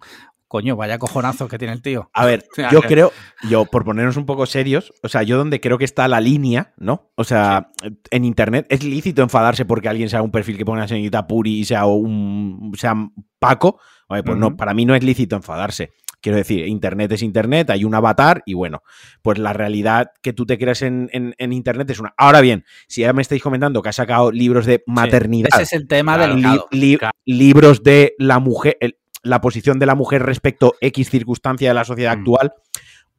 coño, 0.48 0.76
vaya 0.76 1.00
cojonazo 1.00 1.48
que 1.48 1.58
tiene 1.58 1.74
el 1.74 1.82
tío. 1.82 2.10
A 2.14 2.26
ver, 2.26 2.46
yo 2.72 2.82
creo, 2.82 3.12
yo 3.50 3.66
por 3.66 3.86
ponernos 3.86 4.18
un 4.18 4.26
poco 4.26 4.46
serios, 4.46 4.94
o 5.02 5.08
sea, 5.08 5.24
yo 5.24 5.38
donde 5.38 5.62
creo 5.62 5.78
que 5.78 5.86
está 5.86 6.08
la 6.08 6.22
línea, 6.22 6.74
¿no? 6.78 7.12
O 7.16 7.24
sea, 7.24 7.72
en 8.12 8.26
internet 8.26 8.68
es 8.70 8.84
lícito 8.84 9.22
enfadarse 9.22 9.66
porque 9.66 9.90
alguien 9.90 10.10
sea 10.10 10.22
un 10.22 10.32
perfil 10.32 10.58
que 10.58 10.66
pone 10.66 10.82
a 10.82 10.88
señorita 10.88 11.28
Puri 11.28 11.60
y 11.60 11.66
sea 11.66 11.86
un 11.86 12.74
sea 12.78 12.96
Paco 13.40 13.80
pues 14.08 14.38
no, 14.38 14.56
para 14.56 14.74
mí 14.74 14.86
no 14.86 14.96
es 14.96 15.04
lícito 15.04 15.36
enfadarse. 15.36 15.92
Quiero 16.22 16.38
decir, 16.38 16.68
Internet 16.68 17.12
es 17.12 17.22
Internet, 17.22 17.70
hay 17.70 17.84
un 17.84 17.94
avatar 17.94 18.42
y 18.46 18.54
bueno, 18.54 18.82
pues 19.22 19.38
la 19.38 19.54
realidad 19.54 20.12
que 20.22 20.34
tú 20.34 20.46
te 20.46 20.58
creas 20.58 20.82
en, 20.82 21.10
Internet 21.38 21.90
es 21.90 22.00
una. 22.00 22.14
Ahora 22.18 22.42
bien, 22.42 22.66
si 22.88 23.02
ya 23.02 23.14
me 23.14 23.22
estáis 23.22 23.42
comentando 23.42 23.82
que 23.82 23.90
ha 23.90 23.94
sacado 23.94 24.32
libros 24.32 24.66
de 24.66 24.84
maternidad. 24.88 25.50
ese 25.54 25.64
es 25.64 25.74
el 25.74 25.88
tema 25.88 26.18
del 26.18 26.44
libros 27.26 27.84
de 27.84 28.16
la 28.18 28.40
mujer, 28.40 28.78
la 29.24 29.42
posición 29.42 29.80
de 29.80 29.86
la 29.86 29.96
mujer 29.96 30.24
respecto 30.24 30.76
a 30.82 30.86
X 30.88 31.10
circunstancia 31.10 31.70
de 31.70 31.74
la 31.74 31.86
sociedad 31.86 32.16
mm. 32.16 32.20
actual, 32.20 32.54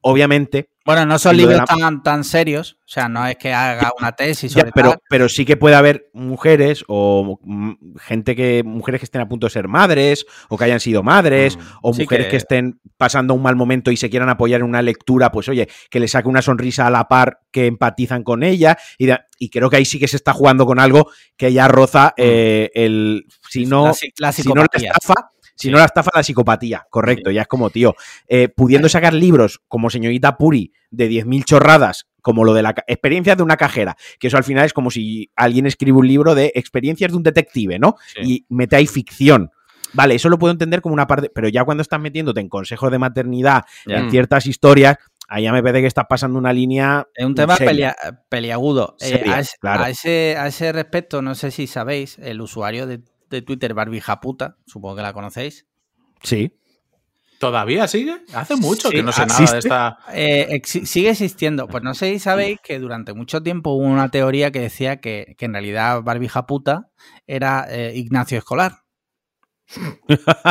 obviamente. 0.01 0.70
Bueno, 0.84 1.05
no 1.05 1.18
son 1.18 1.36
libros 1.36 1.61
tan, 1.66 2.03
tan 2.03 2.24
serios, 2.24 2.78
o 2.80 2.88
sea, 2.88 3.11
no 3.11 3.26
es 3.26 3.36
que 3.36 3.53
haga 3.53 3.92
una 4.01 4.12
tesis 4.12 4.51
sobre 4.51 4.72
pero, 4.72 4.96
pero 5.11 5.28
sí 5.28 5.44
que 5.44 5.59
puede 5.59 5.76
haber 5.76 6.09
mujeres 6.14 6.82
o 6.88 7.38
gente 8.01 8.34
que, 8.34 8.62
mujeres 8.64 8.99
que 9.01 9.05
estén 9.05 9.20
a 9.20 9.28
punto 9.28 9.49
de 9.49 9.51
ser 9.51 9.68
madres, 9.68 10.24
o 10.49 10.57
que 10.57 10.64
hayan 10.64 10.80
sido 10.80 11.03
madres, 11.03 11.59
mm. 11.59 11.61
o 11.82 11.92
mujeres 11.92 12.28
que... 12.28 12.38
estén 12.38 12.80
pasando 12.96 13.34
un 13.34 13.42
mal 13.42 13.55
momento 13.55 13.90
y 13.90 13.99
se 13.99 14.09
quieran 14.09 14.30
apoyar 14.30 14.61
en 14.61 14.66
una 14.66 14.80
lectura, 14.80 15.30
pues 15.30 15.51
oye, 15.51 15.68
que 15.90 16.01
le 16.01 16.09
saque 16.09 16.28
una 16.28 16.40
sonrisa 16.40 16.86
a 16.86 16.90
la 16.90 17.07
par, 17.07 17.40
que 17.53 17.66
empatizan 17.66 18.22
con 18.22 18.42
ella, 18.42 18.78
y, 18.96 19.11
y 19.38 19.51
creo 19.51 19.68
que 19.68 19.76
ahí 19.76 19.84
sí 19.84 19.99
que 19.99 20.09
se 20.09 20.16
está 20.16 20.32
jugando 20.32 20.64
con 20.64 20.80
algo 20.80 21.11
que 21.36 21.53
ya 21.53 21.68
roza 21.68 22.14
mm. 22.16 22.20
eh, 22.22 22.70
el, 22.72 23.26
si 23.51 23.66
no, 23.66 23.92
la, 24.16 24.32
si 24.32 24.49
no 24.49 24.55
la 24.55 24.68
estafa, 24.72 25.32
si 25.59 25.70
no 25.70 25.78
la 25.78 25.86
estafa, 25.86 26.11
la 26.14 26.22
psicopatía. 26.22 26.86
Correcto, 26.88 27.30
ya 27.30 27.42
es 27.42 27.48
como, 27.48 27.70
tío, 27.70 27.94
eh, 28.28 28.48
pudiendo 28.48 28.88
sacar 28.88 29.12
libros 29.12 29.61
como 29.68 29.90
señorita 29.90 30.36
Puri 30.36 30.72
de 30.90 31.11
10.000 31.11 31.44
chorradas, 31.44 32.06
como 32.22 32.44
lo 32.44 32.54
de 32.54 32.62
la 32.62 32.74
experiencia 32.86 33.34
de 33.34 33.42
una 33.42 33.56
cajera, 33.56 33.96
que 34.18 34.28
eso 34.28 34.36
al 34.36 34.44
final 34.44 34.64
es 34.64 34.72
como 34.72 34.90
si 34.90 35.30
alguien 35.34 35.66
escribe 35.66 35.98
un 35.98 36.06
libro 36.06 36.34
de 36.34 36.52
experiencias 36.54 37.11
de 37.11 37.16
un 37.16 37.22
detective, 37.22 37.78
¿no? 37.78 37.96
Y 38.22 38.46
mete 38.48 38.76
ahí 38.76 38.86
ficción. 38.86 39.50
Vale, 39.94 40.14
eso 40.14 40.28
lo 40.28 40.38
puedo 40.38 40.52
entender 40.52 40.80
como 40.80 40.92
una 40.92 41.06
parte, 41.06 41.30
pero 41.34 41.48
ya 41.48 41.64
cuando 41.64 41.82
estás 41.82 42.00
metiéndote 42.00 42.40
en 42.40 42.48
consejos 42.48 42.90
de 42.90 42.98
maternidad, 42.98 43.64
en 43.86 44.11
ciertas 44.11 44.46
historias, 44.46 44.96
ahí 45.28 45.44
ya 45.44 45.52
me 45.52 45.62
parece 45.62 45.80
que 45.82 45.86
estás 45.86 46.06
pasando 46.09 46.38
una 46.38 46.52
línea. 46.52 47.06
Es 47.14 47.24
un 47.24 47.34
tema 47.34 47.56
peliagudo. 48.28 48.96
Eh, 49.00 49.24
a, 49.62 49.90
ese, 49.90 50.36
a 50.36 50.46
ese 50.46 50.72
respecto, 50.72 51.22
no 51.22 51.34
sé 51.34 51.50
si 51.50 51.66
sabéis, 51.66 52.18
el 52.18 52.40
usuario 52.40 52.86
de 52.86 53.00
de 53.31 53.43
Twitter, 53.43 53.74
Barbie 53.74 54.01
Japuta, 54.01 54.57
supongo 54.66 54.97
que 54.97 55.03
la 55.03 55.12
conocéis. 55.12 55.66
Sí. 56.22 56.53
¿Todavía 57.39 57.87
sigue? 57.87 58.16
Hace 58.35 58.57
mucho 58.57 58.91
que 58.91 59.03
no 59.03 59.12
sé 59.12 59.24
nada 59.24 59.53
de 59.53 59.59
esta. 59.59 59.99
Eh, 60.12 60.61
sigue 60.64 61.11
existiendo. 61.11 61.68
Pues 61.68 61.85
no 61.85 61.95
sé 61.95 62.12
si 62.12 62.18
sabéis 62.18 62.59
que 62.62 62.81
durante 62.81 63.12
mucho 63.12 63.43
tiempo 63.43 63.70
hubo 63.70 63.85
una 63.85 64.09
teoría 64.09 64.51
que 64.51 64.61
decía 64.61 65.01
que, 65.01 65.37
en 65.39 65.53
realidad 65.53 66.03
Barbie 66.03 66.29
Japuta 66.29 66.91
era 67.29 67.66
eh, 67.70 67.93
Ignacio 67.95 68.39
Escolar. 68.39 68.83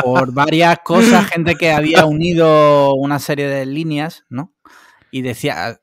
Por 0.02 0.32
varias 0.32 0.78
cosas, 0.82 1.26
gente 1.26 1.56
que 1.56 1.72
había 1.72 2.06
unido 2.06 2.94
una 2.94 3.18
serie 3.18 3.48
de 3.48 3.66
líneas, 3.66 4.24
¿no? 4.30 4.54
Y 5.10 5.22
decía, 5.22 5.80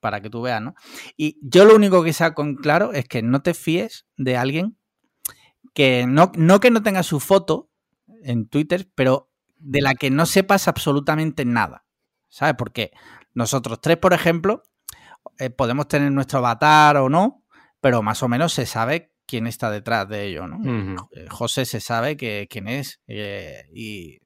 para 0.00 0.20
que 0.20 0.28
tú 0.28 0.42
veas, 0.42 0.60
¿no? 0.60 0.74
Y 1.16 1.38
yo 1.40 1.64
lo 1.64 1.74
único 1.74 2.04
que 2.04 2.12
saco 2.12 2.42
en 2.42 2.56
claro 2.56 2.92
es 2.92 3.06
que 3.06 3.22
no 3.22 3.40
te 3.40 3.54
fíes 3.54 4.06
de 4.18 4.36
alguien 4.36 4.76
que 5.74 6.06
no, 6.06 6.32
no 6.36 6.60
que 6.60 6.70
no 6.70 6.82
tenga 6.82 7.02
su 7.02 7.20
foto 7.20 7.70
en 8.22 8.48
Twitter, 8.48 8.88
pero 8.94 9.30
de 9.58 9.82
la 9.82 9.94
que 9.94 10.10
no 10.10 10.24
sepas 10.24 10.68
absolutamente 10.68 11.44
nada. 11.44 11.84
¿Sabes? 12.28 12.54
Porque 12.56 12.92
nosotros 13.34 13.80
tres, 13.80 13.96
por 13.98 14.12
ejemplo, 14.12 14.62
eh, 15.38 15.50
podemos 15.50 15.88
tener 15.88 16.10
nuestro 16.12 16.38
avatar 16.38 16.96
o 16.96 17.08
no, 17.08 17.44
pero 17.80 18.02
más 18.02 18.22
o 18.22 18.28
menos 18.28 18.52
se 18.52 18.66
sabe 18.66 19.12
quién 19.26 19.46
está 19.46 19.70
detrás 19.70 20.08
de 20.08 20.26
ello, 20.26 20.46
¿no? 20.46 21.08
Eh, 21.12 21.26
José 21.28 21.64
se 21.64 21.80
sabe 21.80 22.16
que, 22.16 22.46
quién 22.48 22.68
es 22.68 23.00
eh, 23.08 23.64
y... 23.74 24.20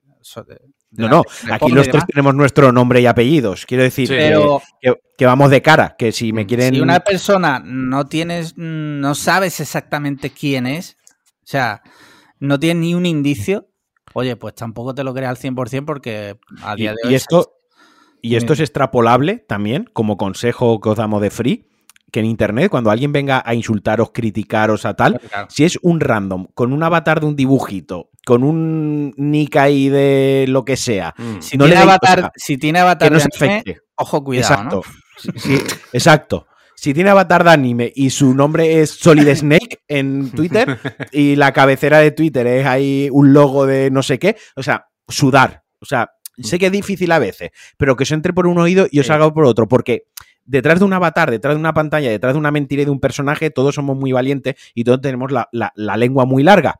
no, 0.90 1.08
no, 1.08 1.22
aquí 1.50 1.72
los 1.72 1.88
tres 1.88 2.04
tenemos 2.06 2.34
nuestro 2.34 2.72
nombre 2.72 3.00
y 3.00 3.06
apellidos. 3.06 3.64
Quiero 3.64 3.84
decir 3.84 4.08
que, 4.08 5.26
vamos 5.26 5.50
de 5.50 5.62
cara, 5.62 5.96
que 5.98 6.12
si 6.12 6.32
me 6.32 6.46
quieren... 6.46 6.74
Si 6.74 6.80
una 6.80 7.00
persona 7.00 7.62
no 7.64 8.06
tienes, 8.06 8.54
no 8.56 9.14
sabes 9.14 9.60
exactamente 9.60 10.30
quién 10.30 10.66
es, 10.66 10.97
sea, 11.50 11.82
no 12.38 12.58
tienes 12.58 12.82
ni 12.82 12.94
un 12.94 13.06
indicio. 13.06 13.68
Oye, 14.14 14.36
pues 14.36 14.54
tampoco 14.54 14.94
te 14.94 15.04
lo 15.04 15.14
creas 15.14 15.30
al 15.30 15.54
100% 15.54 15.84
porque 15.84 16.38
a 16.62 16.74
día 16.74 16.90
de 16.90 16.96
hoy... 17.04 17.12
Y 17.12 17.14
esto, 17.14 17.56
y 18.20 18.36
esto 18.36 18.52
es 18.52 18.60
extrapolable 18.60 19.38
también, 19.38 19.88
como 19.92 20.16
consejo 20.16 20.80
que 20.80 20.88
os 20.88 20.96
damos 20.96 21.20
de 21.22 21.30
free, 21.30 21.68
que 22.10 22.20
en 22.20 22.26
internet, 22.26 22.70
cuando 22.70 22.90
alguien 22.90 23.12
venga 23.12 23.42
a 23.44 23.54
insultaros, 23.54 24.10
criticaros 24.12 24.84
a 24.86 24.94
tal, 24.94 25.20
si 25.48 25.64
es 25.64 25.78
un 25.82 26.00
random, 26.00 26.46
con 26.54 26.72
un 26.72 26.82
avatar 26.82 27.20
de 27.20 27.26
un 27.26 27.36
dibujito, 27.36 28.10
con 28.24 28.42
un 28.44 29.12
nick 29.16 29.56
ahí 29.56 29.88
de 29.88 30.46
lo 30.48 30.64
que 30.64 30.76
sea, 30.76 31.14
mm. 31.16 31.40
si, 31.40 31.58
tiene 31.58 31.76
avatar, 31.76 32.32
si 32.36 32.56
tiene 32.56 32.78
avatar, 32.80 33.12
no 33.12 33.20
se 33.20 33.28
ojo, 33.96 34.24
cuidado. 34.24 34.54
Exacto. 34.54 34.82
exacto. 35.92 36.46
Si 36.80 36.94
tiene 36.94 37.10
avatar 37.10 37.42
de 37.42 37.50
anime 37.50 37.92
y 37.92 38.10
su 38.10 38.34
nombre 38.34 38.80
es 38.80 38.90
Solid 38.90 39.28
Snake 39.34 39.80
en 39.88 40.30
Twitter 40.36 40.78
y 41.10 41.34
la 41.34 41.52
cabecera 41.52 41.98
de 41.98 42.12
Twitter 42.12 42.46
es 42.46 42.66
ahí 42.66 43.08
un 43.10 43.32
logo 43.32 43.66
de 43.66 43.90
no 43.90 44.00
sé 44.00 44.20
qué, 44.20 44.36
o 44.54 44.62
sea, 44.62 44.86
sudar. 45.08 45.64
O 45.80 45.86
sea, 45.86 46.12
sé 46.40 46.56
que 46.56 46.66
es 46.66 46.72
difícil 46.72 47.10
a 47.10 47.18
veces, 47.18 47.50
pero 47.76 47.96
que 47.96 48.04
os 48.04 48.12
entre 48.12 48.32
por 48.32 48.46
un 48.46 48.58
oído 48.58 48.86
y 48.92 49.00
os 49.00 49.08
salga 49.08 49.34
por 49.34 49.44
otro, 49.44 49.66
porque 49.66 50.04
detrás 50.44 50.78
de 50.78 50.84
un 50.84 50.92
avatar, 50.92 51.32
detrás 51.32 51.56
de 51.56 51.58
una 51.58 51.74
pantalla, 51.74 52.10
detrás 52.10 52.34
de 52.34 52.38
una 52.38 52.52
mentira 52.52 52.82
y 52.82 52.84
de 52.84 52.92
un 52.92 53.00
personaje, 53.00 53.50
todos 53.50 53.74
somos 53.74 53.96
muy 53.96 54.12
valientes 54.12 54.54
y 54.72 54.84
todos 54.84 55.00
tenemos 55.00 55.32
la, 55.32 55.48
lengua 55.96 56.26
muy 56.26 56.44
larga. 56.44 56.76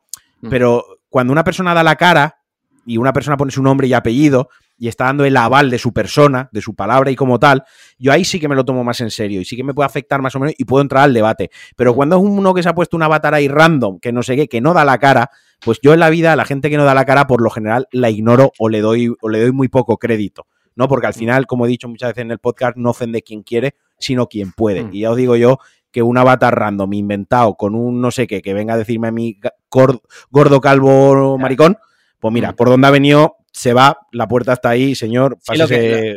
Pero 0.49 1.01
cuando 1.09 1.33
una 1.33 1.43
persona 1.43 1.73
da 1.73 1.83
la 1.83 1.97
cara 1.97 2.39
y 2.85 2.95
una 2.95 3.11
persona 3.11 3.35
pone 3.35 3.51
su 3.51 3.61
nombre 3.61 3.87
y 3.87 3.93
apellido 3.93 4.47
y 4.79 4.87
está 4.87 5.05
dando 5.05 5.25
el 5.25 5.37
aval 5.37 5.69
de 5.69 5.77
su 5.77 5.93
persona, 5.93 6.49
de 6.51 6.61
su 6.61 6.73
palabra 6.73 7.11
y 7.11 7.15
como 7.15 7.37
tal, 7.37 7.63
yo 7.97 8.11
ahí 8.11 8.25
sí 8.25 8.39
que 8.39 8.47
me 8.47 8.55
lo 8.55 8.65
tomo 8.65 8.83
más 8.83 9.01
en 9.01 9.11
serio 9.11 9.41
y 9.41 9.45
sí 9.45 9.55
que 9.55 9.63
me 9.63 9.73
puede 9.73 9.85
afectar 9.85 10.21
más 10.21 10.35
o 10.35 10.39
menos 10.39 10.55
y 10.57 10.65
puedo 10.65 10.81
entrar 10.81 11.03
al 11.03 11.13
debate. 11.13 11.51
Pero 11.75 11.93
cuando 11.93 12.15
es 12.15 12.23
uno 12.23 12.53
que 12.53 12.63
se 12.63 12.69
ha 12.69 12.73
puesto 12.73 12.97
un 12.97 13.03
avatar 13.03 13.33
ahí 13.33 13.47
random, 13.47 13.99
que 13.99 14.11
no 14.11 14.23
sé 14.23 14.35
qué, 14.35 14.47
que 14.47 14.61
no 14.61 14.73
da 14.73 14.85
la 14.85 14.97
cara, 14.97 15.29
pues 15.59 15.79
yo 15.83 15.93
en 15.93 15.99
la 15.99 16.09
vida, 16.09 16.35
la 16.35 16.45
gente 16.45 16.69
que 16.69 16.77
no 16.77 16.85
da 16.85 16.93
la 16.93 17.05
cara, 17.05 17.27
por 17.27 17.41
lo 17.41 17.49
general, 17.49 17.87
la 17.91 18.09
ignoro 18.09 18.51
o 18.57 18.69
le 18.69 18.79
doy, 18.79 19.13
o 19.21 19.29
le 19.29 19.41
doy 19.41 19.51
muy 19.51 19.67
poco 19.67 19.97
crédito. 19.97 20.47
¿no? 20.79 20.87
Porque 20.87 21.07
al 21.07 21.13
mm. 21.13 21.19
final, 21.19 21.45
como 21.45 21.65
he 21.65 21.69
dicho 21.69 21.89
muchas 21.89 22.11
veces 22.11 22.21
en 22.21 22.31
el 22.31 22.39
podcast, 22.39 22.77
no 22.77 22.91
ofende 22.91 23.21
quien 23.21 23.43
quiere, 23.43 23.75
sino 23.97 24.27
quien 24.27 24.53
puede. 24.53 24.83
Mm. 24.85 24.93
Y 24.93 24.99
ya 25.01 25.11
os 25.11 25.17
digo 25.17 25.35
yo 25.35 25.57
que 25.91 26.01
un 26.01 26.17
avatar 26.17 26.57
random 26.57 26.93
inventado 26.93 27.55
con 27.55 27.75
un 27.75 27.99
no 27.99 28.11
sé 28.11 28.27
qué, 28.27 28.41
que 28.41 28.53
venga 28.53 28.75
a 28.75 28.77
decirme 28.77 29.09
a 29.09 29.11
mí 29.11 29.39
gordo, 29.69 30.61
calvo, 30.61 31.37
maricón, 31.37 31.77
pues 32.19 32.33
mira, 32.33 32.53
mm. 32.53 32.55
por 32.55 32.69
donde 32.69 32.87
ha 32.87 32.91
venido, 32.91 33.35
se 33.59 33.73
va, 33.73 34.07
la 34.13 34.25
puerta 34.25 34.53
está 34.53 34.69
ahí, 34.69 34.95
señor, 34.95 35.37
se 35.41 35.57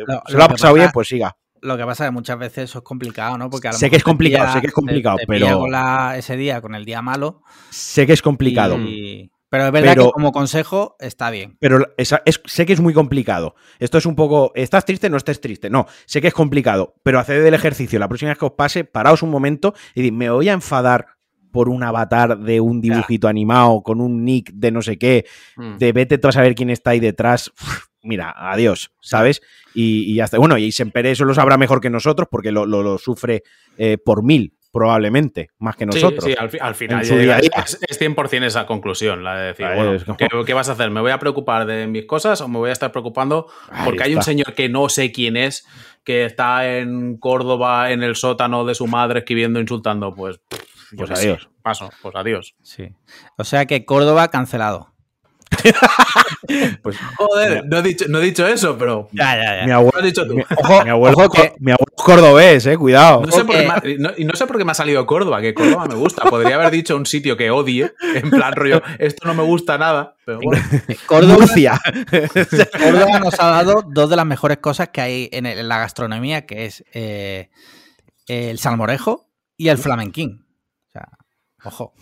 lo, 0.07 0.45
ha 0.45 0.49
pasado 0.49 0.74
bien, 0.74 0.90
pues 0.93 1.09
siga. 1.09 1.36
Lo 1.61 1.76
que 1.76 1.84
pasa 1.84 2.05
es 2.05 2.09
que 2.09 2.12
muchas 2.12 2.38
veces 2.38 2.70
eso 2.70 2.78
es 2.78 2.84
complicado, 2.84 3.36
¿no? 3.36 3.51
Porque 3.51 3.72
sé 3.72 3.90
que 3.90 3.97
es 3.97 4.05
complicado, 4.05 4.53
sé 4.53 4.61
que 4.61 4.68
es 4.68 4.72
complicado, 4.72 5.18
pero... 5.26 5.66
ese 6.14 6.36
día 6.36 6.61
con 6.61 6.76
el 6.76 6.84
día 6.84 7.03
malo. 7.03 7.43
Sé 7.70 8.07
que 8.07 8.12
es 8.12 8.22
complicado. 8.22 8.78
Pero 9.51 9.66
es 9.66 9.72
verdad 9.72 9.97
que 9.97 10.11
como 10.12 10.30
consejo 10.30 10.95
está 11.01 11.30
bien. 11.30 11.57
Pero 11.59 11.84
sé 11.99 12.64
que 12.64 12.72
es 12.72 12.80
muy 12.80 12.95
complicado. 12.95 13.57
Esto 13.80 13.99
es 13.99 14.07
un 14.07 14.14
poco. 14.14 14.53
¿Estás 14.55 14.84
triste? 14.84 15.11
No 15.11 15.16
estés 15.16 15.40
triste. 15.40 15.68
No, 15.68 15.86
sé 16.07 16.20
que 16.20 16.28
es 16.28 16.34
complicado. 16.34 16.95
Pero 17.03 17.18
haced 17.18 17.45
el 17.45 17.55
ejercicio. 17.55 17.99
La 17.99 18.09
próxima 18.09 18.30
vez 18.30 18.38
que 18.38 18.47
os 18.47 18.53
pase, 18.53 18.84
paraos 18.84 19.22
un 19.22 19.30
momento 19.30 19.74
y 19.95 20.03
dices, 20.03 20.16
me 20.16 20.30
voy 20.30 20.49
a 20.49 20.53
enfadar 20.53 21.12
por 21.53 21.68
un 21.68 21.82
avatar 21.82 22.38
de 22.38 22.61
un 22.61 22.80
dibujito 22.80 23.28
animado 23.28 23.82
con 23.82 24.00
un 24.00 24.24
nick 24.24 24.50
de 24.53 24.72
no 24.72 24.82
sé 24.82 24.98
qué. 24.98 25.26
Mm. 25.57 25.76
De 25.76 25.92
vete 25.92 26.18
tú 26.18 26.28
a 26.28 26.32
saber 26.32 26.55
quién 26.55 26.70
está 26.70 26.90
ahí 26.90 27.00
detrás. 27.00 27.53
mira, 28.03 28.34
adiós, 28.36 28.92
¿sabes? 29.00 29.42
Y, 29.74 30.14
ya 30.14 30.24
está. 30.24 30.38
Bueno, 30.38 30.59
y 30.59 30.72
Sempere 30.72 31.12
eso 31.12 31.24
lo 31.24 31.34
sabrá 31.34 31.57
mejor 31.57 31.80
que 31.80 31.90
nosotros 31.90 32.28
porque 32.30 32.50
lo, 32.50 32.98
sufre 32.98 33.42
eh, 33.78 33.98
por 33.98 34.22
mil 34.22 34.55
probablemente, 34.72 35.50
más 35.59 35.76
que 35.76 35.84
nosotros. 35.84 36.24
Sí, 36.24 36.34
al, 36.38 36.48
final 36.74 37.03
Es, 37.03 38.00
100% 38.00 38.44
esa 38.44 38.64
conclusión, 38.64 39.22
la 39.22 39.36
de 39.36 39.46
decir, 39.48 39.66
bueno, 39.76 40.44
¿qué, 40.46 40.55
vas 40.55 40.70
a 40.70 40.72
hacer? 40.72 40.90
¿Me 40.90 41.03
voy 41.03 41.11
a 41.11 41.18
preocupar 41.18 41.66
de 41.66 41.86
mis 41.86 42.07
cosas 42.07 42.40
o 42.40 42.48
me 42.48 42.57
voy 42.57 42.70
a 42.70 42.72
estar 42.72 42.90
preocupando 42.90 43.48
porque 43.84 44.05
hay 44.05 44.14
un 44.14 44.22
señor 44.22 44.55
que 44.55 44.70
no 44.70 44.88
sé 44.88 45.12
quién 45.12 45.36
es, 45.36 45.66
que 46.05 46.24
está 46.24 46.78
en 46.78 47.18
Córdoba, 47.18 47.92
en 47.92 48.03
el 48.03 48.16
sótano 48.16 48.64
de 48.64 48.74
su 48.74 48.86
madre, 48.86 49.20
escribiendo, 49.20 49.61
insultando? 49.61 50.14
Pues, 50.14 50.40
pues 50.97 51.11
adiós. 51.11 51.49
Paso, 51.62 51.90
pues 52.03 52.14
adiós. 52.14 52.55
Sí. 52.62 52.93
O 53.36 53.45
sea 53.45 53.66
que 53.66 53.84
Córdoba 53.84 54.28
cancelado. 54.28 54.93
pues, 56.82 56.97
Joder, 57.16 57.64
no 57.66 57.78
he, 57.78 57.82
dicho, 57.82 58.05
no 58.09 58.18
he 58.18 58.24
dicho 58.24 58.47
eso, 58.47 58.76
pero. 58.78 59.09
Ya, 59.12 59.36
ya, 59.36 59.61
ya. 59.61 59.66
Mi 59.66 59.72
abuelo, 59.72 60.03
dicho 60.03 60.24
Mi, 60.26 60.43
ojo, 60.57 60.84
mi 60.84 60.90
abuelo, 60.90 61.16
mi 61.59 61.72
abuelo 61.72 61.95
es 61.97 62.03
cordobés, 62.05 62.66
eh, 62.66 62.76
cuidado. 62.76 63.22
No 63.24 63.32
sé, 63.32 63.45
por 63.45 63.57
qué 63.57 63.68
me 63.68 64.14
y 64.16 64.24
no 64.24 64.34
sé 64.34 64.47
por 64.47 64.59
qué 64.59 64.64
me 64.64 64.72
ha 64.72 64.74
salido 64.74 65.07
Córdoba, 65.07 65.40
que 65.40 65.55
Córdoba 65.55 65.86
me 65.86 65.95
gusta. 65.95 66.24
Podría 66.24 66.57
haber 66.57 66.70
dicho 66.70 66.97
un 66.97 67.07
sitio 67.07 67.36
que 67.36 67.51
odie, 67.51 67.93
en 68.14 68.30
plan 68.30 68.55
rollo, 68.55 68.82
esto 68.99 69.26
no 69.26 69.34
me 69.34 69.43
gusta 69.43 69.78
nada, 69.78 70.16
pero 70.24 70.40
bueno. 70.43 70.62
Córdoba, 71.07 71.47
Córdoba 72.78 73.18
nos 73.20 73.38
ha 73.38 73.51
dado 73.51 73.84
dos 73.86 74.11
de 74.11 74.16
las 74.16 74.26
mejores 74.26 74.59
cosas 74.59 74.88
que 74.88 75.01
hay 75.01 75.28
en, 75.32 75.68
la 75.68 75.78
gastronomía, 75.78 76.47
que 76.47 76.66
es 76.66 76.84
eh, 76.93 77.51
el 78.26 78.59
salmorejo 78.59 79.28
y 79.57 79.68
el 79.68 79.78
flamenquín. 79.78 80.41
O 81.65 81.71
sea, 81.71 81.73
ojo 81.73 81.95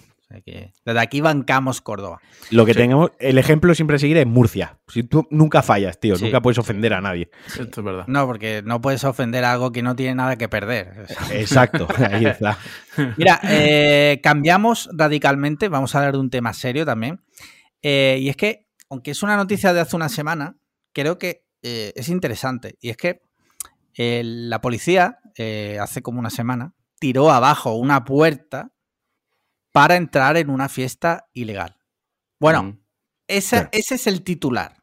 desde 0.84 1.00
aquí 1.00 1.20
bancamos 1.20 1.80
Córdoba. 1.80 2.20
Lo 2.50 2.64
que 2.64 2.72
tengamos, 2.72 3.10
el 3.18 3.36
ejemplo 3.36 3.74
siempre 3.74 3.96
a 3.96 3.98
seguir 3.98 4.16
es 4.16 4.26
Murcia. 4.26 4.78
Si 4.86 5.02
tú 5.02 5.26
nunca 5.30 5.60
fallas, 5.62 5.98
tío, 5.98 6.14
nunca 6.18 6.40
puedes 6.40 6.58
ofender 6.58 6.94
a 6.94 7.00
nadie. 7.00 7.30
Esto 7.46 7.80
es 7.80 7.84
verdad. 7.84 8.04
No, 8.06 8.26
porque 8.26 8.62
no 8.64 8.80
puedes 8.80 9.02
ofender 9.02 9.44
a 9.44 9.52
algo 9.52 9.72
que 9.72 9.82
no 9.82 9.96
tiene 9.96 10.14
nada 10.14 10.36
que 10.36 10.48
perder. 10.48 11.06
Exacto, 11.32 11.88
ahí 12.10 12.26
está. 12.26 12.58
Mira, 13.16 13.40
eh, 13.42 14.20
cambiamos 14.22 14.88
radicalmente, 14.92 15.68
vamos 15.68 15.94
a 15.94 15.98
hablar 15.98 16.12
de 16.12 16.20
un 16.20 16.30
tema 16.30 16.52
serio 16.52 16.86
también. 16.86 17.24
Eh, 17.82 18.18
y 18.20 18.28
es 18.28 18.36
que, 18.36 18.68
aunque 18.88 19.10
es 19.10 19.22
una 19.24 19.36
noticia 19.36 19.72
de 19.72 19.80
hace 19.80 19.96
una 19.96 20.08
semana, 20.08 20.56
creo 20.92 21.18
que 21.18 21.44
eh, 21.62 21.92
es 21.96 22.08
interesante. 22.08 22.76
Y 22.80 22.90
es 22.90 22.96
que 22.96 23.22
la 23.96 24.62
policía, 24.62 25.18
hace 25.78 26.00
como 26.00 26.20
una 26.20 26.30
semana, 26.30 26.72
tiró 27.00 27.30
abajo 27.30 27.74
una 27.74 28.04
puerta 28.04 28.72
para 29.72 29.96
entrar 29.96 30.36
en 30.36 30.50
una 30.50 30.68
fiesta 30.68 31.28
ilegal. 31.32 31.76
Bueno, 32.38 32.62
mm. 32.62 32.78
ese 33.28 33.68
es 33.72 34.06
el 34.06 34.22
titular. 34.22 34.76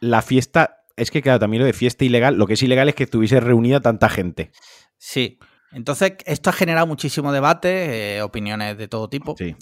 La 0.00 0.22
fiesta, 0.22 0.84
es 0.96 1.10
que 1.10 1.22
claro, 1.22 1.38
también 1.38 1.60
lo 1.60 1.66
de 1.66 1.72
fiesta 1.72 2.04
ilegal, 2.04 2.36
lo 2.36 2.46
que 2.46 2.54
es 2.54 2.62
ilegal 2.62 2.88
es 2.88 2.94
que 2.94 3.04
estuviese 3.04 3.40
reunida 3.40 3.80
tanta 3.80 4.08
gente. 4.08 4.52
Sí, 4.98 5.38
entonces 5.72 6.14
esto 6.26 6.50
ha 6.50 6.52
generado 6.52 6.86
muchísimo 6.86 7.32
debate, 7.32 8.16
eh, 8.16 8.22
opiniones 8.22 8.76
de 8.76 8.88
todo 8.88 9.08
tipo. 9.08 9.36
Sí. 9.36 9.56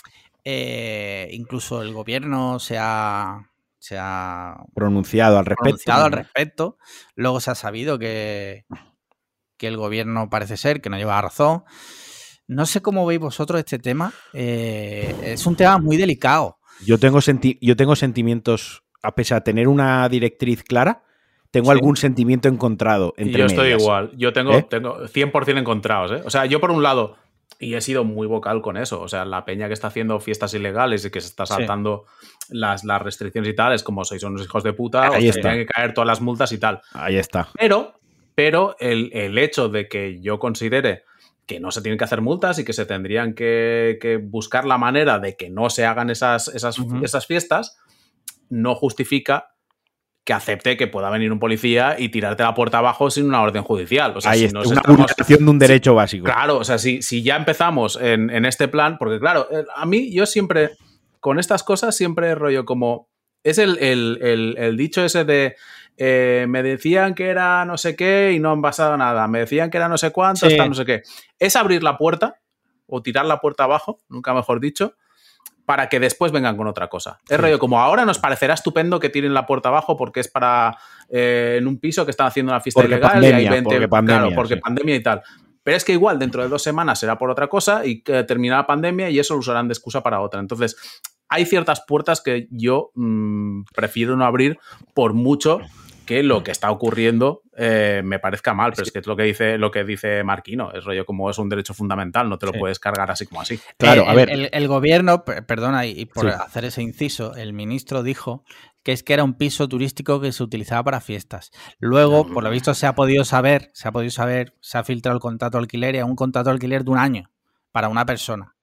Eh, 0.45 1.29
incluso 1.33 1.83
el 1.83 1.93
gobierno 1.93 2.59
se 2.59 2.79
ha, 2.79 3.51
se 3.79 3.97
ha 3.99 4.57
pronunciado 4.75 5.39
al 5.39 5.45
respecto. 5.45 5.65
Pronunciado 5.65 6.05
al 6.05 6.13
respecto. 6.13 6.79
Luego 7.15 7.41
se 7.41 7.51
ha 7.51 7.55
sabido 7.55 7.99
que, 7.99 8.65
que 9.57 9.67
el 9.67 9.77
gobierno 9.77 10.31
parece 10.31 10.57
ser 10.57 10.81
que 10.81 10.89
no 10.89 10.97
lleva 10.97 11.21
razón. 11.21 11.65
No 12.49 12.65
sé 12.65 12.81
cómo 12.81 13.05
veis 13.05 13.21
vosotros 13.21 13.61
este 13.61 13.79
tema. 13.79 14.11
Eh, 14.33 15.15
es 15.23 15.45
un 15.45 15.55
tema 15.55 15.77
muy 15.77 15.99
delicado. 15.99 16.57
Yo 16.85 16.99
tengo, 16.99 17.19
yo 17.61 17.77
tengo 17.77 17.95
sentimientos, 17.95 18.83
a 19.03 19.15
pesar 19.15 19.41
de 19.41 19.45
tener 19.45 19.69
una 19.69 20.09
directriz 20.09 20.63
clara, 20.63 21.03
tengo 21.51 21.71
algún 21.71 21.99
sentimiento 21.99 22.49
encontrado. 22.49 23.13
Entre 23.19 23.41
yo 23.41 23.47
estoy 23.47 23.73
igual. 23.73 24.13
Yo 24.17 24.33
tengo, 24.33 24.55
¿Eh? 24.55 24.67
tengo 24.69 24.99
100% 24.99 25.59
encontrados. 25.59 26.13
¿eh? 26.13 26.23
O 26.25 26.31
sea, 26.31 26.47
yo 26.47 26.59
por 26.59 26.71
un 26.71 26.83
lado, 26.83 27.17
y 27.59 27.75
he 27.75 27.83
sido 27.83 28.05
muy 28.05 28.27
vocal 28.27 28.63
con 28.63 28.79
eso, 28.79 29.03
o 29.03 29.09
sea, 29.09 29.27
la 29.27 29.45
peña 29.45 29.67
que 29.67 29.75
está 29.75 29.89
haciendo 29.89 30.19
fiestas 30.19 30.55
ilegales 30.55 31.05
y 31.05 31.11
que 31.11 31.21
se 31.21 31.29
está 31.29 31.45
saltando 31.45 32.07
las, 32.49 32.83
las, 32.83 33.03
restricciones 33.03 33.51
y 33.51 33.55
tal, 33.55 33.75
es 33.75 33.83
como 33.83 34.05
sois 34.05 34.23
unos 34.23 34.43
hijos 34.43 34.63
de 34.63 34.73
puta, 34.73 35.09
Ahí 35.09 35.29
os 35.29 35.35
tienen 35.35 35.59
que 35.59 35.67
caer 35.67 35.93
todas 35.93 36.07
las 36.07 36.23
multas 36.23 36.51
y 36.53 36.59
tal. 36.59 36.81
Ahí 36.95 37.17
está. 37.17 37.49
Pero, 37.59 38.01
pero 38.35 38.75
el, 38.79 39.11
el 39.13 39.37
hecho 39.37 39.69
de 39.69 39.87
que 39.87 40.21
yo 40.23 40.39
considere 40.39 41.08
que 41.49 41.59
no 41.59 41.73
se 41.73 41.81
tienen 41.83 41.99
que 41.99 42.05
hacer 42.05 42.21
multas 42.21 42.59
y 42.59 42.65
que 42.65 42.75
se 42.75 42.87
tendrían 42.87 43.35
que, 43.35 44.21
buscar 44.23 44.67
la 44.67 44.79
manera 44.79 45.19
de 45.19 45.35
que 45.35 45.51
no 45.51 45.71
se 45.71 45.87
hagan 45.87 46.11
esas, 46.11 46.49
esas, 46.49 46.77
esas, 47.03 47.27
fiestas, 47.27 47.79
no 48.51 48.75
justifica 48.75 49.55
que 50.25 50.35
acepte 50.35 50.77
que 50.77 50.87
pueda 50.89 51.09
venir 51.09 51.33
un 51.33 51.41
policía 51.41 51.97
y 51.99 52.11
tirarte 52.11 52.43
la 52.43 52.55
puerta 52.55 52.79
abajo 52.79 53.11
sin 53.11 53.25
una 53.25 53.41
orden 53.41 53.63
judicial. 53.65 54.15
O 54.15 54.21
sea, 54.21 54.33
Ahí 54.33 54.47
si 54.47 54.55
una 54.55 54.83
vulneración 54.87 55.45
de 55.47 55.51
un 55.51 55.59
derecho 55.59 55.95
básico. 55.95 56.27
Claro, 56.27 56.59
o 56.59 56.65
sea, 56.65 56.77
si, 56.77 57.01
si 57.01 57.23
ya 57.23 57.37
empezamos 57.37 57.99
en, 58.01 58.29
en, 58.29 58.45
este 58.45 58.69
plan, 58.69 58.99
porque 58.99 59.19
claro, 59.19 59.49
a 59.75 59.87
mí 59.87 60.13
yo 60.13 60.27
siempre, 60.27 60.73
con 61.19 61.39
estas 61.39 61.63
cosas, 61.63 61.97
siempre 61.97 62.35
rollo 62.35 62.67
como... 62.67 63.08
Es 63.43 63.59
el, 63.59 63.79
el 63.81 64.77
dicho 64.77 65.05
ese 65.05 65.25
de 65.25 65.57
eh, 66.01 66.47
me 66.49 66.63
decían 66.63 67.13
que 67.13 67.27
era 67.27 67.65
no 67.65 67.77
sé 67.77 67.97
qué 67.97 68.33
y 68.33 68.39
no 68.39 68.53
han 68.53 68.63
pasado 68.63 68.97
nada, 68.97 69.27
me 69.27 69.41
decían 69.41 69.69
que 69.69 69.79
era 69.79 69.89
no 69.89 69.99
sé 69.99 70.13
cuánto, 70.13 70.47
hasta 70.47 70.69
no 70.69 70.75
sé 70.75 70.85
qué. 70.85 71.03
Es 71.41 71.57
abrir 71.57 71.83
la 71.83 71.99
puerta 71.99 72.39
o 72.87 73.03
tirar 73.03 73.27
la 73.27 73.41
puerta 73.41 73.65
abajo, 73.65 73.99
nunca 74.09 74.33
mejor 74.33 74.61
dicho, 74.61 74.95
para 75.65 75.89
que 75.89 75.99
después 75.99 76.31
vengan 76.31 76.57
con 76.57 76.69
otra 76.69 76.87
cosa. 76.89 77.19
Es 77.29 77.39
rollo 77.41 77.59
como 77.59 77.81
ahora 77.81 78.05
nos 78.05 78.21
parecerá 78.21 78.55
estupendo 78.55 79.01
que 79.01 79.09
tiren 79.09 79.35
la 79.35 79.45
puerta 79.45 79.71
abajo 79.71 79.97
porque 79.97 80.21
es 80.21 80.29
para 80.29 80.79
eh, 81.11 81.57
en 81.59 81.67
un 81.67 81.81
piso 81.81 82.05
que 82.05 82.13
están 82.13 82.29
haciendo 82.29 82.53
una 82.53 82.61
fiesta 82.61 82.85
ilegal 82.85 83.23
y 83.25 83.27
hay 83.27 83.49
20, 83.49 83.69
porque 83.69 83.89
pandemia, 83.89 84.37
porque 84.37 84.57
pandemia 84.57 84.95
y 84.95 85.03
tal. 85.03 85.23
Pero 85.65 85.77
es 85.77 85.85
que 85.85 85.93
igual 85.93 86.19
dentro 86.19 86.43
de 86.43 86.49
dos 86.49 86.63
semanas 86.63 87.01
será 87.01 87.19
por 87.19 87.29
otra 87.29 87.49
cosa 87.49 87.85
y 87.85 88.03
que 88.03 88.23
terminará 88.23 88.63
la 88.63 88.67
pandemia 88.69 89.11
y 89.11 89.19
eso 89.19 89.35
lo 89.35 89.41
usarán 89.41 89.67
de 89.67 89.73
excusa 89.73 90.01
para 90.01 90.21
otra. 90.21 90.39
Entonces, 90.39 90.77
hay 91.29 91.45
ciertas 91.47 91.83
puertas 91.87 92.21
que 92.21 92.49
yo 92.51 92.91
mm, 92.95 93.65
prefiero 93.75 94.17
no 94.17 94.25
abrir 94.25 94.59
por 94.95 95.15
mucho 95.15 95.61
que 96.09 96.23
lo 96.23 96.43
que 96.43 96.53
está 96.53 96.71
ocurriendo 96.71 97.43
eh, 97.55 98.01
me 98.03 98.19
parezca 98.19 98.55
mal, 98.55 98.73
pero 98.73 98.85
es 98.85 98.93
que 98.93 99.01
es 99.01 99.07
lo 99.07 99.15
que 99.15 99.25
dice 99.25 99.59
lo 99.59 99.71
que 99.71 99.85
dice 99.85 100.25
Marquino, 100.25 100.73
es 100.73 100.83
rollo 100.83 101.05
como 101.05 101.29
es 101.29 101.37
un 101.37 101.51
derecho 101.51 101.75
fundamental, 101.75 102.31
no 102.31 102.39
te 102.39 102.47
lo 102.47 102.53
puedes 102.53 102.79
cargar 102.79 103.11
así 103.11 103.27
como 103.27 103.43
así. 103.43 103.61
Claro, 103.77 104.09
a 104.09 104.15
ver. 104.15 104.49
El, 104.51 104.69
gobierno, 104.69 105.27
perdona, 105.27 105.85
y 105.85 106.07
por 106.07 106.29
hacer 106.29 106.65
ese 106.65 106.81
inciso, 106.81 107.35
el 107.35 107.53
ministro 107.53 108.03
dijo 108.03 108.43
que 108.83 108.93
es 108.93 109.03
que 109.03 109.13
era 109.13 109.23
un 109.23 109.35
piso 109.35 109.69
turístico 109.69 110.19
que 110.19 110.33
se 110.33 110.43
utilizaba 110.43 110.83
para 110.83 111.03
fiestas. 111.03 111.51
Luego, 111.79 112.27
por 112.27 112.43
lo 112.43 112.49
visto, 112.49 112.73
se 112.73 112.87
ha 112.87 112.95
podido 112.95 113.27
saber, 113.27 113.69
se 113.75 113.87
ha 113.87 113.93
podido 113.93 114.11
saber, 114.11 114.55
se 114.61 114.79
ha 114.79 114.85
filtrado 114.85 115.15
el 115.15 115.21
contrato 115.21 115.59
de 115.59 115.63
alquiler 115.65 115.95
y 115.95 116.01
un 116.01 116.17
contrato 116.17 116.49
de 116.49 116.55
alquiler 116.55 116.85
de 116.85 116.91
un 116.91 116.99
año 116.99 117.31
para 117.71 117.91
una 117.91 118.07
persona. 118.07 118.57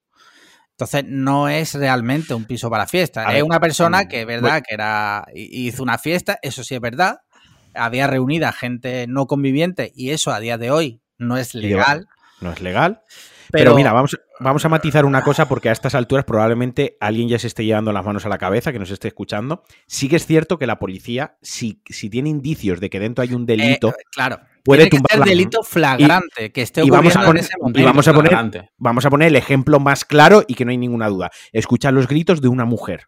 Entonces, 0.75 1.05
no 1.07 1.47
es 1.47 1.73
realmente 1.73 2.33
un 2.33 2.43
piso 2.43 2.69
para 2.69 2.85
fiesta. 2.85 3.33
es 3.33 3.43
una 3.43 3.61
persona 3.61 4.03
mm, 4.03 4.07
que, 4.09 4.25
verdad, 4.25 4.61
que 4.61 4.73
era 4.73 5.25
hizo 5.33 5.81
una 5.81 5.97
fiesta, 5.97 6.37
eso 6.41 6.65
sí 6.65 6.75
es 6.75 6.81
verdad. 6.81 7.21
Había 7.73 8.07
reunida 8.07 8.51
gente 8.51 9.07
no 9.07 9.25
conviviente 9.25 9.93
y 9.95 10.09
eso 10.09 10.31
a 10.31 10.39
día 10.41 10.57
de 10.57 10.71
hoy 10.71 11.01
no 11.17 11.37
es 11.37 11.55
legal. 11.55 12.07
No 12.41 12.51
es 12.51 12.61
legal. 12.61 13.01
Pero, 13.51 13.73
mira, 13.73 13.93
vamos, 13.93 14.19
vamos 14.41 14.65
a 14.65 14.69
matizar 14.69 15.05
una 15.05 15.21
cosa 15.21 15.47
porque 15.47 15.69
a 15.69 15.71
estas 15.71 15.95
alturas 15.95 16.25
probablemente 16.25 16.97
alguien 16.99 17.29
ya 17.29 17.39
se 17.39 17.47
esté 17.47 17.63
llevando 17.63 17.93
las 17.93 18.03
manos 18.03 18.25
a 18.25 18.29
la 18.29 18.37
cabeza, 18.37 18.73
que 18.73 18.79
nos 18.79 18.91
esté 18.91 19.07
escuchando. 19.07 19.63
Sí 19.87 20.09
que 20.09 20.17
es 20.17 20.25
cierto 20.25 20.57
que 20.57 20.67
la 20.67 20.77
policía, 20.77 21.37
si, 21.41 21.81
si 21.85 22.09
tiene 22.09 22.29
indicios 22.29 22.81
de 22.81 22.89
que 22.89 22.99
dentro 22.99 23.21
hay 23.21 23.33
un 23.33 23.43
eh, 23.43 23.55
delito, 23.55 23.93
claro. 24.11 24.39
Puede 24.65 24.89
tumbar 24.89 25.19
el 25.19 25.23
delito 25.23 25.63
flagrante 25.63 26.51
que 26.51 26.61
esté 26.63 26.81
ocurriendo 26.81 27.09
vamos 27.13 27.15
a 27.15 27.25
poner, 27.25 27.45
Y 27.75 27.83
vamos 27.83 28.07
a, 28.07 28.13
poner, 28.13 28.69
vamos 28.77 29.05
a 29.05 29.09
poner 29.09 29.27
el 29.29 29.35
ejemplo 29.35 29.79
más 29.79 30.03
claro 30.03 30.43
y 30.47 30.55
que 30.55 30.65
no 30.65 30.71
hay 30.71 30.77
ninguna 30.77 31.07
duda. 31.07 31.31
Escucha 31.53 31.91
los 31.91 32.07
gritos 32.07 32.41
de 32.41 32.49
una 32.49 32.65
mujer 32.65 33.07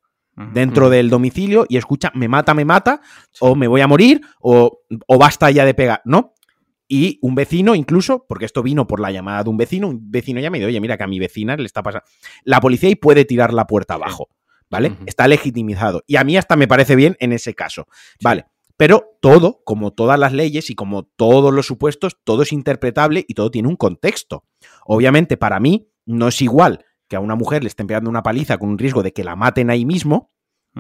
dentro 0.54 0.92
del 0.92 1.10
domicilio 1.10 1.66
y 1.68 1.78
escucha, 1.78 2.12
me 2.14 2.28
mata, 2.28 2.54
me 2.54 2.64
mata, 2.64 3.02
o 3.40 3.56
me 3.56 3.68
voy 3.68 3.82
a 3.82 3.88
morir, 3.88 4.22
o, 4.40 4.82
o 5.08 5.18
basta 5.18 5.50
ya 5.50 5.66
de 5.66 5.74
pegar. 5.74 6.02
No, 6.06 6.36
y 6.88 7.20
un 7.22 7.36
vecino, 7.36 7.76
incluso, 7.76 8.26
porque 8.28 8.46
esto 8.46 8.64
vino 8.64 8.88
por 8.88 9.00
la 9.00 9.12
llamada 9.12 9.44
de 9.44 9.50
un 9.50 9.58
vecino, 9.58 9.90
un 9.90 10.12
vecino 10.12 10.40
ya 10.40 10.50
me 10.50 10.60
dijo, 10.60 10.68
oye, 10.68 10.80
mira 10.80 10.98
que 10.98 11.04
a 11.04 11.08
mi 11.08 11.20
vecina 11.20 11.58
le 11.58 11.66
está 11.66 11.84
pasando. 11.84 12.06
La 12.44 12.62
policía 12.62 12.90
y 12.90 12.96
puede 12.96 13.26
tirar 13.26 13.54
la 13.54 13.68
puerta 13.68 13.96
abajo, 13.96 14.30
¿vale? 14.70 14.94
Está 15.06 15.28
legitimizado. 15.28 16.04
Y 16.08 16.16
a 16.16 16.24
mí 16.24 16.38
hasta 16.38 16.56
me 16.56 16.68
parece 16.68 16.96
bien 16.96 17.18
en 17.20 17.34
ese 17.34 17.56
caso, 17.56 17.88
¿vale? 18.22 18.46
Pero 18.78 19.18
todo, 19.22 19.62
como 19.66 19.92
todas 19.92 20.20
las 20.20 20.34
leyes 20.34 20.70
y 20.70 20.76
como 20.76 21.04
todos 21.04 21.54
los 21.54 21.66
supuestos, 21.66 22.18
todo 22.24 22.44
es 22.44 22.54
interpretable 22.54 23.26
y 23.28 23.34
todo 23.34 23.50
tiene 23.50 23.68
un 23.68 23.76
contexto. 23.76 24.46
Obviamente, 24.86 25.36
para 25.36 25.60
mí, 25.60 25.90
no 26.06 26.28
es 26.28 26.42
igual 26.42 26.86
que 27.08 27.16
a 27.16 27.20
una 27.20 27.36
mujer 27.36 27.64
le 27.64 27.70
estén 27.70 27.88
pegando 27.88 28.10
una 28.10 28.24
paliza 28.24 28.58
con 28.58 28.70
un 28.70 28.78
riesgo 28.78 29.02
de 29.02 29.14
que 29.14 29.24
la 29.24 29.36
maten 29.36 29.70
ahí 29.70 29.86
mismo, 29.86 30.32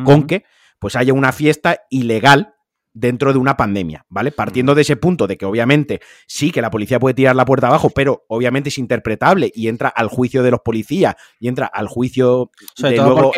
con 0.06 0.28
que 0.28 0.44
pues 0.78 0.96
haya 0.96 1.12
una 1.12 1.32
fiesta 1.32 1.82
ilegal 1.90 2.54
dentro 2.94 3.34
de 3.34 3.40
una 3.40 3.58
pandemia, 3.58 4.06
¿vale? 4.10 4.32
Partiendo 4.32 4.76
de 4.76 4.82
ese 4.82 4.96
punto 4.96 5.26
de 5.26 5.38
que 5.38 5.46
obviamente 5.46 6.02
sí 6.28 6.52
que 6.52 6.62
la 6.62 6.70
policía 6.70 7.00
puede 7.00 7.16
tirar 7.16 7.36
la 7.36 7.46
puerta 7.46 7.68
abajo, 7.68 7.90
pero 7.90 8.26
obviamente 8.28 8.70
es 8.70 8.78
interpretable 8.78 9.52
y 9.54 9.68
entra 9.70 9.90
al 9.90 10.08
juicio 10.08 10.44
de 10.44 10.52
los 10.52 10.62
policías 10.62 11.16
y 11.40 11.48
entra 11.48 11.68
al 11.68 11.88
juicio 11.88 12.52
de 12.78 12.96
luego 12.96 13.32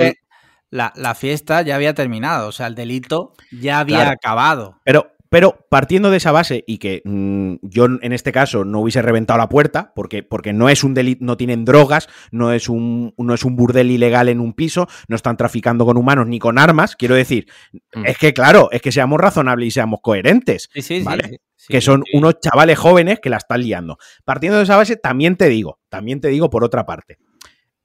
la, 0.69 1.15
fiesta 1.15 1.61
ya 1.61 1.75
había 1.75 1.93
terminado, 1.93 2.47
o 2.47 2.51
sea, 2.51 2.67
el 2.67 2.75
delito 2.75 3.33
ya 3.51 3.79
había 3.79 4.09
acabado. 4.09 4.79
Pero 4.83 5.11
pero 5.29 5.67
partiendo 5.69 6.09
de 6.09 6.17
esa 6.17 6.31
base 6.31 6.63
y 6.65 6.79
que 6.79 7.01
mm, 7.05 7.57
yo 7.61 7.85
en 7.85 8.13
este 8.13 8.31
caso 8.31 8.65
no 8.65 8.79
hubiese 8.81 9.01
reventado 9.01 9.37
la 9.37 9.47
puerta, 9.47 9.93
porque, 9.95 10.23
porque 10.23 10.53
no 10.53 10.69
es 10.69 10.83
un 10.83 10.95
delito, 10.95 11.23
no 11.23 11.37
tienen 11.37 11.65
drogas, 11.65 12.09
no 12.31 12.51
es, 12.51 12.67
un, 12.67 13.13
no 13.15 13.33
es 13.33 13.45
un 13.45 13.55
burdel 13.55 13.91
ilegal 13.91 14.27
en 14.29 14.39
un 14.39 14.53
piso, 14.53 14.87
no 15.07 15.15
están 15.15 15.37
traficando 15.37 15.85
con 15.85 15.97
humanos 15.97 16.27
ni 16.27 16.39
con 16.39 16.57
armas, 16.57 16.95
quiero 16.95 17.13
decir, 17.13 17.47
mm. 17.93 18.05
es 18.05 18.17
que 18.17 18.33
claro, 18.33 18.69
es 18.71 18.81
que 18.81 18.91
seamos 18.91 19.19
razonables 19.19 19.67
y 19.67 19.71
seamos 19.71 19.99
coherentes, 20.01 20.69
¿vale? 21.03 21.41
que 21.67 21.81
son 21.81 22.03
unos 22.13 22.39
chavales 22.39 22.79
jóvenes 22.79 23.19
que 23.19 23.29
la 23.29 23.37
están 23.37 23.61
liando. 23.61 23.99
Partiendo 24.25 24.57
de 24.57 24.63
esa 24.63 24.77
base, 24.77 24.95
también 24.95 25.35
te 25.35 25.49
digo, 25.49 25.79
también 25.89 26.19
te 26.19 26.29
digo 26.29 26.49
por 26.49 26.63
otra 26.63 26.87
parte. 26.87 27.19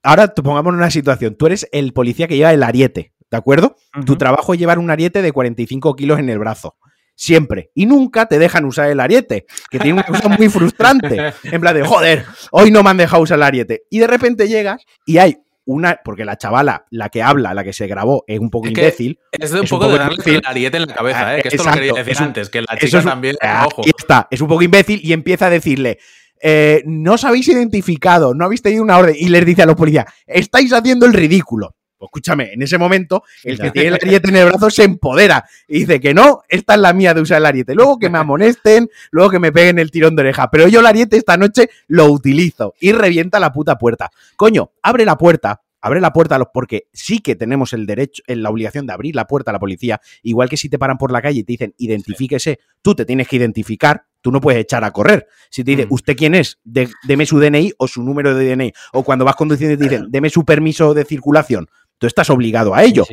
Ahora 0.05 0.29
pongamos 0.29 0.75
una 0.75 0.91
situación, 0.91 1.35
tú 1.35 1.47
eres 1.47 1.69
el 1.73 1.93
policía 1.93 2.29
que 2.29 2.37
lleva 2.37 2.53
el 2.53 2.63
ariete, 2.63 3.13
¿de 3.31 3.37
acuerdo? 3.37 3.77
Tu 4.07 4.17
trabajo 4.17 4.55
es 4.55 4.61
llevar 4.61 4.79
un 4.79 4.91
ariete 4.91 5.23
de 5.23 5.33
45 5.33 5.97
kilos 5.97 6.19
en 6.19 6.29
el 6.29 6.39
brazo 6.39 6.77
siempre. 7.17 7.71
Y 7.75 7.87
nunca 7.87 8.27
te 8.27 8.39
dejan 8.39 8.65
usar 8.65 8.91
el 8.91 9.01
ariete, 9.01 9.47
que 9.71 9.79
tiene 9.79 9.95
una 9.95 10.03
cosa 10.05 10.29
muy 10.29 10.49
frustrante. 10.49 11.33
En 11.45 11.61
plan 11.61 11.75
de, 11.75 11.85
joder, 11.85 12.25
hoy 12.51 12.71
no 12.71 12.83
me 12.83 12.91
han 12.91 12.97
dejado 12.97 13.23
usar 13.23 13.39
el 13.39 13.45
ariete. 13.45 13.85
Y 13.91 13.99
de 13.99 14.07
repente 14.07 14.49
llegas 14.49 14.85
y 15.07 15.19
hay 15.19 15.39
una, 15.67 16.01
porque 16.05 16.25
la 16.25 16.37
chavala, 16.37 16.85
la 16.91 17.09
que 17.09 17.23
habla, 17.23 17.55
la 17.55 17.65
que 17.65 17.73
se 17.73 17.87
grabó, 17.87 18.25
es 18.27 18.39
un 18.39 18.51
poco 18.51 18.69
imbécil. 18.69 19.19
Es 19.33 19.51
de 19.51 19.61
un, 19.61 19.67
poco, 19.67 19.89
de 19.89 19.99
darle 19.99 20.23
el 20.27 20.43
ariete 20.45 20.77
en 20.77 20.87
la 20.87 20.95
cabeza, 20.95 21.39
¿eh? 21.39 21.43
que 21.43 21.49
esto 21.49 21.65
lo 21.65 21.73
quería 21.73 21.93
decir 21.93 22.17
antes, 22.19 22.51
que 22.51 22.61
la 22.61 22.77
chica 22.79 23.03
también. 23.03 23.37
Ojo. 23.67 23.83
está, 23.85 24.29
es 24.31 24.41
un 24.41 24.49
poco 24.49 24.63
imbécil 24.63 25.01
y 25.03 25.13
empieza 25.13 25.47
a 25.47 25.51
decirle. 25.51 25.99
Eh, 26.47 26.83
no 26.85 27.15
os 27.15 27.25
habéis 27.25 27.49
identificado, 27.49 28.35
no 28.35 28.45
habéis 28.45 28.61
tenido 28.61 28.83
una 28.83 28.99
orden, 28.99 29.17
y 29.19 29.31
les 29.31 29.47
dice 29.47 29.63
a 29.63 29.67
los 29.67 29.77
policías, 29.77 30.05
estáis 30.27 30.71
haciendo 30.75 31.07
el 31.07 31.15
ridículo. 31.15 31.75
Pues 31.97 32.09
escúchame, 32.09 32.53
en 32.53 32.61
ese 32.61 32.77
momento, 32.77 33.23
el 33.45 33.59
que 33.59 33.71
tiene 33.71 33.89
el 33.89 33.95
ariete 33.95 34.29
en 34.29 34.37
el 34.37 34.49
brazo 34.49 34.69
se 34.69 34.85
empodera 34.85 35.49
y 35.67 35.81
dice 35.81 36.01
que 36.01 36.13
no, 36.13 36.43
esta 36.51 36.75
es 36.75 36.81
la 36.81 36.93
mía 36.93 37.15
de 37.15 37.23
usar 37.23 37.39
el 37.39 37.47
ariete. 37.47 37.75
Luego 37.75 37.99
que 37.99 38.11
me 38.11 38.19
amonesten, 38.19 38.91
luego 39.11 39.31
que 39.31 39.39
me 39.39 39.53
peguen 39.53 39.79
el 39.79 39.91
tirón 39.91 40.17
de 40.17 40.21
oreja. 40.21 40.51
Pero 40.51 40.69
yo 40.69 40.81
el 40.81 40.87
ariete 40.87 41.17
esta 41.17 41.39
noche 41.39 41.71
lo 41.87 42.13
utilizo 42.13 42.75
y 42.79 42.93
revienta 42.93 43.41
la 43.41 43.51
puta 43.51 43.79
puerta. 43.79 44.11
Coño, 44.37 44.73
abre 44.83 45.07
la 45.07 45.17
puerta, 45.17 45.63
abre 45.85 46.01
la 46.01 46.13
puerta 46.13 46.39
porque 46.53 46.89
sí 46.93 47.21
que 47.21 47.37
tenemos 47.37 47.73
el 47.73 47.87
derecho, 47.87 48.23
la 48.27 48.51
obligación 48.51 48.87
de 48.87 48.93
abrir 48.93 49.15
la 49.15 49.27
puerta 49.27 49.51
a 49.51 49.53
la 49.53 49.61
policía, 49.61 50.01
igual 50.23 50.49
que 50.49 50.57
si 50.57 50.69
te 50.69 50.79
paran 50.79 50.99
por 50.99 51.13
la 51.13 51.23
calle 51.23 51.41
y 51.41 51.45
te 51.45 51.53
dicen 51.53 51.75
identifíquese, 51.79 52.59
tú 52.83 52.95
te 52.95 53.05
tienes 53.05 53.29
que 53.29 53.37
identificar, 53.37 54.05
tú 54.21 54.33
no 54.33 54.41
puedes 54.41 54.61
echar 54.61 54.83
a 54.85 54.91
correr. 54.91 55.27
Si 55.51 55.63
te 55.63 55.73
dicen, 55.73 55.89
mm. 55.89 55.95
¿usted 55.95 56.17
quién 56.17 56.35
es? 56.35 56.59
deme 56.65 57.27
su 57.27 57.39
DNI 57.39 57.75
o 57.79 57.87
su 57.87 58.03
número 58.03 58.35
de 58.35 58.57
DNI. 58.57 58.73
O 58.93 59.05
cuando 59.05 59.25
vas 59.25 59.37
conduciendo 59.37 59.77
te 59.77 59.85
dicen, 59.85 60.07
deme 60.11 60.31
su 60.31 60.45
permiso 60.45 60.95
de 60.95 61.05
circulación 61.05 61.69
tú 61.99 62.07
estás 62.07 62.31
obligado 62.31 62.75
a 62.75 62.83
ello. 62.83 63.05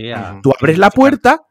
tú 0.42 0.52
abres 0.60 0.78
la 0.78 0.90
puerta 0.90 1.44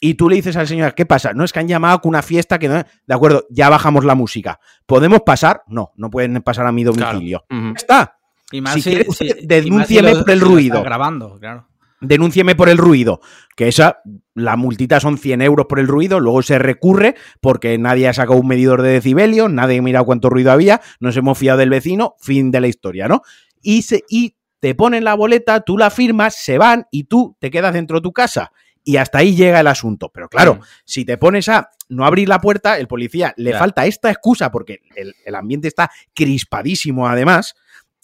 y 0.00 0.14
tú 0.14 0.28
le 0.28 0.36
dices 0.36 0.56
al 0.56 0.68
señor, 0.68 0.94
¿qué 0.94 1.06
pasa? 1.06 1.32
No 1.32 1.44
es 1.44 1.52
que 1.52 1.58
han 1.58 1.66
llamado 1.66 2.00
con 2.00 2.10
una 2.10 2.22
fiesta 2.22 2.58
que 2.58 2.68
no... 2.68 2.76
De 2.76 3.14
acuerdo, 3.14 3.46
ya 3.50 3.68
bajamos 3.68 4.04
la 4.04 4.14
música. 4.14 4.60
¿Podemos 4.86 5.22
pasar? 5.22 5.62
No, 5.66 5.90
no 5.96 6.08
pueden 6.08 6.40
pasar 6.42 6.66
a 6.66 6.72
mi 6.72 6.84
domicilio. 6.84 7.44
Está. 7.74 8.17
Y 8.50 8.60
más 8.60 8.82
si, 8.82 8.98
denúncieme 9.42 10.14
por 10.16 10.30
el 10.30 10.40
ruido. 10.40 10.82
Grabando, 10.82 11.38
claro. 11.38 11.68
Denúncieme 12.00 12.54
por 12.54 12.68
el 12.68 12.78
ruido. 12.78 13.20
Que 13.56 13.68
esa, 13.68 14.00
la 14.34 14.56
multita 14.56 15.00
son 15.00 15.18
100 15.18 15.42
euros 15.42 15.66
por 15.68 15.80
el 15.80 15.88
ruido, 15.88 16.20
luego 16.20 16.42
se 16.42 16.58
recurre 16.58 17.16
porque 17.40 17.76
nadie 17.76 18.08
ha 18.08 18.14
sacado 18.14 18.38
un 18.38 18.46
medidor 18.46 18.82
de 18.82 18.90
decibelios, 18.90 19.50
nadie 19.50 19.78
ha 19.78 19.82
mirado 19.82 20.06
cuánto 20.06 20.30
ruido 20.30 20.52
había, 20.52 20.80
nos 21.00 21.16
hemos 21.16 21.36
fiado 21.36 21.58
del 21.58 21.70
vecino, 21.70 22.14
fin 22.20 22.50
de 22.50 22.60
la 22.60 22.68
historia, 22.68 23.08
¿no? 23.08 23.22
Y, 23.60 23.82
se, 23.82 24.04
y 24.08 24.36
te 24.60 24.74
ponen 24.74 25.04
la 25.04 25.14
boleta, 25.14 25.60
tú 25.60 25.76
la 25.76 25.90
firmas, 25.90 26.36
se 26.36 26.58
van 26.58 26.86
y 26.90 27.04
tú 27.04 27.36
te 27.40 27.50
quedas 27.50 27.74
dentro 27.74 27.98
de 27.98 28.02
tu 28.02 28.12
casa. 28.12 28.52
Y 28.84 28.96
hasta 28.96 29.18
ahí 29.18 29.36
llega 29.36 29.60
el 29.60 29.66
asunto. 29.66 30.10
Pero 30.12 30.28
claro, 30.28 30.60
si 30.84 31.04
te 31.04 31.18
pones 31.18 31.48
a 31.50 31.70
no 31.90 32.06
abrir 32.06 32.28
la 32.28 32.40
puerta, 32.40 32.78
el 32.78 32.88
policía 32.88 33.34
le 33.36 33.52
falta 33.52 33.84
esta 33.84 34.10
excusa, 34.10 34.50
porque 34.50 34.80
el, 34.94 35.34
ambiente 35.34 35.68
está 35.68 35.90
crispadísimo 36.14 37.06
además, 37.06 37.54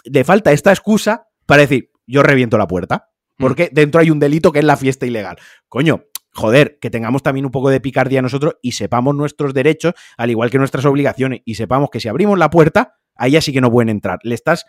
le 0.04 0.24
falta 0.24 0.52
esta 0.52 0.70
excusa 0.70 1.28
para 1.46 1.62
decir, 1.62 1.90
yo 2.06 2.22
reviento 2.22 2.58
la 2.58 2.66
puerta, 2.66 3.10
mm. 3.38 3.42
porque 3.42 3.70
dentro 3.72 4.00
hay 4.00 4.10
un 4.10 4.18
delito 4.18 4.52
que 4.52 4.60
es 4.60 4.64
la 4.64 4.76
fiesta 4.76 5.06
ilegal. 5.06 5.36
Coño, 5.68 6.04
joder, 6.32 6.78
que 6.80 6.90
tengamos 6.90 7.22
también 7.22 7.46
un 7.46 7.52
poco 7.52 7.70
de 7.70 7.80
picardía 7.80 8.22
nosotros 8.22 8.56
y 8.62 8.72
sepamos 8.72 9.14
nuestros 9.14 9.54
derechos, 9.54 9.94
al 10.16 10.30
igual 10.30 10.50
que 10.50 10.58
nuestras 10.58 10.84
obligaciones, 10.84 11.40
y 11.44 11.54
sepamos 11.54 11.90
que 11.90 12.00
si 12.00 12.08
abrimos 12.08 12.38
la 12.38 12.50
puerta, 12.50 12.94
ahí 13.16 13.32
ya 13.32 13.40
sí 13.40 13.52
que 13.52 13.60
no 13.60 13.70
pueden 13.70 13.88
entrar. 13.88 14.18
Le 14.22 14.34
estás 14.34 14.66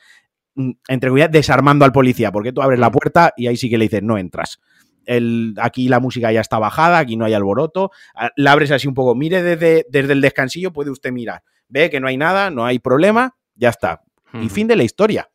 Mm, 0.56 0.72
entre 0.88 1.10
comillas, 1.10 1.32
desarmando 1.32 1.84
al 1.84 1.92
policía, 1.92 2.32
porque 2.32 2.54
tú 2.54 2.62
abres 2.62 2.80
la 2.80 2.92
puerta 2.92 3.34
y 3.36 3.48
ahí 3.48 3.58
sí 3.58 3.70
que 3.70 3.78
le 3.78 3.86
dices, 3.86 4.02
no 4.02 4.18
entras. 4.18 4.60
El, 5.06 5.54
aquí 5.62 5.88
la 5.88 6.00
música 6.00 6.32
ya 6.32 6.42
está 6.42 6.58
bajada, 6.58 6.98
aquí 6.98 7.18
no 7.18 7.26
hay 7.26 7.34
alboroto, 7.34 7.92
la 8.38 8.52
abres 8.54 8.72
así 8.72 8.88
un 8.88 8.96
poco, 8.96 9.14
mire 9.14 9.44
desde, 9.44 9.86
desde 9.90 10.14
el 10.14 10.22
descansillo, 10.22 10.74
puede 10.74 10.90
usted 10.90 11.12
mirar, 11.12 11.44
ve 11.68 11.92
que 11.92 12.00
no 12.00 12.08
hay 12.08 12.18
nada, 12.18 12.50
no 12.50 12.66
hay 12.66 12.80
problema, 12.80 13.36
ya 13.54 13.70
está. 13.70 14.02
Y 14.34 14.50
fin 14.50 14.68
de 14.68 14.76
la 14.76 14.84
historia. 14.84 15.30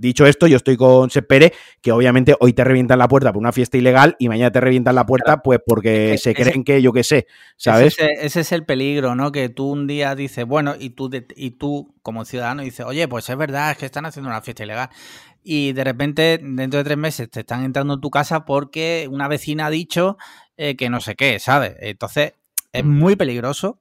Dicho 0.00 0.24
esto, 0.24 0.46
yo 0.46 0.56
estoy 0.56 0.78
con 0.78 1.10
Sepere, 1.10 1.52
que 1.82 1.92
obviamente 1.92 2.34
hoy 2.40 2.54
te 2.54 2.64
revientan 2.64 2.98
la 2.98 3.06
puerta 3.06 3.34
por 3.34 3.40
una 3.40 3.52
fiesta 3.52 3.76
ilegal 3.76 4.16
y 4.18 4.30
mañana 4.30 4.50
te 4.50 4.58
revientan 4.58 4.94
la 4.94 5.04
puerta, 5.04 5.42
pues 5.42 5.60
porque 5.64 6.16
se 6.16 6.34
creen 6.34 6.64
que 6.64 6.80
yo 6.80 6.90
qué 6.94 7.04
sé, 7.04 7.26
¿sabes? 7.58 7.98
Ese, 7.98 8.40
es 8.40 8.52
el 8.52 8.64
peligro, 8.64 9.14
¿no? 9.14 9.30
Que 9.30 9.50
tú 9.50 9.70
un 9.70 9.86
día 9.86 10.14
dices, 10.14 10.46
bueno, 10.46 10.74
y 10.78 10.90
tú, 10.90 11.10
y 11.36 11.50
tú 11.50 11.94
como 12.00 12.24
ciudadano 12.24 12.62
dices, 12.62 12.86
oye, 12.86 13.08
pues 13.08 13.28
es 13.28 13.36
verdad, 13.36 13.72
es 13.72 13.76
que 13.76 13.84
están 13.84 14.06
haciendo 14.06 14.30
una 14.30 14.40
fiesta 14.40 14.64
ilegal. 14.64 14.88
Y 15.42 15.74
de 15.74 15.84
repente, 15.84 16.40
dentro 16.42 16.78
de 16.78 16.84
tres 16.84 16.96
meses, 16.96 17.30
te 17.30 17.40
están 17.40 17.62
entrando 17.62 17.92
en 17.94 18.00
tu 18.00 18.08
casa 18.08 18.46
porque 18.46 19.06
una 19.10 19.28
vecina 19.28 19.66
ha 19.66 19.70
dicho 19.70 20.16
eh, 20.56 20.76
que 20.76 20.88
no 20.88 21.00
sé 21.00 21.14
qué, 21.14 21.38
¿sabes? 21.38 21.74
Entonces, 21.78 22.32
es 22.72 22.84
muy 22.86 23.16
peligroso. 23.16 23.80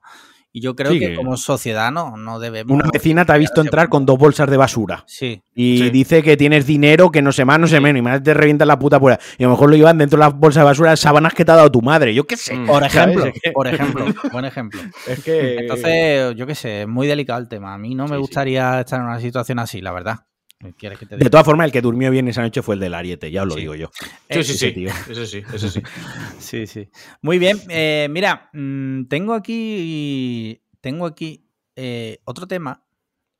Y 0.51 0.61
yo 0.61 0.75
creo 0.75 0.91
que, 0.91 1.15
como 1.15 1.37
sociedad 1.37 1.91
no, 1.91 2.17
no 2.17 2.39
debemos. 2.39 2.73
Una 2.73 2.89
vecina 2.91 3.23
te 3.23 3.33
ha 3.33 3.37
visto 3.37 3.61
entrar 3.61 3.87
con 3.87 4.05
dos 4.05 4.17
bolsas 4.17 4.49
de 4.49 4.57
basura. 4.57 5.03
Sí. 5.05 5.43
Y 5.53 5.89
dice 5.91 6.23
que 6.23 6.37
tienes 6.37 6.65
dinero, 6.65 7.11
que 7.11 7.21
no 7.21 7.31
sé 7.31 7.45
más, 7.45 7.59
no 7.59 7.67
sé 7.67 7.79
menos. 7.79 7.99
Y 7.99 8.01
más 8.01 8.23
te 8.23 8.33
revienta 8.33 8.65
la 8.65 8.79
puta 8.79 8.99
pura. 8.99 9.19
Y 9.37 9.43
a 9.43 9.47
lo 9.47 9.51
mejor 9.51 9.69
lo 9.69 9.75
llevan 9.75 9.99
dentro 9.99 10.17
de 10.17 10.25
las 10.25 10.33
bolsas 10.33 10.61
de 10.61 10.65
basura 10.65 10.95
sábanas 10.95 11.33
que 11.33 11.45
te 11.45 11.51
ha 11.51 11.55
dado 11.55 11.71
tu 11.71 11.81
madre. 11.81 12.15
Yo 12.15 12.25
qué 12.25 12.35
sé. 12.35 12.55
Mm. 12.55 12.65
Por 12.65 12.83
ejemplo. 12.83 13.31
Por 13.53 13.67
ejemplo. 13.67 14.05
Buen 14.31 14.45
ejemplo. 14.45 14.81
Es 15.07 15.23
que. 15.23 15.57
Entonces, 15.57 16.35
yo 16.35 16.47
qué 16.47 16.55
sé, 16.55 16.81
es 16.81 16.87
muy 16.87 17.05
delicado 17.07 17.39
el 17.39 17.47
tema. 17.47 17.73
A 17.73 17.77
mí 17.77 17.93
no 17.93 18.07
me 18.07 18.17
gustaría 18.17 18.79
estar 18.79 18.99
en 18.99 19.05
una 19.05 19.19
situación 19.19 19.59
así, 19.59 19.81
la 19.81 19.91
verdad. 19.91 20.25
De 20.59 21.29
todas 21.29 21.45
formas, 21.45 21.65
el 21.67 21.71
que 21.71 21.81
durmió 21.81 22.11
bien 22.11 22.27
esa 22.27 22.41
noche 22.41 22.61
fue 22.61 22.75
el 22.75 22.81
del 22.81 22.93
Ariete, 22.93 23.31
ya 23.31 23.43
os 23.43 23.47
lo 23.47 23.55
digo 23.55 23.75
yo. 23.75 23.91
Sí, 24.29 24.43
sí, 24.43 24.57
sí. 24.57 24.85
Eso 25.09 25.25
sí, 25.25 25.43
eso 25.53 25.69
sí. 25.69 25.81
sí, 26.39 26.67
sí. 26.67 26.89
Muy 27.21 27.39
bien. 27.39 27.61
Eh, 27.69 28.07
mira, 28.09 28.49
mm, 28.51 29.05
tengo 29.05 29.33
aquí 29.33 30.61
tengo 30.81 31.05
aquí 31.05 31.49
eh, 31.75 32.19
otro 32.25 32.47
tema. 32.47 32.83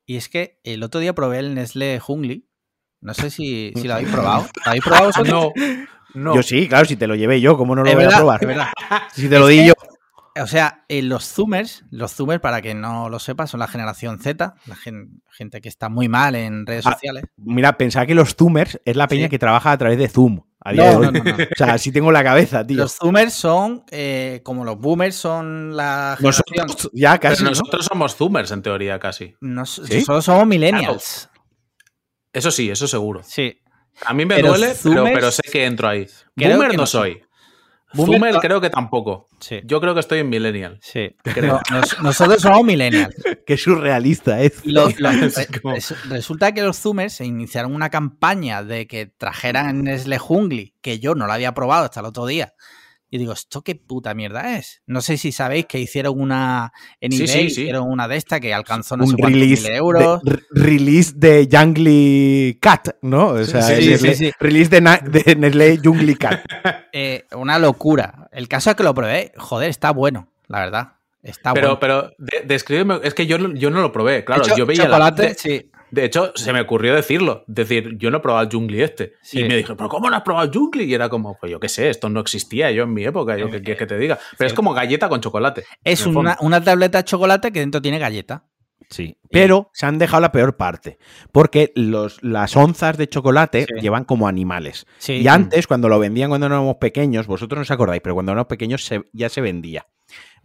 Y 0.06 0.16
es 0.16 0.30
que 0.30 0.60
el 0.64 0.82
otro 0.82 1.00
día 1.00 1.14
probé 1.14 1.40
el 1.40 1.56
Nestlé 1.56 2.00
Jungli. 2.00 2.48
No 3.02 3.14
sé 3.14 3.30
si, 3.30 3.72
lo 3.84 3.94
habéis 3.94 4.10
probado. 4.10 4.48
¿Lo 4.66 4.70
habéis 4.72 4.84
probado 4.84 5.06
vosotros? 5.08 5.54
No, 6.14 6.36
Yo 6.36 6.42
sí, 6.42 6.68
claro, 6.68 6.86
si 6.86 6.96
te 6.96 7.06
lo 7.06 7.16
llevé 7.16 7.40
yo, 7.40 7.56
¿cómo 7.58 7.76
no 7.76 7.84
lo 7.84 7.94
voy 7.94 8.06
a 8.06 8.10
probar? 8.10 8.42
Si 9.14 9.30
te 9.30 9.38
lo 9.38 9.48
di 9.48 9.68
yo. 9.68 9.74
O 10.42 10.48
sea, 10.48 10.86
eh, 10.88 11.02
los 11.02 11.26
Zoomers, 11.26 11.86
los 11.92 12.14
Zoomers, 12.14 12.42
para 12.42 12.62
que 12.62 12.74
no 12.74 13.10
lo 13.10 13.20
sepa, 13.20 13.48
son 13.48 13.60
la 13.60 13.68
generación 13.68 14.20
Z, 14.20 14.56
la 14.66 14.76
gente 14.76 15.62
que 15.62 15.70
está 15.70 15.90
muy 15.90 16.08
mal 16.08 16.36
en 16.36 16.66
redes 16.66 16.86
ah, 16.86 16.94
sociales. 16.94 17.26
Mira, 17.38 17.78
pensaba 17.78 18.06
que 18.06 18.16
los 18.16 18.36
Zoomers 18.36 18.80
es 18.86 18.96
la 18.96 19.08
peña 19.08 19.30
que 19.30 19.40
trabaja 19.40 19.72
a 19.72 19.78
través 19.78 19.98
de 19.98 20.08
Zoom. 20.08 20.42
no, 20.74 21.00
No, 21.00 21.12
no, 21.12 21.20
o 21.52 21.56
sea, 21.56 21.74
así 21.74 21.92
tengo 21.92 22.12
la 22.12 22.24
cabeza, 22.24 22.66
tío. 22.66 22.78
Los 22.78 22.96
Zoomers 22.96 23.34
son 23.34 23.84
eh, 23.92 24.42
como 24.44 24.66
los 24.66 24.80
Boomers 24.80 25.16
son 25.16 25.76
la 25.76 26.16
generación. 26.18 26.68
Nosotros, 26.68 26.92
ya 26.94 27.18
casi. 27.18 27.44
nosotros 27.44 27.86
somos 27.86 28.16
Zoomers 28.16 28.52
en 28.52 28.62
teoría, 28.62 29.00
casi. 29.00 29.36
Nosotros 29.42 30.26
somos 30.26 30.48
Millennials. 30.48 31.30
Eso 32.32 32.52
sí, 32.52 32.70
eso 32.70 32.88
seguro. 32.88 33.22
Sí. 33.24 33.60
A 34.06 34.14
mí 34.14 34.26
me 34.26 34.42
duele, 34.42 34.74
pero, 35.14 35.32
sé 35.32 35.42
que 35.52 35.66
entro 35.66 35.90
ahí. 35.90 36.08
Boomer 36.36 36.76
no 36.76 36.86
soy. 36.86 37.22
Boomer 37.94 38.36
creo 38.36 38.62
que 38.62 38.70
tampoco. 38.70 39.30
Yo 39.64 39.82
creo 39.82 39.94
que 39.94 40.00
estoy 40.00 40.20
en 40.20 40.30
Millennial. 40.30 40.80
Sí. 40.82 41.16
nosotros 42.02 42.42
somos 42.42 42.64
Millennial. 42.64 43.14
Qué 43.46 43.58
surrealista 43.58 44.42
es. 44.42 44.62
resulta 46.10 46.52
que 46.54 46.62
los 46.62 46.80
Zoomers 46.80 47.14
se 47.14 47.26
iniciaron 47.26 47.74
una 47.74 47.90
campaña 47.90 48.64
de 48.64 48.88
que 48.88 49.08
trajeran 49.08 49.84
Nestle 49.84 50.20
Jungli, 50.20 50.76
que 50.82 51.00
yo 51.00 51.16
no 51.16 51.26
la 51.26 51.34
había 51.36 51.54
probado 51.54 51.86
hasta 51.86 52.02
el 52.02 52.06
otro 52.06 52.26
día. 52.26 52.54
Y 53.12 53.18
digo, 53.18 53.34
¿esto 53.34 53.64
qué 53.64 53.74
puta 53.76 54.14
mierda 54.14 54.58
es? 54.58 54.84
No 54.86 55.02
sé 55.02 55.18
si 55.18 55.32
sabéis 55.32 55.66
que 55.66 55.80
hicieron 55.80 56.20
una 56.20 56.72
en 57.02 57.12
eBay, 57.12 57.46
hicieron 57.46 57.90
una 57.90 58.08
de 58.08 58.18
esta 58.18 58.40
que 58.40 58.54
alcanzó 58.54 58.98
no 58.98 59.08
sé 59.08 59.16
release 59.18 59.64
mil 59.64 59.74
euros. 59.76 60.22
De, 60.22 60.40
release 60.52 61.14
de 61.16 61.50
Jungly 61.52 62.60
Cat, 62.62 62.98
¿no? 63.02 63.30
O 63.30 63.44
sea, 63.44 63.68
release 63.68 64.70
de, 64.70 64.82
de, 65.26 65.36
Nestlé 65.36 65.80
Jungly 65.84 66.16
Cat. 66.16 66.42
Eh, 66.92 67.26
una 67.36 67.60
locura. 67.60 68.30
El 68.32 68.48
caso 68.48 68.72
es 68.72 68.76
que 68.76 68.82
lo 68.82 68.96
probé. 68.96 69.32
Joder, 69.38 69.70
está 69.70 69.92
bueno, 69.92 70.28
la 70.48 70.60
verdad. 70.60 70.94
Está 71.22 71.54
pero, 71.54 71.78
bueno. 71.78 71.80
Pero, 71.80 72.46
descríbeme, 72.46 73.00
es 73.04 73.14
que 73.14 73.28
yo, 73.28 73.38
yo 73.54 73.70
no 73.70 73.82
lo 73.82 73.92
probé. 73.92 74.26
Claro, 74.26 74.44
yo 74.58 74.66
veía 74.66 74.86
chocolate, 74.86 75.36
sí. 75.36 75.70
De 75.92 76.06
hecho, 76.06 76.32
se 76.36 76.54
me 76.54 76.62
ocurrió 76.62 76.96
decirlo. 76.96 77.44
Decir, 77.48 77.98
yo 77.98 78.12
no 78.12 78.18
he 78.18 78.20
probado 78.20 78.44
el 78.44 78.52
Jungli 78.52 78.82
este. 78.82 79.14
Y 79.32 79.44
me 79.44 79.56
dijo, 79.56 79.76
¿pero 79.76 79.90
cómo 79.90 80.10
no 80.10 80.16
has 80.16 80.24
probado 80.24 80.46
el 80.46 80.54
Jungli? 80.54 80.86
Y 80.86 80.94
era 80.94 81.10
como, 81.10 81.38
pues 81.40 81.52
yo 81.52 81.60
qué 81.60 81.70
sé, 81.70 81.90
esto 81.90 82.10
no 82.10 82.20
existía 82.20 82.72
yo 82.72 82.84
en 82.84 82.94
mi 82.94 83.04
época, 83.04 83.38
yo 83.38 83.50
qué 83.50 83.62
quieres 83.62 83.80
que 83.80 83.88
te 83.88 83.98
diga. 83.98 84.20
Pero 84.38 84.48
es 84.48 84.54
como 84.54 84.74
galleta 84.74 85.10
con 85.10 85.22
chocolate. 85.22 85.64
Es 85.84 86.06
una, 86.06 86.64
tableta 86.64 87.00
de 87.00 87.04
chocolate 87.04 87.52
que 87.52 87.60
dentro 87.60 87.82
tiene 87.82 88.00
galleta. 88.00 88.46
Sí, 88.90 89.18
pero 89.30 89.70
se 89.72 89.86
han 89.86 90.00
dejado 90.00 90.22
la 90.22 90.32
peor 90.32 90.58
parte, 90.58 90.98
porque 91.32 91.72
los, 91.76 92.24
las 92.24 92.56
onzas 92.56 92.98
de 92.98 93.08
chocolate 93.08 93.68
llevan 93.80 94.04
como 94.04 94.28
animales. 94.28 94.88
Y 95.08 95.28
antes, 95.28 95.68
cuando 95.68 95.90
lo 95.90 96.00
vendían 96.00 96.30
cuando 96.30 96.48
éramos 96.48 96.78
pequeños, 96.78 97.28
vosotros 97.28 97.58
no 97.58 97.62
os 97.62 97.72
acordáis, 97.72 98.02
pero 98.02 98.16
cuando 98.16 98.32
éramos 98.32 98.48
pequeños 98.48 98.90
ya 99.14 99.30
se 99.30 99.42
vendía. 99.42 99.86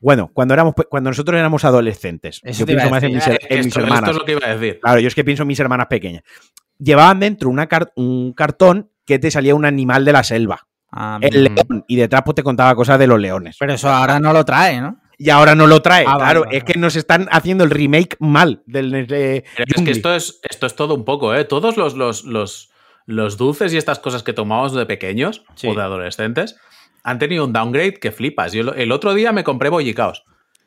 Bueno, 0.01 0.31
cuando, 0.33 0.55
éramos, 0.55 0.75
cuando 0.89 1.11
nosotros 1.11 1.39
éramos 1.39 1.65
adolescentes, 1.65 2.41
yo 2.43 2.67
pienso 2.67 2.91
más 2.91 3.03
en 3.03 3.15
mis, 3.15 3.27
hermanas. 3.27 4.01
Esto 4.01 4.11
es 4.11 4.17
lo 4.17 4.25
que 4.25 4.33
iba 4.33 4.47
a 4.47 4.57
decir. 4.57 4.81
Claro, 4.81 5.01
yo 5.01 5.09
es 5.09 5.15
que 5.15 5.25
pienso 5.25 5.43
en 5.43 5.49
mis 5.49 5.61
hermanas 5.61 5.87
pequeñas. 5.87 6.23
Llevaban 6.79 7.21
dentro 7.21 7.49
una 7.49 7.69
un 7.97 8.33
cartón 8.33 8.91
que 9.07 9.19
te 9.19 9.31
salía 9.31 9.55
un 9.55 9.65
animal 9.65 10.05
de 10.05 10.13
la 10.13 10.25
selva. 10.25 10.67
Ah, 10.91 11.19
el 11.21 11.45
león. 11.45 11.85
Y 11.89 11.97
detrás 11.97 12.23
pues, 12.25 12.37
te 12.37 12.43
contaba 12.43 12.75
cosas 12.75 12.99
de 12.99 13.07
los 13.07 13.19
leones. 13.19 13.57
Pero 13.59 13.75
eso 13.75 13.89
ahora 13.91 14.21
no 14.21 14.33
lo 14.33 14.45
trae, 14.45 14.81
¿no? 14.81 15.01
Y 15.19 15.31
ahora 15.31 15.55
no 15.55 15.67
lo 15.67 15.81
trae. 15.83 16.05
Ah, 16.07 16.17
claro, 16.17 16.45
es 16.51 16.65
que 16.65 16.79
nos 16.79 16.97
están 16.97 17.29
haciendo 17.31 17.65
el 17.65 17.71
remake 17.71 18.17
mal 18.21 18.63
del. 18.67 19.07
De 19.07 19.45
es 19.57 19.83
que 19.85 19.91
esto 19.91 20.15
es, 20.15 20.41
esto 20.49 20.67
es 20.67 20.75
todo 20.75 20.95
un 20.95 21.05
poco, 21.05 21.35
¿eh? 21.35 21.45
Todos 21.45 21.77
los, 21.77 21.95
los, 21.95 22.25
los, 22.25 22.71
los 23.07 23.37
dulces 23.37 23.73
y 23.73 23.77
estas 23.77 23.99
cosas 23.99 24.23
que 24.23 24.33
tomamos 24.33 24.75
de 24.75 24.87
pequeños 24.87 25.45
o 25.65 25.75
de 25.75 25.83
adolescentes 25.83 26.57
han 27.05 27.19
tenido 27.19 27.45
un 27.45 27.53
downgrade 27.53 27.95
que 27.95 28.11
flipas. 28.11 28.53
Yo 28.53 28.73
el 28.73 28.91
otro 28.91 29.15
día 29.15 29.33
me 29.33 29.45
compré 29.45 29.69
bollicaos. 29.69 30.25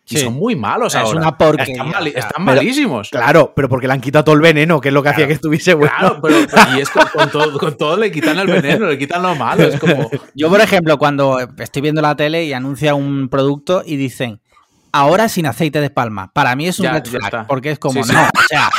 Y 0.09 0.17
son 0.19 0.35
muy 0.35 0.55
malos 0.55 0.95
es 0.95 1.01
ahora. 1.01 1.19
Una 1.19 1.37
porquería. 1.37 1.83
Están, 2.15 2.45
malísimos. 2.45 3.09
Claro, 3.09 3.51
pero 3.53 3.67
porque 3.67 3.87
le 3.87 3.93
han 3.93 3.99
quitado 3.99 4.23
todo 4.23 4.35
el 4.35 4.41
veneno, 4.41 4.79
que 4.79 4.87
es 4.87 4.93
lo 4.93 5.03
que 5.03 5.09
hacía 5.09 5.27
que 5.27 5.33
estuviese 5.33 5.73
bueno. 5.73 5.93
Claro, 5.97 6.19
pero, 6.21 6.37
y 6.77 6.79
es 6.79 6.89
con, 6.89 7.29
todo, 7.29 7.59
con, 7.59 7.75
todo, 7.75 7.97
le 7.97 8.09
quitan 8.09 8.39
el 8.39 8.47
veneno, 8.47 8.87
le 8.87 8.97
quitan 8.97 9.21
lo 9.21 9.35
malo. 9.35 9.63
Es 9.63 9.77
como... 9.77 10.09
Yo, 10.33 10.49
por 10.49 10.61
ejemplo, 10.61 10.97
cuando 10.97 11.39
estoy 11.57 11.81
viendo 11.81 12.01
la 12.01 12.15
tele 12.15 12.45
y 12.45 12.53
anuncia 12.53 12.95
un 12.95 13.27
producto 13.27 13.83
y 13.85 13.97
dicen 13.97 14.39
ahora 14.93 15.27
sin 15.27 15.45
aceite 15.45 15.81
de 15.81 15.89
palma. 15.89 16.31
Para 16.31 16.55
mí 16.55 16.67
es 16.67 16.79
un 16.79 16.87
red 16.87 17.05
flag, 17.05 17.45
porque 17.47 17.71
es 17.71 17.79
como, 17.79 18.05
no, 18.05 18.21
o 18.23 18.47
sea, 18.47 18.69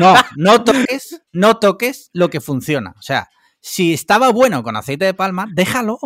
no, 0.00 0.14
no 0.36 0.64
toques, 0.64 1.20
no 1.32 1.58
toques 1.58 2.08
lo 2.14 2.30
que 2.30 2.40
funciona. 2.40 2.94
O 2.98 3.02
sea, 3.02 3.28
si 3.60 3.92
estaba 3.92 4.30
bueno 4.30 4.62
con 4.62 4.76
aceite 4.76 5.04
de 5.04 5.14
palma, 5.14 5.48
déjalo. 5.52 5.98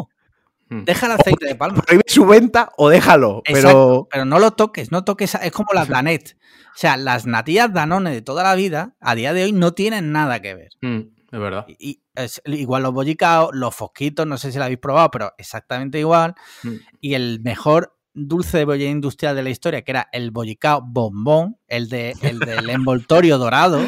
Hmm. 0.68 0.84
Deja 0.84 1.06
el 1.06 1.12
aceite 1.12 1.46
de 1.46 1.54
palma. 1.54 1.82
Prohíbe 1.82 2.02
su 2.06 2.26
venta 2.26 2.72
o 2.76 2.88
déjalo. 2.88 3.42
pero... 3.44 4.08
pero 4.10 4.24
no 4.24 4.38
lo 4.38 4.52
toques, 4.52 4.90
no 4.90 5.04
toques. 5.04 5.34
Es 5.36 5.52
como 5.52 5.68
la 5.72 5.86
Planet. 5.86 6.36
O 6.74 6.78
sea, 6.78 6.96
las 6.96 7.26
natillas 7.26 7.72
Danone 7.72 8.10
de 8.10 8.22
toda 8.22 8.42
la 8.42 8.54
vida, 8.54 8.96
a 9.00 9.14
día 9.14 9.32
de 9.32 9.44
hoy, 9.44 9.52
no 9.52 9.72
tienen 9.72 10.12
nada 10.12 10.42
que 10.42 10.54
ver. 10.54 10.70
Hmm, 10.82 11.08
es 11.32 11.40
verdad. 11.40 11.64
Y, 11.68 12.02
igual 12.46 12.82
los 12.82 12.92
bollicaos, 12.92 13.50
los 13.54 13.74
fosquitos, 13.74 14.26
no 14.26 14.36
sé 14.38 14.52
si 14.52 14.58
lo 14.58 14.64
habéis 14.64 14.80
probado, 14.80 15.10
pero 15.10 15.32
exactamente 15.38 15.98
igual. 15.98 16.34
Hmm. 16.62 16.74
Y 17.00 17.14
el 17.14 17.40
mejor 17.40 17.96
dulce 18.12 18.58
de 18.58 18.64
bollera 18.64 18.90
industrial 18.90 19.36
de 19.36 19.42
la 19.42 19.50
historia, 19.50 19.82
que 19.82 19.92
era 19.92 20.08
el 20.12 20.32
bollicao 20.32 20.82
bombón, 20.84 21.58
el, 21.68 21.88
de, 21.88 22.14
el 22.22 22.40
del 22.40 22.68
envoltorio 22.68 23.38
dorado. 23.38 23.80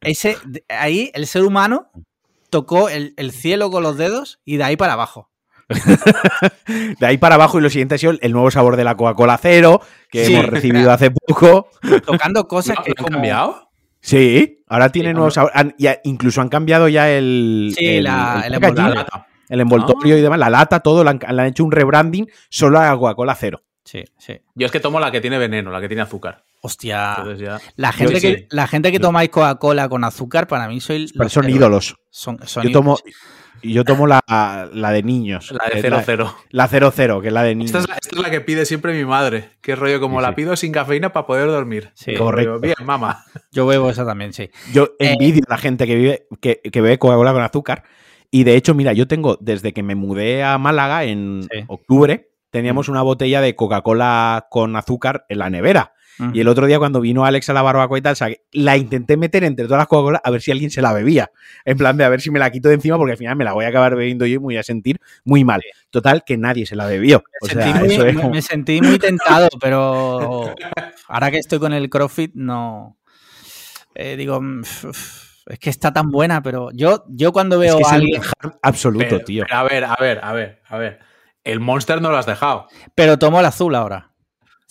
Ese, 0.00 0.38
ahí 0.68 1.10
el 1.14 1.26
ser 1.26 1.42
humano 1.42 1.90
tocó 2.48 2.88
el 2.88 3.30
cielo 3.32 3.70
con 3.70 3.82
los 3.82 3.96
dedos 3.96 4.40
y 4.44 4.56
de 4.56 4.64
ahí 4.64 4.76
para 4.76 4.94
abajo. 4.94 5.33
de 6.98 7.06
ahí 7.06 7.18
para 7.18 7.36
abajo 7.36 7.58
y 7.58 7.62
lo 7.62 7.70
siguiente 7.70 7.94
ha 7.94 7.98
sido 7.98 8.14
el 8.20 8.32
nuevo 8.32 8.50
sabor 8.50 8.76
de 8.76 8.84
la 8.84 8.96
Coca-Cola 8.96 9.38
cero 9.40 9.80
que 10.10 10.26
hemos 10.26 10.46
recibido 10.46 10.90
hace 10.92 11.10
poco. 11.10 11.68
Tocando 12.04 12.46
cosas 12.46 12.76
que 12.84 12.92
han 12.96 13.04
cambiado. 13.06 13.70
Sí, 14.00 14.62
ahora 14.68 14.90
tiene 14.90 15.14
nuevo 15.14 15.30
sabor. 15.30 15.52
incluso 16.04 16.40
han 16.40 16.48
cambiado 16.48 16.88
ya 16.88 17.10
el. 17.10 17.74
el, 17.78 18.06
envoltorio, 19.60 20.18
y 20.18 20.20
demás, 20.20 20.38
la 20.38 20.50
lata, 20.50 20.80
todo, 20.80 21.04
le 21.04 21.10
han, 21.10 21.40
hecho 21.40 21.64
un 21.64 21.72
rebranding 21.72 22.28
solo 22.50 22.80
a 22.80 22.96
Coca-Cola 22.98 23.34
cero. 23.34 23.62
Sí, 23.84 24.02
sí. 24.18 24.40
Yo 24.54 24.66
es 24.66 24.72
que 24.72 24.80
tomo 24.80 24.98
la 24.98 25.10
que 25.10 25.20
tiene 25.20 25.38
veneno, 25.38 25.70
la 25.70 25.80
que 25.80 25.88
tiene 25.88 26.02
azúcar. 26.02 26.44
Hostia. 26.62 27.16
La, 27.76 27.92
gente 27.92 28.20
que, 28.20 28.46
la 28.50 28.66
gente 28.66 28.90
que 28.90 28.98
tomáis 28.98 29.28
Coca-Cola 29.28 29.88
con 29.88 30.02
azúcar, 30.04 30.46
para 30.48 30.66
mí 30.68 30.80
soy. 30.80 31.08
son 31.28 31.50
ídolos. 31.50 31.96
Son, 32.10 32.38
yo 32.62 32.72
tomo, 32.72 32.98
y 33.64 33.72
yo 33.72 33.82
tomo 33.84 34.06
la, 34.06 34.20
de 34.70 35.02
niños. 35.02 35.50
La 35.50 35.68
de 35.74 35.80
00. 36.04 36.36
La 36.50 36.68
00, 36.68 37.22
que 37.22 37.28
es 37.28 37.32
la 37.32 37.42
de 37.42 37.54
niños. 37.54 37.74
Esta 37.74 37.96
es 37.98 38.18
la, 38.18 38.30
que 38.30 38.42
pide 38.42 38.66
siempre 38.66 38.92
mi 38.92 39.06
madre. 39.06 39.50
Que 39.62 39.74
rollo 39.74 40.00
como 40.00 40.20
la 40.20 40.34
pido 40.34 40.54
sin 40.54 40.70
cafeína 40.70 41.12
para 41.12 41.26
poder 41.26 41.46
dormir. 41.46 41.90
Sí, 41.94 42.14
correcto. 42.14 42.60
Bien, 42.60 42.74
mamá. 42.84 43.24
Yo 43.52 43.66
bebo 43.66 43.88
esa 43.88 44.04
también, 44.04 44.34
sí. 44.34 44.50
Yo 44.72 44.90
eh, 44.98 45.12
envidio 45.12 45.42
a 45.48 45.54
la 45.54 45.58
gente 45.58 45.86
que 45.86 45.94
vive, 45.96 46.26
que, 46.40 46.60
que 46.60 46.80
bebe 46.82 46.98
Coca-Cola 46.98 47.32
con 47.32 47.42
azúcar. 47.42 47.84
Y 48.30 48.44
de 48.44 48.56
hecho, 48.56 48.74
mira, 48.74 48.92
yo 48.92 49.08
tengo, 49.08 49.38
desde 49.40 49.72
que 49.72 49.82
me 49.82 49.94
mudé 49.94 50.44
a 50.44 50.58
Málaga 50.58 51.04
en 51.04 51.48
octubre, 51.68 52.30
teníamos 52.50 52.88
mm. 52.88 52.92
una 52.92 53.02
botella 53.02 53.40
de 53.40 53.56
Coca-Cola 53.56 54.46
con 54.50 54.76
azúcar 54.76 55.24
en 55.30 55.38
la 55.38 55.48
nevera. 55.48 55.93
Y 56.32 56.40
el 56.40 56.48
otro 56.48 56.66
día 56.66 56.78
cuando 56.78 57.00
vino 57.00 57.24
Alex 57.24 57.48
a 57.48 57.52
la 57.52 57.62
barbacoa 57.62 57.98
y 57.98 58.02
tal, 58.02 58.16
la 58.52 58.76
intenté 58.76 59.16
meter 59.16 59.44
entre 59.44 59.64
todas 59.66 59.78
las 59.78 59.88
Coca-Cola 59.88 60.20
a 60.22 60.30
ver 60.30 60.40
si 60.40 60.50
alguien 60.50 60.70
se 60.70 60.80
la 60.80 60.92
bebía. 60.92 61.30
En 61.64 61.76
plan 61.76 61.96
de 61.96 62.04
a 62.04 62.08
ver 62.08 62.20
si 62.20 62.30
me 62.30 62.38
la 62.38 62.50
quito 62.50 62.68
de 62.68 62.74
encima 62.74 62.96
porque 62.96 63.12
al 63.12 63.18
final 63.18 63.36
me 63.36 63.44
la 63.44 63.52
voy 63.52 63.64
a 63.64 63.68
acabar 63.68 63.96
bebiendo 63.96 64.26
yo 64.26 64.34
y 64.34 64.38
me 64.38 64.44
voy 64.44 64.56
a 64.56 64.62
sentir 64.62 65.00
muy 65.24 65.44
mal. 65.44 65.62
Total, 65.90 66.22
que 66.24 66.36
nadie 66.36 66.66
se 66.66 66.76
la 66.76 66.86
bebió. 66.86 67.24
Me, 67.42 68.42
sentí, 68.42 68.80
muy, 68.80 68.98
tentado, 68.98 69.48
pero 69.60 70.54
ahora 71.08 71.30
que 71.30 71.38
estoy 71.38 71.58
con 71.58 71.72
el 71.72 71.90
CrossFit, 71.90 72.32
no... 72.34 72.96
Eh, 73.94 74.16
digo... 74.16 74.40
Mm, 74.40 74.62
es 75.46 75.58
que 75.58 75.68
está 75.68 75.92
tan 75.92 76.10
buena, 76.10 76.42
pero 76.42 76.70
yo, 76.72 77.04
yo 77.08 77.30
cuando 77.32 77.58
veo 77.58 77.78
es 77.78 77.86
a 77.86 77.96
alguien... 77.96 78.22
absoluto, 78.62 79.20
tío. 79.20 79.44
a 79.50 79.62
ver, 79.62 79.84
a 79.84 79.96
ver, 80.00 80.20
a 80.22 80.32
ver, 80.32 80.62
a 80.66 80.78
ver. 80.78 81.00
El 81.44 81.60
Monster 81.60 82.00
no 82.00 82.10
lo 82.10 82.16
has 82.16 82.24
dejado. 82.24 82.66
Pero 82.94 83.18
tomo 83.18 83.40
el 83.40 83.46
azul 83.46 83.74
ahora. 83.74 84.13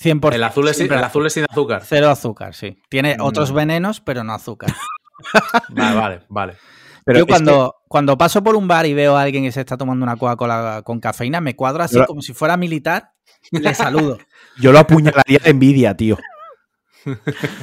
100%. 0.01 0.33
El 0.33 0.43
azul, 0.43 0.67
es, 0.67 0.79
el 0.79 0.93
azul 0.93 1.25
es 1.25 1.33
sin 1.33 1.45
azúcar. 1.49 1.83
Cero 1.85 2.09
azúcar, 2.09 2.53
sí. 2.55 2.77
Tiene 2.89 3.17
otros 3.19 3.51
venenos, 3.53 4.01
pero 4.01 4.23
no 4.23 4.33
azúcar. 4.33 4.73
vale, 5.69 5.95
vale, 5.95 6.21
vale. 6.29 6.57
Pero 7.05 7.19
Yo 7.19 7.27
cuando, 7.27 7.75
cuando 7.87 8.17
paso 8.17 8.43
por 8.43 8.55
un 8.55 8.67
bar 8.67 8.85
y 8.85 8.93
veo 8.93 9.17
a 9.17 9.21
alguien 9.21 9.43
que 9.43 9.51
se 9.51 9.59
está 9.59 9.77
tomando 9.77 10.03
una 10.03 10.15
Coca-Cola 10.15 10.81
con 10.85 10.99
cafeína, 10.99 11.41
me 11.41 11.55
cuadro 11.55 11.83
así 11.83 11.99
como 12.05 12.21
si 12.21 12.33
fuera 12.33 12.55
militar, 12.55 13.11
le 13.51 13.73
saludo. 13.73 14.19
Yo 14.57 14.71
lo 14.71 14.79
apuñalaría 14.79 15.39
de 15.39 15.49
envidia, 15.49 15.95
tío. 15.95 16.17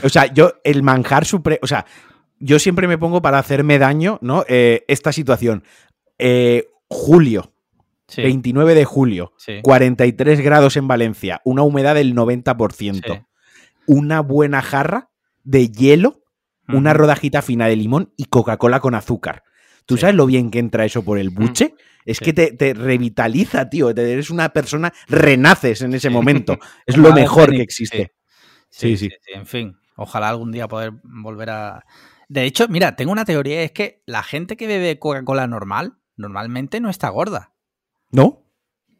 O 0.02 0.08
sea, 0.08 0.26
yo, 0.26 0.52
el 0.64 0.82
manjar 0.82 1.24
supremo. 1.24 1.60
O 1.62 1.66
sea, 1.66 1.86
yo 2.38 2.58
siempre 2.58 2.86
me 2.86 2.98
pongo 2.98 3.22
para 3.22 3.38
hacerme 3.38 3.78
daño, 3.78 4.18
¿no? 4.20 4.44
Eh, 4.48 4.84
esta 4.88 5.12
situación. 5.12 5.64
Eh, 6.18 6.68
julio. 6.88 7.52
29 8.16 8.74
de 8.74 8.84
julio. 8.84 9.32
43 9.62 10.40
grados 10.40 10.76
en 10.76 10.88
Valencia. 10.88 11.40
Una 11.44 11.62
humedad 11.62 11.94
del 11.94 12.14
90%. 12.14 13.26
Una 13.86 14.20
buena 14.20 14.62
jarra 14.62 15.10
de 15.44 15.68
hielo. 15.68 16.22
Una 16.68 16.94
rodajita 16.94 17.42
fina 17.42 17.66
de 17.66 17.74
limón 17.74 18.12
y 18.16 18.26
Coca-Cola 18.26 18.78
con 18.78 18.94
azúcar. 18.94 19.42
¿Tú 19.86 19.96
sabes 19.96 20.14
lo 20.14 20.26
bien 20.26 20.52
que 20.52 20.60
entra 20.60 20.84
eso 20.84 21.02
por 21.02 21.18
el 21.18 21.30
buche? 21.30 21.74
Es 22.04 22.20
que 22.20 22.32
te, 22.32 22.74
revitaliza, 22.74 23.68
tío. 23.68 23.90
Eres 23.90 24.30
una 24.30 24.50
persona, 24.50 24.92
renaces 25.08 25.82
en 25.82 25.94
ese 25.94 26.10
momento. 26.10 26.58
Es 26.86 26.96
lo 26.96 27.12
mejor 27.12 27.50
que 27.50 27.62
existe. 27.62 28.12
Sí 28.68 28.96
sí, 28.96 29.10
En 29.34 29.46
fin, 29.46 29.76
ojalá 29.96 30.28
algún 30.28 30.52
día 30.52 30.68
poder 30.68 30.92
volver 31.02 31.50
a. 31.50 31.84
De 32.28 32.44
hecho, 32.44 32.68
mira, 32.68 32.94
tengo 32.94 33.10
una 33.10 33.24
teoría: 33.24 33.62
es 33.62 33.72
que 33.72 34.02
la 34.06 34.22
gente 34.22 34.56
que 34.56 34.68
bebe 34.68 34.98
Coca-Cola 34.98 35.46
normal, 35.46 35.98
normalmente 36.16 36.80
no 36.80 36.88
está 36.88 37.08
gorda. 37.08 37.49
¿No? 38.10 38.40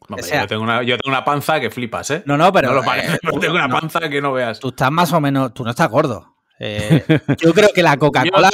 yo, 0.09 0.47
tengo 0.47 0.63
una, 0.63 1.23
panza 1.23 1.59
que 1.59 1.69
flipas, 1.69 2.09
¿eh? 2.11 2.23
No, 2.25 2.37
no, 2.37 2.51
pero. 2.51 2.73
No 2.73 2.93
eh, 2.93 3.17
tengo 3.39 3.55
una 3.55 3.69
panza 3.69 4.09
que 4.09 4.21
no 4.21 4.33
veas. 4.33 4.59
Tú 4.59 4.69
estás 4.69 4.91
más 4.91 5.13
o 5.13 5.21
menos. 5.21 5.53
Tú 5.53 5.63
no 5.63 5.69
estás 5.69 5.89
gordo. 5.89 6.35
Eh, 6.59 7.03
yo 7.41 7.53
creo 7.53 7.69
que 7.73 7.81
la 7.81 7.97
Coca-Cola. 7.97 8.49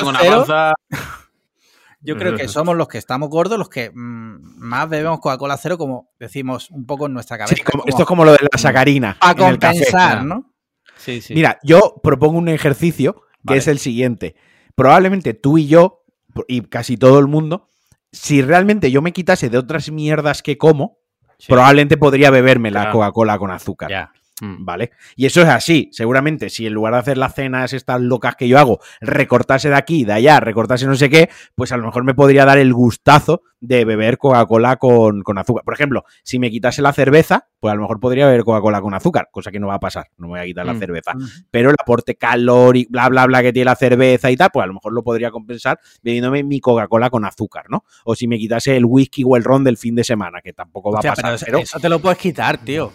Yo 2.00 2.16
creo 2.18 2.36
que 2.36 2.48
somos 2.48 2.76
los 2.76 2.88
que 2.88 2.98
estamos 2.98 3.30
gordos, 3.30 3.58
los 3.58 3.70
que 3.70 3.92
mm, 3.94 4.60
más 4.60 4.90
bebemos 4.90 5.20
Coca-Cola 5.20 5.58
cero, 5.58 5.78
como 5.78 6.12
decimos 6.20 6.70
un 6.72 6.86
poco 6.86 7.08
en 7.08 7.14
nuestra 7.14 7.38
cabeza. 7.38 7.56
esto 7.86 8.02
es 8.02 8.08
como 8.08 8.24
lo 8.24 8.32
de 8.32 8.48
la 8.52 8.58
sacarina. 8.58 9.18
A 9.20 9.36
compensar, 9.36 10.24
¿no? 10.24 10.54
Sí, 10.98 11.22
sí. 11.22 11.34
Mira, 11.34 11.60
yo 11.64 11.96
propongo 12.02 12.38
un 12.38 12.50
ejercicio 12.50 13.24
que 13.46 13.58
es 13.58 13.68
el 13.68 13.80
siguiente. 13.80 14.36
Probablemente 14.76 15.34
tú 15.34 15.58
y 15.58 15.68
yo, 15.68 16.04
y 16.48 16.62
casi 16.62 16.98
todo 16.98 17.20
el 17.20 17.28
mundo, 17.28 17.70
si 18.12 18.42
realmente 18.42 18.92
yo 18.92 19.02
me 19.02 19.14
quitase 19.14 19.50
de 19.50 19.58
otras 19.58 19.92
mierdas 19.92 20.42
que 20.42 20.58
como, 20.58 21.00
probablemente 21.48 21.98
podría 21.98 22.32
beberme 22.32 22.72
la 22.72 22.92
Coca-Cola 22.92 23.38
con 23.38 23.52
azúcar. 23.52 23.90
Ya. 23.90 24.12
Mm. 24.42 24.66
¿Vale? 24.66 24.92
Y 25.16 25.26
eso 25.26 25.42
es 25.42 25.48
así. 25.48 25.90
Seguramente, 25.92 26.50
si 26.50 26.68
en 26.68 26.74
lugar 26.74 26.94
de 26.94 27.00
hacer 27.00 27.18
las 27.18 27.34
cenas 27.34 27.74
estas 27.74 28.02
locas 28.02 28.36
que 28.36 28.48
yo 28.48 28.60
hago, 28.60 28.80
recortase 29.02 29.70
de 29.70 29.76
aquí, 29.76 30.06
de 30.06 30.14
allá, 30.14 30.40
recortase 30.40 30.86
no 30.86 30.96
sé 30.96 31.10
qué, 31.10 31.30
pues 31.56 31.72
a 31.72 31.78
lo 31.78 31.86
mejor 31.86 32.04
me 32.04 32.14
podría 32.14 32.46
dar 32.46 32.58
el 32.58 32.74
gustazo 32.74 33.42
de 33.60 33.86
beber 33.86 34.18
Coca-Cola 34.20 34.78
con, 34.78 35.24
azúcar. 35.38 35.64
Por 35.64 35.74
ejemplo, 35.74 36.04
si 36.24 36.38
me 36.38 36.52
quitase 36.52 36.82
la 36.82 36.94
cerveza, 36.94 37.48
pues 37.60 37.72
a 37.72 37.76
lo 37.76 37.82
mejor 37.82 38.00
podría 38.00 38.28
beber 38.28 38.44
Coca-Cola 38.44 38.82
con 38.82 38.94
azúcar, 38.94 39.30
cosa 39.32 39.52
que 39.52 39.60
no 39.60 39.68
va 39.68 39.76
a 39.76 39.80
pasar. 39.80 40.08
No 40.18 40.28
me 40.28 40.34
voy 40.34 40.40
a 40.42 40.46
quitar 40.46 40.66
la 40.66 40.74
mm. 40.74 40.80
cerveza. 40.80 41.14
Mm. 41.16 41.28
Pero 41.50 41.70
el 41.70 41.76
aporte 41.80 42.16
calórico, 42.16 42.92
bla, 42.92 43.10
bla, 43.10 43.26
bla, 43.26 43.42
que 43.42 43.52
tiene 43.52 43.66
la 43.66 43.76
cerveza 43.76 44.30
y 44.30 44.38
tal, 44.38 44.50
pues 44.54 44.64
a 44.64 44.68
lo 44.68 44.74
mejor 44.74 44.94
lo 44.94 45.04
podría 45.04 45.32
compensar 45.32 45.80
bebiéndome 46.04 46.44
mi 46.44 46.60
Coca-Cola 46.60 47.10
con 47.10 47.26
azúcar, 47.26 47.66
¿no? 47.70 47.86
O 48.06 48.16
si 48.16 48.28
me 48.28 48.38
quitase 48.38 48.78
el 48.78 48.86
whisky 48.86 49.24
o 49.26 49.36
el 49.36 49.44
ron 49.44 49.64
del 49.64 49.78
fin 49.78 49.96
de 49.96 50.04
semana, 50.04 50.42
que 50.44 50.54
tampoco 50.54 50.92
va 50.92 51.00
a 51.00 51.16
pasar. 51.16 51.40
Pero, 51.44 51.60
eso 51.60 51.80
te 51.80 51.90
lo 51.90 52.00
puedes 52.00 52.20
quitar, 52.20 52.60
tío. 52.60 52.94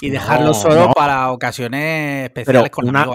Y 0.00 0.10
dejarlo 0.10 0.54
solo 0.54 0.92
para 0.94 1.32
ocasiones 1.32 2.24
especiales 2.24 2.70
con 2.70 2.88
una, 2.88 3.08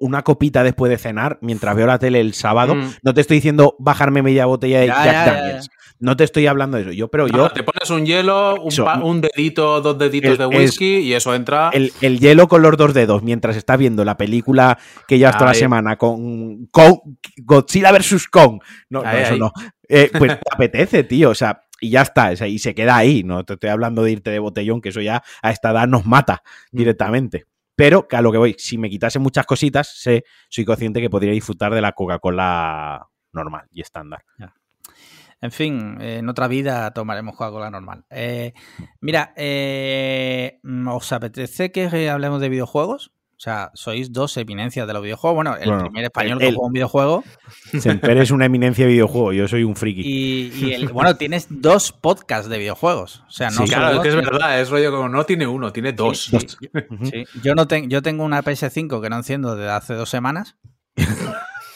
una, 0.00 0.22
copita 0.22 0.62
después 0.62 0.88
de 0.90 0.98
cenar, 0.98 1.38
mientras 1.40 1.74
veo 1.74 1.86
la 1.86 1.98
tele 1.98 2.20
el 2.20 2.34
sábado. 2.34 2.76
Mm. 2.76 2.94
No 3.02 3.12
te 3.12 3.20
estoy 3.22 3.38
diciendo 3.38 3.74
bajarme 3.80 4.22
media 4.22 4.46
botella 4.46 4.80
de 4.80 4.86
Jack 4.86 5.26
Daniels. 5.26 5.70
No 6.02 6.16
te 6.16 6.24
estoy 6.24 6.48
hablando 6.48 6.76
de 6.76 6.82
eso. 6.82 6.92
Yo, 6.92 7.08
pero 7.08 7.28
yo. 7.28 7.48
te 7.50 7.62
pones 7.62 7.88
un 7.90 8.04
hielo, 8.04 8.56
un, 8.60 9.20
dedito, 9.20 9.80
dos 9.80 9.96
deditos 9.96 10.36
de 10.36 10.46
whisky 10.46 10.96
y 10.96 11.14
eso 11.14 11.32
entra. 11.32 11.70
El, 11.72 12.18
hielo 12.18 12.48
con 12.48 12.60
los 12.60 12.76
dos 12.76 12.92
dedos 12.92 13.22
mientras 13.22 13.56
estás 13.56 13.78
viendo 13.78 14.04
la 14.04 14.16
película 14.16 14.78
que 15.06 15.18
llevas 15.18 15.38
toda 15.38 15.50
la 15.50 15.54
semana 15.54 15.96
con, 15.96 16.68
Godzilla 17.38 17.92
vs. 17.92 18.26
Kong. 18.28 18.60
No, 18.90 19.08
eso 19.08 19.36
no. 19.36 19.52
Eh, 19.88 20.10
pues 20.16 20.40
te 20.40 20.46
apetece, 20.52 21.04
tío. 21.04 21.30
O 21.30 21.34
sea, 21.36 21.62
y 21.82 21.90
ya 21.90 22.02
está, 22.02 22.32
y 22.32 22.58
se 22.60 22.74
queda 22.74 22.96
ahí. 22.96 23.24
No 23.24 23.44
te 23.44 23.54
estoy 23.54 23.70
hablando 23.70 24.04
de 24.04 24.12
irte 24.12 24.30
de 24.30 24.38
botellón, 24.38 24.80
que 24.80 24.90
eso 24.90 25.00
ya 25.00 25.22
a 25.42 25.50
esta 25.50 25.72
edad 25.72 25.88
nos 25.88 26.06
mata 26.06 26.42
mm. 26.70 26.76
directamente. 26.76 27.46
Pero 27.74 28.06
que 28.06 28.16
a 28.16 28.22
lo 28.22 28.30
que 28.30 28.38
voy, 28.38 28.54
si 28.56 28.78
me 28.78 28.88
quitase 28.88 29.18
muchas 29.18 29.46
cositas, 29.46 29.88
sé, 30.00 30.24
soy 30.48 30.64
consciente 30.64 31.00
que 31.00 31.10
podría 31.10 31.32
disfrutar 31.32 31.74
de 31.74 31.80
la 31.80 31.92
Coca-Cola 31.92 33.04
normal 33.32 33.66
y 33.72 33.80
estándar. 33.80 34.22
En 35.40 35.50
fin, 35.50 36.00
en 36.00 36.28
otra 36.28 36.46
vida 36.46 36.92
tomaremos 36.92 37.34
Coca-Cola 37.34 37.70
normal. 37.70 38.04
Eh, 38.10 38.52
mira, 39.00 39.32
eh, 39.36 40.60
¿os 40.86 41.12
apetece 41.12 41.72
que 41.72 42.08
hablemos 42.08 42.40
de 42.40 42.48
videojuegos? 42.48 43.12
O 43.42 43.44
sea, 43.44 43.72
sois 43.74 44.12
dos 44.12 44.36
eminencias 44.36 44.86
de 44.86 44.92
los 44.92 45.02
videojuegos. 45.02 45.34
Bueno, 45.34 45.56
el 45.56 45.76
primer 45.80 46.04
español 46.04 46.38
que 46.38 46.52
juega 46.52 46.64
un 46.64 46.72
videojuego. 46.72 47.24
Semper 47.76 48.18
es 48.18 48.30
una 48.30 48.44
eminencia 48.44 48.84
de 48.86 48.92
videojuego, 48.92 49.32
yo 49.32 49.48
soy 49.48 49.64
un 49.64 49.74
friki. 49.74 50.02
Y, 50.04 50.86
bueno, 50.86 51.16
tienes 51.16 51.48
dos 51.50 51.90
podcasts 51.90 52.48
de 52.48 52.58
videojuegos. 52.58 53.24
O 53.26 53.32
sea, 53.32 53.50
no 53.50 53.66
sí, 53.66 53.72
claro, 53.72 53.96
es 53.96 54.02
que 54.02 54.08
es 54.10 54.14
verdad, 54.14 54.60
es 54.60 54.70
rollo 54.70 54.92
como 54.92 55.08
no 55.08 55.26
tiene 55.26 55.48
uno, 55.48 55.72
tiene 55.72 55.92
dos. 55.92 56.30
Yo, 57.42 57.56
no 57.56 57.66
tengo, 57.66 57.88
yo 57.88 58.00
tengo 58.00 58.22
una 58.22 58.44
PS5 58.44 59.02
que 59.02 59.10
no 59.10 59.16
enciendo 59.16 59.56
desde 59.56 59.72
hace 59.72 59.94
dos 59.94 60.08
semanas. 60.08 60.54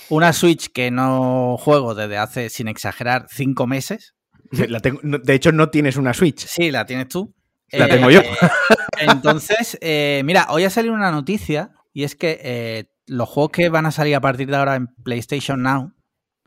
una 0.08 0.32
Switch 0.32 0.68
que 0.72 0.92
no 0.92 1.56
juego 1.58 1.96
desde 1.96 2.16
hace, 2.16 2.48
sin 2.48 2.68
exagerar, 2.68 3.26
cinco 3.28 3.66
meses. 3.66 4.14
de 4.52 5.34
hecho, 5.34 5.50
no 5.50 5.68
tienes 5.70 5.96
una 5.96 6.14
Switch. 6.14 6.46
Sí, 6.46 6.70
la 6.70 6.86
tienes 6.86 7.08
tú. 7.08 7.34
La 7.72 7.88
tengo 7.88 8.10
yo. 8.10 8.20
Eh, 8.20 8.26
entonces, 9.00 9.78
eh, 9.80 10.22
mira, 10.24 10.46
hoy 10.50 10.64
ha 10.64 10.70
salido 10.70 10.94
una 10.94 11.10
noticia 11.10 11.72
y 11.92 12.04
es 12.04 12.14
que 12.14 12.40
eh, 12.42 12.90
los 13.06 13.28
juegos 13.28 13.52
que 13.52 13.68
van 13.68 13.86
a 13.86 13.90
salir 13.90 14.14
a 14.14 14.20
partir 14.20 14.48
de 14.48 14.56
ahora 14.56 14.76
en 14.76 14.88
PlayStation 14.88 15.62
Now 15.62 15.92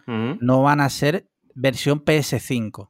no 0.07 0.63
van 0.63 0.81
a 0.81 0.89
ser 0.89 1.29
versión 1.53 2.03
PS5. 2.03 2.89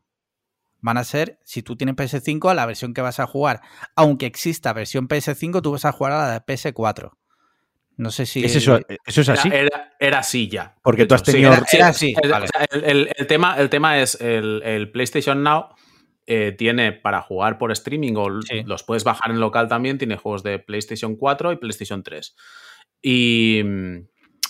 Van 0.79 0.97
a 0.97 1.03
ser, 1.03 1.37
si 1.43 1.61
tú 1.61 1.75
tienes 1.75 1.97
PS5, 1.97 2.49
a 2.49 2.53
la 2.53 2.65
versión 2.65 2.93
que 2.93 3.01
vas 3.01 3.19
a 3.19 3.27
jugar. 3.27 3.59
Aunque 3.97 4.25
exista 4.25 4.71
versión 4.71 5.09
PS5, 5.09 5.61
tú 5.61 5.73
vas 5.73 5.83
a 5.83 5.91
jugar 5.91 6.13
a 6.13 6.17
la 6.19 6.31
de 6.31 6.39
PS4. 6.39 7.11
No 7.97 8.11
sé 8.11 8.25
si. 8.25 8.45
¿Es 8.45 8.55
eso, 8.55 8.79
es 9.05 9.27
así? 9.27 9.49
Era, 9.99 10.19
así 10.19 10.47
ya. 10.47 10.77
Porque 10.81 11.05
tú 11.05 11.15
has 11.15 11.23
tenido. 11.23 11.51
era, 11.73 11.87
así. 11.89 12.15
El, 12.71 13.09
tema, 13.27 13.57
el 13.57 13.69
tema 13.69 13.99
es 13.99 14.17
el 14.21 14.89
PlayStation 14.93 15.43
Now 15.43 15.75
eh, 16.31 16.51
tiene 16.51 16.91
para 16.91 17.23
jugar 17.23 17.57
por 17.57 17.71
streaming 17.71 18.13
o 18.15 18.29
los 18.29 18.83
puedes 18.83 19.03
bajar 19.03 19.31
en 19.31 19.39
local 19.39 19.67
también, 19.67 19.97
tiene 19.97 20.15
juegos 20.15 20.43
de 20.43 20.59
PlayStation 20.59 21.15
4 21.15 21.53
y 21.53 21.55
PlayStation 21.55 22.03
3. 22.03 22.35
Y, 23.01 23.63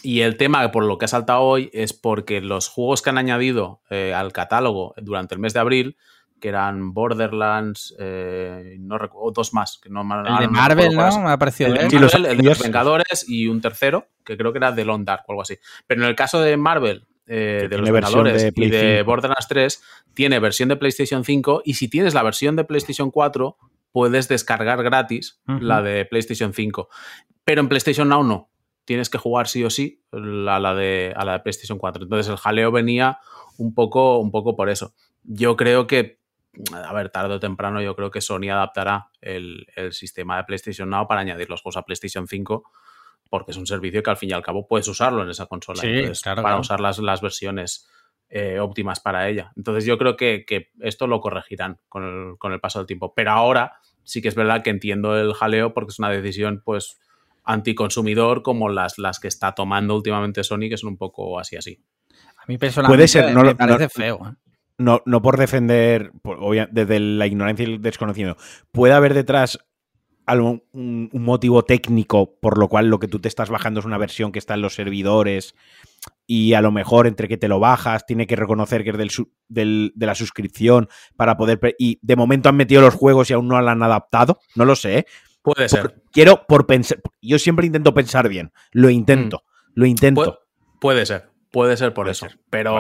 el 0.03 0.35
tema 0.35 0.69
por 0.72 0.84
lo 0.84 0.97
que 0.97 1.06
ha 1.06 1.07
saltado 1.07 1.39
hoy 1.39 1.69
es 1.72 1.93
porque 1.93 2.41
los 2.41 2.68
juegos 2.68 3.01
que 3.01 3.11
han 3.11 3.18
añadido 3.18 3.81
eh, 3.89 4.14
al 4.14 4.34
catálogo 4.34 4.93
durante 4.97 5.35
el 5.35 5.39
mes 5.39 5.53
de 5.53 5.61
abril, 5.61 5.97
que 6.41 6.49
eran 6.49 6.93
Borderlands, 6.93 7.95
eh, 7.97 8.76
no 8.77 8.97
recuerdo, 8.97 9.31
dos 9.31 9.53
más. 9.53 9.80
Que 9.81 9.89
no, 9.89 10.01
el 10.01 10.38
de 10.38 10.47
Marvel, 10.49 10.93
¿no? 10.93 11.22
Me 11.22 11.31
ha 11.31 11.39
parecido. 11.39 11.69
El, 11.69 11.76
de, 11.76 11.95
el 12.30 12.38
de 12.39 12.43
los 12.43 12.61
Vengadores 12.61 13.23
y 13.26 13.47
un 13.47 13.61
tercero, 13.61 14.10
que 14.26 14.35
creo 14.35 14.51
que 14.51 14.57
era 14.57 14.73
de 14.73 14.84
Lone 14.84 15.06
Dark 15.06 15.23
o 15.27 15.31
algo 15.31 15.43
así. 15.43 15.57
Pero 15.88 16.03
en 16.03 16.10
el 16.10 16.15
caso 16.15 16.41
de 16.41 16.57
Marvel, 16.57 17.07
de 17.35 17.77
los 17.77 17.91
Vengadores 17.91 18.51
y 18.56 18.69
de 18.69 19.03
Borderlands 19.03 19.47
3, 19.47 19.84
tiene 20.14 20.39
versión 20.39 20.69
de 20.69 20.76
PlayStation 20.76 21.23
5 21.23 21.61
y 21.65 21.76
si 21.76 21.88
tienes 21.88 22.14
la 22.14 22.23
versión 22.23 22.56
de 22.56 22.64
PlayStation 22.64 23.11
4 23.11 23.57
puedes 23.91 24.27
descargar 24.27 24.84
gratis 24.84 25.41
la 25.45 25.81
de 25.81 26.06
PlayStation 26.06 26.53
5. 26.53 26.89
Pero 27.43 27.61
en 27.61 27.69
PlayStation 27.69 28.07
Now 28.10 28.23
no. 28.23 28.49
Tienes 28.85 29.10
que 29.10 29.19
jugar 29.19 29.47
sí 29.47 29.64
o 29.64 29.69
sí 29.69 30.03
a 30.11 30.60
la 30.60 30.73
de, 30.73 31.14
a 31.15 31.23
la 31.26 31.34
de 31.34 31.39
PlayStation 31.39 31.77
4. 31.77 32.03
Entonces 32.03 32.30
el 32.31 32.38
jaleo 32.38 32.72
venía 32.72 33.19
un 33.57 33.73
poco, 33.73 34.18
un 34.18 34.31
poco 34.31 34.56
por 34.56 34.69
eso. 34.69 34.93
Yo 35.23 35.56
creo 35.56 35.85
que, 35.85 36.19
a 36.73 36.93
ver, 36.93 37.10
tarde 37.10 37.35
o 37.35 37.39
temprano, 37.39 37.81
yo 37.81 37.95
creo 37.95 38.10
que 38.10 38.22
Sony 38.22 38.49
adaptará 38.51 39.10
el, 39.22 39.68
sistema 39.91 40.38
de 40.38 40.43
PlayStation 40.45 40.89
Now 40.89 41.07
para 41.07 41.22
añadir 41.22 41.49
los 41.49 41.61
juegos 41.61 41.77
a 41.77 41.84
PlayStation 41.84 42.27
5 42.27 42.64
porque 43.30 43.51
es 43.51 43.57
un 43.57 43.68
servicio 43.68 44.01
que 44.01 44.10
al 44.10 44.18
fin 44.18 44.30
y 44.30 44.34
al 44.34 44.41
cabo 44.41 44.68
puedes 44.68 44.88
usarlo 44.88 45.23
en 45.23 45.30
esa 45.30 45.45
consola. 45.45 45.81
para 46.35 46.60
usar 46.60 46.80
las, 46.80 46.99
las 46.99 47.22
versiones 47.22 47.88
eh, 48.31 48.60
óptimas 48.60 48.99
para 48.99 49.27
ella. 49.27 49.51
Entonces 49.56 49.85
yo 49.85 49.97
creo 49.97 50.15
que, 50.15 50.45
esto 50.81 51.07
lo 51.07 51.19
corregirán 51.19 51.80
con 51.89 52.38
el, 52.51 52.60
paso 52.60 52.80
del 52.80 52.85
tiempo. 52.85 53.14
Pero 53.15 53.31
ahora 53.31 53.80
sí 54.03 54.22
que 54.22 54.27
es 54.27 54.35
verdad 54.35 54.61
que 54.61 54.69
entiendo 54.69 55.18
el 55.18 55.34
jaleo 55.34 55.73
porque 55.73 55.91
es 55.91 55.99
una 55.99 56.10
decisión 56.10 56.61
pues 56.64 56.99
anticonsumidor 57.43 58.43
como 58.43 58.69
las, 58.69 58.99
las 58.99 59.19
que 59.19 59.27
está 59.27 59.53
tomando 59.53 59.95
últimamente 59.95 60.43
Sony, 60.43 60.69
que 60.69 60.77
son 60.77 60.89
un 60.89 60.97
poco 60.97 61.39
así 61.39 61.56
así. 61.56 61.84
A 62.38 62.45
mí 62.47 62.57
personalmente 62.57 62.97
Puede 62.97 63.07
ser, 63.07 63.34
no, 63.34 63.43
me 63.43 63.56
parece 63.56 63.89
feo. 63.89 64.19
¿eh? 64.27 64.35
No, 64.77 65.01
no 65.06 65.22
por 65.22 65.38
defender 65.38 66.11
desde 66.72 66.99
la 66.99 67.27
ignorancia 67.27 67.68
y 67.68 67.73
el 67.73 67.81
desconocimiento. 67.81 68.41
Puede 68.72 68.93
haber 68.93 69.14
detrás 69.14 69.60
un, 70.38 71.10
motivo 71.14 71.64
técnico 71.64 72.38
por 72.39 72.57
lo 72.57 72.68
cual 72.68 72.88
lo 72.88 72.99
que 72.99 73.07
tú 73.07 73.19
te 73.19 73.27
estás 73.27 73.49
bajando 73.49 73.80
es 73.80 73.85
una 73.85 73.97
versión 73.97 74.31
que 74.31 74.39
está 74.39 74.53
en 74.53 74.61
los 74.61 74.76
servidores 74.76 75.56
y 76.27 76.53
a 76.53 76.61
lo 76.61 76.72
mejor 76.72 77.07
entre 77.07 77.27
que 77.27 77.38
te 77.38 77.47
lo 77.47 77.60
bajas 77.60 78.06
tiene 78.06 78.27
que 78.27 78.35
reconocer 78.35 78.84
que 78.84 78.91
es 78.91 79.23
del, 79.47 79.91
de 79.95 80.06
la 80.06 80.15
suscripción 80.15 80.88
para 81.15 81.38
poder... 81.38 81.60
Y 81.80 81.99
de 82.01 82.15
momento 82.15 82.49
han 82.49 82.56
metido 82.56 82.81
los 82.81 82.93
juegos 82.93 83.30
y 83.30 83.34
aún 83.34 83.47
no 83.47 83.60
lo 83.60 83.68
han 83.68 83.81
adaptado. 83.81 84.39
No 84.56 84.65
lo 84.65 84.76
sé. 84.76 84.99
¿eh? 84.99 85.06
Puede 85.41 85.68
ser. 85.68 86.03
quiero 86.11 86.45
por 86.47 86.68
pensar... 86.68 86.99
Yo 87.22 87.39
siempre 87.39 87.65
intento 87.65 87.93
pensar 87.93 88.30
bien. 88.30 88.51
Lo 88.72 88.89
intento. 88.89 89.43
Mm. 89.43 89.72
Lo 89.73 89.85
intento. 89.88 90.39
puede 90.80 91.06
ser. 91.06 91.30
Puede 91.51 91.77
ser 91.77 91.93
por 91.93 92.10
eso. 92.10 92.27
Pero 92.51 92.80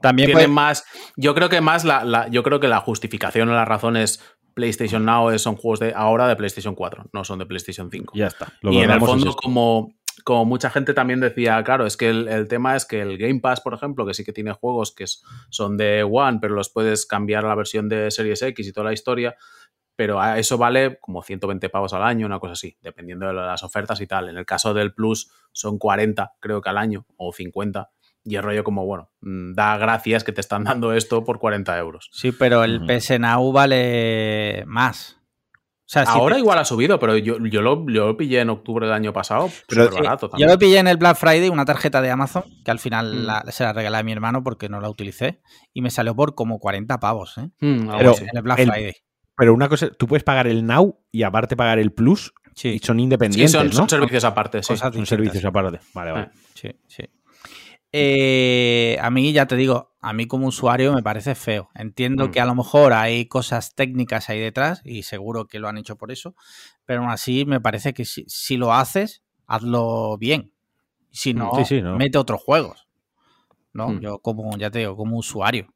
también 0.00 0.30
tiene 0.30 0.48
más... 0.48 0.84
Yo 1.16 1.34
creo 1.34 1.48
que 1.48 1.60
más 1.60 1.84
la, 1.84 2.28
Yo 2.30 2.42
creo 2.42 2.60
que 2.60 2.68
la 2.68 2.80
justificación 2.80 3.48
o 3.48 3.52
la 3.52 3.64
razón 3.64 3.96
es 3.96 4.22
PlayStation 4.58 5.04
Now 5.04 5.38
son 5.38 5.54
juegos 5.54 5.78
de 5.78 5.92
ahora 5.94 6.26
de 6.26 6.34
PlayStation 6.34 6.74
4, 6.74 7.10
no 7.12 7.22
son 7.22 7.38
de 7.38 7.46
PlayStation 7.46 7.88
5. 7.92 8.14
Ya 8.16 8.26
está. 8.26 8.52
y 8.62 8.78
en 8.78 8.90
el 8.90 8.98
fondo, 8.98 9.36
como, 9.36 9.94
como 10.24 10.44
mucha 10.46 10.68
gente 10.68 10.94
también 10.94 11.20
decía, 11.20 11.62
claro, 11.62 11.86
es 11.86 11.96
que 11.96 12.08
el, 12.08 12.48
tema 12.48 12.74
es 12.74 12.84
que 12.84 13.00
el 13.00 13.18
Game 13.18 13.38
Pass, 13.38 13.60
por 13.60 13.72
ejemplo, 13.72 14.04
que 14.04 14.14
sí 14.14 14.24
que 14.24 14.32
tiene 14.32 14.50
juegos 14.50 14.92
que 14.92 15.04
son 15.48 15.76
de 15.76 16.02
One, 16.02 16.38
pero 16.42 16.56
los 16.56 16.70
puedes 16.70 17.06
cambiar 17.06 17.44
a 17.44 17.48
la 17.48 17.54
versión 17.54 17.88
de 17.88 18.10
Series 18.10 18.42
X 18.42 18.66
y 18.66 18.72
toda 18.72 18.86
la 18.86 18.92
historia, 18.92 19.36
pero 19.94 20.20
eso 20.34 20.58
vale 20.58 20.98
como 20.98 21.22
120 21.22 21.68
pavos 21.68 21.92
al 21.92 22.02
año, 22.02 22.26
una 22.26 22.40
cosa 22.40 22.54
así, 22.54 22.76
dependiendo 22.82 23.28
de 23.28 23.34
las 23.34 23.62
ofertas 23.62 24.00
y 24.00 24.08
tal. 24.08 24.28
En 24.28 24.38
el 24.38 24.44
caso 24.44 24.74
del 24.74 24.92
Plus 24.92 25.30
son 25.52 25.78
40, 25.78 26.32
creo 26.40 26.60
que 26.60 26.68
al 26.68 26.78
año, 26.78 27.06
o 27.16 27.32
50. 27.32 27.90
Y 28.28 28.36
el 28.36 28.42
rollo 28.42 28.62
como, 28.62 28.84
bueno, 28.84 29.10
mm, 29.22 29.54
da 29.54 29.78
gracias 29.78 30.22
que 30.22 30.32
te 30.32 30.40
están 30.40 30.64
dando 30.64 30.92
esto 30.92 31.24
por 31.24 31.38
40 31.38 31.78
euros. 31.78 32.10
Sí, 32.12 32.32
pero 32.32 32.62
el 32.62 32.84
PS 32.84 33.18
Now 33.18 33.50
vale 33.52 34.64
más. 34.66 35.18
O 35.88 35.90
sea, 35.90 36.02
Ahora 36.02 36.38
igual 36.38 36.58
ha 36.58 36.66
subido, 36.66 36.98
pero 36.98 37.16
yo, 37.16 37.38
yo, 37.46 37.62
lo, 37.62 38.16
pillé 38.18 38.40
en 38.40 38.50
octubre 38.50 38.84
del 38.84 38.94
año 38.94 39.14
pasado. 39.14 39.48
Pero 39.66 39.90
barato 39.90 40.28
también. 40.28 40.46
Yo 40.46 40.52
lo 40.52 40.58
pillé 40.58 40.78
en 40.80 40.86
el 40.86 40.98
Black 40.98 41.16
Friday, 41.16 41.48
una 41.48 41.64
tarjeta 41.64 42.02
de 42.02 42.10
Amazon, 42.10 42.44
que 42.62 42.70
al 42.70 42.78
final 42.78 43.26
mm. 43.26 43.50
se 43.50 43.64
la 43.64 43.72
regalé 43.72 43.96
a 43.96 44.02
mi 44.02 44.12
hermano 44.12 44.44
porque 44.44 44.68
no 44.68 44.82
la 44.82 44.90
utilicé. 44.90 45.40
Y 45.72 45.80
me 45.80 45.90
salió 45.90 46.14
por 46.14 46.34
como 46.34 46.58
40 46.58 47.00
pavos, 47.00 47.38
¿eh? 47.38 47.48
Mm, 47.60 47.88
pero, 47.96 48.14
en 48.18 48.36
el 48.36 48.42
Black 48.42 48.66
Friday. 48.66 48.94
Pero 49.34 49.54
una 49.54 49.70
cosa, 49.70 49.88
tú 49.88 50.06
puedes 50.06 50.24
pagar 50.24 50.46
el 50.46 50.66
Now 50.66 51.00
y 51.10 51.22
aparte 51.22 51.56
pagar 51.56 51.78
el 51.78 51.92
Plus. 51.92 52.34
Sí. 52.54 52.68
Y 52.70 52.78
son 52.80 53.00
independientes. 53.00 53.52
Sí, 53.52 53.72
son, 53.72 53.88
servicios 53.88 54.24
aparte, 54.24 54.62
sí. 54.62 54.76
Son 54.76 55.06
servicios 55.06 55.44
aparte. 55.46 55.80
Vale, 55.94 56.12
vale. 56.12 56.30
Sí, 56.54 56.68
sí. 56.86 57.04
Eh, 57.92 58.98
a 59.00 59.10
mí, 59.10 59.32
ya 59.32 59.46
te 59.46 59.56
digo, 59.56 59.94
a 60.00 60.12
mí 60.12 60.26
como 60.26 60.46
usuario 60.46 60.92
me 60.92 61.02
parece 61.02 61.34
feo. 61.34 61.70
Entiendo 61.74 62.28
mm. 62.28 62.30
que 62.30 62.40
a 62.40 62.46
lo 62.46 62.54
mejor 62.54 62.92
hay 62.92 63.26
cosas 63.26 63.74
técnicas 63.74 64.28
ahí 64.28 64.40
detrás 64.40 64.82
y 64.84 65.02
seguro 65.02 65.46
que 65.46 65.58
lo 65.58 65.68
han 65.68 65.78
hecho 65.78 65.96
por 65.96 66.12
eso, 66.12 66.34
pero 66.84 67.00
aún 67.00 67.10
así 67.10 67.44
me 67.44 67.60
parece 67.60 67.94
que 67.94 68.04
si, 68.04 68.56
lo 68.56 68.74
haces, 68.74 69.22
hazlo 69.46 70.18
bien. 70.18 70.52
Si 71.10 71.32
no, 71.32 71.52
mete 71.96 72.18
otros 72.18 72.40
juegos. 72.42 72.86
¿no? 73.72 73.88
Mm. 73.88 74.00
Yo 74.00 74.18
como, 74.18 74.56
ya 74.58 74.70
te 74.70 74.80
digo, 74.80 74.96
como 74.96 75.16
usuario. 75.16 75.68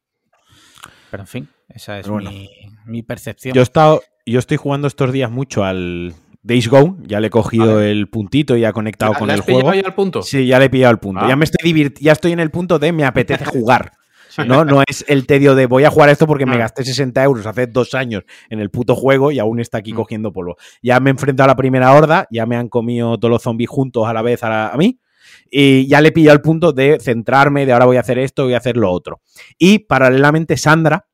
Pero 1.10 1.22
en 1.22 1.26
fin, 1.26 1.48
esa 1.68 1.98
es 1.98 2.08
mi, 2.08 2.48
mi, 2.86 3.02
percepción. 3.02 3.54
Yo, 3.54 3.60
he 3.60 3.64
estado, 3.64 4.02
yo 4.24 4.38
estoy 4.38 4.56
jugando 4.56 4.88
estos 4.88 5.12
días 5.12 5.30
mucho 5.30 5.64
al, 5.64 6.14
Days 6.42 6.68
Gone, 6.68 6.96
ya 7.06 7.20
le 7.20 7.28
he 7.28 7.30
cogido 7.30 7.80
el 7.80 8.08
puntito 8.08 8.56
y 8.56 8.64
ha 8.64 8.72
conectado 8.72 9.14
con 9.14 9.30
el 9.30 9.40
juego. 9.40 9.72
ya 9.72 9.80
el 9.80 9.94
punto? 9.94 10.22
Sí, 10.22 10.46
ya 10.46 10.58
le 10.58 10.66
he 10.66 10.70
pillado 10.70 10.92
el 10.92 10.98
punto. 10.98 11.26
Ya 11.26 11.34
ah. 11.34 11.36
me 11.36 11.44
estoy 11.44 11.94
ya 12.00 12.12
estoy 12.12 12.32
en 12.32 12.40
el 12.40 12.50
punto 12.50 12.78
de 12.78 12.92
me 12.92 13.04
apetece 13.04 13.44
jugar. 13.46 13.92
¿no? 14.46 14.64
no 14.64 14.82
es 14.88 15.04
el 15.08 15.26
tedio 15.26 15.54
de 15.54 15.66
voy 15.66 15.84
a 15.84 15.90
jugar 15.90 16.08
esto 16.08 16.26
porque 16.26 16.46
me 16.46 16.54
ah. 16.54 16.60
gasté 16.60 16.84
60 16.84 17.22
euros 17.22 17.46
hace 17.46 17.66
dos 17.66 17.94
años 17.94 18.24
en 18.48 18.60
el 18.60 18.70
puto 18.70 18.96
juego 18.96 19.30
y 19.30 19.38
aún 19.38 19.60
está 19.60 19.78
aquí 19.78 19.92
mm. 19.92 19.96
cogiendo 19.96 20.32
polvo. 20.32 20.56
Ya 20.82 20.98
me 21.00 21.10
he 21.10 21.12
enfrentado 21.12 21.44
a 21.44 21.52
la 21.52 21.56
primera 21.56 21.92
horda, 21.92 22.26
ya 22.30 22.46
me 22.46 22.56
han 22.56 22.68
comido 22.68 23.18
todos 23.18 23.30
los 23.30 23.42
zombies 23.42 23.70
juntos 23.70 24.06
a 24.06 24.12
la 24.12 24.22
vez 24.22 24.42
a, 24.42 24.74
mí 24.76 24.98
y 25.50 25.86
ya 25.86 26.00
le 26.00 26.08
he 26.08 26.12
pillado 26.12 26.34
el 26.34 26.42
punto 26.42 26.72
de 26.72 26.98
centrarme, 27.00 27.66
de 27.66 27.72
ahora 27.72 27.84
voy 27.84 27.98
a 27.98 28.00
hacer 28.00 28.18
esto, 28.18 28.44
voy 28.44 28.54
a 28.54 28.58
hacer 28.58 28.76
lo 28.76 28.90
otro. 28.90 29.20
Y 29.58 29.80
paralelamente 29.80 30.56
Sandra 30.56 31.06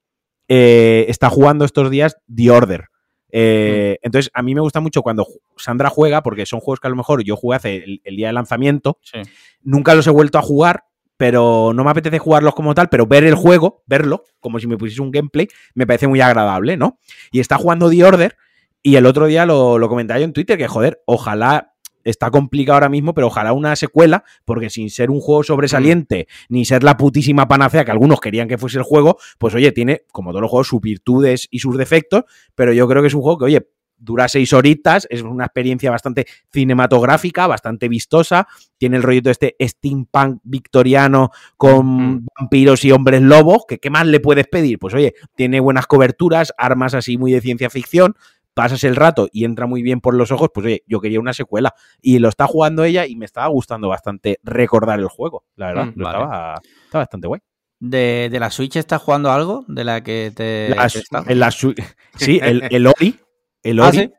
eh, 0.46 1.05
está 1.09 1.28
jugando 1.28 1.64
estos 1.64 1.90
días 1.90 2.16
The 2.34 2.50
Order. 2.50 2.88
Eh, 3.30 3.98
entonces, 4.02 4.30
a 4.34 4.42
mí 4.42 4.55
me 4.55 4.60
gusta 4.60 4.80
mucho 4.80 5.02
cuando 5.02 5.26
Sandra 5.56 5.90
juega, 5.90 6.22
porque 6.22 6.46
son 6.46 6.60
juegos 6.60 6.80
que 6.80 6.86
a 6.86 6.90
lo 6.90 6.96
mejor 6.96 7.22
yo 7.22 7.36
jugué 7.36 7.56
hace 7.56 7.84
el, 8.05 8.16
día 8.16 8.28
de 8.28 8.32
lanzamiento. 8.32 8.98
Nunca 9.62 9.94
los 9.94 10.06
he 10.06 10.10
vuelto 10.10 10.38
a 10.38 10.42
jugar, 10.42 10.84
pero 11.16 11.72
no 11.74 11.84
me 11.84 11.90
apetece 11.90 12.18
jugarlos 12.18 12.55
como 12.55 12.74
tal, 12.74 12.88
pero 12.88 13.06
ver 13.06 13.24
el 13.24 13.34
juego, 13.34 13.82
verlo, 13.86 14.24
como 14.40 14.59
si 14.60 14.66
me 14.66 14.76
pusiese 14.76 15.02
un 15.02 15.10
gameplay, 15.10 15.48
me 15.74 15.86
parece 15.86 16.06
muy 16.06 16.20
agradable, 16.20 16.76
¿no? 16.76 16.98
Y 17.30 17.40
está 17.40 17.56
jugando 17.59 17.90
The 17.90 18.05
Order, 18.05 18.36
y 18.82 18.96
el 18.96 19.06
otro 19.06 19.26
día 19.26 19.44
lo, 19.44 19.78
lo 19.78 19.88
comentaba 19.88 20.20
yo 20.20 20.24
en 20.24 20.32
Twitter, 20.32 20.56
que 20.56 20.68
joder, 20.68 21.02
ojalá 21.06 21.68
está 22.04 22.30
complicado 22.30 22.74
ahora 22.74 22.88
mismo, 22.88 23.14
pero 23.14 23.28
ojalá 23.28 23.52
una 23.52 23.76
secuela, 23.76 24.24
porque 24.44 24.70
sin 24.70 24.90
ser 24.90 25.10
un 25.10 25.20
juego 25.20 25.42
sobresaliente, 25.42 26.26
mm. 26.48 26.54
ni 26.54 26.64
ser 26.64 26.82
la 26.82 26.96
putísima 26.96 27.48
panacea 27.48 27.84
que 27.84 27.90
algunos 27.90 28.20
querían 28.20 28.48
que 28.48 28.58
fuese 28.58 28.78
el 28.78 28.84
juego, 28.84 29.18
pues 29.38 29.54
oye, 29.54 29.72
tiene, 29.72 30.02
como 30.12 30.30
todos 30.30 30.42
los 30.42 30.50
juegos, 30.50 30.68
sus 30.68 30.80
virtudes 30.80 31.48
y 31.50 31.58
sus 31.60 31.76
defectos, 31.76 32.24
pero 32.54 32.72
yo 32.72 32.88
creo 32.88 33.02
que 33.02 33.08
es 33.08 33.14
un 33.14 33.22
juego 33.22 33.38
que, 33.38 33.44
oye, 33.44 33.66
dura 33.98 34.28
seis 34.28 34.52
horitas, 34.52 35.06
es 35.10 35.22
una 35.22 35.46
experiencia 35.46 35.90
bastante 35.90 36.26
cinematográfica, 36.52 37.46
bastante 37.46 37.88
vistosa, 37.88 38.46
tiene 38.78 38.96
el 38.96 39.02
rollito 39.02 39.30
este 39.30 39.56
steampunk 39.60 40.40
victoriano 40.44 41.30
con 41.56 41.86
mm. 41.86 42.26
vampiros 42.38 42.84
y 42.84 42.92
hombres 42.92 43.22
lobos, 43.22 43.64
que 43.66 43.78
qué 43.78 43.90
más 43.90 44.06
le 44.06 44.20
puedes 44.20 44.46
pedir? 44.46 44.78
Pues 44.78 44.94
oye, 44.94 45.14
tiene 45.34 45.60
buenas 45.60 45.86
coberturas, 45.86 46.52
armas 46.56 46.94
así 46.94 47.18
muy 47.18 47.32
de 47.32 47.40
ciencia 47.40 47.70
ficción, 47.70 48.14
pasas 48.59 48.82
el 48.82 48.97
rato 48.97 49.28
y 49.30 49.44
entra 49.44 49.68
muy 49.68 49.82
bien 49.82 50.01
por 50.01 50.14
los 50.14 50.32
ojos, 50.32 50.51
pues 50.52 50.66
oye, 50.66 50.82
yo 50.85 51.01
quería 51.01 51.20
una 51.20 51.32
secuela. 51.32 51.76
Y 52.02 52.18
lo 52.18 52.28
está 52.28 52.48
jugando 52.48 52.82
ella 52.82 53.06
y 53.06 53.14
me 53.14 53.24
estaba 53.24 53.47
gustando 53.47 53.89
bastante 53.89 54.40
recordar 54.43 54.98
el 54.98 55.06
juego, 55.06 55.44
la 55.55 55.68
verdad. 55.68 55.85
Mm, 55.94 56.02
estaba, 56.02 56.60
bastante 56.93 57.28
guay. 57.28 57.40
¿De, 57.78 58.28
la 58.32 58.51
Switch 58.51 58.74
estás 58.74 59.01
jugando 59.01 59.30
algo? 59.30 59.64
¿De 59.68 59.85
la 59.85 60.02
que 60.02 60.32
te.? 60.35 60.72
en 60.72 61.39
la 61.39 61.51
sí, 62.16 62.40
el, 62.43 62.64
el 62.68 62.89
Ori. 62.89 63.20
El 63.62 63.78
ah, 63.78 63.86
Ori. 63.86 64.12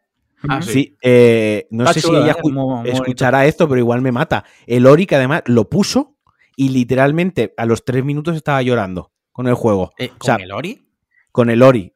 Ah, 0.48 0.62
sí. 0.62 0.96
Eh, 1.02 1.68
no 1.72 1.92
sé 1.92 2.00
si 2.00 2.10
ella 2.10 2.38
¿eh? 2.86 2.92
escuchará 2.94 3.46
esto, 3.46 3.68
pero 3.68 3.80
igual 3.80 4.02
me 4.02 4.14
mata. 4.14 4.46
El 4.68 4.88
Ori 4.88 5.06
que 5.06 5.18
además 5.18 5.44
lo 5.48 5.68
puso 5.68 6.16
y 6.56 6.70
literalmente 6.70 7.54
a 7.58 7.66
los 7.66 7.84
tres 7.84 8.06
minutos 8.06 8.38
estaba 8.38 8.62
llorando 8.62 9.12
con 9.34 9.48
el 9.48 9.56
juego. 9.56 9.92
Eh, 9.98 10.12
¿Con 10.18 10.40
el 10.40 10.54
Ori? 10.54 10.88
Con 11.34 11.50
el 11.50 11.62
Ori. 11.62 11.92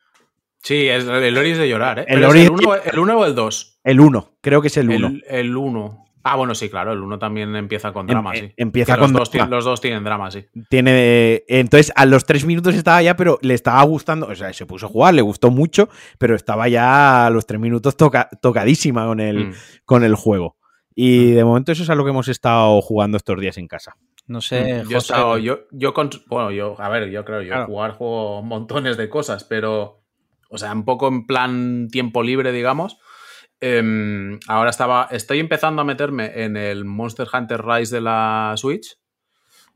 Sí, 0.63 0.87
el 0.87 1.37
Ori 1.37 1.51
es 1.51 1.57
de 1.57 1.67
llorar, 1.67 1.99
¿eh? 1.99 2.05
¿El, 2.07 2.23
Ori, 2.23 2.43
el, 2.43 2.51
uno, 2.97 3.17
o 3.17 3.25
el 3.25 3.35
2? 3.35 3.79
El 3.83 3.99
1, 3.99 4.37
creo 4.39 4.61
que 4.61 4.69
es 4.69 4.77
el 4.77 4.89
1. 4.89 5.11
El 5.27 5.57
1. 5.57 6.05
Ah, 6.23 6.37
bueno, 6.37 6.55
sí, 6.55 6.69
claro, 6.69 6.93
el 6.93 6.99
1 6.99 7.19
también 7.19 7.53
empieza 7.57 7.91
con 7.91 8.03
em, 8.03 8.13
drama, 8.13 8.33
sí. 8.33 8.53
Empieza 8.55 8.97
con 8.97 9.11
los 9.11 9.29
dos, 9.29 9.49
los 9.49 9.65
dos 9.65 9.81
tienen 9.81 10.05
drama, 10.05 10.31
sí. 10.31 10.45
Tiene. 10.69 11.43
Entonces, 11.49 11.91
a 11.97 12.05
los 12.05 12.23
tres 12.23 12.45
minutos 12.45 12.75
estaba 12.75 13.01
ya, 13.01 13.17
pero 13.17 13.39
le 13.41 13.53
estaba 13.53 13.83
gustando. 13.83 14.27
O 14.27 14.35
sea, 14.35 14.53
se 14.53 14.65
puso 14.65 14.85
a 14.85 14.89
jugar, 14.89 15.13
le 15.13 15.21
gustó 15.21 15.51
mucho, 15.51 15.89
pero 16.17 16.33
estaba 16.33 16.69
ya 16.69 17.25
a 17.25 17.29
los 17.29 17.45
tres 17.45 17.59
minutos 17.59 17.97
tocadísima 17.97 19.05
con 19.05 19.19
el, 19.19 19.47
mm. 19.47 19.53
con 19.83 20.05
el 20.05 20.15
juego. 20.15 20.55
Y 20.95 21.31
mm. 21.31 21.35
de 21.35 21.43
momento 21.43 21.71
eso 21.73 21.83
es 21.83 21.89
a 21.89 21.95
lo 21.95 22.05
que 22.05 22.11
hemos 22.11 22.29
estado 22.29 22.81
jugando 22.81 23.17
estos 23.17 23.37
días 23.37 23.57
en 23.57 23.67
casa. 23.67 23.97
No 24.25 24.39
sé, 24.39 24.85
mm, 24.85 24.89
yo, 24.89 24.99
he 24.99 25.41
yo, 25.41 25.59
yo, 25.71 25.93
bueno, 26.27 26.51
yo, 26.51 26.79
a 26.79 26.87
ver, 26.87 27.09
yo 27.09 27.25
creo, 27.25 27.41
yo 27.41 27.65
jugar 27.65 27.91
juego 27.91 28.41
montones 28.41 28.95
de 28.95 29.09
cosas, 29.09 29.43
pero 29.43 30.02
o 30.53 30.57
sea, 30.59 30.71
un 30.71 30.85
poco 30.85 31.07
en 31.07 31.25
plan 31.25 31.87
tiempo 31.89 32.21
libre, 32.21 32.51
digamos. 32.51 32.99
Em, 33.59 34.39
ahora 34.47 34.69
estaba, 34.69 35.07
estoy 35.09 35.39
empezando 35.39 35.81
a 35.81 35.85
meterme 35.85 36.43
en 36.43 36.57
el 36.57 36.85
Monster 36.85 37.27
Hunter 37.33 37.65
Rise 37.65 37.95
de 37.95 38.01
la 38.01 38.53
Switch. 38.55 38.99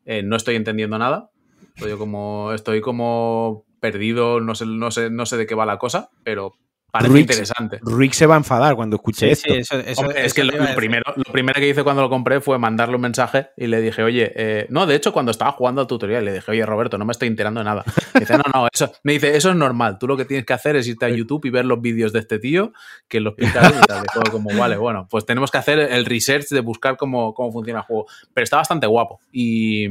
Eh, 0.06 0.22
no 0.22 0.36
estoy 0.36 0.56
entendiendo 0.56 0.99
nada. 0.99 1.32
Estoy 1.76 1.98
como, 1.98 2.54
estoy 2.54 2.82
como 2.82 3.66
perdido, 3.80 4.40
no 4.40 4.54
sé, 4.54 4.68
no 4.68 4.91
sé, 4.91 5.10
no 5.10 5.26
sé 5.26 5.38
de 5.38 5.48
qué 5.48 5.56
va 5.56 5.66
la 5.66 5.80
cosa, 5.80 6.12
pero 6.24 6.54
Parece 6.89 7.19
interesante. 7.19 7.80
Rick 7.84 8.14
se 8.14 8.26
va 8.26 8.35
a 8.35 8.38
enfadar 8.38 8.76
cuando 8.76 8.95
escuche 8.95 9.30
esto. 9.30 9.53
es 9.53 10.34
que 10.34 10.43
lo, 10.45 10.53
primero, 10.73 11.03
lo 11.15 11.31
primero 11.31 11.59
que 11.59 11.68
hice 11.68 11.84
cuando 11.84 12.01
lo 12.01 12.09
compré 12.09 12.39
fue 12.39 12.57
mandarle 12.57 12.95
un 12.95 13.01
mensaje 13.01 13.49
y 13.57 13.68
le 13.68 13.81
dije, 13.81 14.03
oye, 14.03 14.31
eh, 14.35 14.68
no, 14.69 14.85
de 14.85 14.95
hecho, 14.95 15.11
cuando 15.11 15.31
estaba 15.31 15.51
jugando 15.51 15.81
al 15.81 15.88
tutorial, 15.88 16.23
le 16.23 16.34
dije, 16.34 16.49
oye, 16.49 16.65
Roberto, 16.65 16.97
no 16.97 17.03
me 17.03 17.11
estoy 17.11 17.27
enterando 17.27 17.59
de 17.59 17.65
nada. 17.65 17.84
Me 18.14 18.22
dice, 18.22 18.38
no, 18.38 18.43
no, 18.53 18.68
eso, 18.72 18.91
me 19.03 19.14
dice, 19.14 19.35
eso 19.35 19.49
es 19.49 19.55
normal. 19.57 19.97
Tú 19.99 20.07
lo 20.07 20.15
que 20.15 20.23
tienes 20.23 20.45
que 20.45 20.53
hacer 20.53 20.77
es 20.77 20.88
irte 20.88 21.05
a 21.05 21.09
YouTube 21.09 21.45
y 21.45 21.49
ver 21.49 21.65
los 21.65 21.81
vídeos 21.81 22.14
de 22.14 22.19
este 22.19 22.39
tío 22.39 22.72
que 23.09 23.19
lo 23.19 23.31
explica 23.31 23.68
y 23.68 23.85
tal. 23.85 24.05
Y 24.26 24.30
como, 24.30 24.49
vale, 24.57 24.77
bueno, 24.77 25.07
pues 25.09 25.26
tenemos 25.26 25.51
que 25.51 25.57
hacer 25.57 25.80
el 25.80 26.05
research 26.05 26.47
de 26.49 26.61
buscar 26.61 26.95
cómo, 26.95 27.34
cómo 27.34 27.51
funciona 27.51 27.81
el 27.81 27.85
juego. 27.85 28.07
Pero 28.34 28.43
está 28.43 28.57
bastante 28.57 28.88
guapo. 28.88 29.19
Y, 29.31 29.88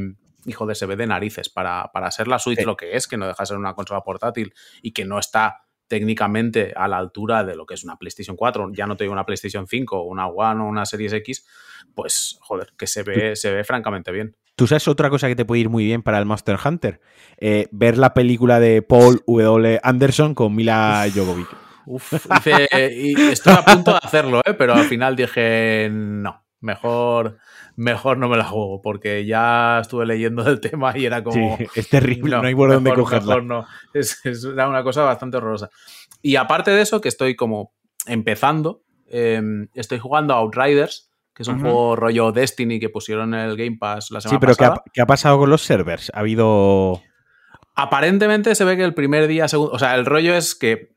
hijo 0.47 0.67
de 0.67 0.75
se 0.75 0.87
ve 0.87 0.97
de 0.97 1.07
narices 1.07 1.49
para, 1.49 1.91
para 1.93 2.11
ser 2.11 2.29
la 2.29 2.39
Switch 2.39 2.65
lo 2.65 2.77
que 2.77 2.97
es, 2.97 3.07
que 3.07 3.17
no 3.17 3.27
deja 3.27 3.43
de 3.43 3.47
ser 3.47 3.57
una 3.57 3.75
consola 3.75 4.01
portátil 4.03 4.55
y 4.81 4.93
que 4.93 5.05
no 5.05 5.19
está 5.19 5.66
técnicamente 5.89 6.73
a 6.77 6.89
la 6.89 6.99
altura 6.99 7.45
de 7.45 7.55
lo 7.55 7.67
que 7.67 7.75
es 7.75 7.85
una 7.85 7.97
PlayStation 7.97 8.37
4, 8.37 8.73
ya 8.73 8.87
no 8.87 8.97
te 8.97 9.05
digo 9.05 9.13
una 9.13 9.27
PlayStation 9.27 9.67
5, 9.67 10.03
una 10.03 10.27
One 10.27 10.63
o 10.63 10.67
una 10.67 10.85
Series 10.85 11.13
X, 11.13 11.47
pues 11.95 12.39
joder, 12.41 12.73
que 12.77 12.87
se 12.87 13.03
ve, 13.03 13.37
se 13.37 13.53
ve 13.53 13.65
francamente 13.65 14.13
bien. 14.13 14.37
Tú 14.57 14.67
sabes 14.67 14.89
otra 14.89 15.11
cosa 15.11 15.29
que 15.29 15.37
te 15.37 15.45
puede 15.45 15.61
ir 15.61 15.69
muy 15.69 15.85
bien 15.85 16.03
para 16.03 16.19
el 16.19 16.25
Monster 16.25 16.59
Hunter, 16.65 17.01
eh, 17.39 17.69
ver 17.73 17.99
la 17.99 18.15
película 18.15 18.59
de 18.59 18.83
Paul 18.83 19.23
W. 19.27 19.81
Anderson 19.83 20.35
con 20.35 20.55
Mila 20.55 21.07
Jovovich. 21.15 21.49
uf. 21.87 22.13
y 22.91 23.21
estoy 23.31 23.53
a 23.53 23.65
punto 23.65 23.93
de 23.93 23.99
hacerlo, 24.03 24.41
¿eh? 24.45 24.55
pero 24.55 24.75
al 24.75 24.85
final 24.85 25.15
dije, 25.15 25.89
no, 25.91 26.46
mejor, 26.61 27.39
mejor 27.77 28.19
no 28.19 28.29
me 28.29 28.37
la 28.37 28.45
juego, 28.45 28.81
porque 28.83 29.25
ya 29.27 29.81
estuve 29.81 30.07
leyendo 30.07 30.45
del 30.45 30.61
tema 30.61 30.97
y 30.97 31.07
era 31.07 31.23
como... 31.23 31.59
es 31.75 31.89
terrible, 31.89 32.37
no, 32.37 32.43
hay 32.43 32.55
por 32.55 32.73
dónde 32.73 32.93
cogerla. 32.93 33.41
no. 33.41 33.67
Es, 33.95 34.21
una 34.45 34.83
cosa 34.83 35.03
bastante 35.03 35.37
horrorosa. 35.37 35.71
Y 36.23 36.37
aparte 36.37 36.71
de 36.71 36.83
eso, 36.83 37.01
que 37.01 37.09
estoy 37.09 37.37
como 37.37 37.73
empezando, 38.07 38.83
em, 39.09 39.69
estoy 39.75 39.99
jugando 39.99 40.35
a 40.35 40.39
Outriders, 40.39 41.11
que 41.35 41.43
es 41.43 41.49
un 41.49 41.61
juego 41.61 41.97
rollo 41.97 42.33
Destiny 42.33 42.81
que 42.81 42.89
pusieron 42.89 43.35
en 43.35 43.41
el 43.41 43.57
Game 43.57 43.77
Pass 43.79 44.11
la 44.11 44.23
semana 44.23 44.41
pasada. 44.41 44.55
Sí, 44.55 44.71
pero 44.75 44.85
¿qué 44.95 45.01
ha, 45.03 45.07
pasado 45.07 45.39
con 45.39 45.51
los 45.51 45.63
servers? 45.63 46.11
¿Ha 46.15 46.21
habido...? 46.21 47.03
Aparentemente 47.75 48.55
se 48.55 48.65
ve 48.65 48.79
que 48.79 48.85
el 48.85 48.95
primer 48.95 49.27
día, 49.27 49.47
segundo, 49.47 49.73
o 49.73 49.79
sea, 49.79 49.97
el 49.97 50.07
rollo 50.07 50.35
es 50.35 50.55
que 50.55 50.95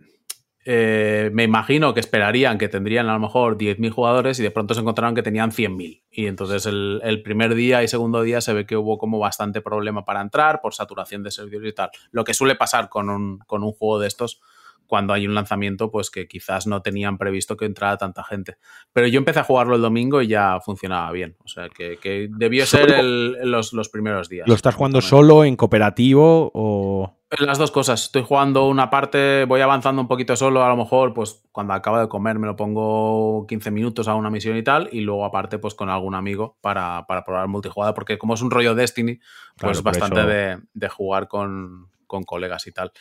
eh, 0.65 1.29
me 1.33 1.43
imagino 1.43 1.93
que 1.93 1.99
esperarían 1.99 2.57
que 2.57 2.67
tendrían 2.67 3.07
a 3.07 3.13
lo 3.13 3.19
mejor 3.19 3.57
10.000 3.57 3.89
jugadores 3.91 4.39
y 4.39 4.43
de 4.43 4.51
pronto 4.51 4.73
se 4.73 4.81
encontraron 4.81 5.15
que 5.15 5.23
tenían 5.23 5.51
100.000. 5.51 6.03
Y 6.11 6.25
entonces 6.27 6.65
el, 6.65 7.01
el, 7.03 7.21
primer 7.21 7.55
día 7.55 7.81
y 7.81 7.87
segundo 7.87 8.21
día 8.21 8.41
se 8.41 8.53
ve 8.53 8.65
que 8.65 8.75
hubo 8.75 8.97
como 8.97 9.19
bastante 9.19 9.61
problema 9.61 10.03
para 10.05 10.21
entrar 10.21 10.61
por 10.61 10.73
saturación 10.73 11.23
de 11.23 11.31
servidores 11.31 11.71
y 11.71 11.75
tal. 11.75 11.89
Lo 12.11 12.23
que 12.23 12.33
suele 12.33 12.55
pasar 12.55 12.89
con 12.89 13.09
un, 13.09 13.39
con 13.39 13.63
un 13.63 13.71
juego 13.71 13.99
de 13.99 14.07
estos 14.07 14.41
cuando 14.89 15.13
hay 15.13 15.27
un 15.27 15.35
lanzamiento, 15.35 15.91
pues 15.91 16.09
que 16.09 16.27
quizás 16.27 16.65
no 16.65 16.81
tenían 16.81 17.19
previsto 17.19 17.55
que 17.55 17.65
entrara 17.65 17.97
tanta 17.97 18.23
gente. 18.23 18.57
Pero 18.91 19.05
yo 19.05 19.19
empecé 19.19 19.39
a 19.39 19.43
jugarlo 19.43 19.75
el 19.75 19.83
domingo 19.83 20.19
y 20.21 20.27
ya 20.27 20.59
funcionaba 20.61 21.11
bien. 21.11 21.37
O 21.45 21.47
sea, 21.47 21.69
que, 21.69 22.27
debió 22.31 22.65
ser 22.65 23.03
los, 23.03 23.71
los, 23.71 23.89
primeros 23.89 24.29
días. 24.29 24.47
¿Lo 24.47 24.55
estás 24.55 24.73
jugando 24.73 24.99
solo, 24.99 25.43
en 25.45 25.55
cooperativo 25.55 26.51
o...? 26.53 27.18
Las 27.37 27.59
dos 27.59 27.69
cosas. 27.69 28.05
Estoy 28.05 28.23
jugando 28.23 28.67
una 28.67 28.89
parte, 28.89 29.45
voy 29.45 29.61
avanzando 29.61 30.01
un 30.01 30.07
poquito 30.07 30.35
solo, 30.35 30.63
a 30.63 30.69
lo 30.69 30.75
mejor, 30.75 31.13
pues 31.13 31.43
cuando 31.51 31.73
acabo 31.73 31.99
de 31.99 32.09
comer 32.09 32.39
me 32.39 32.47
lo 32.47 32.55
pongo 32.55 33.45
15 33.47 33.69
minutos 33.69 34.07
a 34.07 34.15
una 34.15 34.31
misión 34.31 34.57
y 34.57 34.63
tal, 34.63 34.89
y 34.91 35.01
luego 35.01 35.23
aparte, 35.25 35.59
pues 35.59 35.75
con 35.75 35.89
algún 35.89 36.15
amigo 36.15 36.57
para, 36.61 37.05
para 37.07 37.23
probar 37.23 37.47
multijugador, 37.47 37.93
porque 37.93 38.17
como 38.17 38.33
es 38.33 38.41
un 38.41 38.49
rollo 38.49 38.73
Destiny, 38.73 39.19
pues 39.57 39.83
bastante 39.83 40.25
de, 40.25 40.59
de, 40.73 40.89
jugar 40.89 41.27
con, 41.27 41.91
con 42.07 42.23
colegas 42.23 42.65
y 42.65 42.71
tal. 42.71 42.91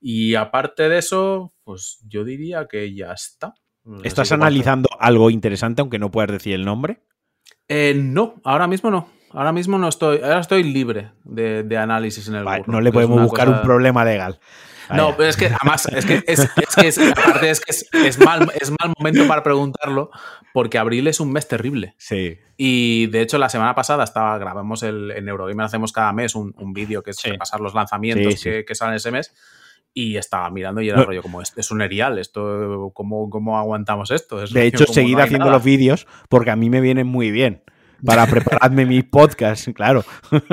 Y 0.00 0.34
aparte 0.34 0.88
de 0.88 0.98
eso, 0.98 1.54
pues 1.62 2.00
yo 2.08 2.24
diría 2.24 2.66
que 2.66 2.92
ya 2.92 3.12
está. 3.12 3.54
¿Estás 4.02 4.32
analizando 4.32 4.88
algo 4.98 5.30
interesante, 5.30 5.80
aunque 5.80 6.00
no 6.00 6.10
puedas 6.10 6.32
decir 6.32 6.54
el 6.54 6.64
nombre? 6.64 7.04
Eh, 7.68 7.94
no, 7.96 8.34
ahora 8.42 8.66
mismo 8.66 8.90
no. 8.90 9.08
Ahora 9.36 9.52
mismo 9.52 9.76
no 9.76 9.88
estoy. 9.88 10.20
Ahora 10.22 10.40
estoy 10.40 10.62
libre 10.62 11.10
de, 11.24 11.76
análisis 11.76 12.26
en 12.28 12.36
el 12.36 12.44
burro, 12.44 12.64
No 12.68 12.80
le 12.80 12.90
podemos 12.90 13.22
buscar 13.22 13.50
un 13.50 13.60
problema 13.60 14.02
legal. 14.02 14.40
No, 14.94 15.14
pero 15.14 15.28
es 15.28 15.36
que 15.36 15.46
además, 15.46 15.86
es 15.92 16.06
que 16.06 16.24
es, 16.26 16.38
es, 16.38 16.96
que 16.96 17.10
aparte 17.10 17.50
es 17.50 17.60
que 17.60 18.06
es, 18.06 18.18
mal, 18.18 18.50
es 18.58 18.70
mal 18.70 18.94
momento 18.96 19.26
para 19.28 19.42
preguntarlo, 19.42 20.10
porque 20.54 20.78
abril 20.78 21.06
es 21.08 21.20
un 21.20 21.32
mes 21.32 21.46
terrible. 21.48 21.94
Sí. 21.98 22.38
Y 22.56 23.08
de 23.08 23.20
hecho, 23.20 23.36
la 23.36 23.50
semana 23.50 23.74
pasada 23.74 24.04
estaba, 24.04 24.38
grabamos 24.38 24.82
el, 24.82 25.10
en 25.10 25.28
Eurogamer, 25.28 25.66
hacemos 25.66 25.92
cada 25.92 26.14
mes 26.14 26.34
un, 26.34 26.54
vídeo 26.72 27.02
que 27.02 27.10
es 27.10 27.22
repasar 27.22 27.60
los 27.60 27.74
lanzamientos 27.74 28.42
Que, 28.42 28.64
que, 28.64 28.74
salen 28.74 28.94
ese 28.94 29.10
mes 29.10 29.34
y 29.92 30.16
estaba 30.16 30.48
mirando 30.50 30.80
y 30.80 30.88
era 30.88 31.02
rollo 31.02 31.20
como, 31.20 31.42
es 31.42 31.70
un 31.70 31.82
erial, 31.82 32.18
esto, 32.18 32.90
¿cómo, 32.94 33.28
cómo 33.28 33.58
aguantamos 33.58 34.10
esto? 34.10 34.46
de 34.46 34.66
hecho, 34.66 34.86
seguir 34.86 35.20
haciendo 35.20 35.50
los 35.50 35.64
vídeos 35.64 36.06
porque 36.30 36.50
a 36.50 36.56
mí 36.56 36.70
me 36.70 36.80
vienen 36.80 37.06
muy 37.06 37.30
bien 37.30 37.62
para 38.04 38.26
prepararme 38.26 38.86
mi 38.86 39.02
podcast, 39.02 39.68
claro. 39.72 40.04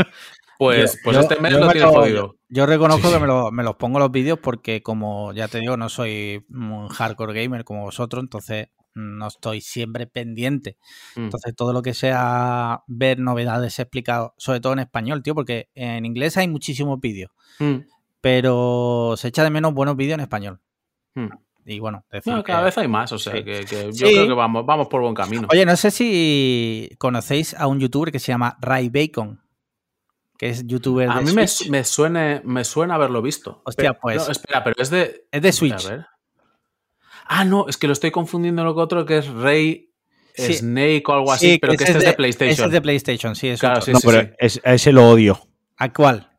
Pues, 0.60 0.98
pues 1.03 1.18
este 1.18 1.41
mes 1.41 1.52
lo 1.52 1.70
tienes 1.72 1.91
jodido. 1.91 2.38
Yo 2.48 2.65
reconozco 2.65 3.11
que 3.11 3.20
me, 3.20 3.64
los 3.64 3.76
pongo 3.76 3.99
los 3.99 4.11
vídeos 4.11 4.40
porque 4.40 4.82
como 4.82 5.34
ya 5.34 5.49
te 5.49 5.60
digo, 5.60 5.76
no 5.76 5.90
soy 5.90 6.45
un 6.49 6.88
hardcore 6.88 7.34
gamer 7.34 7.65
como 7.65 7.82
vosotros, 7.82 8.24
entonces 8.24 8.68
no 8.94 9.28
estoy 9.28 9.60
siempre 9.60 10.07
pendiente. 10.07 10.78
Mm. 11.18 11.24
Entonces 11.24 11.53
todo 11.53 11.74
lo 11.74 11.82
que 11.82 11.94
sea 11.94 12.84
ver 12.88 13.20
novedades 13.20 13.78
explicadas, 13.80 14.32
sobre 14.38 14.61
todo 14.61 14.72
en 14.72 14.80
español, 14.80 15.22
tío, 15.22 15.36
porque 15.36 15.68
en 15.76 16.06
inglés 16.06 16.38
hay 16.38 16.48
muchísimos 16.48 16.98
vídeos. 17.02 17.32
Mm 17.60 17.80
pero 18.24 19.15
se 19.18 19.28
echa 19.28 19.44
de 19.44 19.49
menos 19.49 19.74
buenos 19.74 19.98
vídeos 19.98 20.14
en 20.14 20.22
español. 20.22 20.61
Hmm. 21.14 21.28
Y 21.65 21.80
bueno, 21.80 22.03
cada 22.45 22.61
vez 22.61 22.77
hay 22.77 22.88
más, 22.88 23.11
o 23.11 23.19
sea, 23.19 23.34
que, 23.34 23.65
yo 23.94 24.07
creo 24.07 24.27
que 24.27 24.34
vamos, 24.34 24.65
vamos 24.65 24.88
por 24.88 25.02
buen 25.02 25.14
camino. 25.14 25.48
Oye, 25.52 25.65
no 25.65 25.76
sé 25.76 25.91
si 25.91 26.90
conocéis 26.98 27.53
a 27.53 27.68
un 27.68 27.80
youtuber 27.80 28.11
que 28.11 28.19
se 28.19 28.31
llama 28.31 28.57
Ray 28.60 28.90
Bacon, 28.90 29.41
que 30.38 30.49
es 30.49 30.68
youtuber 30.68 31.07
de 31.07 31.14
A 31.14 31.22
mí 31.22 31.31
me, 31.34 31.45
me, 31.69 31.84
suene, 31.84 32.41
me 32.44 32.64
suena 32.64 32.95
haberlo 32.95 33.22
visto. 33.22 33.61
Hostia, 33.65 33.94
pues. 33.94 34.27
espera, 34.27 34.64
pero 34.64 34.76
es 34.77 34.90
de. 34.90 35.26
Es 35.31 35.41
de 35.41 35.52
Switch. 35.52 35.90
Ah, 37.26 37.45
no, 37.45 37.68
es 37.69 37.77
que 37.77 37.88
lo 37.88 37.94
estoy 37.94 38.11
confundiendo 38.11 38.61
con 38.73 38.84
otro 38.84 39.06
que 39.06 39.19
es 39.19 39.27
Ray 39.27 39.90
Snake 40.35 41.03
o 41.07 41.14
algo 41.14 41.31
así, 41.31 41.57
pero 41.60 41.73
que, 41.73 41.85
este 41.85 41.98
es 41.98 42.06
de, 42.06 42.14
PlayStation. 42.14 42.52
Ese 42.52 42.65
es 42.65 42.72
de 42.72 42.81
PlayStation, 42.81 43.35
sí, 43.35 43.53
claro, 43.57 43.81
no, 43.88 43.99
pero 44.03 44.30
ese 44.40 44.91
lo 44.91 45.10
odio. 45.10 45.40
¿A 45.77 45.91
cuál? 45.94 46.30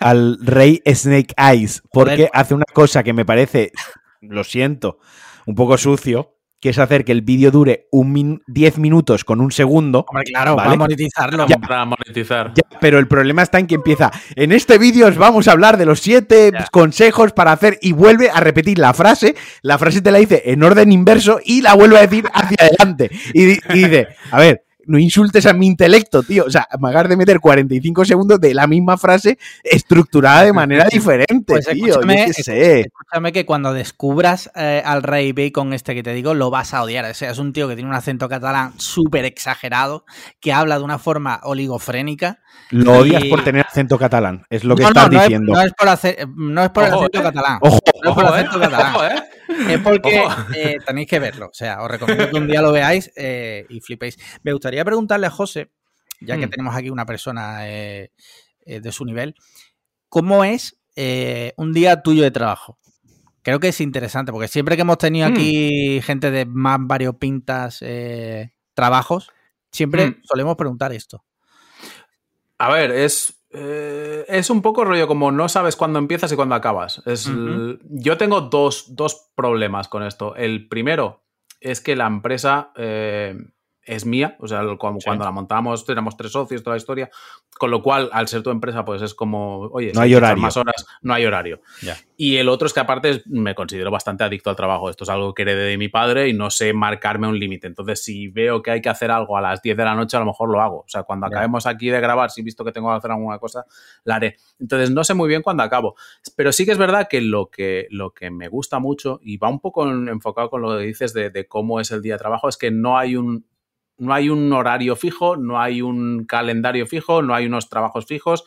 al 0.00 0.38
rey 0.40 0.82
Snake 0.86 1.34
Eyes, 1.36 1.82
porque 1.92 2.28
hace 2.32 2.54
una 2.54 2.64
cosa 2.72 3.02
que 3.02 3.12
me 3.12 3.24
parece, 3.24 3.72
lo 4.20 4.44
siento, 4.44 4.98
un 5.46 5.54
poco 5.54 5.78
sucio, 5.78 6.36
que 6.60 6.70
es 6.70 6.78
hacer 6.78 7.04
que 7.04 7.12
el 7.12 7.22
vídeo 7.22 7.50
dure 7.50 7.86
un 7.92 8.42
10 8.46 8.78
minutos 8.78 9.24
con 9.24 9.40
un 9.40 9.52
segundo. 9.52 10.06
Hombre, 10.08 10.24
claro, 10.24 10.56
para 10.56 10.74
monetizarlo. 10.74 11.46
para 11.46 11.84
monetizar. 11.84 12.52
pero 12.80 12.98
el 12.98 13.06
problema 13.06 13.42
está 13.42 13.58
en 13.58 13.66
que 13.66 13.74
empieza, 13.74 14.10
en 14.34 14.52
este 14.52 14.78
vídeo 14.78 15.06
os 15.06 15.16
vamos 15.16 15.48
a 15.48 15.52
hablar 15.52 15.76
de 15.76 15.86
los 15.86 16.00
7 16.00 16.52
consejos 16.72 17.32
para 17.32 17.52
hacer 17.52 17.78
y 17.82 17.92
vuelve 17.92 18.30
a 18.30 18.40
repetir 18.40 18.78
la 18.78 18.94
frase, 18.94 19.36
la 19.62 19.78
frase 19.78 20.00
te 20.00 20.10
la 20.10 20.18
dice 20.18 20.42
en 20.46 20.62
orden 20.62 20.92
inverso 20.92 21.40
y 21.44 21.60
la 21.60 21.74
vuelve 21.74 21.98
a 21.98 22.02
decir 22.02 22.24
hacia 22.32 22.56
adelante. 22.58 23.10
y 23.34 23.44
dice, 23.44 24.08
a 24.30 24.38
ver, 24.40 24.65
no 24.86 24.98
insultes 24.98 25.46
a 25.46 25.52
mi 25.52 25.66
intelecto, 25.66 26.22
tío. 26.22 26.44
O 26.46 26.50
sea, 26.50 26.66
me 26.80 26.96
de 27.04 27.16
meter 27.16 27.40
45 27.40 28.04
segundos 28.04 28.40
de 28.40 28.54
la 28.54 28.66
misma 28.66 28.96
frase 28.96 29.38
estructurada 29.62 30.44
de 30.44 30.52
manera 30.52 30.86
diferente, 30.90 31.44
pues 31.46 31.66
tío. 31.66 31.86
Escúchame, 31.86 32.32
sé. 32.32 32.80
escúchame 32.80 33.32
que 33.32 33.44
cuando 33.44 33.72
descubras 33.72 34.50
eh, 34.54 34.82
al 34.84 35.02
Rey 35.02 35.32
Bacon 35.32 35.72
este 35.72 35.94
que 35.94 36.02
te 36.02 36.12
digo, 36.12 36.34
lo 36.34 36.50
vas 36.50 36.74
a 36.74 36.82
odiar. 36.82 37.04
O 37.04 37.14
sea, 37.14 37.30
es 37.30 37.38
un 37.38 37.52
tío 37.52 37.68
que 37.68 37.74
tiene 37.74 37.90
un 37.90 37.96
acento 37.96 38.28
catalán 38.28 38.72
súper 38.78 39.24
exagerado, 39.24 40.04
que 40.40 40.52
habla 40.52 40.78
de 40.78 40.84
una 40.84 40.98
forma 40.98 41.40
oligofrénica. 41.42 42.40
Lo 42.70 42.98
odias 42.98 43.24
por 43.24 43.44
tener 43.44 43.64
acento 43.66 43.98
catalán, 43.98 44.44
es 44.50 44.64
lo 44.64 44.74
que 44.74 44.82
estás 44.82 45.10
diciendo. 45.10 45.52
no 45.52 45.60
es 45.60 45.72
por, 45.72 45.88
hacer, 45.88 46.26
no 46.34 46.62
es 46.64 46.70
por 46.70 46.84
el 46.84 46.94
acento 46.94 47.20
eh. 47.20 47.22
catalán. 47.22 47.58
Ojo, 47.60 47.80
no 48.02 48.10
es 48.10 48.14
por 48.14 48.24
el 48.24 48.32
acento 48.32 48.56
eh. 48.56 48.60
catalán. 48.60 49.24
Es 49.68 49.78
porque 49.78 50.78
tenéis 50.84 51.08
que 51.08 51.18
verlo. 51.20 51.46
O 51.46 51.54
sea, 51.54 51.80
os 51.82 51.90
recomiendo 51.90 52.28
que 52.28 52.36
un 52.36 52.48
día 52.48 52.60
lo 52.60 52.72
veáis 52.72 53.12
y 53.16 53.80
flipéis. 53.80 54.18
Me 54.42 54.52
gustaría 54.52 54.75
Quería 54.76 54.84
preguntarle 54.84 55.26
a 55.26 55.30
José, 55.30 55.70
ya 56.20 56.36
que 56.36 56.48
mm. 56.48 56.50
tenemos 56.50 56.76
aquí 56.76 56.90
una 56.90 57.06
persona 57.06 57.66
eh, 57.66 58.10
eh, 58.66 58.80
de 58.80 58.92
su 58.92 59.06
nivel, 59.06 59.34
¿cómo 60.10 60.44
es 60.44 60.78
eh, 60.96 61.54
un 61.56 61.72
día 61.72 62.02
tuyo 62.02 62.22
de 62.22 62.30
trabajo? 62.30 62.78
Creo 63.40 63.58
que 63.58 63.68
es 63.68 63.80
interesante, 63.80 64.32
porque 64.32 64.48
siempre 64.48 64.76
que 64.76 64.82
hemos 64.82 64.98
tenido 64.98 65.30
mm. 65.30 65.32
aquí 65.32 66.00
gente 66.02 66.30
de 66.30 66.44
más 66.44 66.78
variopintas 66.82 67.82
trabajos, 68.74 69.30
siempre 69.72 70.08
mm. 70.08 70.16
solemos 70.24 70.56
preguntar 70.56 70.92
esto. 70.92 71.24
A 72.58 72.70
ver, 72.70 72.90
es, 72.90 73.40
es 73.48 74.50
un 74.50 74.60
poco 74.60 74.84
rollo 74.84 75.08
como 75.08 75.32
no 75.32 75.48
sabes 75.48 75.74
cuándo 75.74 75.98
empiezas 75.98 76.30
y 76.32 76.36
cuándo 76.36 76.54
acabas. 76.54 77.00
Es, 77.06 77.30
Yo 77.80 78.18
tengo 78.18 78.42
dos, 78.42 78.94
dos, 78.94 79.30
problemas 79.34 79.88
con 79.88 80.02
esto. 80.02 80.36
El 80.36 80.68
primero 80.68 81.22
es 81.62 81.80
que 81.80 81.96
la 81.96 82.06
empresa 82.06 82.72
es 83.86 84.04
mía, 84.04 84.36
o 84.40 84.48
sea, 84.48 84.62
cuando, 84.78 84.98
cuando 85.04 85.24
la 85.24 85.30
montamos 85.30 85.88
éramos 85.88 86.16
tres 86.16 86.32
socios, 86.32 86.62
toda 86.62 86.74
la 86.74 86.78
historia, 86.78 87.08
con 87.56 87.70
lo 87.70 87.82
cual, 87.82 88.10
al 88.12 88.26
ser 88.26 88.42
tu 88.42 88.50
empresa, 88.50 88.84
pues 88.84 89.00
es 89.00 89.14
como, 89.14 89.60
oye, 89.72 89.92
no 89.94 90.00
hay 90.00 90.14
horario. 90.14 90.42
más 90.42 90.56
horas, 90.56 90.84
no 91.02 91.14
hay 91.14 91.24
horario. 91.24 91.60
Y 92.16 92.36
el 92.36 92.48
otro 92.48 92.66
es 92.66 92.72
que 92.72 92.80
aparte 92.80 93.22
me 93.26 93.54
considero 93.54 93.90
bastante 93.90 94.24
adicto 94.24 94.50
al 94.50 94.56
trabajo, 94.56 94.90
esto 94.90 95.04
es 95.04 95.10
algo 95.10 95.32
que 95.32 95.42
heredé 95.42 95.70
de 95.70 95.78
mi 95.78 95.88
padre 95.88 96.28
y 96.28 96.32
no 96.32 96.50
sé 96.50 96.72
marcarme 96.72 97.28
un 97.28 97.38
límite, 97.38 97.68
entonces 97.68 98.02
si 98.02 98.28
veo 98.28 98.60
que 98.62 98.72
hay 98.72 98.80
que 98.80 98.88
hacer 98.88 99.10
algo 99.10 99.36
a 99.36 99.40
las 99.40 99.62
10 99.62 99.76
de 99.76 99.84
la 99.84 99.94
noche, 99.94 100.16
a 100.16 100.20
lo 100.20 100.26
mejor 100.26 100.50
lo 100.50 100.60
hago, 100.60 100.78
o 100.80 100.88
sea, 100.88 101.04
cuando 101.04 101.26
acabemos 101.26 101.66
aquí 101.66 101.88
de 101.88 102.00
grabar, 102.00 102.30
si 102.30 102.40
he 102.40 102.44
visto 102.44 102.64
que 102.64 102.72
tengo 102.72 102.90
que 102.90 102.96
hacer 102.96 103.12
alguna 103.12 103.38
cosa, 103.38 103.64
la 104.04 104.16
haré. 104.16 104.36
Entonces 104.58 104.90
no 104.90 105.04
sé 105.04 105.14
muy 105.14 105.28
bien 105.28 105.42
cuándo 105.42 105.62
acabo, 105.62 105.94
pero 106.36 106.52
sí 106.52 106.66
que 106.66 106.72
es 106.72 106.78
verdad 106.78 107.06
que 107.08 107.20
lo 107.20 107.50
que, 107.50 107.86
lo 107.90 108.12
que 108.12 108.30
me 108.30 108.48
gusta 108.48 108.80
mucho 108.80 109.20
y 109.22 109.36
va 109.36 109.48
un 109.48 109.60
poco 109.60 109.88
enfocado 109.88 110.50
con 110.50 110.62
lo 110.62 110.76
que 110.76 110.84
dices 110.84 111.12
de, 111.12 111.30
de 111.30 111.46
cómo 111.46 111.80
es 111.80 111.90
el 111.92 112.02
día 112.02 112.14
de 112.14 112.18
trabajo, 112.18 112.48
es 112.48 112.56
que 112.56 112.70
no 112.70 112.98
hay 112.98 113.16
un 113.16 113.46
no 113.98 114.12
hay 114.12 114.28
un 114.28 114.52
horario 114.52 114.96
fijo, 114.96 115.36
no 115.36 115.60
hay 115.60 115.82
un 115.82 116.24
calendario 116.26 116.86
fijo, 116.86 117.22
no 117.22 117.34
hay 117.34 117.46
unos 117.46 117.68
trabajos 117.68 118.06
fijos. 118.06 118.44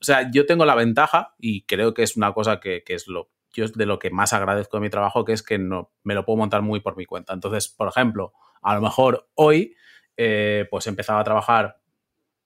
O 0.00 0.04
sea, 0.04 0.30
yo 0.30 0.46
tengo 0.46 0.64
la 0.64 0.74
ventaja 0.74 1.34
y 1.38 1.64
creo 1.64 1.94
que 1.94 2.02
es 2.02 2.16
una 2.16 2.32
cosa 2.32 2.60
que, 2.60 2.82
es 2.86 3.08
lo 3.08 3.30
yo 3.54 3.68
de 3.68 3.86
lo 3.86 3.98
que 3.98 4.10
más 4.10 4.32
agradezco 4.32 4.78
de 4.78 4.82
mi 4.82 4.90
trabajo, 4.90 5.24
que 5.24 5.32
es 5.32 5.42
que 5.42 5.58
no, 5.58 5.92
me 6.02 6.14
lo 6.14 6.24
puedo 6.24 6.38
montar 6.38 6.62
muy 6.62 6.80
por 6.80 6.96
mi 6.96 7.04
cuenta. 7.04 7.34
Entonces, 7.34 7.68
por 7.68 7.88
ejemplo, 7.88 8.32
a 8.62 8.74
lo 8.74 8.80
mejor 8.80 9.28
hoy, 9.34 9.76
eh, 10.16 10.66
pues 10.70 10.86
empezaba 10.86 11.20
a 11.20 11.24
trabajar 11.24 11.81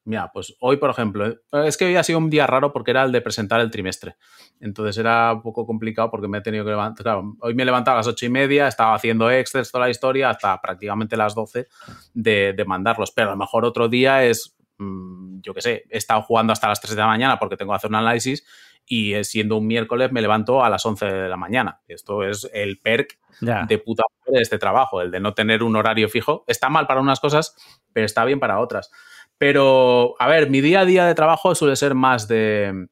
Mira, 0.07 0.31
pues 0.33 0.55
hoy, 0.61 0.77
por 0.77 0.89
ejemplo, 0.89 1.27
eh, 1.27 1.37
es 1.67 1.77
que 1.77 1.85
hoy 1.85 1.97
ha 1.97 2.03
sido 2.05 2.21
un 2.21 2.31
día 2.31 2.47
raro 2.47 2.73
porque 2.73 2.93
era 2.93 3.03
el 3.03 3.11
de 3.11 3.21
presentar 3.21 3.61
el 3.61 3.73
trimestre. 3.73 4.15
Entonces 4.61 4.97
era 4.99 5.33
un 5.33 5.43
poco 5.43 5.67
complicado 5.67 6.13
porque 6.13 6.29
me 6.29 6.39
he 6.39 6.41
tenido 6.43 6.65
que 6.65 6.71
levantar. 6.71 7.03
Claro, 7.03 7.35
hoy 7.41 7.55
me 7.55 7.65
he 7.65 7.67
levantado 7.67 7.97
a 7.97 7.99
las 7.99 8.07
ocho 8.07 8.25
y 8.25 8.29
media, 8.29 8.69
estaba 8.69 8.95
haciendo 8.95 9.29
extras 9.29 9.73
toda 9.73 9.87
la 9.87 9.91
historia 9.91 10.31
hasta 10.31 10.61
prácticamente 10.61 11.17
las 11.17 11.35
12 11.35 11.67
de, 12.15 12.55
de 12.57 12.65
mandarlos. 12.65 13.11
Pero 13.11 13.31
a 13.31 13.33
lo 13.33 13.37
mejor 13.37 13.65
otro 13.65 13.89
día 13.89 14.25
es, 14.25 14.57
mm, 14.79 15.41
yo 15.41 15.53
qué 15.53 15.61
sé, 15.61 15.85
he 15.91 15.99
estado 15.99 16.23
jugando 16.23 16.53
hasta 16.53 16.69
las 16.69 16.81
3 16.81 16.95
de 16.95 17.01
la 17.01 17.09
mañana 17.09 17.41
porque 17.41 17.57
tengo 17.57 17.73
que 17.73 17.77
hacer 17.77 17.91
un 17.91 17.97
análisis 17.97 18.47
y 18.87 19.15
eh, 19.15 19.25
siendo 19.25 19.57
un 19.57 19.67
miércoles 19.67 20.13
me 20.13 20.23
levanto 20.23 20.65
a 20.65 20.71
las 20.71 20.87
11 20.87 21.05
de 21.05 21.29
la 21.29 21.37
mañana. 21.37 21.81
Esto 21.89 22.23
es 22.23 22.49
el 22.55 22.79
perk 22.79 23.19
de 23.41 23.79
puta 23.79 24.05
madre 24.21 24.39
de 24.39 24.43
este 24.43 24.59
trabajo, 24.59 25.03
el 25.03 25.11
de 25.11 25.21
no 25.21 25.35
tener 25.35 25.63
un 25.63 25.75
horario 25.77 26.09
fijo. 26.09 26.45
Está 26.47 26.69
mal 26.69 26.87
para 26.87 27.01
unas 27.01 27.21
cosas, 27.21 27.57
pero 27.93 28.07
está 28.07 28.25
bien 28.25 28.39
para 28.39 28.61
otras. 28.61 28.91
Pero, 29.39 30.15
a 30.19 30.29
ver, 30.29 30.51
mi 30.51 30.61
día 30.61 30.81
a 30.81 30.85
día 30.85 31.07
de 31.07 31.15
trabajo 31.15 31.55
suele 31.55 31.77
ser 31.77 31.95
más 31.95 32.27
de, 32.29 32.89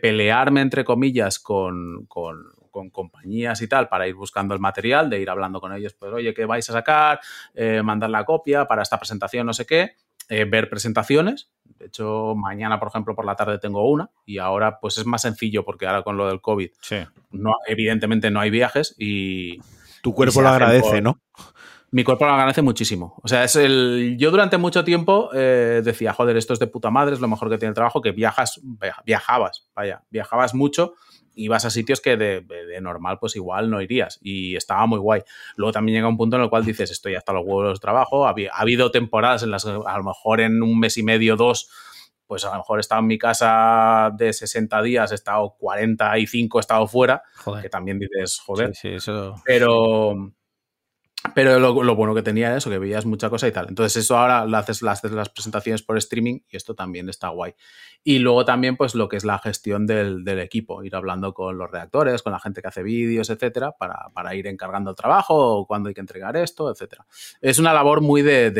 pelearme, 0.00 0.60
entre 0.60 0.84
comillas, 0.84 1.38
con, 1.38 2.06
compañías 2.92 3.62
y 3.62 3.68
tal 3.68 3.88
para 3.88 4.08
ir 4.08 4.14
buscando 4.14 4.54
el 4.54 4.60
material, 4.60 5.08
de 5.08 5.20
ir 5.20 5.30
hablando 5.30 5.60
con 5.60 5.72
ellos, 5.72 5.94
pues, 5.94 6.12
oye, 6.12 6.34
¿qué 6.34 6.44
vais 6.44 6.68
a 6.70 6.72
sacar? 6.72 7.20
Eh, 7.54 7.82
mandar 7.82 8.10
la 8.10 8.24
copia 8.24 8.66
para 8.66 8.82
esta 8.82 8.98
presentación, 8.98 9.46
no 9.46 9.52
sé 9.52 9.64
qué. 9.66 9.92
Eh, 10.30 10.44
ver 10.44 10.70
presentaciones. 10.70 11.50
De 11.78 11.86
hecho, 11.86 12.34
mañana, 12.34 12.78
por 12.78 12.88
ejemplo, 12.88 13.14
por 13.14 13.26
la 13.26 13.36
tarde 13.36 13.58
tengo 13.58 13.88
una 13.90 14.10
y 14.24 14.38
ahora 14.38 14.80
pues 14.80 14.96
es 14.96 15.04
más 15.04 15.22
sencillo 15.22 15.64
porque 15.64 15.86
ahora 15.86 16.02
con 16.02 16.16
lo 16.16 16.26
del 16.28 16.40
COVID, 16.40 16.70
no, 17.32 17.52
evidentemente 17.66 18.30
no 18.30 18.40
hay 18.40 18.50
viajes 18.50 18.94
y... 18.98 19.58
Tu 20.02 20.14
cuerpo 20.14 20.40
lo 20.40 20.48
agradece, 20.48 21.02
¿no? 21.02 21.20
Mi 21.94 22.02
cuerpo 22.02 22.24
lo 22.24 22.32
agradece 22.32 22.60
muchísimo. 22.60 23.14
O 23.22 23.28
sea, 23.28 23.44
es 23.44 23.54
el. 23.54 24.16
Yo 24.18 24.32
durante 24.32 24.58
mucho 24.58 24.82
tiempo 24.82 25.30
eh, 25.32 25.80
decía, 25.84 26.12
joder, 26.12 26.36
esto 26.36 26.52
es 26.52 26.58
de 26.58 26.66
puta 26.66 26.90
madre, 26.90 27.14
es 27.14 27.20
lo 27.20 27.28
mejor 27.28 27.48
que 27.48 27.56
tiene 27.56 27.68
el 27.68 27.74
trabajo, 27.76 28.02
que 28.02 28.10
viajas, 28.10 28.60
viajabas, 29.06 29.68
vaya, 29.76 30.02
viajabas 30.10 30.56
mucho 30.56 30.94
y 31.36 31.46
vas 31.46 31.64
a 31.64 31.70
sitios 31.70 32.00
que 32.00 32.16
de, 32.16 32.80
normal, 32.80 33.18
pues 33.20 33.36
igual 33.36 33.70
no 33.70 33.80
irías. 33.80 34.18
Y 34.22 34.56
estaba 34.56 34.86
muy 34.86 34.98
guay. 34.98 35.22
Luego 35.54 35.70
también 35.70 35.98
llega 35.98 36.08
un 36.08 36.16
punto 36.16 36.34
en 36.34 36.42
el 36.42 36.50
cual 36.50 36.64
dices, 36.64 36.90
estoy 36.90 37.14
hasta 37.14 37.32
los 37.32 37.44
huevos 37.46 37.78
de 37.78 37.80
trabajo. 37.80 38.26
Ha, 38.26 38.34
habido 38.54 38.90
temporadas 38.90 39.44
en 39.44 39.52
las 39.52 39.62
que 39.62 39.70
a 39.70 39.96
lo 39.96 40.02
mejor 40.02 40.40
en 40.40 40.64
un 40.64 40.76
mes 40.80 40.96
y 40.96 41.04
medio, 41.04 41.36
dos, 41.36 41.70
pues 42.26 42.44
a 42.44 42.50
lo 42.50 42.56
mejor 42.56 42.80
he 42.80 42.80
estado 42.80 43.02
en 43.02 43.06
mi 43.06 43.18
casa 43.18 44.10
de 44.16 44.32
60 44.32 44.82
días, 44.82 45.12
he 45.12 45.14
estado 45.14 45.54
45, 45.60 46.58
he 46.58 46.60
estado 46.60 46.88
fuera, 46.88 47.22
que 47.62 47.68
también 47.68 48.00
dices, 48.00 48.40
joder. 48.44 48.74
Sí, 48.74 48.88
sí, 48.88 48.94
eso... 48.96 49.36
Pero 49.44 50.34
pero 51.32 51.58
lo, 51.58 51.96
bueno 51.96 52.14
que 52.14 52.22
tenía 52.22 52.48
era 52.48 52.58
eso, 52.58 52.68
que 52.68 52.78
veías 52.78 53.06
mucha 53.06 53.30
cosa 53.30 53.48
y 53.48 53.52
tal. 53.52 53.66
Entonces, 53.68 54.04
eso 54.04 54.18
ahora 54.18 54.44
lo 54.44 54.56
haces, 54.58 54.82
las, 54.82 55.02
las 55.04 55.30
presentaciones 55.30 55.82
por 55.82 55.96
streaming 55.96 56.40
y 56.50 56.56
esto 56.56 56.74
también 56.74 57.08
está 57.08 57.28
guay. 57.28 57.54
Y 58.02 58.18
luego 58.18 58.44
también, 58.44 58.76
pues, 58.76 58.94
lo 58.94 59.08
que 59.08 59.16
es 59.16 59.24
la 59.24 59.38
gestión 59.38 59.86
del, 59.86 60.26
equipo, 60.38 60.84
ir 60.84 60.94
hablando 60.94 61.32
con 61.32 61.56
los 61.56 61.70
redactores, 61.70 62.22
con 62.22 62.32
la 62.32 62.40
gente 62.40 62.60
que 62.60 62.68
hace 62.68 62.82
vídeos, 62.82 63.30
etcétera, 63.30 63.72
para, 63.72 64.34
ir 64.34 64.46
encargando 64.46 64.90
el 64.90 64.96
trabajo, 64.96 65.34
o 65.34 65.66
cuándo 65.66 65.88
hay 65.88 65.94
que 65.94 66.02
entregar 66.02 66.36
esto, 66.36 66.70
etcétera. 66.70 67.06
Es 67.40 67.58
una 67.58 67.72
labor 67.72 68.02
muy 68.02 68.20
de, 68.20 68.50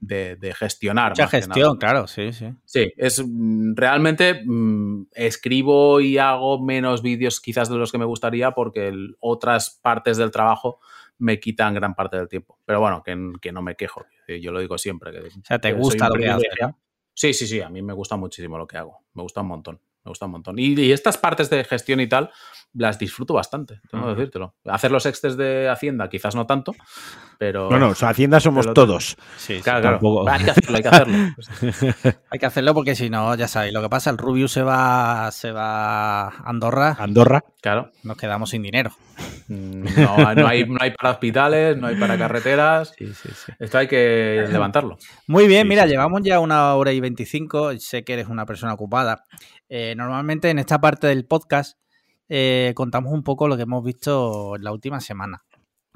de 0.00 0.54
gestionar. 0.58 1.12
Mucha 1.12 1.28
gestión, 1.28 1.76
claro, 1.76 2.06
sí, 2.06 2.32
sí. 2.32 2.46
Sí, 2.64 2.92
es 2.96 3.22
mm, 3.22 3.74
realmente 3.74 4.42
mm, 4.44 5.08
escribo 5.12 6.00
y 6.00 6.16
hago 6.16 6.62
menos 6.62 7.02
vídeos 7.02 7.42
quizás 7.42 7.68
de 7.68 7.76
los 7.76 7.92
que 7.92 7.98
me 7.98 8.04
gustaría 8.06 8.52
porque 8.52 8.92
otras 9.20 9.78
partes 9.82 10.16
del 10.16 10.30
trabajo 10.30 10.80
me 11.18 11.38
quitan 11.40 11.74
gran 11.74 11.94
parte 11.94 12.16
del 12.16 12.28
tiempo. 12.28 12.58
Pero 12.64 12.80
bueno, 12.80 13.02
que, 13.02 13.52
no 13.52 13.62
me 13.62 13.76
quejo. 13.76 14.04
Yo 14.28 14.52
lo 14.52 14.60
digo 14.60 14.78
siempre. 14.78 15.12
Que, 15.12 15.18
o 15.20 15.44
sea, 15.44 15.58
¿te 15.58 15.72
gusta 15.72 16.08
lo 16.08 16.14
que 16.14 16.28
haces? 16.28 16.48
Sí, 17.12 17.32
sí, 17.32 17.46
sí. 17.46 17.60
A 17.60 17.68
mí 17.68 17.82
me 17.82 17.92
gusta 17.92 18.16
muchísimo 18.16 18.58
lo 18.58 18.66
que 18.66 18.76
hago. 18.76 19.04
Me 19.14 19.22
gusta 19.22 19.40
un 19.40 19.48
montón. 19.48 19.80
Me 20.04 20.10
gusta 20.10 20.26
un 20.26 20.32
montón. 20.32 20.58
Y, 20.58 20.92
estas 20.92 21.16
partes 21.16 21.48
de 21.48 21.64
gestión 21.64 22.00
y 22.00 22.08
tal 22.08 22.30
las 22.74 22.98
disfruto 22.98 23.34
bastante, 23.34 23.80
tengo 23.88 24.04
que 24.06 24.14
decírtelo. 24.16 24.54
Hacer 24.64 24.90
los 24.90 25.06
extes 25.06 25.36
de 25.36 25.68
Hacienda 25.68 26.08
quizás 26.08 26.34
no 26.34 26.44
tanto, 26.44 26.74
pero... 27.38 27.70
No, 27.70 27.78
no, 27.78 27.90
Hacienda 27.92 28.40
somos 28.40 28.74
todos. 28.74 29.16
Sí, 29.36 29.60
claro, 29.62 30.00
claro. 30.00 30.28
Hay 30.28 30.44
que 30.44 30.50
hacerlo, 30.50 30.76
hay 30.76 30.82
que 30.82 30.88
hacerlo. 30.88 31.34
hay 32.30 32.38
que 32.40 32.46
hacerlo 32.46 32.74
porque 32.74 32.96
si 32.96 33.10
no, 33.10 33.34
ya 33.36 33.46
sabéis 33.46 33.72
lo 33.72 33.80
que 33.80 33.88
pasa. 33.88 34.10
El 34.10 34.18
Rubius 34.18 34.50
se 34.50 34.62
va, 34.62 35.30
se 35.30 35.52
va 35.52 36.24
a 36.24 36.28
Andorra. 36.44 36.96
Andorra. 36.98 37.44
Claro. 37.62 37.92
Nos 38.02 38.16
quedamos 38.16 38.50
sin 38.50 38.62
dinero. 38.62 38.90
Mm, 39.48 39.84
no, 39.96 40.34
no, 40.34 40.46
hay, 40.48 40.66
no 40.66 40.78
hay 40.80 40.90
para 40.90 41.12
hospitales, 41.12 41.76
no 41.76 41.86
hay 41.86 41.96
para 41.96 42.18
carreteras. 42.18 42.92
Sí, 42.98 43.06
sí, 43.14 43.28
sí. 43.32 43.52
Esto 43.58 43.78
hay 43.78 43.86
que 43.86 44.46
levantarlo. 44.50 44.98
Muy 45.28 45.46
bien, 45.46 45.68
mira, 45.68 45.86
llevamos 45.86 46.22
ya 46.24 46.40
una 46.40 46.74
hora 46.74 46.92
y 46.92 47.00
veinticinco. 47.00 47.78
Sé 47.78 48.04
que 48.04 48.14
eres 48.14 48.28
una 48.28 48.46
persona 48.46 48.74
ocupada. 48.74 49.24
Eh, 49.68 49.93
normalmente 49.94 50.50
en 50.50 50.58
esta 50.58 50.80
parte 50.80 51.06
del 51.06 51.26
podcast 51.26 51.78
eh, 52.28 52.72
contamos 52.74 53.12
un 53.12 53.22
poco 53.22 53.48
lo 53.48 53.56
que 53.56 53.62
hemos 53.62 53.84
visto 53.84 54.56
en 54.56 54.64
la 54.64 54.72
última 54.72 55.00
semana. 55.00 55.44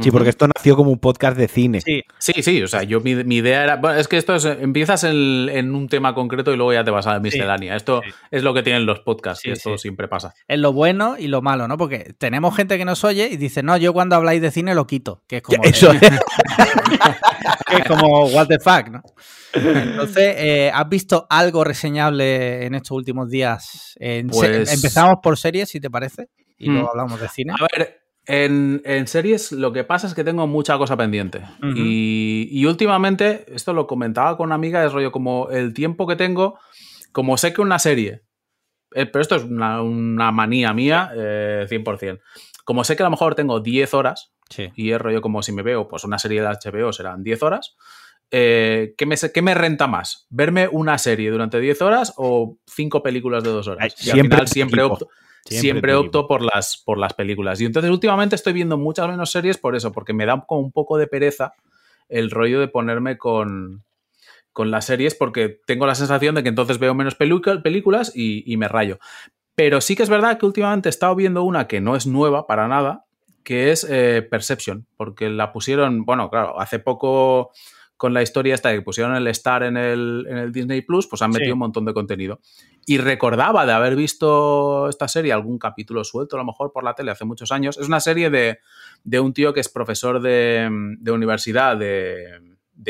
Sí, 0.00 0.12
porque 0.12 0.30
esto 0.30 0.46
nació 0.46 0.76
como 0.76 0.92
un 0.92 1.00
podcast 1.00 1.36
de 1.36 1.48
cine. 1.48 1.80
Sí, 1.80 2.04
sí, 2.18 2.42
sí. 2.42 2.62
O 2.62 2.68
sea, 2.68 2.84
yo 2.84 3.00
mi, 3.00 3.10
idea 3.10 3.64
era. 3.64 3.76
Bueno, 3.76 3.98
es 3.98 4.06
que 4.06 4.16
esto 4.16 4.36
es. 4.36 4.44
Empiezas 4.44 5.02
en, 5.02 5.74
un 5.74 5.88
tema 5.88 6.14
concreto 6.14 6.52
y 6.52 6.56
luego 6.56 6.72
ya 6.72 6.84
te 6.84 6.92
vas 6.92 7.08
a 7.08 7.14
la 7.14 7.20
miscelánea. 7.20 7.74
esto 7.74 8.02
es 8.30 8.44
lo 8.44 8.54
que 8.54 8.62
tienen 8.62 8.86
los 8.86 9.00
podcasts 9.00 9.44
y 9.44 9.50
esto 9.50 9.76
siempre 9.76 10.06
pasa. 10.06 10.34
Es 10.46 10.60
lo 10.60 10.72
bueno 10.72 11.16
y 11.18 11.26
lo 11.26 11.42
malo, 11.42 11.66
¿no? 11.66 11.76
Porque 11.76 12.14
tenemos 12.16 12.54
gente 12.54 12.78
que 12.78 12.84
nos 12.84 13.02
oye 13.02 13.28
y 13.28 13.36
dice, 13.36 13.64
no, 13.64 13.76
yo 13.76 13.92
cuando 13.92 14.14
habláis 14.14 14.40
de 14.40 14.52
cine 14.52 14.72
lo 14.74 14.86
quito. 14.86 15.24
Que 15.26 15.38
es 15.38 15.42
como. 15.42 15.64
Eso 15.64 15.90
que 17.66 17.76
es 17.76 17.84
como, 17.88 18.26
what 18.26 18.46
the 18.46 18.60
fuck, 18.60 18.88
¿no? 18.90 19.02
Entonces, 19.52 20.34
eh, 20.38 20.70
¿has 20.72 20.88
visto 20.88 21.26
algo 21.28 21.64
reseñable 21.64 22.66
en 22.66 22.76
estos 22.76 22.92
últimos 22.92 23.30
días? 23.30 23.98
Pues 24.30 24.72
empezamos 24.72 25.16
por 25.22 25.36
series, 25.36 25.68
si 25.70 25.80
te 25.80 25.90
parece, 25.90 26.28
y 26.56 26.66
luego 26.66 26.86
mm. 26.86 26.90
hablamos 26.90 27.20
de 27.20 27.28
cine. 27.28 27.52
A 27.58 27.66
ver, 27.76 28.07
en, 28.28 29.06
series 29.06 29.52
lo 29.52 29.72
que 29.72 29.84
pasa 29.84 30.06
es 30.06 30.14
que 30.14 30.22
tengo 30.22 30.46
mucha 30.46 30.76
cosa 30.76 30.96
pendiente. 30.96 31.42
y, 31.74 32.64
últimamente, 32.66 33.46
esto 33.54 33.72
lo 33.72 33.86
comentaba 33.86 34.36
con 34.36 34.46
una 34.46 34.54
amiga, 34.54 34.84
es 34.84 34.92
rollo 34.92 35.10
como 35.10 35.48
el 35.50 35.72
tiempo 35.72 36.06
que 36.06 36.16
tengo, 36.16 36.58
como 37.12 37.36
sé 37.38 37.52
que 37.52 37.62
una 37.62 37.78
serie, 37.78 38.22
eh, 38.94 39.06
pero 39.06 39.22
esto 39.22 39.36
es 39.36 39.44
una, 39.44 40.30
manía 40.30 40.72
mía, 40.74 41.10
100%. 41.14 42.14
Eh, 42.14 42.20
como 42.64 42.84
sé 42.84 42.96
que 42.96 43.02
a 43.02 43.06
lo 43.06 43.10
mejor 43.10 43.34
tengo 43.34 43.60
10 43.60 43.94
horas, 43.94 44.34
y 44.74 44.92
es 44.92 45.00
rollo 45.00 45.20
como 45.20 45.42
si 45.42 45.52
me 45.52 45.62
veo 45.62 45.88
pues 45.88 46.04
una 46.04 46.18
serie 46.18 46.42
de 46.42 46.48
HBO 46.48 46.92
serán 46.92 47.22
10 47.22 47.42
horas, 47.42 47.76
eh, 48.30 48.94
¿qué, 48.98 49.06
me, 49.06 49.16
¿qué, 49.16 49.40
me, 49.40 49.54
renta 49.54 49.86
más? 49.86 50.26
¿Verme 50.28 50.68
una 50.68 50.98
serie 50.98 51.30
durante 51.30 51.60
10 51.60 51.80
horas 51.80 52.12
o 52.18 52.58
5 52.66 53.02
películas 53.02 53.42
de 53.42 53.50
2 53.50 53.68
horas? 53.68 53.94
Y 53.98 54.02
siempre, 54.04 54.20
al 54.20 54.24
final 54.24 54.48
siempre 54.48 54.82
opto, 54.82 55.08
siempre, 55.48 55.94
opto 55.94 56.26
por 56.26 56.42
las, 56.42 56.82
por 56.84 56.98
las 56.98 57.14
películas. 57.14 57.60
Y 57.60 57.64
entonces 57.64 57.90
últimamente 57.90 58.36
estoy 58.36 58.52
viendo 58.52 58.78
muchas 58.78 59.08
menos 59.08 59.30
series 59.30 59.58
por 59.58 59.76
eso, 59.76 59.92
porque 59.92 60.12
me 60.12 60.26
da 60.26 60.44
como 60.46 60.60
un 60.60 60.72
poco 60.72 60.98
de 60.98 61.06
pereza 61.06 61.54
el 62.08 62.30
rollo 62.30 62.60
de 62.60 62.68
ponerme 62.68 63.18
con, 63.18 63.84
con 64.52 64.70
las 64.70 64.86
series 64.86 65.14
porque 65.14 65.60
tengo 65.66 65.86
la 65.86 65.94
sensación 65.94 66.34
de 66.34 66.42
que 66.42 66.48
entonces 66.48 66.78
veo 66.78 66.94
menos 66.94 67.14
películas 67.14 68.12
y, 68.14 68.56
me 68.56 68.66
rayo. 68.66 68.98
Pero 69.54 69.80
sí 69.80 69.94
que 69.94 70.02
es 70.02 70.08
verdad 70.08 70.38
que 70.38 70.46
últimamente 70.46 70.88
he 70.88 70.90
estado 70.90 71.14
viendo 71.14 71.42
una 71.42 71.68
que 71.68 71.80
no 71.80 71.96
es 71.96 72.06
nueva 72.06 72.46
para 72.46 72.66
nada, 72.66 73.04
que 73.44 73.70
es 73.70 73.86
eh, 73.88 74.26
Perception, 74.28 74.86
porque 74.96 75.28
la 75.28 75.52
pusieron, 75.52 76.04
bueno, 76.04 76.28
claro, 76.28 76.60
hace 76.60 76.78
poco 76.80 77.52
con 77.98 78.14
la 78.14 78.22
historia 78.22 78.54
esta 78.54 78.72
que 78.72 78.80
pusieron 78.80 79.14
el 79.16 79.26
Star 79.26 79.64
en 79.64 79.76
el, 79.76 80.24
en 80.30 80.38
el 80.38 80.52
Disney 80.52 80.82
Plus, 80.82 81.08
pues 81.08 81.20
han 81.20 81.32
metido 81.32 81.54
un 81.54 81.58
montón 81.58 81.84
de 81.84 81.92
contenido. 81.92 82.40
Y 82.86 82.98
recordaba 82.98 83.66
de 83.66 83.72
haber 83.72 83.96
visto 83.96 84.88
esta 84.88 85.08
serie, 85.08 85.32
algún 85.32 85.58
capítulo 85.58 86.04
suelto 86.04 86.36
a 86.36 86.38
lo 86.38 86.44
mejor 86.44 86.72
por 86.72 86.84
la 86.84 86.94
tele 86.94 87.10
hace 87.10 87.24
muchos 87.24 87.50
años. 87.50 87.76
Es 87.76 87.88
una 87.88 87.98
serie 87.98 88.30
de, 88.30 88.60
un 89.20 89.34
tío 89.34 89.52
que 89.52 89.58
es 89.58 89.68
profesor 89.68 90.22
de, 90.22 90.68
universidad 91.10 91.76
de, 91.76 92.40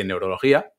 neurología 0.05 0.72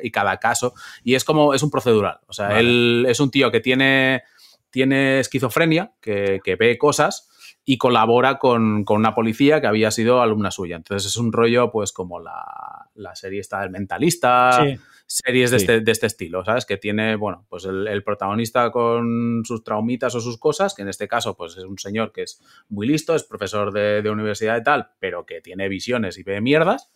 y 0.00 0.10
cada 0.12 0.36
caso. 0.36 0.72
Y 1.02 1.16
es 1.16 1.24
como, 1.24 1.52
es 1.52 1.64
un 1.64 1.72
procedural. 1.72 2.20
O 2.28 2.32
sea, 2.32 2.60
él 2.60 3.04
es 3.08 3.18
un 3.18 3.32
tío 3.32 3.50
que 3.50 3.58
tiene, 3.58 4.22
tiene 4.70 5.18
esquizofrenia, 5.18 5.92
que, 6.00 6.40
que 6.44 6.54
ve 6.54 6.78
cosas 6.78 7.29
y 7.70 7.78
colabora 7.78 8.38
con, 8.38 8.84
una 8.88 9.14
policía 9.14 9.60
que 9.60 9.68
había 9.68 9.92
sido 9.92 10.20
alumna 10.20 10.50
suya. 10.50 10.74
Entonces 10.74 11.08
es 11.08 11.16
un 11.16 11.32
rollo, 11.32 11.70
pues, 11.70 11.92
como 11.92 12.18
la, 12.18 12.88
serie 13.14 13.38
está 13.38 13.60
del 13.60 13.70
mentalista, 13.70 14.66
series 15.06 15.52
de, 15.52 15.56
este, 15.58 15.80
de, 15.80 15.92
este, 15.92 16.08
estilo, 16.08 16.44
¿sabes? 16.44 16.66
Que 16.66 16.78
tiene, 16.78 17.14
bueno, 17.14 17.46
pues 17.48 17.66
el, 17.66 18.02
protagonista 18.02 18.72
con 18.72 19.44
sus 19.44 19.62
traumitas 19.62 20.16
o 20.16 20.20
sus 20.20 20.36
cosas, 20.36 20.74
que 20.74 20.82
en 20.82 20.88
este 20.88 21.06
caso, 21.06 21.36
pues 21.36 21.56
es 21.58 21.62
un 21.62 21.78
señor 21.78 22.10
que 22.10 22.22
es 22.22 22.42
muy 22.68 22.88
listo, 22.88 23.14
es 23.14 23.22
profesor 23.22 23.72
de, 23.72 24.02
de 24.02 24.10
universidad 24.10 24.58
y 24.58 24.64
tal, 24.64 24.90
pero 24.98 25.24
que 25.24 25.40
tiene 25.40 25.68
visiones 25.68 26.18
y 26.18 26.24
ve 26.24 26.40
mierdas 26.40 26.90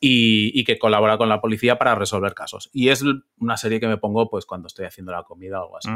y, 0.00 0.64
que 0.64 0.78
colabora 0.78 1.18
con 1.18 1.28
la 1.28 1.40
policía 1.40 1.78
para 1.78 1.94
resolver 1.94 2.34
casos. 2.34 2.70
Y 2.72 2.88
es 2.88 3.04
una 3.38 3.56
serie 3.56 3.80
que 3.80 3.88
me 3.88 3.98
pongo 3.98 4.28
pues 4.28 4.46
cuando 4.46 4.66
estoy 4.66 4.86
haciendo 4.86 5.12
la 5.12 5.22
comida 5.22 5.60
o 5.60 5.64
algo 5.64 5.76
así. 5.78 5.90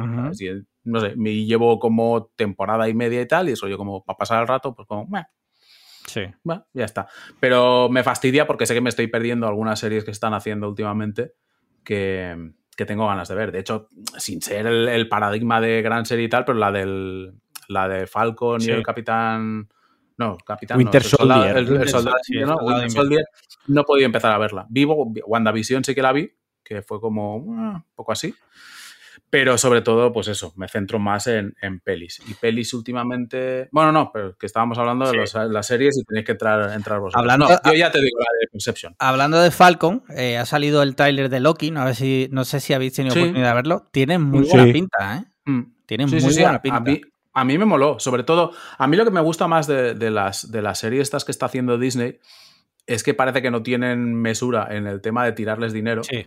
no 0.85 1.01
sé, 1.01 1.17
me 1.17 1.35
llevo 1.45 1.79
como 1.79 2.27
temporada 2.37 2.89
y 2.89 2.95
media 2.95 3.21
y 3.21 3.29
tal, 3.29 3.49
y 3.49 3.53
eso 3.53 3.69
yo 3.69 3.79
como 3.79 4.05
para 4.05 4.17
pasar 4.17 4.41
el 4.43 4.49
rato, 4.49 4.75
pues 4.75 4.87
como, 4.87 5.09
Sí. 6.07 6.23
Bueno, 6.43 6.67
ya 6.73 6.85
está. 6.85 7.09
Pero 7.39 7.89
me 7.89 8.03
fastidia 8.03 8.47
porque 8.47 8.67
sé 8.67 8.75
que 8.75 8.81
me 8.81 8.89
estoy 8.89 9.07
perdiendo 9.07 9.47
algunas 9.47 9.79
series 9.79 10.05
que 10.05 10.11
están 10.11 10.35
haciendo 10.35 10.69
últimamente 10.69 11.35
que, 11.85 12.53
que 12.77 12.87
tengo 12.87 13.07
ganas 13.07 13.29
de 13.29 13.35
ver. 13.35 13.53
De 13.53 13.61
hecho, 13.61 13.89
sin 14.17 14.43
ser 14.43 14.67
el, 14.67 15.09
paradigma 15.09 15.61
de 15.61 15.83
gran 15.83 16.07
serie 16.07 16.25
y 16.25 16.29
tal, 16.29 16.45
pero 16.45 16.59
la 16.59 16.73
del 16.73 17.35
la 17.69 17.89
de 17.89 18.07
Falcon 18.07 18.61
y 18.63 18.71
el 18.71 18.83
Capitán. 18.83 19.69
No, 20.17 20.37
Capitán. 20.39 20.77
Winter 20.79 21.03
no, 21.03 21.45
el 21.45 21.89
soldado, 21.89 22.17
Soldier, 22.89 23.25
no 23.67 23.83
he 23.83 23.85
podido 23.85 24.07
empezar 24.07 24.33
a 24.33 24.39
verla. 24.39 24.67
Vivo, 24.69 25.13
WandaVision 25.27 25.85
sí 25.85 25.95
que 25.95 26.03
la 26.03 26.13
vi, 26.13 26.33
que 26.63 26.83
fue 26.83 27.01
como 27.01 27.37
un 27.37 27.59
ah, 27.59 27.85
poco 27.95 28.13
así. 28.13 28.35
Pero 29.31 29.57
sobre 29.59 29.81
todo, 29.81 30.13
pues 30.13 30.27
eso, 30.27 30.53
me 30.57 30.67
centro 30.67 30.99
más 30.99 31.29
en, 31.29 31.55
pelis. 31.85 32.21
Y 32.27 32.35
pelis 32.35 32.75
últimamente. 32.75 33.69
Bueno, 33.71 33.93
no, 33.93 34.11
pero 34.13 34.37
que 34.37 34.47
estábamos 34.47 34.77
hablando 34.79 35.11
de 35.11 35.25
las 35.49 35.67
series 35.67 35.99
y 35.99 36.05
tenéis 36.05 36.27
que 36.27 36.33
entrar, 36.33 36.73
entrar 36.73 36.99
vosotros. 36.99 37.21
Hablando, 37.21 37.47
yo 37.49 37.73
ya 37.75 37.93
te 37.93 38.01
digo 38.01 38.19
la 38.19 38.41
de 38.41 38.49
Conception. 38.51 38.97
Hablando 38.99 39.41
de 39.41 39.53
Falcon, 39.53 40.03
eh, 40.17 40.37
ha 40.37 40.47
salido 40.47 40.83
el 40.83 40.97
tráiler 40.97 41.29
de 41.29 41.39
Loki. 41.39 41.71
No, 41.71 41.83
a 41.83 41.85
ver 41.85 41.95
si, 41.95 42.29
no 42.33 42.45
sé 42.45 42.59
si 42.59 42.73
habéis 42.73 42.95
tenido 42.95 43.15
oportunidad 43.15 43.51
de 43.51 43.55
verlo. 43.55 43.89
Tiene 43.93 44.19
muy 44.19 44.49
buena 44.49 44.73
pinta, 44.73 45.17
¿eh? 45.19 45.25
Mm. 45.45 45.63
Tiene 45.87 46.07
muy 46.07 46.21
buena 46.21 46.61
pinta. 46.61 46.85
A 47.33 47.45
mí, 47.45 47.57
me 47.57 47.65
moló. 47.65 48.01
Sobre 48.01 48.25
todo, 48.25 48.53
a 48.79 48.87
mí 48.89 48.97
lo 48.97 49.05
que 49.05 49.13
me 49.13 49.21
gusta 49.21 49.47
más 49.47 49.69
de, 49.69 49.95
de 49.95 50.11
las, 50.11 50.51
de 50.51 50.61
las 50.61 50.81
series 50.81 51.03
estas 51.03 51.25
que 51.25 51.31
está 51.31 51.47
haciendo 51.47 51.79
Disney 51.79 52.19
es 52.87 53.03
que 53.03 53.15
parece 53.15 53.43
que 53.43 53.51
no 53.51 53.63
tienen 53.63 54.15
mesura 54.15 54.69
en 54.71 54.87
el 54.87 55.01
tema 55.01 55.25
de 55.25 55.33
tirarles 55.33 55.73
dinero. 55.73 56.03
Sí. 56.05 56.27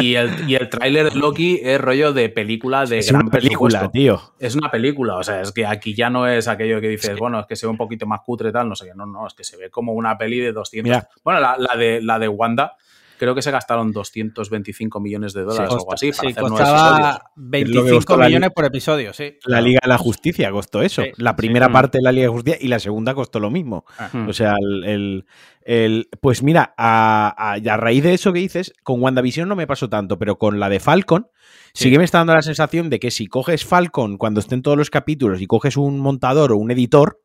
Y 0.00 0.14
el, 0.14 0.48
y 0.48 0.54
el 0.54 0.68
tráiler 0.68 1.12
de 1.12 1.18
Loki 1.18 1.60
es 1.62 1.80
rollo 1.80 2.12
de 2.12 2.28
película 2.28 2.86
de 2.86 2.98
es 2.98 3.10
una 3.10 3.30
película, 3.30 3.90
tío. 3.90 4.20
Es 4.38 4.54
una 4.54 4.70
película, 4.70 5.16
o 5.16 5.22
sea, 5.24 5.40
es 5.40 5.52
que 5.52 5.66
aquí 5.66 5.94
ya 5.94 6.10
no 6.10 6.26
es 6.26 6.46
aquello 6.46 6.80
que 6.80 6.88
dices, 6.88 7.18
bueno, 7.18 7.40
es 7.40 7.46
que 7.46 7.56
se 7.56 7.66
ve 7.66 7.70
un 7.70 7.76
poquito 7.76 8.06
más 8.06 8.20
cutre 8.20 8.52
tal, 8.52 8.68
no 8.68 8.76
sé 8.76 8.86
qué, 8.86 8.92
no, 8.94 9.06
no, 9.06 9.26
es 9.26 9.34
que 9.34 9.44
se 9.44 9.56
ve 9.56 9.70
como 9.70 9.92
una 9.92 10.16
peli 10.16 10.38
de 10.38 10.52
200. 10.52 11.02
Bueno, 11.24 11.40
la, 11.40 11.76
de, 11.76 12.00
la 12.02 12.18
de 12.18 12.28
Wanda 12.28 12.76
creo 13.18 13.34
que 13.34 13.42
se 13.42 13.50
gastaron 13.50 13.92
225 13.92 15.00
millones 15.00 15.32
de 15.32 15.42
dólares 15.42 15.70
o 15.70 15.76
algo 15.76 15.92
así 15.92 16.12
para 16.12 16.30
hacer 16.30 16.42
costaba 16.42 17.30
25 17.36 18.16
millones 18.16 18.50
por 18.54 18.64
episodio, 18.64 19.12
sí. 19.12 19.36
La 19.44 19.60
Liga 19.60 19.80
de 19.82 19.88
la 19.88 19.98
Justicia 19.98 20.50
costó 20.50 20.82
eso. 20.82 21.02
la 21.16 21.36
primera 21.36 21.70
parte 21.70 21.98
de 21.98 22.04
la 22.04 22.12
Liga 22.12 22.26
de 22.26 22.32
Justicia 22.32 22.58
y 22.60 22.68
la 22.68 22.78
segunda 22.78 23.14
costó 23.14 23.40
lo 23.40 23.50
mismo. 23.50 23.84
Ah. 23.98 24.10
O 24.28 24.32
sea, 24.32 24.54
el, 24.84 26.08
pues 26.20 26.42
mira, 26.42 26.74
a, 26.78 27.54
a, 27.54 27.76
raíz 27.76 28.02
de 28.02 28.14
eso 28.14 28.32
que 28.32 28.38
dices, 28.38 28.72
con 28.82 29.02
WandaVision 29.02 29.48
no 29.48 29.56
me 29.56 29.66
pasó 29.66 29.88
tanto, 29.88 30.18
pero 30.18 30.38
con 30.38 30.60
la 30.60 30.68
de 30.68 30.80
Falcon, 30.80 31.28
sí. 31.74 31.90
que 31.90 31.98
me 31.98 32.04
está 32.04 32.18
dando 32.18 32.34
la 32.34 32.42
sensación 32.42 32.88
de 32.88 33.00
que 33.00 33.10
si 33.10 33.26
coges 33.26 33.64
Falcon 33.64 34.16
cuando 34.16 34.40
estén 34.40 34.62
todos 34.62 34.78
los 34.78 34.90
capítulos 34.90 35.42
y 35.42 35.46
coges 35.46 35.76
un 35.76 35.98
montador 35.98 36.52
o 36.52 36.56
un 36.56 36.70
editor 36.70 37.20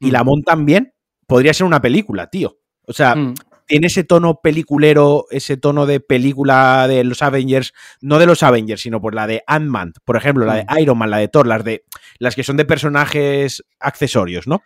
y 0.00 0.12
la 0.12 0.22
mm. 0.22 0.26
montan 0.26 0.64
bien, 0.64 0.94
podría 1.26 1.52
ser 1.52 1.66
una 1.66 1.82
película, 1.82 2.28
tío. 2.30 2.58
O 2.86 2.92
sea, 2.92 3.14
mm 3.14 3.34
tiene 3.66 3.86
ese 3.86 4.04
tono 4.04 4.40
peliculero, 4.42 5.26
ese 5.30 5.56
tono 5.56 5.86
de 5.86 6.00
película 6.00 6.86
de 6.88 7.04
los 7.04 7.22
Avengers, 7.22 7.72
no 8.00 8.18
de 8.18 8.26
los 8.26 8.42
Avengers, 8.42 8.82
sino 8.82 9.00
por 9.00 9.14
la 9.14 9.26
de 9.26 9.42
Ant-Man, 9.46 9.94
por 10.04 10.16
ejemplo, 10.16 10.44
la 10.44 10.56
de 10.56 10.64
mm. 10.64 10.78
Iron 10.80 10.98
Man, 10.98 11.10
la 11.10 11.18
de 11.18 11.28
Thor, 11.28 11.46
las 11.46 11.64
de 11.64 11.84
las 12.18 12.34
que 12.34 12.44
son 12.44 12.56
de 12.56 12.64
personajes 12.64 13.64
accesorios, 13.80 14.46
¿no? 14.46 14.62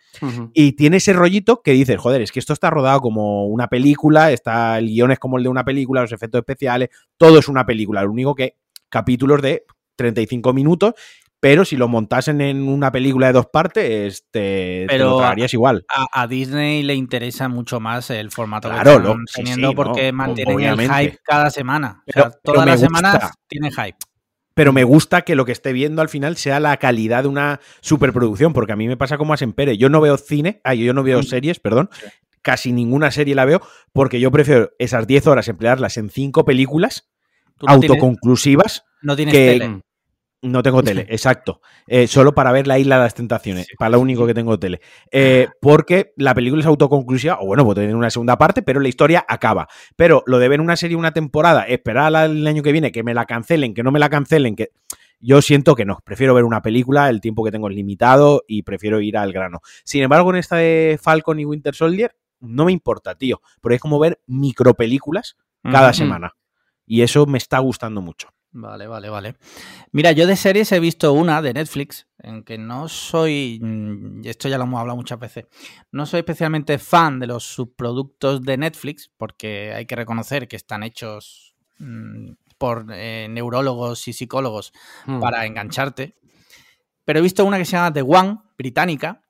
Y 0.53 0.73
tiene 0.73 0.97
ese 0.97 1.13
rollito 1.13 1.61
que 1.61 1.71
dices, 1.71 1.97
joder, 1.97 2.21
es 2.21 2.31
que 2.31 2.39
esto 2.39 2.53
está 2.53 2.69
rodado 2.69 3.01
como 3.01 3.45
una 3.45 3.67
película, 3.67 4.31
está 4.31 4.77
el 4.77 4.87
guion 4.87 5.11
es 5.11 5.19
como 5.19 5.37
el 5.37 5.43
de 5.43 5.49
una 5.49 5.63
película, 5.63 6.01
los 6.01 6.11
efectos 6.11 6.39
especiales, 6.39 6.89
todo 7.17 7.39
es 7.39 7.47
una 7.47 7.65
película, 7.65 8.03
lo 8.03 8.11
único 8.11 8.35
que 8.35 8.55
capítulos 8.89 9.41
de 9.41 9.65
35 9.95 10.53
minutos 10.53 10.93
pero 11.39 11.63
si 11.63 11.77
lo 11.77 11.87
montasen 11.87 12.41
en 12.41 12.67
una 12.67 12.91
película 12.91 13.27
de 13.27 13.33
dos 13.33 13.47
partes, 13.47 14.25
te, 14.29 14.85
lo 14.97 15.17
tragarías 15.17 15.53
igual. 15.53 15.85
A, 16.11 16.27
Disney 16.27 16.83
le 16.83 16.95
interesa 16.95 17.47
mucho 17.47 17.79
más 17.79 18.09
el 18.09 18.29
formato 18.31 18.69
que 18.69 18.77
están 18.77 19.25
teniendo 19.33 19.73
porque 19.73 20.11
mantienen 20.11 20.59
el 20.59 20.91
hype 20.91 21.19
cada 21.23 21.49
semana. 21.49 22.03
todas 22.43 22.65
las 22.65 22.79
semanas 22.79 23.31
tiene 23.47 23.71
hype. 23.71 23.97
Pero 24.53 24.73
me 24.73 24.83
gusta 24.83 25.21
que 25.21 25.35
lo 25.35 25.45
que 25.45 25.53
esté 25.53 25.71
viendo 25.71 26.01
al 26.01 26.09
final 26.09 26.35
sea 26.35 26.59
la 26.59 26.75
calidad 26.75 27.23
de 27.23 27.29
una 27.29 27.61
superproducción, 27.79 28.51
porque 28.51 28.73
a 28.73 28.75
mí 28.75 28.89
me 28.89 28.97
pasa 28.97 29.17
como 29.17 29.33
a 29.33 29.37
Sempere. 29.37 29.77
Yo 29.77 29.87
no 29.87 30.01
veo 30.01 30.17
cine, 30.17 30.59
ah, 30.65 30.73
yo 30.73 30.93
no 30.93 31.01
veo 31.01 31.23
series, 31.23 31.61
perdón. 31.61 31.89
Casi 32.41 32.73
ninguna 32.73 33.11
serie 33.11 33.35
la 33.35 33.45
veo, 33.45 33.61
porque 33.93 34.19
yo 34.19 34.31
prefiero 34.31 34.71
esas 34.77 35.07
10 35.07 35.27
horas 35.27 35.47
emplearlas 35.47 35.95
en 35.95 36.09
cinco 36.09 36.43
películas 36.43 37.09
autoconclusivas. 37.65 38.83
no 39.01 39.15
tienes 39.15 39.33
tele. 39.33 39.81
No 40.41 40.63
tengo 40.63 40.81
tele, 40.81 41.05
exacto. 41.09 41.61
Eh, 41.85 42.07
solo 42.07 42.33
para 42.33 42.51
ver 42.51 42.65
la 42.65 42.79
isla 42.79 42.95
de 42.97 43.03
las 43.03 43.13
tentaciones, 43.13 43.67
para 43.77 43.91
lo 43.91 43.99
único 43.99 44.25
que 44.25 44.33
tengo 44.33 44.57
tele. 44.57 44.79
Eh, 45.11 45.47
porque 45.59 46.13
la 46.15 46.33
película 46.33 46.61
es 46.61 46.65
autoconclusiva, 46.65 47.39
o 47.41 47.45
bueno, 47.45 47.65
puede 47.65 47.81
tener 47.81 47.95
una 47.95 48.09
segunda 48.09 48.37
parte, 48.37 48.61
pero 48.61 48.79
la 48.79 48.87
historia 48.87 49.25
acaba. 49.27 49.67
Pero 49.95 50.23
lo 50.25 50.39
de 50.39 50.47
ver 50.47 50.61
una 50.61 50.75
serie 50.75 50.95
una 50.95 51.11
temporada, 51.11 51.63
esperar 51.63 52.15
al 52.15 52.47
año 52.47 52.63
que 52.63 52.71
viene, 52.71 52.91
que 52.91 53.03
me 53.03 53.13
la 53.13 53.25
cancelen, 53.25 53.73
que 53.73 53.83
no 53.83 53.91
me 53.91 53.99
la 53.99 54.09
cancelen, 54.09 54.55
que. 54.55 54.69
Yo 55.21 55.41
siento 55.41 55.75
que 55.75 55.83
no. 55.83 55.99
Prefiero 56.05 56.33
ver 56.33 56.45
una 56.45 56.61
película, 56.61 57.09
el 57.09 57.19
tiempo 57.19 57.43
que 57.43 57.51
tengo 57.51 57.67
es 57.67 57.75
limitado 57.75 58.45
y 58.47 58.63
prefiero 58.63 59.01
ir 59.01 59.17
al 59.17 59.33
grano. 59.33 59.59
Sin 59.83 60.01
embargo, 60.01 60.29
en 60.29 60.37
esta 60.37 60.55
de 60.55 60.97
Falcon 61.01 61.41
y 61.41 61.45
Winter 61.45 61.75
Soldier, 61.75 62.15
no 62.39 62.63
me 62.63 62.71
importa, 62.71 63.15
tío. 63.15 63.41
Porque 63.59 63.75
es 63.75 63.81
como 63.81 63.99
ver 63.99 64.21
micropelículas 64.27 65.35
cada 65.61 65.91
semana. 65.91 66.37
Y 66.85 67.01
eso 67.01 67.25
me 67.25 67.37
está 67.37 67.59
gustando 67.59 68.01
mucho. 68.01 68.29
Vale, 68.51 68.87
vale, 68.87 69.09
vale. 69.09 69.35
Mira, 69.91 70.11
yo 70.11 70.25
de 70.25 70.35
series 70.35 70.71
he 70.71 70.79
visto 70.79 71.13
una 71.13 71.41
de 71.41 71.53
Netflix, 71.53 72.07
en 72.17 72.43
que 72.43 72.57
no 72.57 72.87
soy, 72.87 73.59
mm, 73.61 74.21
esto 74.25 74.49
ya 74.49 74.57
lo 74.57 74.63
hemos 74.63 74.79
hablado 74.79 74.97
muchas 74.97 75.19
veces, 75.19 75.45
no 75.91 76.07
soy 76.07 76.19
especialmente 76.19 76.79
fan 76.79 77.19
de 77.19 77.27
los 77.27 77.43
subproductos 77.43 78.41
de 78.41 78.57
Netflix, 78.57 79.11
porque 79.15 79.73
hay 79.73 79.85
que 79.85 79.95
reconocer 79.95 80.47
que 80.47 80.55
están 80.55 80.81
hechos 80.81 81.55
mm, 81.77 82.31
por 82.57 82.87
eh, 82.91 83.27
neurólogos 83.29 84.07
y 84.07 84.13
psicólogos 84.13 84.73
hmm. 85.05 85.19
para 85.19 85.45
engancharte. 85.45 86.15
Pero 87.05 87.19
he 87.19 87.23
visto 87.23 87.45
una 87.45 87.57
que 87.57 87.65
se 87.65 87.73
llama 87.73 87.93
The 87.93 88.01
One, 88.01 88.39
británica, 88.57 89.21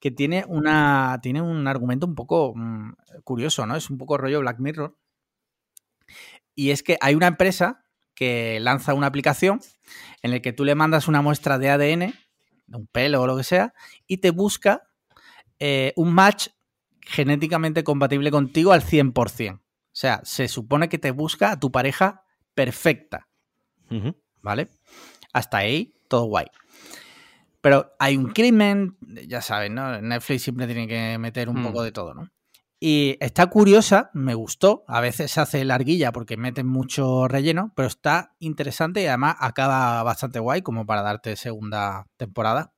que 0.00 0.10
tiene, 0.10 0.44
una, 0.48 1.20
tiene 1.22 1.42
un 1.42 1.68
argumento 1.68 2.06
un 2.06 2.14
poco 2.14 2.54
mm, 2.56 2.94
curioso, 3.22 3.66
¿no? 3.66 3.76
Es 3.76 3.90
un 3.90 3.98
poco 3.98 4.18
rollo 4.18 4.40
Black 4.40 4.58
Mirror. 4.58 4.96
Y 6.54 6.70
es 6.70 6.82
que 6.82 6.98
hay 7.00 7.14
una 7.14 7.28
empresa 7.28 7.82
que 8.14 8.60
lanza 8.60 8.94
una 8.94 9.06
aplicación 9.06 9.60
en 10.22 10.30
la 10.30 10.40
que 10.40 10.52
tú 10.52 10.64
le 10.64 10.74
mandas 10.74 11.08
una 11.08 11.22
muestra 11.22 11.58
de 11.58 11.70
ADN, 11.70 12.14
de 12.66 12.76
un 12.76 12.86
pelo 12.86 13.22
o 13.22 13.26
lo 13.26 13.36
que 13.36 13.44
sea, 13.44 13.74
y 14.06 14.18
te 14.18 14.30
busca 14.30 14.82
eh, 15.58 15.92
un 15.96 16.12
match 16.12 16.48
genéticamente 17.00 17.84
compatible 17.84 18.30
contigo 18.30 18.72
al 18.72 18.82
100%. 18.82 19.58
O 19.58 19.60
sea, 19.92 20.20
se 20.24 20.48
supone 20.48 20.88
que 20.88 20.98
te 20.98 21.10
busca 21.10 21.52
a 21.52 21.60
tu 21.60 21.70
pareja 21.70 22.24
perfecta. 22.54 23.28
¿Vale? 24.40 24.70
Hasta 25.32 25.58
ahí, 25.58 25.94
todo 26.08 26.24
guay. 26.24 26.46
Pero 27.60 27.92
hay 27.98 28.16
un 28.16 28.32
crimen, 28.32 28.96
ya 29.28 29.42
saben, 29.42 29.74
¿no? 29.74 30.00
Netflix 30.00 30.42
siempre 30.42 30.66
tiene 30.66 30.88
que 30.88 31.18
meter 31.18 31.48
un 31.48 31.62
poco 31.62 31.80
mm. 31.80 31.84
de 31.84 31.92
todo, 31.92 32.14
¿no? 32.14 32.30
Y 32.84 33.16
está 33.20 33.46
curiosa, 33.46 34.10
me 34.12 34.34
gustó. 34.34 34.82
A 34.88 35.00
veces 35.00 35.30
se 35.30 35.40
hace 35.40 35.64
larguilla 35.64 36.10
porque 36.10 36.36
meten 36.36 36.66
mucho 36.66 37.28
relleno, 37.28 37.72
pero 37.76 37.86
está 37.86 38.34
interesante 38.40 39.00
y 39.00 39.06
además 39.06 39.36
acaba 39.38 40.02
bastante 40.02 40.40
guay 40.40 40.62
como 40.62 40.84
para 40.84 41.02
darte 41.02 41.36
segunda 41.36 42.08
temporada. 42.16 42.72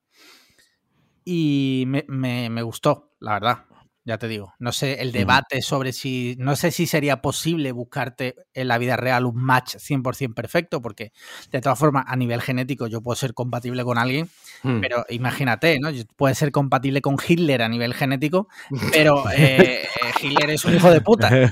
Y 1.24 1.85
me, 1.86 2.05
me 2.51 2.60
gustó, 2.60 3.14
la 3.18 3.32
verdad 3.32 3.64
ya 4.05 4.18
te 4.18 4.28
digo. 4.28 4.52
No 4.59 4.72
sé, 4.72 5.01
el 5.01 5.12
debate 5.12 5.62
sobre 5.62 5.93
si. 5.93 6.36
No 6.39 6.56
sé 6.56 6.70
si 6.70 6.86
sería 6.86 7.22
posible 7.22 7.72
buscarte 7.72 8.36
en 8.52 8.68
la 8.68 8.76
vida 8.76 8.97
real 8.97 9.24
un 9.24 9.36
match 9.36 9.76
100% 9.76 10.35
perfecto, 10.35 10.82
porque 10.82 11.12
de 11.51 11.60
todas 11.60 11.78
formas, 11.78 12.05
a 12.06 12.16
nivel 12.16 12.43
genético, 12.43 12.86
yo 12.86 13.01
puedo 13.01 13.16
ser 13.16 13.32
compatible 13.32 13.82
con 13.82 13.97
alguien, 13.97 14.28
mm. 14.62 14.81
pero 14.81 15.06
imagínate, 15.09 15.78
¿no? 15.81 15.89
Puede 16.16 16.35
ser 16.35 16.52
compatible 16.52 17.01
con 17.01 17.16
Hitler 17.26 17.62
a 17.62 17.68
nivel 17.68 17.94
genético, 17.94 18.48
pero 18.93 19.24
eh, 19.35 19.89
Hitler 20.22 20.51
es 20.51 20.64
un 20.64 20.74
hijo 20.74 20.90
de 20.90 21.01
puta. 21.01 21.31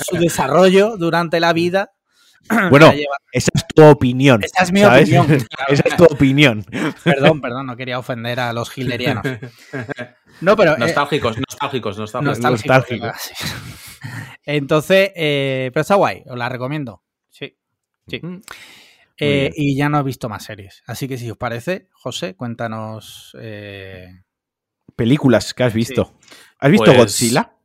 Su, 0.00 0.16
desarrollo 0.16 0.96
durante 0.96 1.40
la 1.40 1.52
vida 1.52 1.90
Bueno, 2.70 2.92
esa 3.32 3.50
es 3.54 3.66
tu 3.74 3.84
opinión. 3.84 4.42
Esa 4.42 4.64
es 4.64 4.72
mi 4.72 4.84
opinión. 4.84 5.26
esa 5.68 5.82
es 5.84 5.96
tu 5.96 6.04
opinión. 6.04 6.64
Perdón, 7.02 7.40
perdón, 7.40 7.66
no 7.66 7.76
quería 7.76 7.98
ofender 7.98 8.40
a 8.40 8.52
los 8.52 8.76
hitlerianos. 8.76 9.24
No, 10.40 10.56
pero. 10.56 10.74
Eh, 10.74 10.78
nostálgicos, 10.78 11.36
nostálgicos, 11.38 11.98
nostálgicos. 11.98 12.40
nostálgicos. 12.42 13.32
Entonces, 14.44 15.10
eh, 15.14 15.70
pero 15.72 15.82
está 15.82 15.94
guay, 15.94 16.22
os 16.26 16.36
la 16.36 16.48
recomiendo. 16.48 17.02
Sí. 17.30 17.56
Sí. 18.06 18.20
Eh, 19.16 19.50
y 19.54 19.76
ya 19.76 19.88
no 19.88 19.98
he 19.98 20.02
visto 20.02 20.28
más 20.28 20.44
series. 20.44 20.82
Así 20.86 21.08
que 21.08 21.16
si 21.18 21.30
os 21.30 21.36
parece, 21.36 21.88
José, 21.92 22.34
cuéntanos. 22.34 23.36
Películas 24.96 25.54
que 25.54 25.64
has 25.64 25.74
visto. 25.74 26.14
¿Has 26.58 26.70
visto 26.70 26.86
pues 26.86 26.98
Godzilla? 26.98 27.56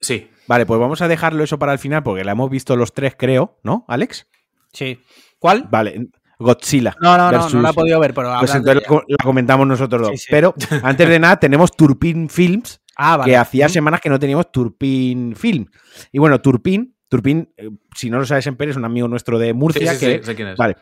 Sí. 0.00 0.30
Vale, 0.46 0.64
pues 0.64 0.80
vamos 0.80 1.02
a 1.02 1.08
dejarlo 1.08 1.44
eso 1.44 1.58
para 1.58 1.72
el 1.72 1.78
final 1.78 2.02
porque 2.02 2.24
la 2.24 2.32
hemos 2.32 2.50
visto 2.50 2.76
los 2.76 2.94
tres, 2.94 3.14
creo, 3.18 3.58
¿no, 3.62 3.84
Alex? 3.88 4.28
Sí. 4.72 5.00
¿Cuál? 5.38 5.68
Vale, 5.70 6.08
Godzilla. 6.38 6.94
No, 7.00 7.16
no, 7.16 7.32
no, 7.32 7.48
no 7.48 7.62
la 7.62 7.70
he 7.70 7.74
podido 7.74 7.98
ver, 8.00 8.14
pero. 8.14 8.34
Pues 8.38 8.54
entonces 8.54 8.84
la, 8.88 9.16
comentamos 9.22 9.66
nosotros 9.66 10.02
dos. 10.02 10.26
Pero 10.30 10.54
antes 10.82 11.08
de 11.08 11.18
nada, 11.18 11.38
tenemos 11.38 11.72
Turpin 11.76 12.28
Films, 12.28 12.80
ah, 12.96 13.20
que 13.24 13.36
hacía 13.36 13.68
semanas 13.68 14.00
que 14.00 14.08
no 14.08 14.18
teníamos 14.18 14.52
Turpin 14.52 15.34
Film. 15.34 15.66
Y 16.12 16.18
bueno, 16.18 16.40
Turpin 16.40 16.94
Turpin, 17.08 17.52
eh, 17.56 17.70
si 17.94 18.10
no 18.10 18.18
lo 18.18 18.26
sabes 18.26 18.46
en 18.46 18.56
Pérez, 18.56 18.72
es 18.72 18.76
un 18.76 18.84
amigo 18.84 19.08
nuestro 19.08 19.38
de 19.38 19.54
Murcia. 19.54 19.92
Sí, 19.92 19.98
sí, 19.98 20.06
que, 20.06 20.24
sé 20.24 20.34
quién 20.34 20.48
es. 20.48 20.56
Vale. 20.56 20.76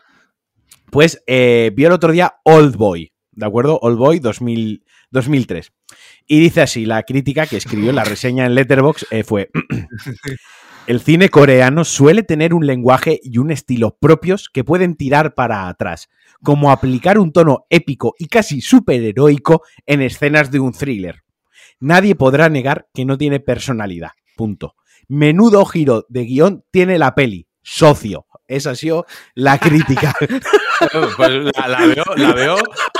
Pues 0.91 1.23
eh, 1.27 1.71
vio 1.75 1.87
el 1.87 1.93
otro 1.93 2.11
día 2.11 2.35
Old 2.43 2.75
Boy, 2.75 3.13
¿de 3.31 3.45
acuerdo? 3.45 3.79
Old 3.81 3.97
Boy 3.97 4.19
2000, 4.19 4.83
2003. 5.11 5.71
Y 6.27 6.39
dice 6.39 6.61
así, 6.61 6.85
la 6.85 7.03
crítica 7.03 7.45
que 7.45 7.57
escribió 7.57 7.89
en 7.89 7.95
la 7.95 8.03
reseña 8.03 8.45
en 8.45 8.55
Letterboxd 8.55 9.05
eh, 9.11 9.23
fue... 9.23 9.49
El 10.87 11.01
cine 11.01 11.27
coreano 11.27 11.83
suele 11.83 12.23
tener 12.23 12.53
un 12.53 12.65
lenguaje 12.65 13.19
y 13.21 13.39
un 13.39 13.51
estilo 13.51 13.97
propios 13.99 14.47
que 14.47 14.63
pueden 14.63 14.95
tirar 14.95 15.35
para 15.35 15.67
atrás, 15.67 16.07
como 16.41 16.71
aplicar 16.71 17.19
un 17.19 17.33
tono 17.33 17.65
épico 17.69 18.15
y 18.17 18.27
casi 18.27 18.61
superheroico 18.61 19.63
en 19.85 20.01
escenas 20.01 20.49
de 20.49 20.61
un 20.61 20.71
thriller. 20.71 21.23
Nadie 21.81 22.15
podrá 22.15 22.47
negar 22.47 22.87
que 22.93 23.03
no 23.03 23.17
tiene 23.17 23.41
personalidad. 23.41 24.11
Punto. 24.37 24.75
Menudo 25.09 25.65
giro 25.65 26.05
de 26.07 26.23
guion 26.23 26.63
tiene 26.71 26.97
la 26.97 27.15
peli. 27.15 27.49
Socio. 27.61 28.25
Esa 28.47 28.71
ha 28.71 28.75
sido 28.75 29.05
la 29.35 29.57
crítica. 29.59 30.13
Pues 31.17 31.31
la, 31.57 31.67
la 31.67 31.87
veo, 31.87 32.03
la 32.17 32.33
veo 32.33 32.55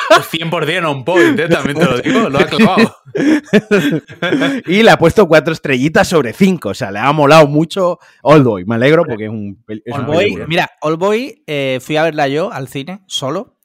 100% 0.10 0.86
on 0.90 1.06
point, 1.06 1.40
¿eh? 1.40 1.48
también 1.48 1.78
te 1.78 1.86
lo 1.86 1.99
digo, 1.99 2.28
lo 2.28 2.40
ha 2.40 2.45
clavado. 2.48 2.95
y 4.65 4.82
le 4.82 4.90
ha 4.90 4.98
puesto 4.98 5.28
cuatro 5.28 5.53
estrellitas 5.53 6.07
sobre 6.07 6.34
cinco. 6.34 6.69
O 6.69 6.74
sea, 6.74 6.90
le 6.91 6.98
ha 6.99 7.11
molado 7.11 7.48
mucho 7.48 7.99
Oldboy. 8.24 8.65
Me 8.65 8.76
alegro 8.76 9.03
porque 9.06 9.26
es 9.26 9.30
un. 9.30 9.64
Es 9.68 9.94
Oldboy, 9.94 10.18
película. 10.18 10.45
mira, 10.48 10.72
Oldboy 10.82 11.44
eh, 11.45 11.80
fui 11.82 11.98
a 11.98 12.03
verla 12.03 12.28
yo 12.28 12.52
al 12.52 12.68
cine 12.68 13.03
solo 13.06 13.60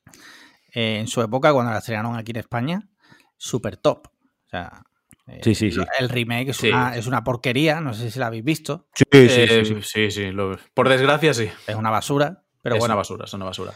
eh, 0.75 0.99
en 1.01 1.09
su 1.09 1.23
época 1.23 1.53
cuando 1.53 1.73
la 1.73 1.79
estrenaron 1.79 2.17
aquí 2.17 2.33
en 2.33 2.39
España. 2.39 2.89
Super 3.39 3.77
top. 3.77 4.09
O 4.09 4.49
sea, 4.51 4.83
Sí, 5.43 5.55
sí, 5.55 5.71
sí. 5.71 5.81
el 5.99 6.09
remake 6.09 6.51
es, 6.51 6.57
Sí. 6.57 6.69
una, 6.69 6.97
es 6.97 7.07
una 7.07 7.23
porquería. 7.25 7.81
No 7.81 7.95
sé 7.95 8.11
si 8.11 8.19
la 8.19 8.27
habéis 8.27 8.45
visto. 8.45 8.87
Sí, 8.95 9.05
sí, 9.11 9.19
Eh, 9.21 9.65
sí, 9.65 9.75
sí. 9.75 9.83
sí, 9.83 10.11
sí, 10.11 10.31
lo- 10.33 10.59
por 10.75 10.89
desgracia 10.89 11.33
sí. 11.33 11.49
Es 11.67 11.77
una 11.77 11.91
basura. 11.91 12.43
Pero 12.63 12.75
es 12.77 12.81
bueno. 12.81 12.93
una 12.95 12.99
basura, 12.99 13.25
es 13.25 13.33
una 13.35 13.45
basura. 13.45 13.73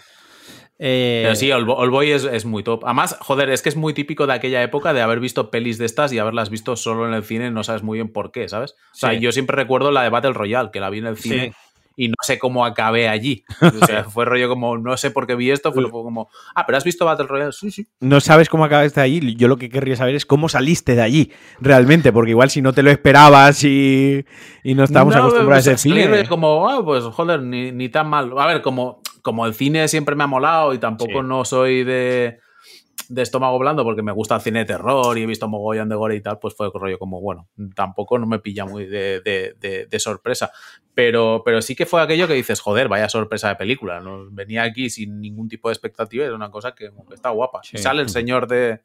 eh, 0.78 1.22
Pero 1.24 1.34
sí, 1.36 1.50
Old 1.52 1.90
Boy 1.90 2.10
es, 2.10 2.24
es 2.24 2.44
muy 2.44 2.62
top. 2.62 2.84
Además, 2.84 3.16
joder, 3.20 3.48
es 3.50 3.62
que 3.62 3.68
es 3.70 3.76
muy 3.76 3.94
típico 3.94 4.26
de 4.26 4.34
aquella 4.34 4.62
época 4.62 4.92
de 4.92 5.00
haber 5.00 5.20
visto 5.20 5.50
pelis 5.50 5.78
de 5.78 5.86
estas 5.86 6.12
y 6.12 6.18
haberlas 6.18 6.50
visto 6.50 6.76
solo 6.76 7.08
en 7.08 7.14
el 7.14 7.24
cine, 7.24 7.50
no 7.50 7.64
sabes 7.64 7.82
muy 7.82 7.96
bien 7.98 8.12
por 8.12 8.30
qué, 8.30 8.48
¿sabes? 8.48 8.72
O 8.92 8.94
sea, 8.94 9.12
Sí. 9.14 9.20
yo 9.20 9.32
siempre 9.32 9.56
recuerdo 9.56 9.90
la 9.90 10.02
de 10.02 10.10
Battle 10.10 10.34
Royale, 10.34 10.70
que 10.72 10.80
la 10.80 10.90
vi 10.90 10.98
en 10.98 11.06
el 11.06 11.16
Sí. 11.16 11.30
cine 11.30 11.54
y 11.96 12.08
no 12.08 12.14
sé 12.22 12.38
cómo 12.38 12.64
acabé 12.64 13.08
allí. 13.08 13.44
O 13.82 13.86
sea, 13.86 14.04
fue 14.04 14.24
rollo 14.24 14.48
como, 14.48 14.76
no 14.78 14.96
sé 14.96 15.10
por 15.10 15.26
qué 15.26 15.34
vi 15.34 15.50
esto, 15.50 15.72
fue 15.72 15.90
como, 15.90 16.28
ah, 16.54 16.64
pero 16.66 16.78
has 16.78 16.84
visto 16.84 17.04
Battle 17.04 17.26
Royale, 17.26 17.52
sí, 17.52 17.70
sí. 17.70 17.86
No 18.00 18.20
sabes 18.20 18.48
cómo 18.48 18.64
acabaste 18.64 19.00
allí. 19.00 19.34
Yo 19.36 19.48
lo 19.48 19.56
que 19.56 19.68
querría 19.68 19.96
saber 19.96 20.14
es 20.14 20.26
cómo 20.26 20.48
saliste 20.48 20.94
de 20.94 21.02
allí 21.02 21.32
realmente, 21.60 22.12
porque 22.12 22.30
igual 22.30 22.50
si 22.50 22.62
no 22.62 22.72
te 22.72 22.82
lo 22.82 22.90
esperabas 22.90 23.64
y, 23.64 24.24
y 24.62 24.74
no 24.74 24.84
estábamos 24.84 25.14
No, 25.14 25.22
acostumbrados 25.22 25.66
a 25.66 25.70
pues, 25.70 25.80
ese 25.80 25.90
cine. 25.90 26.28
como, 26.28 26.68
ah, 26.68 26.84
pues 26.84 27.04
joder, 27.04 27.42
ni, 27.42 27.72
ni 27.72 27.88
tan 27.88 28.08
mal. 28.08 28.30
A 28.38 28.46
ver, 28.46 28.62
como, 28.62 29.00
como 29.22 29.46
el 29.46 29.54
cine 29.54 29.88
siempre 29.88 30.14
me 30.14 30.24
ha 30.24 30.28
molado 30.28 30.74
y 30.74 30.78
tampoco 30.78 31.20
Sí. 31.22 31.26
no 31.26 31.44
soy 31.44 31.82
de, 31.84 32.38
de 33.08 33.22
estómago 33.22 33.58
blando 33.58 33.84
porque 33.84 34.02
me 34.02 34.12
gusta 34.12 34.34
el 34.36 34.40
cine 34.40 34.60
de 34.60 34.64
terror 34.64 35.16
y 35.18 35.22
he 35.22 35.26
visto 35.26 35.48
mogollón 35.48 35.88
de 35.88 35.94
gore 35.94 36.16
y 36.16 36.20
tal, 36.20 36.38
pues 36.38 36.54
fue 36.54 36.70
rollo 36.74 36.98
como, 36.98 37.20
bueno, 37.20 37.48
tampoco 37.74 38.18
no 38.18 38.26
me 38.26 38.38
pilla 38.38 38.64
muy 38.64 38.86
de, 38.86 39.20
de- 39.20 39.54
de- 39.60 39.86
de 39.86 39.98
sorpresa. 40.00 40.50
Pero, 40.94 41.42
pero 41.44 41.60
sí 41.62 41.74
que 41.76 41.86
fue 41.86 42.00
aquello 42.02 42.26
que 42.26 42.34
dices, 42.34 42.60
joder, 42.60 42.88
vaya 42.88 43.08
sorpresa 43.08 43.48
de 43.48 43.56
película. 43.56 44.00
¿no? 44.00 44.30
Venía 44.30 44.62
aquí 44.62 44.88
sin 44.90 45.20
ningún 45.20 45.48
tipo 45.48 45.68
de 45.68 45.74
expectativa 45.74 46.24
y 46.24 46.26
era 46.26 46.36
una 46.36 46.50
cosa 46.50 46.74
que, 46.74 46.90
está 47.12 47.30
guapa. 47.30 47.60
Sí. 47.62 47.76
Y 47.76 47.78
sale 47.78 48.02
el 48.02 48.08
señor 48.08 48.46
de, 48.48 48.80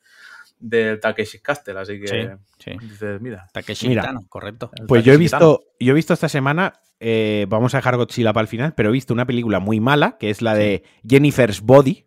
del 0.59 0.99
Takeshi 0.99 1.39
Castle, 1.39 1.79
así 1.79 1.99
que 1.99 2.07
Sí, 2.07 2.71
sí. 2.71 2.71
dices, 2.87 3.21
mira. 3.21 3.47
Takeshi 3.53 3.87
Mira. 3.87 4.01
Kitano, 4.01 4.21
correcto. 4.29 4.71
Pues 4.87 5.03
yo 5.03 5.13
he 5.13 5.17
Kitano. 5.19 5.45
visto, 5.57 5.63
yo 5.79 5.91
he 5.91 5.95
visto 5.95 6.13
esta 6.13 6.29
semana, 6.29 6.73
eh, 6.99 7.45
vamos 7.49 7.73
a 7.73 7.77
dejar 7.77 7.95
Godzilla 7.97 8.33
para 8.33 8.41
el 8.43 8.47
final, 8.47 8.73
pero 8.75 8.89
he 8.89 8.91
visto 8.91 9.13
una 9.13 9.25
película 9.25 9.59
muy 9.59 9.79
mala, 9.79 10.17
que 10.19 10.29
es 10.29 10.41
la 10.41 10.53
de 10.53 10.83
Jennifer's 11.07 11.61
Body. 11.61 12.05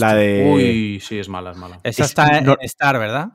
La 0.00 0.14
de. 0.14 0.50
Uy, 0.52 1.00
sí, 1.00 1.18
es 1.18 1.28
mala, 1.28 1.52
es 1.52 1.56
mala. 1.56 1.80
Esa 1.82 2.02
es- 2.04 2.08
está 2.10 2.40
no- 2.40 2.52
en 2.52 2.64
Star, 2.66 2.98
¿verdad? 2.98 3.28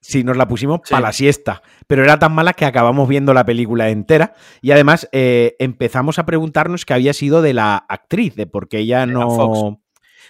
Sí, 0.00 0.22
nos 0.22 0.36
la 0.36 0.46
pusimos 0.46 0.80
Sí. 0.84 0.92
para 0.92 1.08
la 1.08 1.12
siesta, 1.12 1.62
pero 1.88 2.04
era 2.04 2.18
tan 2.18 2.32
mala 2.32 2.52
que 2.52 2.64
acabamos 2.64 3.08
viendo 3.08 3.34
la 3.34 3.44
película 3.44 3.88
entera 3.90 4.34
y 4.62 4.70
además 4.70 5.08
eh, 5.10 5.56
empezamos 5.58 6.18
a 6.20 6.26
preguntarnos 6.26 6.84
qué 6.84 6.94
había 6.94 7.12
sido 7.12 7.42
de 7.42 7.54
la 7.54 7.76
actriz, 7.88 8.36
de 8.36 8.46
por 8.46 8.68
qué 8.68 8.78
ella 8.78 9.04
Megan 9.04 9.20
no... 9.20 9.30
Fox. 9.30 9.78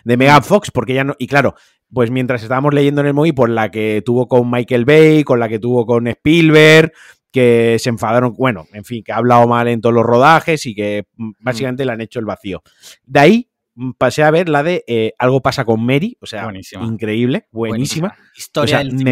De 0.04 0.16
Megan 0.16 0.42
Fox, 0.44 0.70
porque 0.70 0.92
ella 0.92 1.04
no... 1.04 1.14
Y 1.18 1.26
claro, 1.26 1.54
pues 1.92 2.10
mientras 2.10 2.42
estábamos 2.42 2.72
leyendo 2.72 3.00
en 3.02 3.08
el 3.08 3.14
móvil, 3.14 3.34
por 3.34 3.50
la 3.50 3.70
que 3.70 4.02
tuvo 4.06 4.28
con 4.28 4.50
Michael 4.50 4.84
Bay, 4.86 5.24
con 5.24 5.40
la 5.40 5.48
que 5.48 5.58
tuvo 5.58 5.84
con 5.84 6.06
Spielberg, 6.06 6.92
que 7.30 7.76
se 7.78 7.90
enfadaron, 7.90 8.32
bueno, 8.34 8.66
en 8.72 8.84
fin, 8.84 9.02
que 9.04 9.12
ha 9.12 9.16
hablado 9.16 9.46
mal 9.46 9.68
en 9.68 9.80
todos 9.82 9.94
los 9.94 10.04
rodajes 10.06 10.64
y 10.64 10.74
que 10.74 11.04
mm, 11.16 11.32
básicamente 11.40 11.84
le 11.84 11.92
han 11.92 12.00
hecho 12.00 12.18
el 12.18 12.24
vacío. 12.24 12.62
De 13.04 13.20
ahí 13.20 13.50
mm, 13.50 13.55
pasé 13.98 14.22
a 14.22 14.30
ver 14.30 14.48
la 14.48 14.62
de 14.62 14.84
eh, 14.86 15.12
Algo 15.18 15.40
pasa 15.42 15.64
con 15.64 15.84
Mary, 15.84 16.16
o 16.20 16.26
sea, 16.26 16.44
Buenísima. 16.44 16.84
increíble, 16.84 17.46
buenísima. 17.52 18.14
Historia 18.36 18.64
O 18.64 18.68
sea, 18.68 18.78
del 18.78 18.98
cine. 18.98 19.04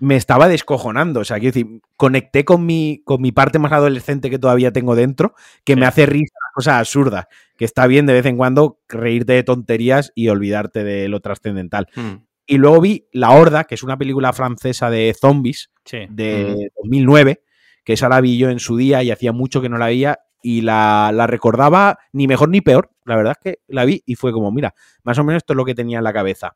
me, 0.00 0.06
me 0.08 0.16
estaba 0.16 0.48
descojonando. 0.48 1.20
O 1.20 1.24
sea, 1.24 1.38
quiero 1.38 1.52
decir, 1.54 1.80
conecté 1.96 2.44
con 2.44 2.66
mi, 2.66 3.02
con 3.04 3.22
mi 3.22 3.32
parte 3.32 3.58
más 3.58 3.72
adolescente 3.72 4.30
que 4.30 4.38
todavía 4.38 4.72
tengo 4.72 4.94
dentro, 4.96 5.34
que 5.64 5.76
me 5.76 5.86
hace 5.86 6.06
risa 6.06 6.34
cosas 6.54 6.74
absurdas. 6.74 7.26
Que 7.56 7.64
está 7.64 7.86
bien 7.86 8.06
de 8.06 8.12
vez 8.14 8.26
en 8.26 8.36
cuando 8.36 8.80
reírte 8.88 9.32
de 9.34 9.42
tonterías 9.44 10.12
y 10.14 10.28
olvidarte 10.28 10.82
de 10.84 11.08
lo 11.08 11.20
trascendental. 11.20 11.88
Hmm. 11.94 12.24
Y 12.46 12.58
luego 12.58 12.80
vi 12.80 13.08
La 13.12 13.30
Horda, 13.30 13.64
que 13.64 13.74
es 13.74 13.82
una 13.82 13.96
película 13.96 14.32
francesa 14.32 14.90
de 14.90 15.14
zombies 15.18 15.70
Sí. 15.84 16.00
de 16.10 16.70
2009, 16.82 17.42
que 17.84 17.92
esa 17.94 18.08
la 18.08 18.20
vi 18.20 18.36
yo 18.38 18.50
en 18.50 18.58
su 18.58 18.76
día 18.76 19.02
y 19.02 19.10
hacía 19.10 19.32
mucho 19.32 19.62
que 19.62 19.68
no 19.68 19.78
la 19.78 19.86
veía 19.86 20.18
y 20.46 20.60
la, 20.60 21.10
la 21.14 21.26
recordaba 21.26 21.98
ni 22.12 22.26
mejor 22.28 22.50
ni 22.50 22.60
peor. 22.60 22.90
La 23.06 23.16
verdad 23.16 23.34
es 23.38 23.42
que 23.52 23.60
la 23.66 23.86
vi 23.86 24.02
y 24.04 24.14
fue 24.14 24.30
como, 24.30 24.52
mira, 24.52 24.74
más 25.02 25.18
o 25.18 25.24
menos 25.24 25.38
esto 25.38 25.54
es 25.54 25.56
lo 25.56 25.64
que 25.64 25.74
tenía 25.74 25.98
en 25.98 26.04
la 26.04 26.12
cabeza. 26.12 26.54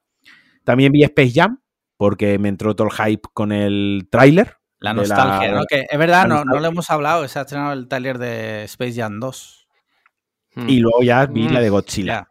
También 0.62 0.92
vi 0.92 1.02
Space 1.04 1.32
Jam, 1.34 1.62
porque 1.96 2.38
me 2.38 2.50
entró 2.50 2.76
todo 2.76 2.88
el 2.88 2.92
hype 2.92 3.28
con 3.32 3.50
el 3.50 4.06
tráiler. 4.10 4.56
La 4.78 4.92
nostalgia, 4.92 5.50
la- 5.52 5.58
¿no? 5.60 5.64
Que 5.66 5.86
es 5.90 5.98
verdad, 5.98 6.28
no, 6.28 6.44
no 6.44 6.60
lo 6.60 6.68
hemos 6.68 6.90
hablado. 6.90 7.26
Se 7.28 7.38
ha 7.38 7.42
estrenado 7.42 7.72
el 7.72 7.88
taller 7.88 8.18
de 8.18 8.64
Space 8.64 8.92
Jam 8.94 9.18
2. 9.20 9.68
Hmm. 10.54 10.68
Y 10.68 10.80
luego 10.80 11.02
ya 11.02 11.24
vi 11.24 11.48
Mm, 11.48 11.52
la 11.52 11.60
de 11.60 11.70
Godzilla. 11.70 12.12
Ya. 12.12 12.28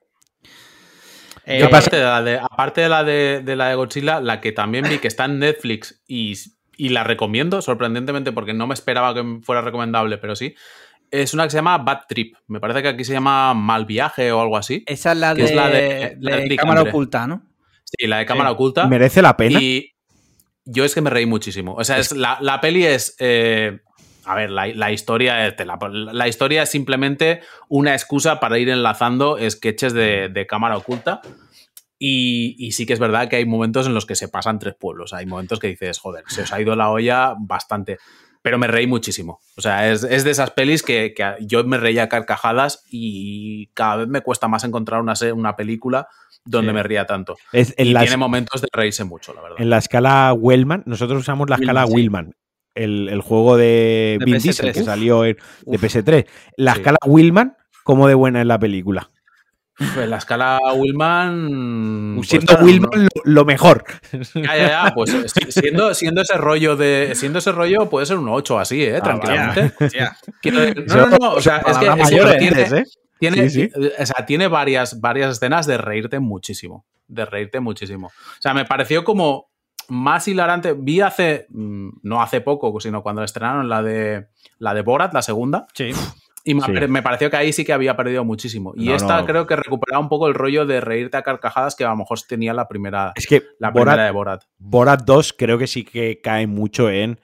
Yo 1.48 1.54
Eh, 1.54 1.64
aparte, 1.64 1.96
de 1.96 2.04
la 2.04 2.22
de, 2.22 2.38
aparte 2.40 2.82
de 2.82 2.90
la 2.90 3.04
de, 3.04 3.42
de 3.44 3.56
la 3.56 3.70
de 3.70 3.76
Godzilla, 3.76 4.20
la 4.22 4.42
que 4.42 4.52
también 4.52 4.86
vi 4.88 5.00
que 5.00 5.08
está 5.08 5.26
en 5.26 5.40
Netflix 5.40 6.04
y, 6.08 6.34
y 6.76 6.90
la 6.90 7.04
recomiendo, 7.04 7.62
sorprendentemente, 7.62 8.32
porque 8.32 8.54
no 8.54 8.68
me 8.68 8.74
esperaba 8.74 9.14
que 9.14 9.40
fuera 9.42 9.62
recomendable, 9.62 10.18
pero 10.18 10.36
sí, 10.36 10.56
es 11.12 11.34
una 11.34 11.44
que 11.46 11.50
se 11.52 11.58
llama 11.58 11.78
Bad 11.80 12.02
Trip. 12.08 12.36
Me 12.48 12.60
parece 12.60 12.82
que 12.82 12.88
aquí 12.90 13.04
se 13.04 13.14
llama 13.14 13.54
Mal 13.54 13.86
Viaje 13.86 14.32
o 14.32 14.42
algo 14.42 14.58
así. 14.58 14.84
esa 14.88 15.12
es 15.14 15.18
la 15.18 15.34
de, 15.34 15.44
es 15.44 15.54
la 15.56 15.70
de- 15.70 16.18
la 16.20 16.36
de 16.38 16.50
de 16.50 16.56
cámara 16.56 16.82
oculta, 16.82 17.28
¿no? 17.28 17.44
Sí, 17.84 18.08
la 18.08 18.18
de 18.20 18.26
cámara 18.26 18.52
oculta. 18.52 18.86
Merece 18.88 19.22
la 19.22 19.38
pena. 19.38 19.62
Y 19.62 19.94
yo 20.66 20.84
es 20.84 20.94
que 20.94 21.02
me 21.02 21.10
reí 21.10 21.26
muchísimo. 21.26 21.74
O 21.76 21.84
sea, 21.84 21.98
es, 22.00 22.12
la, 22.12 22.38
la 22.42 22.60
peli 22.60 22.86
es. 22.86 23.16
eh, 23.20 23.80
a 24.26 24.36
ver, 24.36 24.50
la, 24.52 24.68
la 24.68 24.92
historia 24.92 25.56
la, 25.58 25.80
la 26.12 26.28
historia 26.28 26.64
es 26.64 26.70
simplemente 26.70 27.40
una 27.70 27.94
excusa 27.94 28.42
para 28.42 28.60
ir 28.60 28.68
enlazando 28.68 29.38
sketches 29.50 29.94
de, 29.94 30.28
de 30.28 30.46
cámara 30.46 30.76
oculta. 30.76 31.22
Y, 32.00 32.56
y 32.60 32.74
sí 32.74 32.86
que 32.86 32.94
es 32.94 33.00
verdad 33.00 33.28
que 33.30 33.38
hay 33.38 33.46
momentos 33.46 33.88
en 33.88 33.94
los 33.94 34.06
que 34.06 34.16
se 34.16 34.28
pasan 34.28 34.60
tres 34.60 34.76
pueblos. 34.80 35.14
Hay 35.14 35.26
momentos 35.26 35.60
que 35.60 35.68
dices, 35.68 35.98
joder, 36.00 36.26
se 36.28 36.42
os 36.44 36.52
ha 36.54 36.62
ido 36.62 36.76
la 36.76 36.90
olla 36.92 37.34
bastante. 37.40 37.98
Pero 38.42 38.58
me 38.58 38.68
reí 38.68 38.88
muchísimo. 38.88 39.40
O 39.58 39.62
sea, 39.62 39.92
es, 39.92 40.04
es 40.04 40.24
de 40.24 40.32
esas 40.32 40.52
pelis 40.52 40.84
que, 40.84 41.14
que 41.16 41.36
yo 41.42 41.64
me 41.64 41.78
reía 41.78 42.04
a 42.04 42.10
carcajadas 42.10 42.84
y 42.90 43.68
cada 43.74 43.98
vez 43.98 44.08
me 44.08 44.22
cuesta 44.22 44.48
más 44.48 44.64
encontrar 44.64 45.02
una, 45.02 45.14
una 45.34 45.56
película 45.56 46.08
donde 46.46 46.72
Sí. 46.72 46.76
me 46.76 46.84
ría 46.84 47.06
tanto. 47.06 47.36
Es 47.52 47.74
en, 47.78 47.88
y 47.88 47.92
la, 47.94 48.02
tiene 48.02 48.18
momentos 48.18 48.62
de 48.62 48.68
reírse 48.72 49.04
mucho, 49.04 49.34
la 49.34 49.42
verdad. 49.42 49.58
en 49.60 49.70
la 49.70 49.78
escala 49.80 50.34
Wellman, 50.34 50.84
nosotros 50.86 51.20
usamos 51.22 51.50
la 51.50 51.56
escala 51.58 51.86
Willman, 51.86 51.88
sí. 51.88 51.94
Willman. 51.96 52.36
El, 52.76 53.10
el 53.10 53.22
juego 53.22 53.58
de, 53.58 54.18
De 54.20 54.26
Vin 54.26 54.36
PS3. 54.36 54.42
Diesel 54.44 54.72
que 54.74 54.80
Uf. 54.82 54.86
salió 54.86 55.26
en- 55.26 55.38
de 55.66 55.76
Uf. 55.78 55.84
PS3. 55.84 56.26
La 56.58 56.74
Sí. 56.74 56.80
escala 56.80 56.98
Willman, 57.06 57.58
¿cómo 57.84 58.08
de 58.08 58.14
buena 58.14 58.40
es 58.42 58.46
la 58.48 58.60
película? 58.60 59.10
Pues 59.94 60.10
la 60.10 60.18
escala 60.18 60.58
Willman. 60.76 62.14
pues 62.18 62.30
Siendo 62.30 62.48
claro, 62.48 62.66
Willman 62.66 62.90
no- 62.94 62.98
lo, 63.04 63.10
lo 63.26 63.46
mejor. 63.46 63.84
Ya, 64.34 64.56
ya, 64.58 64.68
ya. 64.86 64.92
Pues 64.96 65.12
si- 65.32 65.52
siendo, 65.52 65.94
siendo 65.94 66.22
ese 66.22 66.36
rollo 66.38 66.76
de. 66.76 67.12
Siendo 67.16 67.40
ese 67.40 67.52
rollo, 67.52 67.90
puede 67.90 68.06
ser 68.06 68.18
un 68.18 68.28
8 68.30 68.60
así, 68.60 68.84
¿eh? 68.84 69.00
Tranquilamente. 69.02 69.74
Quiero 70.42 70.60
decir, 70.62 70.86
No, 70.88 71.08
no, 71.08 71.18
no. 71.20 71.32
O 71.34 71.42
sea, 71.42 71.58
es 71.58 71.78
que, 71.78 71.86
tiene, 72.40 72.62
¿eh? 72.62 72.84
tiene, 73.20 73.50
Sí, 73.50 73.70
sí. 73.70 73.72
o 74.00 74.06
sea, 74.06 74.26
tiene 74.26 74.48
varias, 74.48 75.00
varias 75.00 75.32
escenas 75.38 75.68
de 75.68 75.78
reírte 75.78 76.20
muchísimo. 76.20 76.86
De 77.08 77.26
reírte 77.26 77.60
muchísimo. 77.60 78.08
O 78.08 78.42
sea, 78.42 78.54
me 78.54 78.66
pareció 78.66 79.04
como 79.04 79.50
más 79.90 80.28
hilarante. 80.28 80.74
Vi 80.78 81.02
hace. 81.02 81.46
mm, 81.50 81.90
No 82.04 82.22
hace 82.22 82.42
poco, 82.42 82.80
sino 82.80 83.04
cuando 83.04 83.24
estrenaron 83.24 83.70
la 83.70 83.82
de. 83.84 84.28
La 84.60 84.74
de 84.74 84.82
Borat, 84.82 85.14
la 85.14 85.22
segunda. 85.22 85.68
Sí. 85.74 85.92
Y 86.44 86.54
me, 86.54 86.62
Sí. 86.62 86.72
me 86.88 87.02
pareció 87.04 87.30
que 87.30 87.36
ahí 87.38 87.52
sí 87.52 87.66
que 87.66 87.74
había 87.74 87.98
perdido 87.98 88.24
muchísimo. 88.24 88.74
Y 88.78 88.86
No, 88.90 88.96
esta 88.96 89.20
no. 89.20 89.26
creo 89.26 89.46
que 89.48 89.56
recuperaba 89.58 90.00
un 90.02 90.08
poco 90.08 90.28
el 90.28 90.34
rollo 90.34 90.66
de 90.66 90.80
reírte 90.80 91.18
a 91.18 91.22
carcajadas 91.22 91.76
que 91.76 91.84
a 91.84 91.90
lo 91.90 91.98
mejor 91.98 92.20
tenía 92.28 92.54
la 92.54 92.68
primera, 92.70 93.12
Es 93.16 93.28
que 93.28 93.44
la 93.60 93.70
Borat, 93.72 93.94
primera 93.96 94.04
de 94.06 94.12
Borat. 94.12 94.44
Borat 94.58 95.02
2 95.04 95.34
creo 95.38 95.58
que 95.58 95.68
sí 95.68 95.84
que 95.84 96.22
cae 96.22 96.48
mucho 96.48 96.90
en 96.90 97.20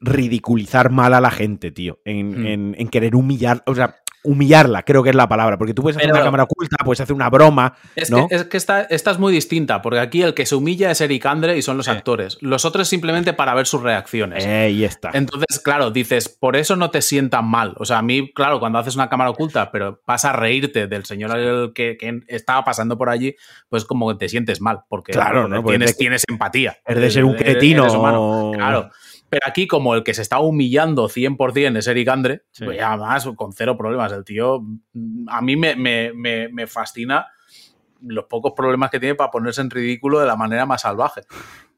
ridiculizar 0.00 0.90
mal 0.90 1.14
a 1.14 1.20
la 1.20 1.30
gente, 1.30 1.70
tío. 1.70 1.98
En, 2.04 2.40
Hmm. 2.42 2.46
en- 2.46 2.76
en 2.78 2.88
querer 2.88 3.16
humillar. 3.16 3.62
O 3.66 3.74
sea, 3.74 3.96
humillarla, 4.26 4.82
creo 4.82 5.02
que 5.02 5.10
es 5.10 5.16
la 5.16 5.28
palabra. 5.28 5.56
Porque 5.58 5.72
tú 5.74 5.82
puedes 5.82 5.96
hacer 5.96 6.08
Pero- 6.08 6.16
una 6.16 6.24
cámara 6.24 6.42
oculta, 6.44 6.76
puedes 6.84 7.00
hacer 7.00 7.14
una 7.14 7.30
broma. 7.30 7.74
Es 7.94 8.10
¿no? 8.10 8.28
que, 8.28 8.34
es 8.34 8.44
que 8.44 8.56
esta, 8.56 8.82
esta 8.82 9.10
es 9.12 9.18
muy 9.18 9.32
distinta, 9.32 9.80
porque 9.82 9.98
aquí 10.00 10.22
el 10.22 10.34
que 10.34 10.46
se 10.46 10.54
humilla 10.54 10.90
es 10.90 11.00
Eric 11.00 11.24
Andre 11.26 11.56
y 11.56 11.62
son 11.62 11.76
los 11.76 11.88
actores. 11.88 12.38
Los 12.40 12.64
otros 12.64 12.88
simplemente 12.88 13.32
para 13.32 13.54
ver 13.54 13.66
sus 13.66 13.82
reacciones. 13.82 14.44
Eh, 14.46 14.84
está. 14.84 15.10
Entonces, 15.14 15.60
claro, 15.60 15.90
dices, 15.90 16.28
por 16.28 16.56
eso 16.56 16.76
no 16.76 16.90
te 16.90 17.02
sientan 17.02 17.46
mal. 17.46 17.74
O 17.78 17.84
sea, 17.84 17.98
a 17.98 18.02
mí, 18.02 18.32
claro, 18.34 18.60
cuando 18.60 18.78
haces 18.78 18.94
una 18.96 19.08
cámara 19.08 19.30
oculta, 19.30 19.70
pero 19.70 20.00
vas 20.06 20.24
a 20.24 20.32
reírte 20.32 20.86
del 20.86 21.04
señor 21.04 21.72
que, 21.72 21.96
que 21.98 22.20
estaba 22.28 22.64
pasando 22.64 22.96
por 22.98 23.08
allí, 23.08 23.34
pues 23.68 23.84
como 23.84 24.08
que 24.10 24.16
te 24.18 24.28
sientes 24.28 24.60
mal, 24.60 24.80
porque 24.88 25.12
Claro, 25.12 25.42
porque 25.42 25.54
¿no? 25.54 25.62
Porque 25.62 25.78
tienes, 25.78 25.96
tienes 25.96 26.22
empatía. 26.28 26.78
Es 26.84 26.96
de 26.96 27.10
ser 27.10 27.24
un 27.24 27.34
Eres- 27.34 27.42
cretino. 27.44 27.82
eres 27.84 27.94
humano. 27.94 28.52
Claro. 28.54 28.90
Pero 29.28 29.42
aquí, 29.46 29.66
como 29.66 29.94
el 29.94 30.04
que 30.04 30.14
se 30.14 30.22
está 30.22 30.38
humillando 30.40 31.08
100% 31.08 31.78
es 31.78 31.86
Eric 31.88 32.08
Andre, 32.08 32.44
Sí. 32.52 32.64
pues 32.64 32.76
ya 32.78 32.96
más, 32.96 33.26
con 33.34 33.52
cero 33.52 33.76
problemas. 33.76 34.12
El 34.12 34.24
tío, 34.24 34.60
mm, 34.92 35.28
a 35.28 35.40
mí 35.42 35.56
me, 35.56 35.74
me- 35.76 36.12
me- 36.14 36.48
me 36.48 36.66
fascina 36.66 37.26
los 38.02 38.26
pocos 38.26 38.52
problemas 38.54 38.90
que 38.90 39.00
tiene 39.00 39.14
para 39.14 39.30
ponerse 39.30 39.60
en 39.62 39.70
ridículo 39.70 40.20
de 40.20 40.26
la 40.26 40.36
manera 40.36 40.64
más 40.66 40.82
salvaje. 40.82 41.22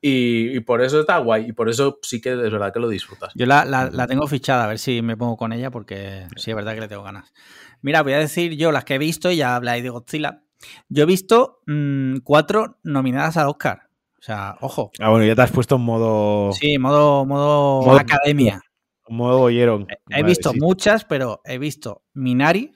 Y, 0.01 0.57
y 0.57 0.61
por 0.61 0.83
eso 0.83 1.01
está 1.01 1.19
guay. 1.19 1.47
Y 1.49 1.53
por 1.53 1.69
eso 1.69 1.99
sí 2.03 2.21
que 2.21 2.31
es 2.33 2.37
verdad 2.53 2.73
que 2.73 2.81
lo 2.81 2.89
disfrutas. 2.89 3.33
Yo 3.35 3.47
la, 3.47 3.65
la- 3.65 3.89
la 3.91 4.07
tengo 4.07 4.27
fichada, 4.27 4.65
a 4.65 4.69
ver 4.69 4.79
si 4.79 5.01
me 5.01 5.17
pongo 5.17 5.37
con 5.37 5.53
ella, 5.53 5.71
porque 5.71 6.27
sí 6.37 6.51
es 6.51 6.57
verdad 6.57 6.75
que 6.75 6.81
le 6.83 6.89
tengo 6.89 7.03
ganas. 7.03 7.33
Mira, 7.81 8.03
voy 8.03 8.13
a 8.13 8.19
decir 8.19 8.57
yo 8.57 8.73
las 8.73 8.85
que 8.85 8.97
he 8.97 8.99
visto, 8.99 9.31
y 9.31 9.37
ya 9.37 9.57
habláis 9.57 9.83
de 9.83 9.91
Godzilla. 9.91 10.43
Yo 10.89 11.05
he 11.05 11.07
visto 11.07 11.61
mm, 11.67 12.19
cuatro 12.25 12.79
nominadas 12.83 13.37
al 13.37 13.47
Oscar. 13.49 13.88
O 14.19 14.23
sea, 14.23 14.57
ojo. 14.61 14.91
Ah, 14.99 15.11
bueno, 15.11 15.25
ya 15.25 15.35
te 15.37 15.43
has 15.43 15.51
puesto 15.53 15.77
en 15.77 15.83
modo. 15.83 16.53
Sí, 16.53 16.79
modo, 16.79 17.25
modo, 17.25 17.83
Modo- 17.83 17.99
academia. 17.99 18.61
Modo 19.09 19.39
bollero. 19.39 19.87
He 20.11 20.17
Vale, 20.21 20.23
visto 20.25 20.51
sí. 20.51 20.59
muchas, 20.61 21.05
pero 21.05 21.41
he 21.45 21.59
visto 21.59 22.03
Minari, 22.15 22.73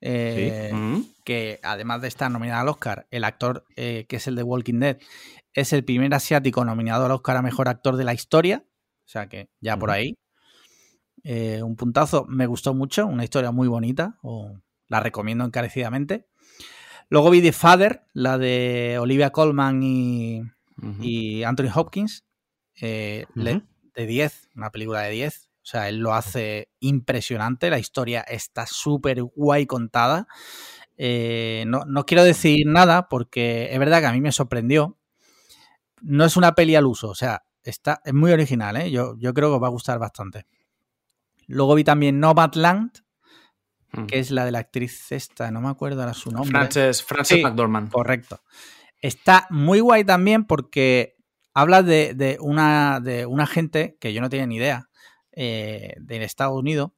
eh, 0.00 0.70
Mm. 0.72 1.00
que 1.24 1.58
además 1.62 2.02
de 2.02 2.08
estar 2.08 2.30
nominada 2.30 2.60
al 2.60 2.68
Oscar, 2.68 3.06
el 3.10 3.24
actor 3.24 3.64
eh, 3.76 4.04
que 4.08 4.16
es 4.16 4.26
el 4.28 4.36
de 4.36 4.42
Walking 4.42 4.78
Dead 4.80 4.98
es 5.54 5.72
el 5.72 5.84
primer 5.84 6.12
asiático 6.14 6.64
nominado 6.64 7.06
al 7.06 7.10
Oscar 7.12 7.36
a 7.38 7.42
Mejor 7.42 7.68
Actor 7.68 7.96
de 7.96 8.04
la 8.04 8.14
historia. 8.14 8.64
O 9.04 9.08
sea 9.08 9.28
que 9.28 9.48
ya 9.60 9.76
por 9.76 9.90
ahí. 9.90 10.14
Eh, 11.24 11.62
un 11.62 11.76
puntazo, 11.76 12.24
me 12.28 12.46
gustó 12.46 12.74
mucho, 12.74 13.06
una 13.06 13.24
historia 13.24 13.50
muy 13.52 13.68
bonita, 13.68 14.18
o 14.22 14.58
la 14.88 15.00
recomiendo 15.00 15.44
encarecidamente. 15.44 16.26
Luego 17.08 17.30
vi 17.30 17.42
The 17.42 17.52
Father, 17.52 18.04
la 18.12 18.38
de 18.38 18.98
Olivia 19.00 19.30
Colman 19.30 19.82
y, 19.82 20.42
Y 21.00 21.42
Anthony 21.44 21.70
Hopkins. 21.74 22.24
eh, 22.80 23.26
le- 23.34 23.62
de 23.94 24.06
10, 24.06 24.48
una 24.56 24.70
película 24.70 25.02
de 25.02 25.10
10. 25.10 25.48
O 25.56 25.64
sea, 25.64 25.88
él 25.88 25.98
lo 25.98 26.14
hace 26.14 26.70
impresionante. 26.80 27.68
La 27.70 27.78
historia 27.78 28.22
está 28.22 28.66
súper 28.66 29.22
guay 29.22 29.66
contada. 29.66 30.26
Eh, 30.96 31.64
no, 31.66 31.84
no 31.86 32.04
quiero 32.06 32.24
decir 32.24 32.66
nada 32.66 33.08
porque 33.08 33.68
es 33.72 33.78
verdad 33.78 34.00
que 34.00 34.06
a 34.06 34.12
mí 34.12 34.20
me 34.20 34.32
sorprendió. 34.32 34.98
No 36.00 36.24
es 36.24 36.36
una 36.36 36.54
peli 36.54 36.74
al 36.74 36.86
uso, 36.86 37.10
o 37.10 37.14
sea, 37.14 37.42
está, 37.62 38.00
es 38.04 38.12
muy 38.14 38.32
original, 38.32 38.76
¿eh? 38.76 38.90
yo, 38.90 39.14
yo 39.18 39.32
creo 39.34 39.50
que 39.50 39.54
os 39.56 39.62
va 39.62 39.66
a 39.68 39.70
gustar 39.70 39.98
bastante. 40.00 40.46
Luego 41.46 41.74
vi 41.76 41.84
también 41.84 42.18
Nomadland, 42.18 42.90
que 44.08 44.18
es 44.18 44.30
la 44.30 44.44
de 44.46 44.50
la 44.52 44.58
actriz 44.60 45.12
esta, 45.12 45.50
no 45.50 45.60
me 45.60 45.68
acuerdo 45.68 46.00
ahora 46.00 46.14
su 46.14 46.30
nombre. 46.32 46.50
Frances, 46.50 47.02
Frances 47.04 47.36
Sí. 47.36 47.42
McDormand. 47.44 47.90
Correcto. 47.92 48.40
Está 49.02 49.46
muy 49.50 49.80
guay 49.80 50.04
también 50.04 50.44
porque 50.44 51.16
habla 51.54 51.82
de, 51.82 52.14
de 52.14 52.38
una, 52.40 53.00
de 53.00 53.26
una 53.26 53.46
gente 53.46 53.96
que 54.00 54.12
yo 54.14 54.20
no 54.22 54.30
tenía 54.30 54.46
ni 54.46 54.56
idea 54.56 54.88
eh, 55.32 55.94
de 55.98 56.24
Estados 56.24 56.58
Unidos. 56.58 56.92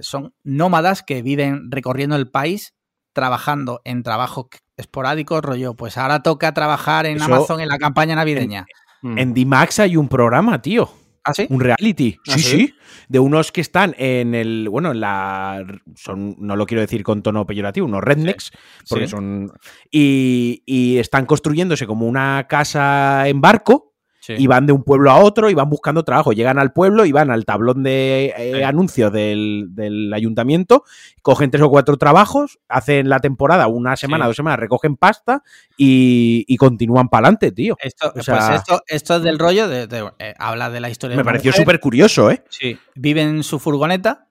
Son 0.00 0.34
nómadas 0.44 1.02
que 1.02 1.22
viven 1.22 1.70
recorriendo 1.70 2.16
el 2.16 2.30
país 2.30 2.74
trabajando 3.12 3.80
en 3.84 4.02
trabajos 4.02 4.46
esporádicos, 4.76 5.42
rollo, 5.42 5.74
pues 5.74 5.96
ahora 5.96 6.22
toca 6.22 6.52
trabajar 6.52 7.06
en 7.06 7.16
Eso- 7.16 7.24
Amazon 7.26 7.60
en 7.60 7.68
la 7.68 7.78
campaña 7.78 8.14
navideña. 8.14 8.66
En 9.02 9.34
D-Max 9.34 9.78
hay 9.80 9.96
un 9.96 10.08
programa, 10.08 10.60
tío. 10.60 10.90
¿Ah, 11.26 11.34
sí? 11.34 11.46
Un 11.50 11.60
reality. 11.60 12.16
¿Ah, 12.28 12.38
sí, 12.38 12.40
sí? 12.40 12.74
De 13.08 13.18
unos 13.18 13.50
que 13.50 13.60
están 13.60 13.94
en 13.98 14.34
el. 14.34 14.68
Bueno, 14.70 14.92
en 14.92 15.00
la. 15.00 15.66
Son, 15.96 16.36
no 16.38 16.54
lo 16.54 16.66
quiero 16.66 16.80
decir 16.80 17.02
con 17.02 17.22
tono 17.22 17.44
peyorativo, 17.44 17.86
unos 17.86 18.02
rednecks. 18.02 18.52
Porque 18.88 19.08
son. 19.08 19.52
Y, 19.90 20.62
y 20.64 20.98
están 20.98 21.26
construyéndose 21.26 21.86
como 21.86 22.06
una 22.06 22.46
casa 22.48 23.28
en 23.28 23.40
barco. 23.40 23.95
Sí. 24.26 24.34
Y 24.36 24.46
van 24.48 24.66
de 24.66 24.72
un 24.72 24.82
pueblo 24.82 25.10
a 25.12 25.18
otro 25.22 25.50
y 25.50 25.54
van 25.54 25.70
buscando 25.70 26.02
trabajo. 26.02 26.32
Llegan 26.32 26.58
al 26.58 26.72
pueblo 26.72 27.04
y 27.06 27.12
van 27.12 27.30
al 27.30 27.44
tablón 27.44 27.84
de 27.84 28.34
eh, 28.36 28.52
Sí. 28.56 28.62
anuncios 28.62 29.12
del, 29.12 29.68
del 29.70 30.12
ayuntamiento, 30.12 30.82
cogen 31.22 31.50
tres 31.52 31.62
o 31.62 31.70
cuatro 31.70 31.96
trabajos, 31.96 32.58
hacen 32.68 33.08
la 33.08 33.20
temporada 33.20 33.68
una 33.68 33.94
semana, 33.96 34.24
Sí. 34.24 34.28
dos 34.30 34.36
semanas, 34.36 34.58
recogen 34.58 34.96
pasta 34.96 35.42
y, 35.76 36.44
y 36.48 36.56
continúan 36.56 37.08
para 37.08 37.28
adelante, 37.28 37.52
tío. 37.52 37.76
Esto, 37.80 38.12
o 38.16 38.22
sea- 38.22 38.36
pues 38.38 38.50
esto, 38.60 38.82
esto 38.88 39.16
es 39.16 39.22
del 39.22 39.38
rollo 39.38 39.68
de, 39.68 39.86
de- 39.86 40.10
eh, 40.18 40.34
habla 40.38 40.70
de 40.70 40.80
la 40.80 40.90
historia 40.90 41.16
de 41.16 41.22
Me 41.22 41.24
pareció 41.24 41.52
súper 41.52 41.78
curioso, 41.78 42.30
¿eh? 42.30 42.42
Sí, 42.48 42.76
vive 42.94 43.22
en 43.22 43.42
su 43.42 43.58
furgoneta 43.58 44.25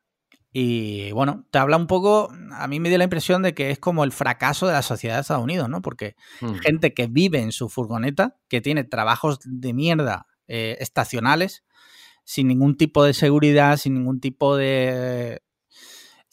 y 0.57 1.11
bueno, 1.11 1.45
te 1.52 1.60
habla 1.60 1.76
un 1.76 1.86
poco, 1.86 2.32
a 2.53 2.68
mí 2.69 2.80
me 2.80 2.88
dio 2.88 2.98
la 2.98 3.03
impresión 3.03 3.41
de 3.41 3.53
que 3.53 3.72
es 3.72 3.77
como 3.77 4.06
el 4.06 4.14
fracaso 4.14 4.68
de 4.68 4.72
la 4.72 4.84
sociedad 4.84 5.15
de 5.15 5.22
Estados 5.22 5.44
Unidos, 5.44 5.68
¿no? 5.68 5.82
Porque 5.82 6.15
Mm. 6.40 6.53
gente 6.60 6.94
que 6.94 7.07
vive 7.07 7.41
en 7.41 7.52
su 7.52 7.68
furgoneta, 7.68 8.38
que 8.48 8.61
tiene 8.61 8.86
trabajos 8.86 9.40
de 9.44 9.73
mierda 9.73 10.27
eh, 10.48 10.77
estacionales, 10.80 11.65
sin 12.23 12.48
ningún 12.48 12.77
tipo 12.77 13.03
de 13.03 13.14
seguridad, 13.14 13.76
sin 13.76 13.95
ningún 13.95 14.22
tipo 14.22 14.56
de... 14.56 15.41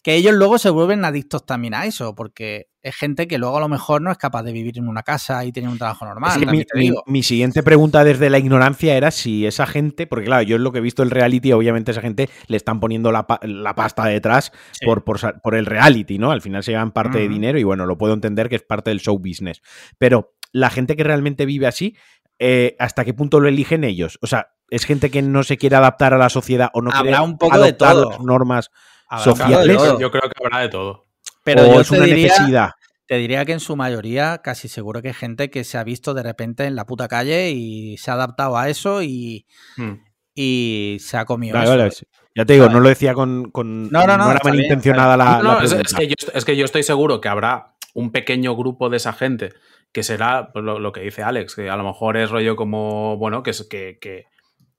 Que 0.03 0.17
ellos 0.17 0.35
luego 0.35 0.59
se 0.59 0.71
vuelven 0.71 1.05
adictos 1.05 1.47
también 1.47 1.75
a 1.75 1.87
eso, 1.87 2.15
porque 2.15 2.69
es 2.83 2.97
gente 2.97 3.29
que 3.29 3.39
luego 3.39 3.57
a 3.57 3.61
lo 3.61 3.69
mejor 3.69 4.03
no 4.03 4.11
es 4.11 4.19
capaz 4.19 4.43
de 4.43 4.53
vivir 4.53 4.77
en 4.79 4.89
una 4.89 5.05
casa 5.05 5.45
y 5.45 5.53
tener 5.53 5.71
un 5.71 5.79
trabajo 5.79 6.05
normal. 6.05 6.43
Es 6.43 6.67
que 6.67 6.93
mi, 7.07 7.23
siguiente 7.23 7.63
pregunta 7.63 8.03
desde 8.03 8.29
la 8.29 8.39
ignorancia 8.39 8.97
era 8.97 9.13
si 9.13 9.47
esa 9.47 9.67
gente, 9.67 10.09
porque 10.09 10.27
claro, 10.27 10.43
yo 10.43 10.57
es 10.57 10.63
lo 10.63 10.73
que 10.73 10.79
he 10.79 10.83
visto 10.83 11.05
el 11.05 11.11
reality, 11.11 11.53
obviamente 11.53 11.93
esa 11.93 12.01
gente 12.01 12.29
le 12.49 12.57
están 12.57 12.81
poniendo 12.81 13.13
la, 13.13 13.27
la 13.43 13.75
pasta 13.75 14.05
detrás 14.07 14.53
Sí. 14.73 14.87
por, 14.87 15.05
por, 15.05 15.41
por 15.41 15.55
el 15.55 15.67
reality, 15.67 16.19
¿no? 16.19 16.33
Al 16.33 16.43
final 16.43 16.65
se 16.65 16.73
llevan 16.73 16.91
parte 16.91 17.19
de 17.19 17.29
dinero 17.29 17.59
y 17.59 17.63
bueno, 17.63 17.87
lo 17.87 17.97
puedo 17.97 18.15
entender 18.15 18.49
que 18.49 18.57
es 18.57 18.63
parte 18.63 18.91
del 18.91 19.01
show 19.01 19.19
business. 19.19 19.63
Pero 19.99 20.35
la 20.51 20.71
gente 20.71 20.97
que 20.97 21.05
realmente 21.05 21.47
vive 21.47 21.67
así, 21.67 21.97
eh, 22.39 22.75
¿hasta 22.79 23.05
qué 23.05 23.15
punto 23.15 23.39
lo 23.39 23.49
eligen 23.49 23.85
ellos? 23.85 24.19
O 24.23 24.27
sea, 24.27 24.49
¿es 24.71 24.85
gente 24.85 25.11
que 25.11 25.23
no 25.23 25.45
se 25.45 25.59
quiere 25.59 25.77
adaptar 25.77 26.15
a 26.15 26.19
la 26.19 26.29
sociedad 26.29 26.71
o 26.75 26.83
no 26.83 26.91
Habrá 26.91 27.03
quiere 27.03 27.25
un 27.25 27.39
poco 27.39 27.57
de 27.57 27.69
adoptar 27.69 27.93
todo. 27.93 28.11
las 28.11 28.21
normas 28.21 28.71
Sociales? 29.19 29.79
Yo 29.99 30.11
creo 30.11 30.23
que 30.31 30.45
habrá 30.45 30.61
de 30.61 30.69
todo. 30.69 31.07
Pero 31.45 31.63
o 31.63 31.75
yo 31.75 31.81
es 31.81 31.91
una 31.91 32.05
diría- 32.05 32.29
necesidad? 32.29 32.71
Te 33.07 33.17
diría 33.19 33.45
que 33.45 33.53
en 33.53 33.61
su 33.61 33.77
mayoría 33.77 34.39
casi 34.39 34.69
seguro 34.69 35.03
que 35.03 35.09
hay 35.09 35.15
gente 35.15 35.51
que 35.51 35.65
se 35.65 35.77
ha 35.77 35.85
visto 35.85 36.15
de 36.15 36.23
repente 36.23 36.65
en 36.65 36.77
la 36.77 36.87
puta 36.87 37.09
calle 37.09 37.51
y 37.51 37.97
se 37.99 38.11
ha 38.11 38.15
adaptado 38.15 38.57
a 38.57 38.69
eso 38.71 39.03
y, 39.03 39.47
Mm. 39.77 39.93
y 40.35 40.97
se 41.01 41.17
ha 41.19 41.25
comido 41.25 41.55
Vale, 41.55 41.67
eso. 41.69 41.77
vale, 41.79 41.91
sí. 41.91 42.07
Ya 42.35 42.47
te 42.47 42.55
digo, 42.55 42.69
no 42.71 42.81
lo 42.81 42.89
decía 42.89 43.13
con. 43.13 43.51
con- 43.51 43.91
No, 43.91 44.07
no, 44.07 44.17
no, 44.17 44.31
era 44.31 44.41
malintencionada 44.43 45.17
la, 45.19 45.43
No, 45.43 45.59
la 45.61 45.65
es, 45.65 45.75
que 45.95 46.07
yo, 46.09 46.15
es 46.33 46.45
que 46.47 46.57
yo 46.57 46.65
estoy 46.65 46.83
seguro 46.83 47.21
que 47.21 47.29
habrá 47.29 47.75
un 47.93 48.11
pequeño 48.13 48.57
grupo 48.57 48.89
de 48.89 48.97
esa 48.97 49.13
gente 49.13 49.53
que 49.93 50.03
será 50.03 50.51
pues, 50.53 50.65
lo, 50.65 50.79
lo 50.79 50.93
que 50.93 51.01
dice 51.03 51.23
Alex, 51.23 51.55
que 51.57 51.69
a 51.69 51.77
lo 51.77 51.85
mejor 51.85 52.17
es 52.17 52.31
rollo 52.31 52.57
como, 52.57 53.19
bueno, 53.19 53.43
que, 53.43 53.51
es, 53.51 53.67
que, 53.69 53.99
que, 54.01 54.25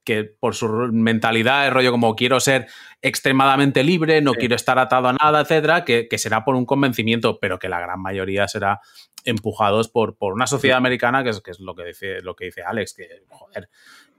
que 0.04 0.24
por 0.26 0.54
su 0.56 0.68
mentalidad 0.92 1.68
es 1.68 1.74
rollo 1.74 1.92
como 1.92 2.16
quiero 2.16 2.40
ser 2.40 2.68
extremadamente 3.02 3.84
libre, 3.84 4.22
no 4.22 4.34
Sí. 4.34 4.40
quiero 4.40 4.56
estar 4.56 4.78
atado 4.80 5.08
a 5.08 5.14
nada, 5.14 5.42
etcétera, 5.42 5.86
que, 5.86 6.08
que 6.08 6.18
será 6.18 6.44
por 6.44 6.56
un 6.56 6.66
convencimiento, 6.66 7.40
pero 7.40 7.60
que 7.60 7.70
la 7.70 7.80
gran 7.80 8.02
mayoría 8.02 8.48
será 8.48 8.80
empujados 9.26 9.88
por, 9.88 10.18
por 10.18 10.34
una 10.34 10.48
sociedad 10.48 10.78
americana, 10.78 11.24
que 11.24 11.30
es, 11.30 11.42
que 11.42 11.52
es 11.52 11.60
lo, 11.60 11.76
que 11.76 11.86
dice, 11.86 12.22
lo 12.22 12.36
que 12.36 12.46
dice 12.46 12.62
Alex, 12.64 12.94
que, 12.94 13.08
joder, 13.30 13.70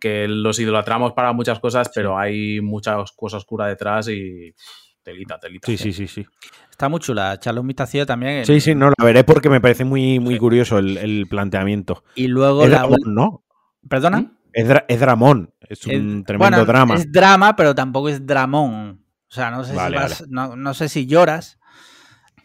que 0.01 0.27
los 0.29 0.59
idolatramos 0.59 1.13
para 1.13 1.33
muchas 1.33 1.61
cosas, 1.61 1.91
pero 1.95 2.19
hay 2.19 2.61
mucha 2.61 2.97
cosa 3.17 3.37
oscura 3.37 3.67
detrás 3.67 4.09
y 4.09 4.55
telita, 5.03 5.39
telita. 5.39 5.67
Sí, 5.67 5.77
sí, 5.77 5.93
sí, 5.93 6.07
sí. 6.09 6.27
Está 6.71 6.89
muy 6.89 7.01
chula, 7.01 7.39
un 7.57 7.67
vistacillo 7.67 8.07
también. 8.07 8.47
Sí, 8.47 8.61
sí, 8.61 8.75
no, 8.75 8.91
la 8.97 9.05
veré 9.05 9.23
porque 9.25 9.51
me 9.51 9.61
parece 9.61 9.85
muy, 9.85 10.19
muy 10.19 10.35
Sí. 10.35 10.41
curioso 10.41 10.79
el, 10.79 10.97
el 10.97 11.27
planteamiento. 11.29 12.03
Y 12.15 12.29
luego 12.29 12.65
Es 12.65 12.71
la 12.71 12.89
¿no? 13.07 13.45
¿Perdona? 13.89 14.34
Es, 14.55 14.67
dra- 14.69 14.85
es 14.89 15.01
Dramón, 15.01 15.53
es 15.61 15.85
un 15.87 15.93
Es- 16.21 16.25
tremendo 16.27 16.37
bueno, 16.59 16.65
drama. 16.65 16.95
Es 16.95 17.11
drama, 17.11 17.57
pero 17.57 17.75
tampoco 17.75 18.09
es 18.09 18.25
dramón. 18.25 19.05
O 19.29 19.35
sea, 19.35 19.51
no 19.51 19.65
sé, 19.65 19.75
Vale, 19.75 19.97
si, 19.99 20.03
vas- 20.03 20.25
no, 20.29 20.55
no 20.57 20.75
sé 20.75 20.89
si 20.89 21.07
lloras. 21.07 21.59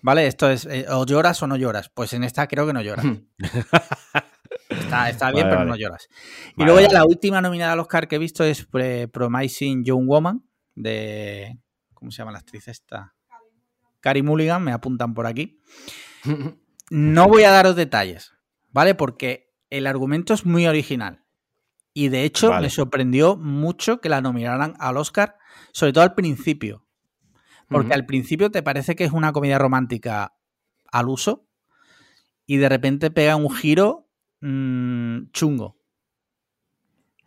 ¿Vale? 0.02 0.28
Esto 0.28 0.50
es, 0.50 0.66
eh, 0.66 0.86
o 0.90 1.06
lloras 1.06 1.44
o 1.44 1.48
no 1.48 1.58
lloras. 1.58 1.90
Pues 1.90 2.14
en 2.14 2.24
esta 2.24 2.48
creo 2.48 2.66
que 2.66 2.72
no 2.74 2.82
lloras. 2.82 3.06
Está, 4.70 5.10
está 5.10 5.32
bien, 5.32 5.46
Vale, 5.48 5.58
pero 5.58 5.66
no 5.70 5.76
lloras. 5.76 6.08
Y 6.56 6.64
luego 6.64 6.80
ya 6.80 6.90
la 6.92 7.04
última 7.04 7.42
nominada 7.42 7.74
al 7.74 7.80
Oscar 7.80 8.08
que 8.08 8.16
he 8.18 8.20
visto 8.20 8.44
es 8.44 8.68
Promising 9.12 9.84
Young 9.84 10.08
Woman 10.08 10.44
de... 10.76 11.60
¿Cómo 11.94 12.12
se 12.12 12.20
llama 12.20 12.32
la 12.32 12.40
actriz 12.40 12.68
esta? 12.68 13.16
Carrie 14.00 14.24
Mulligan, 14.24 14.64
me 14.64 14.72
apuntan 14.72 15.14
por 15.14 15.28
aquí. 15.28 15.62
No 16.92 17.28
voy 17.28 17.44
a 17.44 17.52
daros 17.52 17.76
detalles, 17.76 18.34
¿vale? 18.72 18.96
Porque 18.96 19.54
el 19.70 19.86
argumento 19.86 20.34
es 20.34 20.44
muy 20.44 20.66
original. 20.66 21.24
Y 21.94 22.10
de 22.10 22.24
hecho, 22.24 22.52
me 22.60 22.70
sorprendió 22.70 23.36
mucho 23.36 24.00
que 24.00 24.10
la 24.10 24.22
nominaran 24.22 24.76
al 24.80 24.98
Oscar, 24.98 25.38
sobre 25.72 25.94
todo 25.94 26.04
al 26.04 26.14
principio. 26.14 26.86
Porque 27.68 27.94
al 27.94 28.06
principio 28.06 28.50
te 28.50 28.64
parece 28.64 28.96
que 28.96 29.04
es 29.04 29.12
una 29.12 29.32
comedia 29.32 29.60
romántica 29.60 30.34
al 30.92 31.08
uso 31.08 31.48
y 32.46 32.58
de 32.58 32.68
repente 32.68 33.12
pega 33.12 33.36
un 33.36 33.52
giro 33.52 34.10
mmm, 34.42 35.30
chungo. 35.32 35.78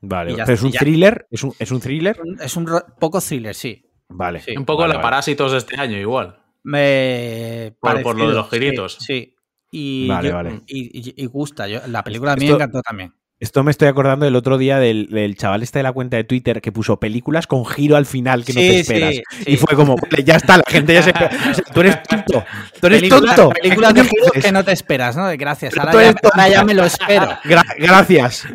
Vale, 0.01 0.35
¿es 0.53 0.63
un 0.63 0.73
thriller? 0.73 1.29
¿Es 1.31 1.45
un, 1.45 1.55
¿Es 1.61 1.71
un 1.71 1.81
thriller? 1.81 2.21
Es 2.41 2.57
un, 2.57 2.69
poco 2.99 3.21
thriller, 3.21 3.55
sí. 3.55 3.85
Vale. 4.09 4.43
un 4.57 4.65
poco 4.65 4.85
la 4.87 5.01
Parásitos 5.01 5.53
de 5.53 5.59
este 5.59 5.81
año, 5.81 5.97
igual. 5.97 6.43
Me 6.65 7.77
por, 7.81 8.03
por, 8.03 8.19
lo 8.19 8.29
de 8.29 8.35
los 8.35 8.51
giritos. 8.51 8.97
Sí. 9.01 9.37
Y, 9.71 10.09
vale, 10.09 10.33
vale. 10.33 10.61
Y, 10.67 11.25
gusta. 11.27 11.69
Yo, 11.69 11.81
la 11.87 12.03
película 12.03 12.33
a 12.33 12.37
mí 12.37 12.47
me 12.47 12.53
encantó 12.53 12.83
también. 12.83 13.15
Esto 13.43 13.65
me 13.65 13.73
estoy 13.73 13.89
acordando 13.89 14.25
del 14.25 14.37
otro 14.37 14.57
día 14.57 14.79
del, 14.79 15.35
chaval 15.37 15.65
este 15.65 15.81
de 15.81 15.83
la 15.83 15.93
cuenta 15.93 16.17
de 16.17 16.23
Twitter 16.23 16.63
que 16.63 16.71
puso 16.71 17.01
películas 17.01 17.49
con 17.49 17.67
giro 17.67 17.97
al 17.97 18.07
final 18.07 18.45
que 18.45 18.53
no 18.53 18.61
te 18.61 18.79
esperas. 18.79 19.15
y 19.45 19.57
fue 19.57 19.75
como, 19.75 19.97
ya 20.25 20.37
está, 20.37 20.59
la 20.59 20.65
gente 20.65 20.95
ya 20.95 21.03
se. 21.03 21.13
tú 21.75 21.81
eres 21.81 22.01
tonto. 22.05 22.45
Tú 22.81 22.87
eres 22.87 23.09
tonto. 23.09 23.49
Películas 23.49 23.95
de 23.95 24.05
giro 24.05 24.31
que 24.31 24.53
no 24.53 24.65
te 24.65 24.71
esperas, 24.71 25.17
¿no? 25.17 25.27
Gracias. 25.37 25.77
Ahora 25.77 26.15
ya, 26.49 26.63
me 26.63 26.73
lo 26.73 26.85
espero. 26.85 27.37
gracias. 27.79 28.47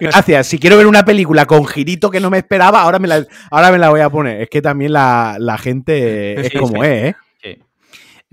Gracias. 0.00 0.46
Si 0.46 0.60
quiero 0.60 0.76
ver 0.76 0.86
una 0.86 1.04
película 1.04 1.44
con 1.46 1.66
girito 1.66 2.08
que 2.08 2.20
no 2.20 2.30
me 2.30 2.38
esperaba, 2.38 2.82
ahora 2.82 3.00
me 3.00 3.08
la, 3.08 3.26
ahora 3.50 3.72
me 3.72 3.78
la 3.78 3.90
voy 3.90 4.00
a 4.00 4.10
poner. 4.10 4.42
Es 4.42 4.48
que 4.48 4.62
también 4.62 4.92
la, 4.92 5.38
la 5.40 5.58
gente 5.58 6.46
es 6.46 6.52
como 6.52 6.84
es, 6.84 7.06
¿eh? 7.06 7.16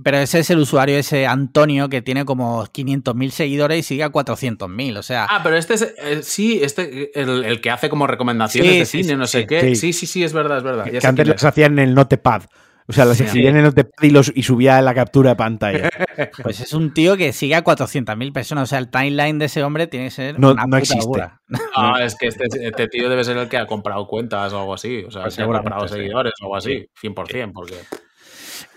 Pero 0.03 0.17
ese 0.17 0.39
es 0.39 0.49
el 0.51 0.59
usuario, 0.59 0.95
ese 0.97 1.25
Antonio, 1.25 1.89
que 1.89 2.03
tiene 2.03 2.23
como 2.23 2.63
500.000 2.65 3.29
seguidores 3.31 3.79
y 3.79 3.83
sigue 3.83 4.03
a 4.03 4.11
400.000. 4.11 4.97
O 4.97 5.03
sea. 5.03 5.25
Ah, 5.27 5.41
pero 5.41 5.57
este 5.57 5.73
es. 5.73 5.81
Eh, 5.81 6.19
sí, 6.21 6.59
este, 6.61 7.19
el, 7.19 7.59
que 7.61 7.71
hace 7.71 7.89
como 7.89 8.05
recomendaciones 8.05 8.77
de 8.77 8.85
cine, 8.85 9.15
no 9.15 9.25
sé 9.25 9.47
qué. 9.47 9.75
Sí. 9.75 9.93
sí, 9.93 10.05
sí, 10.05 10.23
es 10.23 10.33
verdad, 10.33 10.59
es 10.59 10.63
verdad. 10.63 10.85
que 10.85 11.05
antes 11.05 11.27
las 11.27 11.43
hacían 11.43 11.79
en 11.79 11.89
el 11.89 11.95
Notepad. 11.95 12.43
O 12.89 12.93
sea, 12.93 13.03
las 13.03 13.19
escribían 13.19 13.55
en 13.55 13.57
el 13.57 13.63
Notepad 13.65 14.03
y, 14.03 14.11
los, 14.11 14.31
y 14.33 14.43
subía 14.43 14.81
la 14.81 14.93
captura 14.93 15.31
de 15.31 15.35
pantalla. 15.35 15.89
Pues 16.41 16.61
es 16.61 16.73
un 16.73 16.95
tío 16.95 17.15
que 17.15 17.31
sigue 17.31 17.53
a 17.53 17.63
400.000 17.63 18.33
personas. 18.33 18.63
O 18.63 18.65
sea, 18.65 18.79
el 18.79 18.89
timeline 18.89 19.37
de 19.37 19.45
ese 19.45 19.61
hombre 19.61 19.85
tiene 19.85 20.07
que 20.07 20.11
ser. 20.11 20.39
No, 20.39 20.55
no 20.55 20.77
existe. 20.77 21.29
No, 21.77 21.97
es 21.99 22.15
que 22.15 22.27
este, 22.27 22.45
este, 22.45 22.87
tío 22.87 23.07
debe 23.07 23.23
ser 23.23 23.37
el 23.37 23.47
que 23.47 23.57
ha 23.57 23.67
comprado 23.67 24.07
cuentas 24.07 24.51
o 24.53 24.59
algo 24.59 24.73
así. 24.73 25.03
O 25.07 25.11
sea, 25.11 25.23
pues 25.23 25.37
ha 25.37 25.45
comprado 25.45 25.87
seguidores 25.87 26.33
o 26.41 26.45
algo 26.45 26.55
así. 26.55 26.87
100%, 27.01 27.51
porque. 27.53 27.75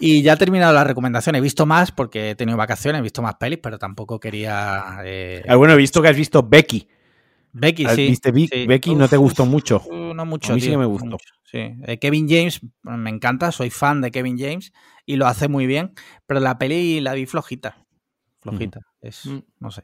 Y 0.00 0.22
ya 0.22 0.32
he 0.32 0.36
terminado 0.36 0.72
la 0.72 0.82
recomendación. 0.82 1.36
He 1.36 1.40
visto 1.40 1.66
más 1.66 1.92
porque 1.92 2.30
he 2.30 2.34
tenido 2.34 2.56
vacaciones, 2.56 3.00
he 3.00 3.02
visto 3.02 3.20
más 3.20 3.34
pelis, 3.36 3.60
pero 3.62 3.78
tampoco 3.78 4.18
quería. 4.18 5.00
Eh... 5.04 5.44
Ah, 5.46 5.56
bueno, 5.56 5.74
he 5.74 5.76
visto 5.76 6.00
que 6.00 6.08
has 6.08 6.16
visto 6.16 6.42
Becky. 6.42 6.88
Becky, 7.52 7.86
sí. 7.86 8.08
¿Viste 8.08 8.66
Becky? 8.66 8.94
¿No 8.94 9.08
te 9.08 9.16
gustó 9.16 9.44
mucho? 9.44 9.82
No 9.90 10.24
mucho. 10.24 10.52
A 10.52 10.54
mí 10.54 10.60
sí 10.60 10.70
que 10.70 10.78
me 10.78 10.86
gustó. 10.86 11.18
sí. 11.44 11.74
Eh, 11.84 11.98
Kevin 11.98 12.28
James 12.28 12.60
me 12.82 13.10
encanta, 13.10 13.52
soy 13.52 13.70
fan 13.70 14.00
de 14.00 14.10
Kevin 14.10 14.38
James 14.38 14.72
y 15.04 15.16
lo 15.16 15.26
hace 15.26 15.48
muy 15.48 15.66
bien, 15.66 15.92
pero 16.26 16.40
la 16.40 16.58
peli 16.58 17.00
la 17.00 17.12
vi 17.12 17.26
flojita. 17.26 17.84
Flojita. 18.40 18.80
Es, 19.02 19.26
mm. 19.26 19.38
no 19.58 19.70
sé. 19.70 19.82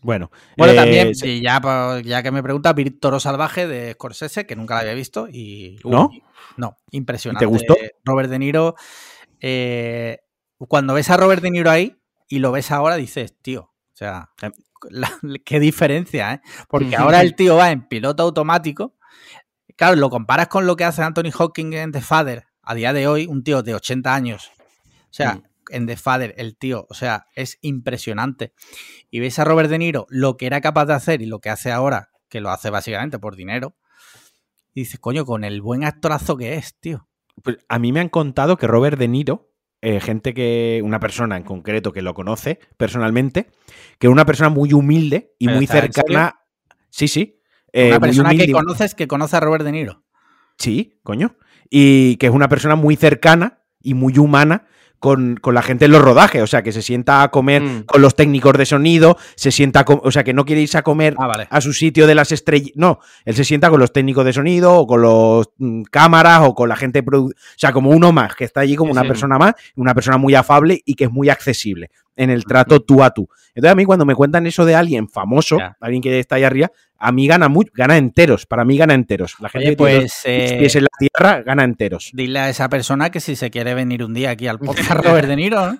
bueno, 0.00 0.30
bueno 0.56 0.74
también, 0.74 1.12
eh, 1.22 1.40
ya, 1.42 1.60
ya 2.02 2.22
que 2.22 2.30
me 2.30 2.42
pregunta, 2.42 2.72
vi 2.72 2.90
Toro 2.90 3.20
Salvaje 3.20 3.66
de 3.66 3.92
Scorsese, 3.92 4.46
que 4.46 4.56
nunca 4.56 4.74
la 4.74 4.80
había 4.80 4.94
visto. 4.94 5.28
y 5.28 5.78
¿No? 5.84 6.10
No, 6.56 6.76
impresionante. 6.90 7.44
¿Te 7.44 7.50
gustó? 7.50 7.74
Robert 8.04 8.30
De 8.30 8.38
Niro 8.38 8.76
eh, 9.40 10.18
cuando 10.58 10.94
ves 10.94 11.10
a 11.10 11.16
Robert 11.16 11.42
De 11.42 11.50
Niro 11.50 11.70
ahí 11.70 11.96
y 12.28 12.38
lo 12.38 12.52
ves 12.52 12.70
ahora, 12.70 12.96
dices, 12.96 13.34
tío, 13.40 13.62
o 13.62 13.96
sea, 13.96 14.30
qué 15.44 15.60
diferencia, 15.60 16.34
¿eh? 16.34 16.40
Porque 16.68 16.96
ahora 16.96 17.20
el 17.20 17.34
tío 17.34 17.56
va 17.56 17.70
en 17.70 17.86
piloto 17.88 18.22
automático. 18.22 18.94
Claro, 19.76 19.96
lo 19.96 20.10
comparas 20.10 20.48
con 20.48 20.66
lo 20.66 20.76
que 20.76 20.84
hace 20.84 21.02
Anthony 21.02 21.30
Hawking 21.32 21.72
en 21.74 21.92
The 21.92 22.00
Father 22.00 22.46
a 22.62 22.74
día 22.74 22.92
de 22.92 23.06
hoy, 23.06 23.26
un 23.26 23.44
tío 23.44 23.62
de 23.62 23.74
80 23.74 24.14
años. 24.14 24.50
O 25.10 25.12
sea, 25.12 25.34
mm. 25.34 25.42
en 25.70 25.86
The 25.86 25.96
Father, 25.96 26.34
el 26.36 26.56
tío, 26.56 26.86
o 26.90 26.94
sea, 26.94 27.26
es 27.34 27.58
impresionante. 27.62 28.52
Y 29.10 29.20
ves 29.20 29.38
a 29.38 29.44
Robert 29.44 29.70
De 29.70 29.78
Niro 29.78 30.06
lo 30.10 30.36
que 30.36 30.46
era 30.46 30.60
capaz 30.60 30.86
de 30.86 30.94
hacer 30.94 31.22
y 31.22 31.26
lo 31.26 31.40
que 31.40 31.50
hace 31.50 31.70
ahora, 31.70 32.10
que 32.28 32.40
lo 32.40 32.50
hace 32.50 32.70
básicamente 32.70 33.18
por 33.18 33.36
dinero. 33.36 33.76
Y 34.74 34.80
dices, 34.80 35.00
coño, 35.00 35.24
con 35.24 35.44
el 35.44 35.62
buen 35.62 35.84
actorazo 35.84 36.36
que 36.36 36.54
es, 36.54 36.74
tío. 36.78 37.08
Pues 37.42 37.58
a 37.68 37.78
mí 37.78 37.92
me 37.92 38.00
han 38.00 38.08
contado 38.08 38.56
que 38.56 38.66
Robert 38.66 38.98
De 38.98 39.08
Niro, 39.08 39.52
eh, 39.82 40.00
gente 40.00 40.34
que, 40.34 40.80
una 40.84 41.00
persona 41.00 41.36
en 41.36 41.42
concreto 41.42 41.92
que 41.92 42.02
lo 42.02 42.14
conoce 42.14 42.58
personalmente, 42.76 43.50
que 43.98 44.06
es 44.06 44.12
una 44.12 44.24
persona 44.26 44.48
muy 44.48 44.72
humilde 44.72 45.34
y 45.38 45.48
muy 45.48 45.66
cercana. 45.66 46.40
Sí, 46.90 47.08
sí. 47.08 47.40
Eh, 47.72 47.88
una 47.88 48.00
persona 48.00 48.34
que 48.34 48.50
conoces 48.50 48.94
que 48.94 49.06
conoce 49.06 49.36
a 49.36 49.40
Robert 49.40 49.64
De 49.64 49.72
Niro. 49.72 50.04
Sí, 50.58 50.98
coño. 51.02 51.36
Y 51.68 52.16
que 52.16 52.26
es 52.26 52.32
una 52.32 52.48
persona 52.48 52.74
muy 52.74 52.96
cercana 52.96 53.62
y 53.80 53.94
muy 53.94 54.18
humana 54.18 54.66
con, 55.06 55.54
la 55.54 55.62
gente 55.62 55.84
en 55.84 55.92
los 55.92 56.02
rodajes, 56.02 56.42
o 56.42 56.48
sea, 56.48 56.64
que 56.64 56.72
se 56.72 56.82
sienta 56.82 57.22
a 57.22 57.30
comer 57.30 57.62
mm. 57.62 57.84
con 57.84 58.02
los 58.02 58.16
técnicos 58.16 58.58
de 58.58 58.66
sonido, 58.66 59.16
se 59.36 59.52
sienta, 59.52 59.84
o 59.86 60.10
sea, 60.10 60.24
que 60.24 60.34
no 60.34 60.44
quiere 60.44 60.62
irse 60.62 60.78
a 60.78 60.82
comer 60.82 61.14
ah, 61.18 61.46
a 61.48 61.60
su 61.60 61.72
sitio 61.72 62.08
de 62.08 62.16
las 62.16 62.32
estrellas, 62.32 62.72
no, 62.74 62.98
él 63.24 63.36
se 63.36 63.44
sienta 63.44 63.70
con 63.70 63.78
los 63.78 63.92
técnicos 63.92 64.24
de 64.24 64.32
sonido 64.32 64.74
o 64.74 64.84
con 64.84 65.02
los 65.02 65.50
mm, 65.58 65.82
cámaras 65.82 66.40
o 66.42 66.56
con 66.56 66.68
la 66.68 66.74
gente, 66.74 67.04
o 67.12 67.30
sea, 67.56 67.72
como 67.72 67.90
uno 67.90 68.10
más, 68.10 68.34
que 68.34 68.42
está 68.42 68.62
allí 68.62 68.74
como 68.74 68.90
una 68.90 69.04
persona 69.04 69.38
más, 69.38 69.54
una 69.76 69.94
persona 69.94 70.16
muy 70.18 70.34
afable 70.34 70.82
y 70.84 70.94
que 70.94 71.04
es 71.04 71.10
muy 71.12 71.28
accesible 71.28 71.90
en 72.16 72.30
el 72.30 72.44
trato 72.44 72.80
tú 72.80 73.04
a 73.04 73.10
tú. 73.10 73.28
Entonces 73.54 73.72
a 73.72 73.74
mí 73.74 73.84
cuando 73.84 74.04
me 74.04 74.14
cuentan 74.14 74.46
eso 74.46 74.64
de 74.64 74.74
alguien 74.74 75.08
famoso, 75.08 75.58
alguien 75.80 76.02
que 76.02 76.18
está 76.18 76.36
ahí 76.36 76.44
arriba, 76.44 76.72
a 76.98 77.12
mí 77.12 77.26
gana 77.26 77.48
mucho, 77.48 77.70
gana 77.74 77.96
enteros, 77.96 78.46
para 78.46 78.64
mí 78.64 78.76
gana 78.76 78.94
enteros. 78.94 79.36
La 79.40 79.48
gente 79.48 79.70
que 79.70 79.76
pues, 79.76 80.22
eh, 80.24 80.68
en 80.72 80.82
la 80.82 80.88
tierra 80.98 81.42
gana 81.42 81.64
enteros. 81.64 82.10
Dile 82.12 82.38
a 82.38 82.48
esa 82.48 82.68
persona 82.68 83.10
que 83.10 83.20
si 83.20 83.36
se 83.36 83.50
quiere 83.50 83.74
venir 83.74 84.04
un 84.04 84.14
día 84.14 84.30
aquí 84.30 84.46
al 84.46 84.58
podcast 84.58 84.90
Robert 85.04 85.28
De 85.28 85.36
Niro, 85.36 85.72
¿no? 85.72 85.78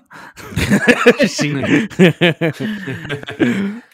sí. 1.29 1.55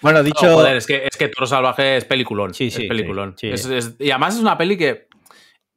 bueno, 0.00 0.22
dicho... 0.22 0.66
es 0.66 0.86
que, 0.86 1.06
es 1.06 1.16
que 1.16 1.28
Toro 1.28 1.46
Salvaje 1.46 1.96
es 1.96 2.04
peliculón. 2.04 2.54
Sí, 2.54 2.70
sí. 2.70 2.82
Es 2.82 2.88
peliculón. 2.88 3.34
y 3.40 4.10
además 4.10 4.34
es 4.34 4.40
una 4.40 4.58
peli 4.58 4.76
que 4.76 5.11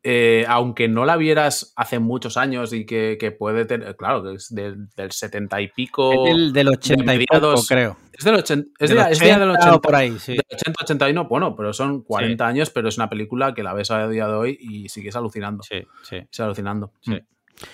eh, 0.08 0.46
aunque 0.48 0.88
no 0.88 1.04
la 1.04 1.18
vieras 1.18 1.74
hace 1.76 1.98
muchos 1.98 2.38
años 2.38 2.74
y 2.74 2.86
que, 2.86 3.36
puede 3.40 3.66
tener, 3.66 3.96
claro, 3.96 4.22
que 4.22 4.36
es 4.36 4.54
del, 4.54 4.88
del 4.96 5.12
70 5.12 5.62
y 5.62 5.68
pico. 5.70 6.28
Es 6.28 6.54
del, 6.54 6.68
80 6.68 7.16
y 7.16 7.26
poco, 7.26 7.56
creo. 7.68 7.98
Es 8.14 8.24
del 8.24 8.36
80, 8.36 8.70
es 8.78 8.90
del 8.92 9.00
80, 9.00 9.80
por 9.80 9.96
ahí, 9.96 10.16
sí. 10.20 10.34
Del 10.34 10.46
80, 10.52 10.84
81, 10.84 11.28
bueno, 11.28 11.56
pero 11.56 11.74
son 11.74 12.04
40 12.04 12.46
años, 12.46 12.70
pero 12.70 12.88
es 12.88 12.98
una 12.98 13.10
película 13.10 13.56
que 13.56 13.64
la 13.64 13.74
ves 13.74 13.90
a 13.90 14.08
día 14.08 14.28
de 14.28 14.34
hoy 14.34 14.58
y 14.62 14.90
sigues 14.90 15.16
alucinando. 15.16 15.64
Sí, 15.64 15.82
sí. 16.04 16.18
Sigues 16.18 16.40
alucinando. 16.40 16.92
Sí. 17.02 17.14
Mm. 17.14 17.26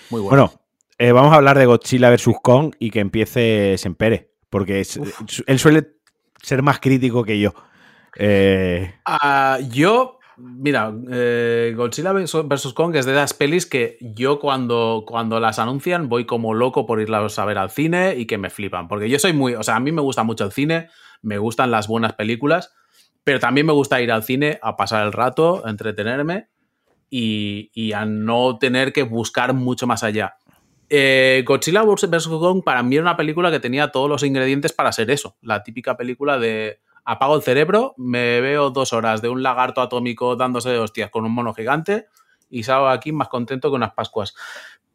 Muy 0.08 0.20
bueno. 0.22 0.28
Bueno, 0.30 0.62
eh, 0.96 1.12
vamos 1.12 1.34
a 1.34 1.36
hablar 1.36 1.58
de 1.58 1.66
Godzilla 1.66 2.08
vs. 2.08 2.30
Kong 2.42 2.74
y 2.78 2.88
que 2.88 3.00
empiece 3.00 3.76
Sempere, 3.76 4.30
porque 4.48 4.86
él 5.46 5.58
suele 5.58 5.96
ser 6.42 6.62
más 6.62 6.80
crítico 6.80 7.24
que 7.24 7.38
yo. 7.38 7.52
Eh... 8.16 8.94
Uh, 9.06 9.68
yo 9.68 10.18
Mira, 10.44 10.92
eh, 11.08 11.72
Godzilla 11.76 12.12
vs. 12.12 12.72
Kong 12.74 12.96
es 12.96 13.06
de 13.06 13.12
las 13.12 13.32
pelis 13.32 13.64
que 13.64 13.96
yo 14.00 14.40
cuando, 14.40 15.04
cuando 15.06 15.38
las 15.38 15.60
anuncian 15.60 16.08
voy 16.08 16.26
como 16.26 16.52
loco 16.52 16.84
por 16.84 17.00
irlas 17.00 17.38
a 17.38 17.44
ver 17.44 17.58
al 17.58 17.70
cine 17.70 18.16
y 18.16 18.26
que 18.26 18.38
me 18.38 18.50
flipan. 18.50 18.88
Porque 18.88 19.08
yo 19.08 19.20
soy 19.20 19.34
muy. 19.34 19.54
O 19.54 19.62
sea, 19.62 19.76
a 19.76 19.80
mí 19.80 19.92
me 19.92 20.02
gusta 20.02 20.24
mucho 20.24 20.44
el 20.44 20.50
cine, 20.50 20.88
me 21.22 21.38
gustan 21.38 21.70
las 21.70 21.86
buenas 21.86 22.14
películas, 22.14 22.74
pero 23.22 23.38
también 23.38 23.68
me 23.68 23.72
gusta 23.72 24.02
ir 24.02 24.10
al 24.10 24.24
cine 24.24 24.58
a 24.62 24.76
pasar 24.76 25.06
el 25.06 25.12
rato, 25.12 25.64
a 25.64 25.70
entretenerme 25.70 26.48
y, 27.08 27.92
a 27.92 28.04
no 28.04 28.58
tener 28.58 28.92
que 28.92 29.04
buscar 29.04 29.54
mucho 29.54 29.86
más 29.86 30.02
allá. 30.02 30.38
Eh, 30.88 31.44
Godzilla 31.46 31.84
vs. 31.84 32.26
Kong 32.26 32.64
para 32.64 32.82
mí 32.82 32.96
era 32.96 33.02
una 33.02 33.16
película 33.16 33.52
que 33.52 33.60
tenía 33.60 33.92
todos 33.92 34.08
los 34.08 34.24
ingredientes 34.24 34.72
para 34.72 34.90
ser 34.90 35.08
eso. 35.12 35.36
La 35.40 35.62
típica 35.62 35.96
película 35.96 36.40
de 36.40 36.80
apago 37.04 37.36
el 37.36 37.42
cerebro, 37.42 37.94
me 37.96 38.40
veo 38.40 38.70
dos 38.70 38.92
horas 38.92 39.22
de 39.22 39.28
un 39.28 39.42
lagarto 39.42 39.80
atómico 39.80 40.36
dándose 40.36 40.70
de 40.70 40.78
hostias 40.78 41.10
con 41.10 41.24
un 41.24 41.32
mono 41.32 41.54
gigante 41.54 42.06
y 42.50 42.62
salgo 42.62 42.88
aquí 42.88 43.12
más 43.12 43.28
contento 43.28 43.70
que 43.70 43.76
unas 43.76 43.94
Pascuas. 43.94 44.34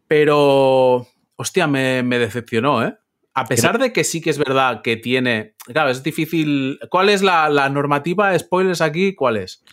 Pero, 0.08 1.08
hostia, 1.36 1.68
me, 1.68 2.04
decepcionó, 2.04 2.84
¿eh? 2.86 2.98
A 3.34 3.46
pesar 3.46 3.78
de 3.78 3.94
que 3.94 4.04
sí 4.04 4.22
que 4.22 4.30
es 4.30 4.38
verdad 4.38 4.82
que 4.82 4.96
tiene. 4.96 5.56
Claro, 5.66 5.90
es 5.90 6.02
difícil. 6.02 6.80
¿Cuál 6.90 7.10
es 7.10 7.22
la, 7.22 7.70
normativa? 7.70 8.38
¿Spoilers 8.38 8.82
aquí? 8.82 9.14
¿Cuál 9.14 9.38
es? 9.38 9.64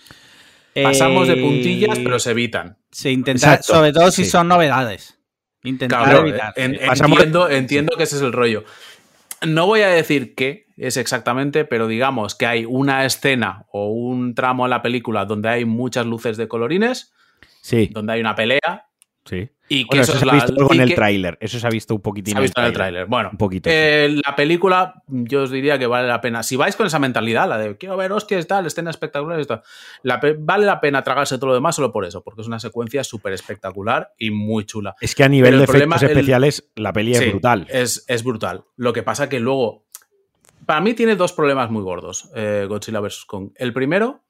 Pasamos 0.82 1.28
de 1.28 1.36
puntillas, 1.36 1.98
pero 1.98 2.19
se 2.19 2.32
evitan. 2.32 2.77
Se 2.90 3.11
intenta, 3.11 3.62
sobre 3.62 3.93
todo 3.93 4.11
si 4.11 4.24
son 4.24 4.48
novedades. 4.48 5.19
Intentar 5.62 6.15
evitar. 6.16 6.52
entiendo, 6.56 7.48
entiendo 7.48 7.97
que 7.97 8.02
ese 8.02 8.16
es 8.16 8.23
el 8.23 8.32
rollo. 8.32 8.65
No 9.47 9.66
voy 9.66 9.81
a 9.81 9.89
decir 9.89 10.35
que, 10.35 10.64
es 10.76 10.96
exactamente, 10.96 11.64
pero 11.64 11.86
digamos 11.86 12.34
que 12.34 12.46
hay 12.46 12.64
una 12.64 13.05
escena 13.05 13.66
o 13.70 13.88
un 13.88 14.34
tramo 14.34 14.66
en 14.66 14.70
la 14.70 14.82
película 14.82 15.24
donde 15.24 15.48
hay 15.48 15.64
muchas 15.64 16.06
luces 16.06 16.36
de 16.36 16.48
colorines, 16.48 17.12
sí. 17.60 17.90
donde 17.92 18.14
hay 18.14 18.20
una 18.20 18.34
pelea 18.34 18.88
Sí. 19.24 19.48
Y 19.66 19.88
que 19.88 20.01
eso 20.01 20.18
se 20.18 20.28
ha 20.28 20.32
visto 20.34 20.52
algo 20.52 20.74
en 20.74 20.80
el 20.82 20.94
tráiler. 20.94 21.38
Eso 21.40 21.59
se 21.59 21.66
ha 21.66 21.70
visto 21.70 21.94
un 21.94 22.02
poquitín. 22.02 22.32
Se 22.32 22.38
ha 22.38 22.42
visto 22.42 22.60
en 22.60 22.66
el 22.66 22.72
tráiler. 22.74 23.06
Bueno, 23.06 23.30
un 23.32 23.38
poquito. 23.38 23.70
Eh, 23.72 24.20
la 24.22 24.36
película, 24.36 25.02
yo 25.09 25.44
os 25.44 25.51
diría 25.51 25.78
que 25.78 25.86
vale 25.86 26.06
la 26.06 26.20
pena. 26.20 26.42
Si 26.42 26.56
vais 26.56 26.76
con 26.76 26.86
esa 26.86 26.98
mentalidad, 26.98 27.48
la 27.48 27.56
de 27.56 27.78
quiero 27.78 27.96
ver 27.96 28.12
hostias 28.12 28.46
tal, 28.46 28.66
escena 28.66 28.90
espectacular 28.90 29.40
y 29.40 29.46
tal, 29.46 29.62
vale 30.38 30.66
la 30.66 30.80
pena 30.80 31.02
tragarse 31.02 31.38
todo 31.38 31.48
lo 31.48 31.55
demás 31.55 31.76
solo 31.76 31.92
por 31.92 32.05
eso, 32.05 32.22
porque 32.22 32.42
es 32.42 32.46
una 32.46 32.60
secuencia 32.60 33.02
súper 33.02 33.32
espectacular 33.32 34.12
y 34.18 34.30
muy 34.30 34.66
chula. 34.66 34.94
Es 35.01 35.14
que 35.14 35.24
a 35.24 35.30
nivel 35.30 35.56
de 35.56 35.64
efectos 35.64 36.02
especiales, 36.02 36.70
la 36.76 36.92
peli 36.92 37.12
es 37.12 37.30
brutal. 37.30 37.66
Es, 37.70 38.05
es 38.06 38.22
brutal. 38.22 38.64
Lo 38.76 38.92
que 38.92 39.02
pasa 39.02 39.30
que 39.30 39.40
luego. 39.40 39.84
Para 40.66 40.81
mí 40.81 40.95
tiene 40.95 41.16
dos 41.16 41.32
problemas 41.32 41.70
muy 41.70 41.82
gordos, 41.82 42.31
eh, 42.35 42.66
Godzilla 42.69 43.01
vs. 43.01 43.24
Kong. 43.27 43.51
El 43.57 43.73
primero 43.73 44.24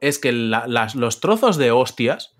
es 0.00 0.18
que 0.18 0.32
los 0.32 1.20
trozos 1.20 1.56
de 1.56 1.70
hostias 1.70 2.36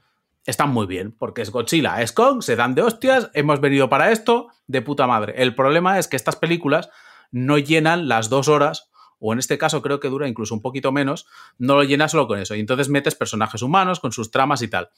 están 0.46 0.70
muy 0.70 0.86
bien, 0.86 1.12
porque 1.12 1.42
es 1.42 1.50
Godzilla, 1.50 2.02
es 2.02 2.12
Kong, 2.12 2.42
se 2.42 2.56
dan 2.56 2.74
de 2.74 2.82
hostias, 2.82 3.30
hemos 3.34 3.60
venido 3.60 3.88
para 3.88 4.10
esto, 4.10 4.48
de 4.66 4.82
puta 4.82 5.06
madre. 5.06 5.34
El 5.36 5.54
problema 5.54 5.98
es 5.98 6.08
que 6.08 6.16
estas 6.16 6.36
películas 6.36 6.90
no 7.30 7.58
llenan 7.58 8.08
las 8.08 8.30
dos 8.30 8.48
horas, 8.48 8.90
o 9.18 9.32
en 9.32 9.38
este 9.38 9.58
caso 9.58 9.82
creo 9.82 10.00
que 10.00 10.08
dura 10.08 10.28
incluso 10.28 10.54
un 10.54 10.62
poquito 10.62 10.92
menos, 10.92 11.26
no 11.58 11.76
lo 11.76 11.84
llenas 11.84 12.12
solo 12.12 12.26
con 12.26 12.38
eso. 12.38 12.54
Y 12.54 12.60
entonces 12.60 12.88
metes 12.88 13.14
personajes 13.14 13.62
humanos 13.62 14.00
con 14.00 14.12
sus 14.12 14.30
tramas 14.30 14.62
y 14.62 14.68
tal. 14.68 14.90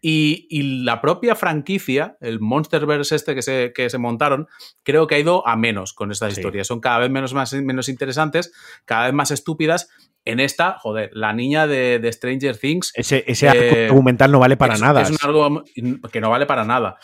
Y, 0.00 0.82
la 0.84 1.00
propia 1.00 1.34
franquicia, 1.34 2.16
el 2.20 2.40
Monsterverse 2.40 3.14
este 3.16 3.34
que 3.34 3.42
se, 3.42 3.72
que 3.74 3.90
se, 3.90 3.98
montaron, 3.98 4.46
creo 4.82 5.06
que 5.06 5.16
ha 5.16 5.18
ido 5.18 5.46
a 5.46 5.56
menos 5.56 5.92
con 5.92 6.12
estas 6.12 6.36
historias. 6.36 6.66
Son 6.66 6.80
cada 6.80 6.98
vez 6.98 7.10
menos, 7.10 7.34
más, 7.34 7.52
menos 7.54 7.88
interesantes, 7.88 8.52
cada 8.84 9.06
vez 9.06 9.14
más 9.14 9.30
estúpidas 9.30 9.88
en 10.28 10.40
esta, 10.40 10.78
joder, 10.78 11.10
la 11.14 11.32
niña 11.32 11.66
de, 11.66 12.06
Stranger 12.12 12.56
Things. 12.58 12.92
Ese, 12.94 13.24
ese 13.26 13.46
eh, 13.46 13.86
argumental 13.86 14.30
no 14.30 14.38
vale 14.38 14.58
para 14.58 14.76
nada. 14.76 15.00
Es 15.00 15.10
un 15.10 15.16
algo 15.22 15.64
que 16.12 16.20
no 16.20 16.28
vale 16.28 16.44
para 16.44 16.64
nada. 16.64 16.98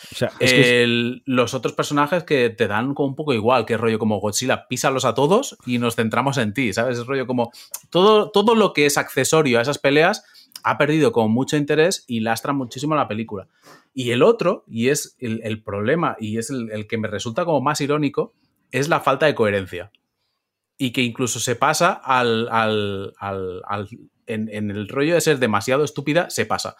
los 1.25 1.53
otros 1.55 1.73
personajes 1.73 2.23
que 2.23 2.51
te 2.51 2.67
dan 2.67 2.93
como 2.93 3.09
un 3.09 3.15
poco 3.15 3.33
igual, 3.33 3.65
que 3.65 3.73
es 3.73 3.79
rollo 3.79 3.97
como 3.97 4.19
Godzilla, 4.19 4.67
písalos 4.67 5.05
a 5.05 5.15
todos 5.15 5.57
y 5.65 5.79
nos 5.79 5.95
centramos 5.95 6.37
en 6.37 6.53
ti, 6.53 6.71
¿sabes? 6.71 6.99
Es 6.99 7.07
rollo 7.07 7.25
como 7.25 7.51
todo, 7.89 8.29
todo 8.29 8.53
lo 8.53 8.73
que 8.73 8.85
es 8.85 8.97
accesorio 8.97 9.57
a 9.57 9.63
esas 9.63 9.79
peleas 9.79 10.23
ha 10.63 10.77
perdido 10.77 11.11
con 11.11 11.31
mucho 11.31 11.57
interés 11.57 12.05
y 12.07 12.21
lastra 12.21 12.53
muchísimo 12.53 12.95
la 12.95 13.07
película. 13.07 13.47
Y 13.93 14.11
el 14.11 14.23
otro, 14.23 14.63
y 14.67 14.89
es 14.89 15.15
el, 15.19 15.63
problema, 15.63 16.17
y 16.19 16.37
es 16.37 16.49
el 16.49 16.87
que 16.87 16.97
me 16.97 17.07
resulta 17.07 17.45
como 17.45 17.61
más 17.61 17.81
irónico, 17.81 18.33
es 18.71 18.89
la 18.89 18.99
falta 18.99 19.25
de 19.25 19.35
coherencia 19.35 19.91
y 20.77 20.91
que 20.91 21.01
incluso 21.01 21.39
se 21.39 21.55
pasa 21.55 21.93
al, 21.93 22.47
al, 22.49 23.13
al, 23.17 23.89
en, 24.27 24.71
el 24.71 24.87
rollo 24.87 25.13
de 25.13 25.21
ser 25.21 25.39
demasiado 25.39 25.83
estúpida, 25.83 26.29
se 26.29 26.45
pasa. 26.45 26.75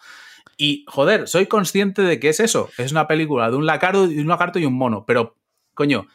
Y, 0.58 0.84
joder, 0.88 1.28
soy 1.28 1.46
consciente 1.46 2.02
de 2.02 2.20
que 2.20 2.28
es 2.28 2.40
eso. 2.40 2.70
Es 2.78 2.92
una 2.92 3.06
película 3.06 3.50
de 3.50 3.56
un 3.56 3.66
lagarto, 3.66 4.04
un 4.04 4.28
lagarto 4.28 4.58
y 4.58 4.66
un 4.66 4.74
mono. 4.74 5.04
Pero, 5.06 5.36
coño, 5.74 6.06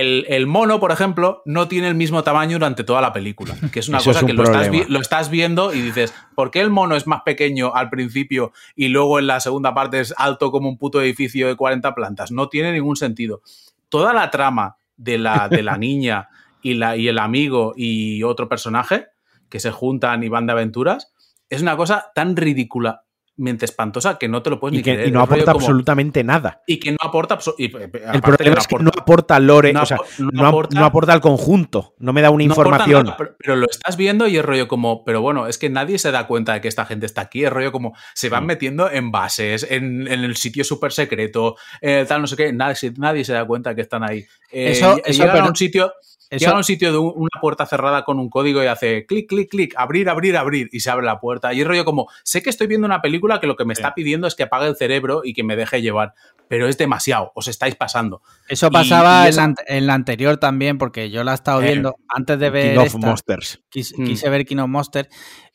el, 0.00 0.46
mono, 0.46 0.80
por 0.80 0.92
ejemplo, 0.92 1.42
no 1.44 1.68
tiene 1.68 1.88
el 1.88 1.94
mismo 1.94 2.22
tamaño 2.22 2.54
durante 2.58 2.84
toda 2.84 3.00
la 3.00 3.12
película. 3.12 3.54
Que 3.72 3.80
es 3.80 3.88
una 3.88 3.98
cosa 3.98 4.24
que 4.24 4.32
lo 4.32 4.42
estás, 4.44 4.88
lo 4.88 5.00
estás, 5.00 5.30
viendo 5.30 5.72
y 5.72 5.80
dices, 5.80 6.14
¿por 6.34 6.50
qué 6.50 6.60
el 6.60 6.70
mono 6.70 6.96
es 6.96 7.06
más 7.06 7.22
pequeño 7.22 7.74
al 7.74 7.90
principio 7.90 8.52
y 8.74 8.88
luego 8.88 9.18
en 9.18 9.26
la 9.26 9.40
segunda 9.40 9.74
parte 9.74 10.00
es 10.00 10.14
alto 10.16 10.50
como 10.50 10.68
un 10.68 10.78
puto 10.78 11.00
edificio 11.00 11.48
de 11.48 11.56
40 11.56 11.94
plantas? 11.94 12.30
No 12.30 12.48
tiene 12.48 12.72
ningún 12.72 12.96
sentido. 12.96 13.42
Toda 13.88 14.12
la 14.12 14.30
trama 14.30 14.76
de 14.96 15.18
la, 15.18 15.48
de 15.48 15.62
la 15.62 15.76
niña 15.78 16.28
y, 16.62 16.74
la, 16.74 16.96
y 16.96 17.08
el 17.08 17.18
amigo 17.18 17.74
y 17.76 18.22
otro 18.22 18.48
personaje 18.48 19.06
que 19.48 19.60
se 19.60 19.70
juntan 19.70 20.22
y 20.22 20.28
van 20.28 20.46
de 20.46 20.52
aventuras, 20.52 21.12
es 21.50 21.62
una 21.62 21.76
cosa 21.76 22.10
tan 22.14 22.36
ridícula 22.36 23.04
mente 23.36 23.64
espantosa 23.64 24.18
que 24.18 24.28
no 24.28 24.42
te 24.42 24.50
lo 24.50 24.60
puedes 24.60 24.74
y 24.74 24.76
ni 24.78 24.82
que, 24.82 25.06
Y 25.06 25.10
no 25.10 25.20
aporta 25.20 25.50
absolutamente 25.50 26.22
nada. 26.22 26.62
Y 26.66 26.78
que 26.78 26.92
no 26.92 26.98
aporta. 27.00 27.38
Y, 27.58 27.66
eh, 27.76 27.90
el 28.12 28.22
problema 28.22 28.58
es 28.58 28.66
que 28.66 28.78
no 28.78 28.90
aporta 28.96 29.38
lore, 29.40 29.72
no, 29.72 29.82
o 29.82 29.86
sea, 29.86 29.98
no, 30.18 30.46
aporta, 30.84 31.12
al 31.12 31.20
conjunto, 31.20 31.94
no 31.98 32.12
me 32.12 32.22
da 32.22 32.30
una 32.30 32.44
información. 32.44 33.12
pero, 33.38 33.56
lo 33.56 33.66
estás 33.66 33.96
viendo 33.96 34.26
y 34.26 34.36
es 34.36 34.44
rollo 34.44 34.68
como. 34.68 35.04
Pero 35.04 35.20
bueno, 35.20 35.46
es 35.46 35.58
que 35.58 35.70
nadie 35.70 35.98
se 35.98 36.10
da 36.10 36.26
cuenta 36.26 36.54
de 36.54 36.60
que 36.60 36.68
esta 36.68 36.84
gente 36.86 37.06
está 37.06 37.22
aquí. 37.22 37.44
Es 37.44 37.52
rollo 37.52 37.72
como. 37.72 37.94
Se 38.14 38.28
van 38.28 38.46
metiendo 38.46 38.90
en 38.90 39.10
bases, 39.10 39.66
en, 39.68 40.06
el 40.06 40.36
sitio 40.36 40.64
súper 40.64 40.92
secreto, 40.92 41.56
tal, 41.80 42.20
no 42.20 42.26
sé 42.26 42.36
qué. 42.36 42.52
Nadie, 42.52 42.92
nadie, 42.96 43.24
se 43.24 43.32
da 43.32 43.44
cuenta 43.44 43.70
de 43.70 43.76
que 43.76 43.82
están 43.82 44.04
ahí. 44.04 44.24
Eh, 44.52 44.70
eso, 44.70 44.96
llegan 45.02 45.44
a 45.44 45.48
un 45.48 45.56
sitio 45.56 45.92
Llega 46.38 46.52
a 46.52 46.56
un 46.56 46.64
sitio 46.64 46.92
de 46.92 46.98
una 46.98 47.40
puerta 47.40 47.66
cerrada 47.66 48.04
con 48.04 48.18
un 48.18 48.28
código 48.28 48.62
y 48.62 48.66
hace 48.66 49.06
clic, 49.06 49.28
clic, 49.28 49.50
clic, 49.50 49.74
abrir, 49.76 50.08
abrir, 50.08 50.36
abrir 50.36 50.68
y 50.72 50.80
se 50.80 50.90
abre 50.90 51.06
la 51.06 51.20
puerta. 51.20 51.52
Y 51.52 51.60
es 51.60 51.66
rollo 51.66 51.84
como, 51.84 52.08
sé 52.22 52.42
que 52.42 52.50
estoy 52.50 52.66
viendo 52.66 52.86
una 52.86 53.02
película 53.02 53.40
que 53.40 53.46
lo 53.46 53.56
que 53.56 53.64
me 53.64 53.72
está 53.72 53.94
pidiendo 53.94 54.26
es 54.26 54.34
que 54.34 54.44
apague 54.44 54.66
el 54.66 54.76
cerebro 54.76 55.22
y 55.24 55.34
que 55.34 55.44
me 55.44 55.56
deje 55.56 55.82
llevar, 55.82 56.14
pero 56.48 56.68
es 56.68 56.78
demasiado, 56.78 57.32
os 57.34 57.48
estáis 57.48 57.74
pasando. 57.74 58.22
Eso 58.48 58.70
pasaba 58.70 59.28
en, 59.28 59.86
la, 59.86 59.94
anterior 59.94 60.36
también, 60.38 60.78
porque 60.78 61.10
yo 61.10 61.24
la 61.24 61.32
he 61.32 61.34
estado 61.34 61.62
eh, 61.62 61.66
viendo 61.66 61.96
antes 62.08 62.38
de 62.38 62.50
ver. 62.50 62.74
King 62.74 62.80
of 62.80 62.94
Monsters. 62.96 63.62
Mm. 63.96 64.04
Quise, 64.04 64.28
ver 64.28 64.44
King 64.44 64.58
of 64.58 64.68
Monsters 64.68 65.08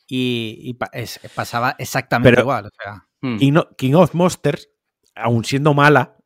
y, 0.07 0.77
pasaba 1.35 1.75
exactamente 1.77 2.41
igual. 2.41 2.65
O 2.65 2.69
sea. 2.81 3.05
Mm. 3.21 3.37
King 3.77 3.93
of 3.93 4.13
Monsters, 4.13 4.69
aun 5.15 5.43
siendo 5.43 5.73
mala, 5.73 6.17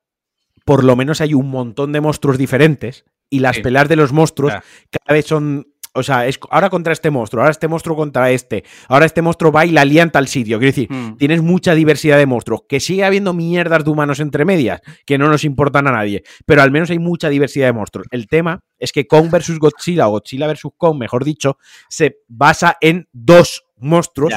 por 0.66 0.84
lo 0.84 0.96
menos 0.96 1.22
hay 1.22 1.34
un 1.34 1.50
montón 1.50 1.92
de 1.92 2.02
monstruos 2.02 2.38
diferentes 2.38 3.06
y 3.34 3.40
las 3.40 3.60
peleas 3.60 3.90
de 3.90 3.96
los 3.96 4.14
monstruos 4.14 4.54
cada 4.54 5.16
vez 5.16 5.26
son 5.26 5.66
o 5.96 6.02
sea, 6.02 6.26
es 6.28 6.40
ahora 6.50 6.72
contra 6.72 6.92
este 6.92 7.12
monstruo, 7.12 7.42
ahora 7.42 7.52
este 7.52 7.68
monstruo 7.68 7.96
contra 7.96 8.32
este, 8.32 8.64
ahora 8.88 9.06
este 9.06 9.22
monstruo 9.22 9.52
va 9.52 9.64
y 9.64 9.70
la 9.70 9.86
lía 9.86 10.02
en 10.02 10.10
tal 10.10 10.28
sitio. 10.28 10.58
Quiero 10.58 10.72
decir, 10.72 10.92
hmm. 10.92 11.18
tienes 11.18 11.44
mucha 11.44 11.76
diversidad 11.76 12.18
de 12.18 12.26
monstruos. 12.26 12.62
Que 12.68 12.80
sigue 12.80 13.04
habiendo 13.04 13.34
mierdas 13.34 13.84
de 13.84 13.92
humanos 13.92 14.20
entre 14.20 14.44
medias, 14.44 14.82
que 15.06 15.20
no 15.20 15.30
nos 15.30 15.44
importan 15.44 15.88
a 15.88 15.92
nadie, 15.92 16.24
pero 16.48 16.64
al 16.64 16.72
menos 16.72 16.90
hay 16.90 16.98
mucha 16.98 17.30
diversidad 17.30 17.68
de 17.68 17.74
monstruos. 17.74 18.08
El 18.10 18.28
tema 18.28 18.62
es 18.80 18.92
que 18.92 19.06
Kong 19.06 19.30
versus 19.30 19.60
Godzilla, 19.60 20.08
o 20.08 20.12
Godzilla 20.12 20.48
versus 20.48 20.72
Kong, 20.78 20.98
mejor 20.98 21.24
dicho, 21.24 21.58
se 21.90 22.18
basa 22.28 22.76
en 22.82 23.08
dos 23.12 23.64
monstruos 23.78 24.34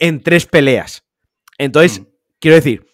en 0.00 0.20
tres 0.20 0.46
peleas. 0.46 1.04
Entonces, 1.58 2.00
hmm. 2.00 2.06
quiero 2.40 2.56
decir, 2.56 2.86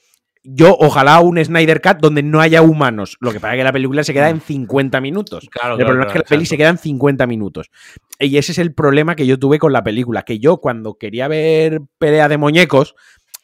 yo 0.44 0.76
ojalá 0.78 1.20
un 1.20 1.42
Snyder 1.42 1.80
Cut 1.80 1.98
donde 2.00 2.22
no 2.22 2.40
haya 2.40 2.62
humanos. 2.62 3.16
Lo 3.20 3.32
que 3.32 3.40
pasa 3.40 3.54
es 3.54 3.60
que 3.60 3.64
la 3.64 3.72
película 3.72 4.02
se 4.02 4.12
queda 4.12 4.28
en 4.28 4.40
50 4.40 5.00
minutos. 5.00 5.48
Claro, 5.50 5.76
el 5.78 5.84
problema 5.84 6.06
es 6.06 6.12
que 6.12 6.18
la 6.18 6.24
peli 6.24 6.46
se 6.46 6.56
queda 6.56 6.70
en 6.70 6.78
50 6.78 7.26
minutos. 7.26 7.70
Y 8.18 8.36
ese 8.36 8.52
es 8.52 8.58
el 8.58 8.74
problema 8.74 9.14
que 9.14 9.26
yo 9.26 9.38
tuve 9.38 9.58
con 9.58 9.72
la 9.72 9.84
película. 9.84 10.22
Que 10.22 10.38
yo 10.38 10.58
cuando 10.58 10.94
quería 10.94 11.28
ver 11.28 11.82
pelea 11.98 12.28
de 12.28 12.38
muñecos, 12.38 12.94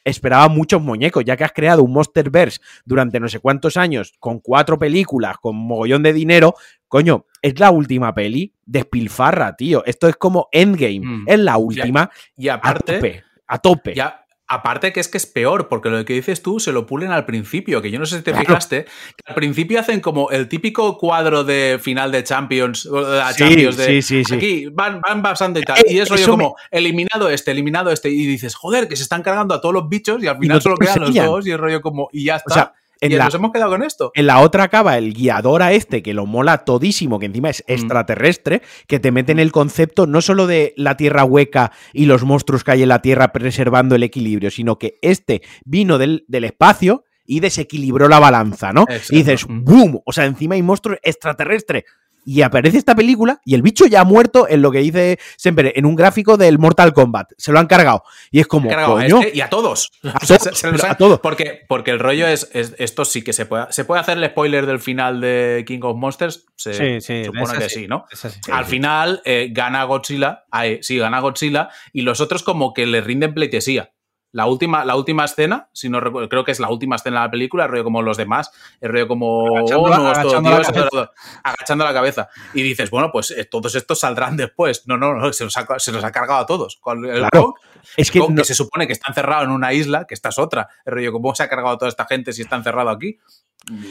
esperaba 0.04 0.48
muchos 0.48 0.82
muñecos, 0.82 1.24
ya 1.24 1.36
que 1.36 1.44
has 1.44 1.52
creado 1.52 1.82
un 1.82 1.92
Monsterverse 1.92 2.60
durante 2.84 3.20
no 3.20 3.28
sé 3.28 3.38
cuántos 3.38 3.76
años, 3.76 4.14
con 4.18 4.40
cuatro 4.40 4.78
películas, 4.78 5.36
con 5.38 5.56
mogollón 5.56 6.02
de 6.02 6.12
dinero, 6.12 6.54
coño, 6.88 7.26
es 7.42 7.58
la 7.60 7.70
última 7.70 8.14
peli, 8.14 8.54
despilfarra, 8.64 9.54
tío. 9.54 9.84
Esto 9.84 10.08
es 10.08 10.16
como 10.16 10.48
Endgame, 10.50 11.00
mm. 11.00 11.24
es 11.26 11.38
la 11.38 11.58
última. 11.58 12.10
Y, 12.36 12.48
aparte, 12.48 12.96
a 12.96 12.98
tope. 12.98 13.24
A 13.46 13.58
tope. 13.58 13.94
Ya, 13.94 14.24
Aparte 14.48 14.92
que 14.92 15.00
es 15.00 15.08
que 15.08 15.18
es 15.18 15.26
peor, 15.26 15.68
porque 15.68 15.90
lo 15.90 16.04
que 16.04 16.14
dices 16.14 16.42
tú 16.42 16.58
se 16.58 16.72
lo 16.72 16.86
pulen 16.86 17.12
al 17.12 17.26
principio, 17.26 17.82
que 17.82 17.90
yo 17.90 17.98
no 17.98 18.06
sé 18.06 18.16
si 18.16 18.22
te 18.22 18.34
fijaste, 18.34 18.84
que 18.84 19.22
al 19.26 19.34
principio 19.34 19.78
hacen 19.78 20.00
como 20.00 20.30
el 20.30 20.48
típico 20.48 20.96
cuadro 20.96 21.44
de 21.44 21.78
final 21.80 22.10
de 22.10 22.24
Champions, 22.24 22.84
de 22.84 23.22
Champions 23.36 23.76
de 23.76 24.02
sí, 24.02 24.24
sí, 24.24 24.34
aquí 24.34 24.66
van, 24.66 25.00
van 25.00 25.22
pasando 25.22 25.60
y 25.60 25.62
tal. 25.62 25.78
y 25.86 25.98
eso, 25.98 26.16
yo 26.16 26.28
como 26.28 26.56
eliminado 26.70 27.28
este, 27.28 27.50
eliminado 27.50 27.90
este, 27.90 28.08
y 28.08 28.26
dices, 28.26 28.54
joder, 28.54 28.88
que 28.88 28.96
se 28.96 29.02
están 29.02 29.22
cargando 29.22 29.54
a 29.54 29.60
todos 29.60 29.74
los 29.74 29.88
bichos 29.88 30.22
y 30.22 30.26
al 30.26 30.38
final 30.38 30.62
solo 30.62 30.76
quedan 30.76 31.00
los 31.00 31.14
dos 31.14 31.46
y 31.46 31.50
el 31.50 31.58
rollo 31.58 31.82
como, 31.82 32.08
y 32.12 32.24
ya 32.24 32.36
está 32.36 32.72
y 33.00 33.08
nos 33.08 33.34
hemos 33.34 33.52
quedado 33.52 33.70
con 33.70 33.82
esto. 33.82 34.10
En 34.14 34.26
la 34.26 34.40
otra 34.40 34.64
acaba 34.64 34.98
el 34.98 35.14
guiador 35.14 35.62
a 35.62 35.72
este, 35.72 36.02
que 36.02 36.14
lo 36.14 36.26
mola 36.26 36.64
todísimo, 36.64 37.18
que 37.18 37.26
encima 37.26 37.50
es 37.50 37.64
mm. 37.66 37.72
extraterrestre, 37.72 38.62
que 38.86 39.00
te 39.00 39.12
mete 39.12 39.32
en 39.32 39.38
el 39.38 39.52
concepto 39.52 40.06
no 40.06 40.20
solo 40.20 40.46
de 40.46 40.74
la 40.76 40.96
tierra 40.96 41.24
hueca 41.24 41.72
y 41.92 42.06
los 42.06 42.24
monstruos 42.24 42.64
que 42.64 42.72
hay 42.72 42.82
en 42.82 42.88
la 42.88 43.02
tierra 43.02 43.32
preservando 43.32 43.94
el 43.94 44.02
equilibrio, 44.02 44.50
sino 44.50 44.78
que 44.78 44.98
este 45.02 45.42
vino 45.64 45.98
del, 45.98 46.24
del 46.28 46.44
espacio 46.44 47.04
y 47.24 47.40
desequilibró 47.40 48.08
la 48.08 48.18
balanza, 48.18 48.72
¿no? 48.72 48.86
Y 49.10 49.18
dices, 49.18 49.44
¡boom! 49.46 50.00
O 50.06 50.12
sea, 50.12 50.24
encima 50.24 50.54
hay 50.54 50.62
monstruos 50.62 50.98
extraterrestres 51.02 51.84
y 52.28 52.42
aparece 52.42 52.76
esta 52.76 52.94
película 52.94 53.40
y 53.42 53.55
el 53.55 53.62
bicho 53.62 53.86
ya 53.86 54.02
ha 54.02 54.05
muerto 54.05 54.46
en 54.50 54.60
lo 54.60 54.70
que 54.70 54.80
dice 54.80 55.18
siempre, 55.38 55.72
en 55.76 55.86
un 55.86 55.94
gráfico 55.94 56.36
del 56.36 56.59
Mortal 56.59 56.92
Kombat. 56.92 57.30
Se 57.38 57.52
lo 57.52 57.59
han 57.59 57.66
cargado. 57.66 58.02
Y 58.30 58.40
es 58.40 58.46
como, 58.46 58.68
coño. 58.68 59.20
Este 59.20 59.38
y 59.38 59.40
a 59.40 59.48
todos. 59.48 59.90
A, 60.02 60.94
todos. 60.96 61.20
Porque, 61.20 61.64
porque 61.66 61.90
el 61.90 61.98
rollo 61.98 62.26
es, 62.26 62.50
esto 62.52 63.06
sí 63.06 63.22
que 63.22 63.32
se 63.32 63.46
puede, 63.46 63.72
se 63.72 63.86
puede 63.86 64.02
hacer 64.02 64.18
el 64.18 64.26
spoiler 64.26 64.66
del 64.66 64.78
final 64.78 65.22
de 65.22 65.64
King 65.66 65.80
of 65.82 65.96
Monsters. 65.96 66.44
Se 66.55 67.00
supone 67.00 67.59
que 67.59 67.70
sí, 67.70 67.88
¿no? 67.88 68.05
Al 68.52 68.66
final 68.66 69.22
eh, 69.24 69.48
gana 69.50 69.84
Godzilla, 69.84 70.44
sí, 70.82 70.98
gana 70.98 71.20
Godzilla 71.20 71.70
y 71.94 72.02
los 72.02 72.20
otros 72.20 72.42
como 72.42 72.74
que 72.74 72.84
le 72.84 73.00
rinden 73.00 73.32
pleitesía. 73.32 73.92
La 74.32 74.46
última, 74.46 74.84
la 74.84 74.94
última 74.94 75.24
escena, 75.24 75.70
si 75.72 75.88
no 75.88 76.00
recuerdo, 76.00 76.28
creo 76.28 76.44
que 76.44 76.52
es 76.52 76.60
la 76.60 76.68
última 76.68 76.96
escena 76.96 77.20
de 77.20 77.26
la 77.26 77.30
película, 77.30 77.64
el 77.64 77.70
rollo 77.70 77.84
como 77.84 78.02
los 78.02 78.18
demás, 78.18 78.50
el 78.80 78.92
rollo 78.92 79.09
como 79.09 79.56
agachando, 79.56 79.82
oh, 79.82 79.94
agachando, 79.94 80.50
la 80.92 81.12
agachando, 81.42 81.84
la 81.84 81.92
cabeza. 81.94 82.28
Y 82.52 82.62
dices, 82.62 82.90
bueno, 82.90 83.10
pues 83.10 83.30
eh, 83.30 83.46
todos 83.46 83.74
estos 83.74 84.00
saldrán 84.00 84.36
después. 84.36 84.86
No, 84.86 84.98
no, 84.98 85.14
no, 85.14 85.32
se 85.32 85.44
los 85.44 85.56
ha, 85.56 85.78
se 85.78 85.96
ha 85.96 86.12
cargado 86.12 86.40
a 86.40 86.46
todos. 86.46 86.76
Con 86.76 87.06
el 87.06 87.20
claro. 87.20 87.55
es 87.96 88.10
que, 88.10 88.20
que, 88.20 88.44
se 88.44 88.55
supone 88.55 88.86
que 88.86 88.92
está 88.92 89.06
encerrado 89.09 89.44
en 89.44 89.50
una 89.50 89.72
isla, 89.72 90.06
que 90.06 90.14
esta 90.14 90.28
es 90.28 90.38
otra. 90.38 90.68
El 90.84 90.94
rollo, 90.94 91.12
¿cómo 91.12 91.34
se 91.34 91.42
ha 91.42 91.48
cargado 91.48 91.76
a 91.76 91.78
toda 91.78 91.88
esta 91.88 92.05
gente 92.05 92.32
si 92.32 92.42
está 92.42 92.56
encerrado 92.56 92.90
aquí? 92.90 93.18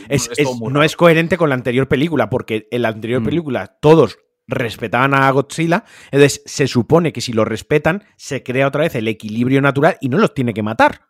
Es, 0.10 0.30
no 0.62 0.84
es 0.84 0.96
coherente 0.96 1.38
con 1.38 1.50
la 1.50 1.56
anterior 1.56 1.88
película, 1.88 2.30
porque 2.30 2.68
en 2.72 2.82
la 2.84 2.90
anterior 2.90 3.22
mm. 3.22 3.26
película 3.26 3.78
todos 3.80 4.18
respetaban 4.48 5.14
a 5.14 5.30
Godzilla, 5.32 5.84
entonces 6.12 6.42
se 6.46 6.68
supone 6.68 7.12
que 7.12 7.22
si 7.22 7.34
lo 7.34 7.46
respetan, 7.46 8.04
se 8.16 8.44
crea 8.44 8.68
otra 8.68 8.82
vez 8.82 8.96
el 8.96 9.08
equilibrio 9.08 9.62
natural 9.62 9.98
y 10.02 10.10
no 10.10 10.18
los 10.18 10.34
tiene 10.34 10.54
que 10.54 10.64
matar, 10.64 11.02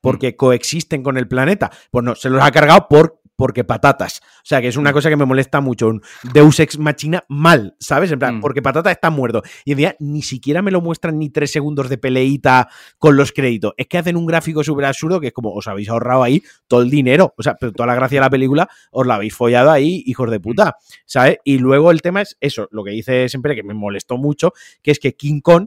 porque 0.00 0.30
mm. 0.30 0.36
coexisten 0.36 1.02
con 1.02 1.16
el 1.16 1.28
planeta. 1.28 1.70
Pues 1.90 2.04
no, 2.04 2.14
se 2.14 2.30
los 2.30 2.42
ha 2.42 2.50
cargado 2.50 2.88
por 2.88 3.21
porque 3.42 3.64
patatas. 3.64 4.20
O 4.22 4.44
sea, 4.44 4.60
que 4.60 4.68
es 4.68 4.76
una 4.76 4.90
mm. 4.90 4.92
cosa 4.92 5.10
que 5.10 5.16
me 5.16 5.24
molesta 5.24 5.60
mucho. 5.60 5.88
Un 5.88 6.00
Deus 6.32 6.60
Ex 6.60 6.78
Machina 6.78 7.24
mal, 7.28 7.74
¿sabes? 7.80 8.12
En 8.12 8.20
plan, 8.20 8.36
mm. 8.36 8.40
porque 8.40 8.62
patata 8.62 8.92
está 8.92 9.10
muerto. 9.10 9.42
Y 9.64 9.72
en 9.72 9.78
día 9.78 9.96
ni 9.98 10.22
siquiera 10.22 10.62
me 10.62 10.70
lo 10.70 10.80
muestran 10.80 11.18
ni 11.18 11.28
tres 11.28 11.50
segundos 11.50 11.88
de 11.88 11.98
peleita 11.98 12.68
con 12.98 13.16
los 13.16 13.32
créditos. 13.32 13.72
Es 13.76 13.88
que 13.88 13.98
hacen 13.98 14.16
un 14.16 14.26
gráfico 14.26 14.62
súper 14.62 14.84
absurdo 14.84 15.18
que 15.18 15.26
es 15.26 15.32
como, 15.32 15.52
os 15.52 15.66
habéis 15.66 15.88
ahorrado 15.88 16.22
ahí 16.22 16.40
todo 16.68 16.82
el 16.82 16.90
dinero. 16.90 17.34
O 17.36 17.42
sea, 17.42 17.56
pero 17.58 17.72
toda 17.72 17.88
la 17.88 17.96
gracia 17.96 18.18
de 18.18 18.26
la 18.26 18.30
película 18.30 18.68
os 18.92 19.04
la 19.08 19.16
habéis 19.16 19.34
follado 19.34 19.72
ahí, 19.72 20.04
hijos 20.06 20.30
de 20.30 20.38
puta. 20.38 20.76
¿Sabes? 21.04 21.38
Y 21.42 21.58
luego 21.58 21.90
el 21.90 22.00
tema 22.00 22.22
es 22.22 22.36
eso, 22.40 22.68
lo 22.70 22.84
que 22.84 22.92
dice 22.92 23.28
siempre 23.28 23.56
que 23.56 23.64
me 23.64 23.74
molestó 23.74 24.18
mucho, 24.18 24.52
que 24.84 24.92
es 24.92 25.00
que 25.00 25.16
King 25.16 25.40
Kong 25.40 25.66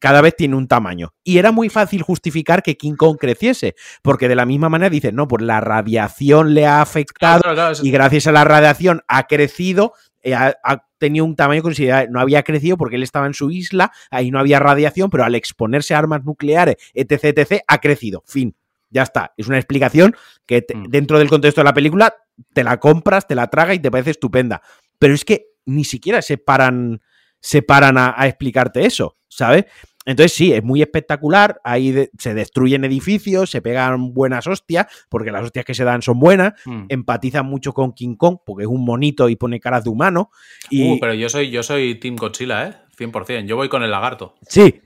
cada 0.00 0.20
vez 0.20 0.36
tiene 0.36 0.56
un 0.56 0.68
tamaño. 0.68 1.14
Y 1.22 1.38
era 1.38 1.52
muy 1.52 1.68
fácil 1.68 2.02
justificar 2.02 2.62
que 2.62 2.76
King 2.76 2.94
Kong 2.94 3.16
creciese, 3.18 3.74
porque 4.02 4.28
de 4.28 4.36
la 4.36 4.46
misma 4.46 4.68
manera 4.68 4.90
dicen, 4.90 5.14
no, 5.14 5.28
pues 5.28 5.42
la 5.42 5.60
radiación 5.60 6.54
le 6.54 6.66
ha 6.66 6.80
afectado 6.80 7.42
y 7.82 7.90
gracias 7.90 8.26
a 8.26 8.32
la 8.32 8.44
radiación 8.44 9.02
ha 9.08 9.26
crecido, 9.26 9.92
eh, 10.22 10.34
ha, 10.34 10.84
tenido 10.98 11.24
un 11.24 11.36
tamaño 11.36 11.62
considerable. 11.62 12.10
No 12.10 12.20
había 12.20 12.42
crecido 12.42 12.78
porque 12.78 12.96
él 12.96 13.02
estaba 13.02 13.26
en 13.26 13.34
su 13.34 13.50
isla, 13.50 13.92
ahí 14.10 14.30
no 14.30 14.38
había 14.38 14.58
radiación, 14.58 15.10
pero 15.10 15.24
al 15.24 15.34
exponerse 15.34 15.94
a 15.94 15.98
armas 15.98 16.24
nucleares, 16.24 16.76
etc., 16.94 17.36
etc., 17.36 17.62
ha 17.66 17.78
crecido. 17.78 18.22
Fin. 18.26 18.54
Ya 18.90 19.02
está. 19.02 19.34
Es 19.36 19.48
una 19.48 19.58
explicación 19.58 20.14
que 20.46 20.64
mm. 20.72 20.84
dentro 20.84 21.18
del 21.18 21.28
contexto 21.28 21.60
de 21.60 21.64
la 21.64 21.74
película 21.74 22.14
te 22.52 22.64
la 22.64 22.78
compras, 22.78 23.26
te 23.26 23.34
la 23.34 23.48
traga 23.48 23.74
y 23.74 23.80
te 23.80 23.90
parece 23.90 24.12
estupenda. 24.12 24.62
Pero 24.98 25.14
es 25.14 25.24
que 25.24 25.48
ni 25.66 25.84
siquiera 25.84 26.22
se 26.22 26.38
paran 26.38 27.02
se 27.44 27.60
paran 27.60 27.98
a, 27.98 28.14
explicarte 28.26 28.86
eso, 28.86 29.18
¿sabes? 29.28 29.66
Entonces 30.06 30.32
sí, 30.32 30.52
es 30.52 30.64
muy 30.64 30.80
espectacular, 30.80 31.60
ahí 31.62 32.08
se 32.18 32.32
destruyen 32.32 32.84
edificios, 32.84 33.50
se 33.50 33.60
pegan 33.60 34.14
buenas 34.14 34.46
hostias, 34.46 34.86
porque 35.10 35.30
las 35.30 35.44
hostias 35.44 35.66
que 35.66 35.74
se 35.74 35.84
dan 35.84 36.00
son 36.00 36.18
buenas, 36.18 36.54
hmm. 36.64 36.86
empatizan 36.88 37.44
mucho 37.44 37.74
con 37.74 37.92
King 37.92 38.16
Kong, 38.16 38.38
porque 38.46 38.64
es 38.64 38.68
un 38.68 38.82
monito 38.82 39.28
y 39.28 39.36
pone 39.36 39.60
caras 39.60 39.84
de 39.84 39.90
humano. 39.90 40.30
Y... 40.70 40.92
Uh, 40.92 40.98
pero 40.98 41.12
yo 41.12 41.28
soy, 41.28 41.50
yo 41.50 41.62
soy 41.62 41.96
Team 41.96 42.16
Godzilla, 42.16 42.66
¿eh? 42.66 42.74
100%, 42.98 43.44
yo 43.44 43.56
voy 43.56 43.68
con 43.68 43.82
el 43.82 43.90
lagarto. 43.90 44.36
Sí. 44.48 44.80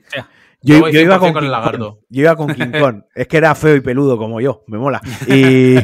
Yo, 0.61 0.89
iba 0.89 1.19
con, 1.19 1.33
King 1.33 1.49
Kong. 1.49 1.97
Yo 2.09 2.21
iba 2.21 2.35
con 2.35 2.53
King 2.53 2.71
Kong. 2.77 3.03
es 3.15 3.27
que 3.27 3.37
era 3.37 3.55
feo 3.55 3.77
y 3.77 3.81
peludo 3.81 4.17
como 4.17 4.41
yo, 4.41 4.63
me 4.67 4.77
mola. 4.77 5.01
Y, 5.27 5.77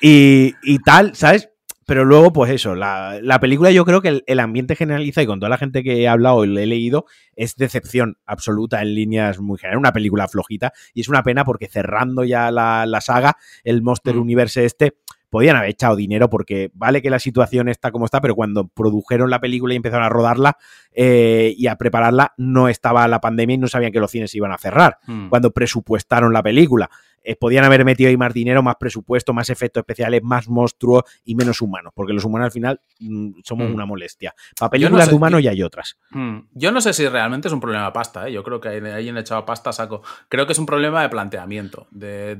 y, 0.00 0.54
y 0.62 0.78
tal, 0.78 1.16
¿sabes? 1.16 1.48
Pero 1.86 2.04
luego, 2.04 2.32
pues 2.32 2.50
eso, 2.50 2.74
la, 2.74 3.38
película 3.40 3.70
yo 3.70 3.84
creo 3.84 4.00
que 4.00 4.22
el, 4.26 4.40
ambiente 4.40 4.76
generaliza 4.76 5.22
y 5.22 5.26
con 5.26 5.38
toda 5.38 5.50
la 5.50 5.58
gente 5.58 5.82
que 5.82 6.02
he 6.02 6.08
hablado 6.08 6.44
y 6.44 6.48
le 6.48 6.62
he 6.62 6.66
leído, 6.66 7.04
es 7.36 7.56
decepción 7.56 8.16
absoluta 8.26 8.80
en 8.80 8.94
líneas 8.94 9.38
muy 9.38 9.58
generales. 9.58 9.80
Una 9.80 9.92
película 9.92 10.28
flojita 10.28 10.72
y 10.94 11.02
es 11.02 11.08
una 11.08 11.22
pena 11.22 11.44
porque 11.44 11.68
cerrando 11.68 12.24
ya 12.24 12.50
la, 12.50 13.00
saga, 13.00 13.36
el 13.64 13.82
Monster 13.82 14.14
mm. 14.14 14.20
Universe 14.20 14.64
este, 14.64 14.96
podían 15.34 15.56
haber 15.56 15.70
echado 15.70 15.96
dinero 15.96 16.30
porque 16.30 16.70
vale 16.74 17.02
que 17.02 17.10
la 17.10 17.18
situación 17.18 17.68
está 17.68 17.90
como 17.90 18.04
está, 18.04 18.20
pero 18.20 18.36
cuando 18.36 18.68
produjeron 18.68 19.30
la 19.30 19.40
película 19.40 19.74
y 19.74 19.76
empezaron 19.78 20.06
a 20.06 20.08
rodarla 20.08 20.56
eh, 20.92 21.52
y 21.58 21.66
a 21.66 21.74
prepararla, 21.74 22.34
no 22.36 22.68
estaba 22.68 23.08
la 23.08 23.20
pandemia 23.20 23.54
y 23.54 23.58
no 23.58 23.66
sabían 23.66 23.90
que 23.90 23.98
los 23.98 24.12
cines 24.12 24.30
se 24.30 24.36
iban 24.36 24.52
a 24.52 24.58
cerrar. 24.58 24.98
Mm. 25.08 25.30
Cuando 25.30 25.50
presupuestaron 25.50 26.32
la 26.32 26.40
película. 26.40 26.88
Eh, 27.26 27.36
podían 27.36 27.64
haber 27.64 27.86
metido 27.86 28.10
ahí 28.10 28.18
más 28.18 28.34
dinero, 28.34 28.62
más 28.62 28.76
presupuesto, 28.76 29.32
más 29.32 29.48
efectos 29.48 29.80
especiales, 29.80 30.22
más 30.22 30.46
monstruos 30.46 31.04
y 31.24 31.34
menos 31.34 31.62
humanos, 31.62 31.90
porque 31.96 32.12
los 32.12 32.22
humanos 32.22 32.46
al 32.46 32.52
final 32.52 32.80
mm, 33.00 33.40
somos 33.42 33.70
mm. 33.70 33.74
una 33.74 33.86
molestia. 33.86 34.34
Para 34.58 34.68
películas 34.68 35.08
de 35.08 35.14
humanos 35.14 35.42
ya 35.42 35.52
hay 35.52 35.62
otras. 35.62 35.96
Mm. 36.10 36.40
Yo 36.52 36.70
no 36.70 36.82
sé 36.82 36.92
si 36.92 37.08
realmente 37.08 37.48
es 37.48 37.54
un 37.54 37.60
problema 37.60 37.86
de 37.86 37.92
pasta, 37.92 38.28
¿eh? 38.28 38.32
yo 38.32 38.44
creo 38.44 38.60
que 38.60 38.76
en 38.76 39.16
echado 39.16 39.46
pasta 39.46 39.72
saco. 39.72 40.02
Creo 40.28 40.44
que 40.46 40.52
es 40.52 40.58
un 40.58 40.66
problema 40.66 41.00
de 41.00 41.08
planteamiento, 41.08 41.86
de, 41.90 42.36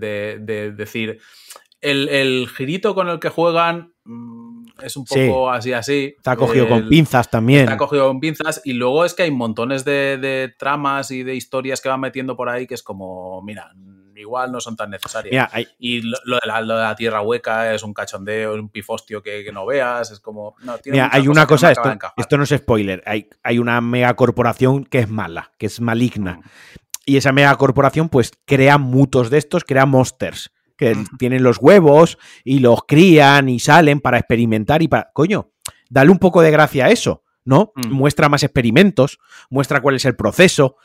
decir, 0.77 1.19
el, 1.85 2.49
girito 2.49 2.95
con 2.95 3.09
el 3.09 3.21
que 3.21 3.29
juegan 3.29 3.93
es 4.83 4.97
un 4.97 5.05
poco 5.05 5.51
así, 5.51 5.73
así. 5.73 6.15
Está 6.17 6.37
cogido 6.37 6.69
con 6.69 6.89
pinzas 6.89 7.31
también. 7.31 7.63
Está 7.63 7.77
cogido 7.77 8.09
con 8.09 8.21
pinzas. 8.21 8.61
Y 8.65 8.73
luego 8.73 9.05
es 9.05 9.15
que 9.15 9.25
hay 9.25 9.31
montones 9.31 9.85
de, 9.85 10.19
de, 10.19 10.55
tramas 10.59 11.11
y 11.11 11.23
de 11.23 11.35
historias 11.35 11.81
que 11.81 11.89
van 11.89 12.01
metiendo 12.01 12.37
por 12.37 12.49
ahí 12.49 12.67
que 12.67 12.75
es 12.75 12.83
como, 12.83 13.41
mira, 13.43 13.73
igual 14.17 14.51
no 14.53 14.61
son 14.61 14.77
tan 14.77 14.91
necesarias. 14.91 15.51
Y 15.79 16.03
lo, 16.03 16.17
de 16.27 16.47
la, 16.47 16.97
tierra 16.97 17.23
hueca 17.23 17.73
es 17.73 17.83
un 17.83 17.95
cachondeo, 17.95 18.55
un 18.55 18.69
pifostio 18.69 19.23
que, 19.23 19.51
no 19.53 19.67
veas, 19.67 20.11
es 20.11 20.21
como... 20.21 20.57
Mira, 20.87 21.09
hay 21.13 21.29
una 21.29 21.47
cosa, 21.47 21.71
esto, 21.71 22.37
no 22.37 22.45
es 22.45 22.51
spoiler, 22.51 23.03
hay, 23.07 23.29
hay 23.43 23.59
una 23.59 23.81
megacorporación 23.81 24.85
que 24.85 25.01
es 25.01 25.09
mala, 25.09 25.53
que 25.59 25.67
es 25.67 25.81
maligna. 25.81 26.37
Mm. 26.37 26.43
Y 27.07 27.17
esa 27.19 27.33
megacorporación 27.33 28.09
pues 28.09 28.33
crea 28.47 28.79
mutos 28.79 29.31
de 29.31 29.39
estos, 29.39 29.65
crea 29.65 29.87
monsters 29.87 30.51
que 30.77 30.97
tienen 31.19 31.43
los 31.43 31.59
huevos 31.59 32.19
y 32.45 32.59
los 32.59 32.85
crían 32.87 33.49
y 33.49 33.61
salen 33.61 34.01
para 34.01 34.19
experimentar 34.19 34.83
y 34.83 34.89
para... 34.89 35.11
Coño, 35.13 35.51
dale 35.89 36.11
un 36.11 36.19
poco 36.19 36.43
de 36.43 36.51
gracia 36.51 36.87
a 36.87 36.91
eso. 36.91 37.25
¿no? 37.45 37.73
Mm. 37.75 37.93
Muestra 37.93 38.29
más 38.29 38.43
experimentos, 38.43 39.19
muestra 39.51 39.81
cuál 39.81 39.97
es 39.97 40.05
el 40.05 40.17
proceso. 40.17 40.77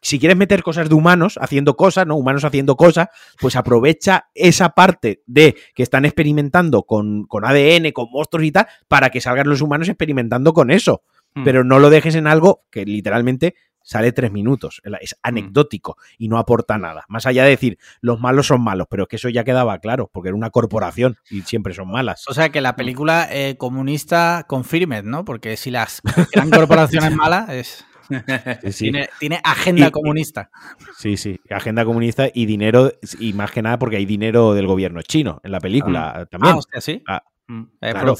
Si 0.00 0.18
quieres 0.18 0.36
meter 0.36 0.62
cosas 0.62 0.88
de 0.88 0.94
humanos 0.94 1.38
haciendo 1.40 1.76
cosas, 1.76 2.06
¿no? 2.06 2.16
Humanos 2.16 2.44
haciendo 2.44 2.76
cosas, 2.76 3.08
pues 3.38 3.56
aprovecha 3.56 4.28
esa 4.34 4.70
parte 4.70 5.22
de 5.26 5.56
que 5.74 5.82
están 5.82 6.04
experimentando 6.04 6.84
con, 6.84 7.26
con 7.26 7.44
ADN, 7.44 7.92
con 7.92 8.10
monstruos 8.10 8.46
y 8.46 8.52
tal, 8.52 8.66
para 8.88 9.10
que 9.10 9.20
salgan 9.20 9.48
los 9.48 9.60
humanos 9.60 9.88
experimentando 9.88 10.52
con 10.52 10.70
eso. 10.70 11.02
Mm. 11.34 11.44
Pero 11.44 11.64
no 11.64 11.78
lo 11.78 11.90
dejes 11.90 12.14
en 12.14 12.26
algo 12.26 12.64
que 12.70 12.86
literalmente 12.86 13.54
sale 13.88 14.12
tres 14.12 14.30
minutos. 14.30 14.82
Es 15.00 15.14
mm. 15.14 15.20
anecdótico 15.22 15.96
y 16.18 16.28
no 16.28 16.38
aporta 16.38 16.76
nada. 16.76 17.04
Más 17.08 17.24
allá 17.24 17.44
de 17.44 17.50
decir, 17.50 17.78
los 18.02 18.20
malos 18.20 18.46
son 18.46 18.62
malos, 18.62 18.86
pero 18.90 19.04
es 19.04 19.08
que 19.08 19.16
eso 19.16 19.30
ya 19.30 19.44
quedaba 19.44 19.78
claro, 19.78 20.10
porque 20.12 20.28
era 20.28 20.36
una 20.36 20.50
corporación 20.50 21.16
y 21.30 21.40
siempre 21.42 21.72
son 21.72 21.90
malas. 21.90 22.24
O 22.28 22.34
sea 22.34 22.50
que 22.50 22.60
la 22.60 22.76
película 22.76 23.26
eh, 23.30 23.56
comunista 23.56 24.44
confirme, 24.46 25.02
¿no? 25.02 25.24
Porque 25.24 25.56
si 25.56 25.70
las 25.70 26.02
gran 26.32 26.50
corporaciones 26.50 27.16
malas 27.16 27.48
es... 27.48 27.84
Tiene, 28.78 29.40
agenda 29.44 29.90
comunista. 29.90 30.50
Sí, 30.96 31.18
sí, 31.18 31.40
agenda 31.50 31.84
comunista 31.84 32.28
y 32.32 32.46
dinero, 32.46 32.90
y 33.18 33.34
más 33.34 33.50
que 33.50 33.60
nada 33.60 33.78
porque 33.78 33.96
hay 33.96 34.06
dinero 34.06 34.54
del 34.54 34.66
gobierno 34.66 35.02
chino 35.02 35.40
en 35.44 35.52
la 35.52 35.60
película 35.60 36.12
ah. 36.16 36.26
también. 36.26 36.54
Ah, 36.54 36.56
hostia, 36.56 36.80
sí. 36.80 37.02
Ah, 37.06 37.22
Mm. 37.48 37.64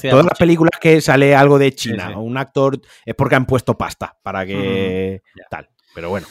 todas 0.09 0.25
las 0.25 0.37
películas 0.39 0.71
que 0.81 1.01
sale 1.01 1.35
algo 1.35 1.59
de 1.59 1.71
China 1.73 2.13
o 2.15 2.21
un 2.21 2.35
actor 2.35 2.81
es 3.05 3.13
porque 3.13 3.35
han 3.35 3.45
puesto 3.45 3.77
pasta 3.77 4.17
para 4.23 4.45
que 4.45 5.21
tal. 5.49 5.69
Pero 5.93 6.09
bueno. 6.09 6.27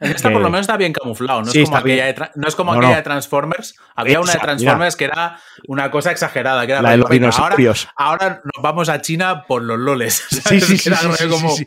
Esta 0.00 0.30
por 0.30 0.40
lo 0.40 0.48
menos 0.48 0.62
está 0.62 0.78
bien 0.78 0.94
camuflado, 0.94 1.42
no 1.42 1.52
es 1.52 1.64
como, 1.66 1.76
aquella, 1.76 2.06
de, 2.06 2.30
no 2.34 2.48
es 2.48 2.56
como 2.56 2.72
aquella 2.72 2.96
de 2.96 3.02
Transformers. 3.02 3.76
Había 3.94 4.18
una 4.20 4.32
de 4.32 4.38
Transformers 4.38 4.96
que 4.96 5.04
era 5.04 5.38
una 5.68 5.90
cosa 5.90 6.10
exagerada, 6.10 6.66
que 6.66 6.72
era 6.72 6.80
la 6.80 6.92
de 6.92 6.96
los 6.96 7.10
dinosaurios. 7.10 7.86
Ahora, 7.96 8.40
nos 8.42 8.62
vamos 8.62 8.88
a 8.88 9.02
China 9.02 9.44
por 9.46 9.62
los 9.62 9.78
loles. 9.78 10.26
Sí, 10.50 10.60
sí, 10.60 10.78
sí, 10.78 10.90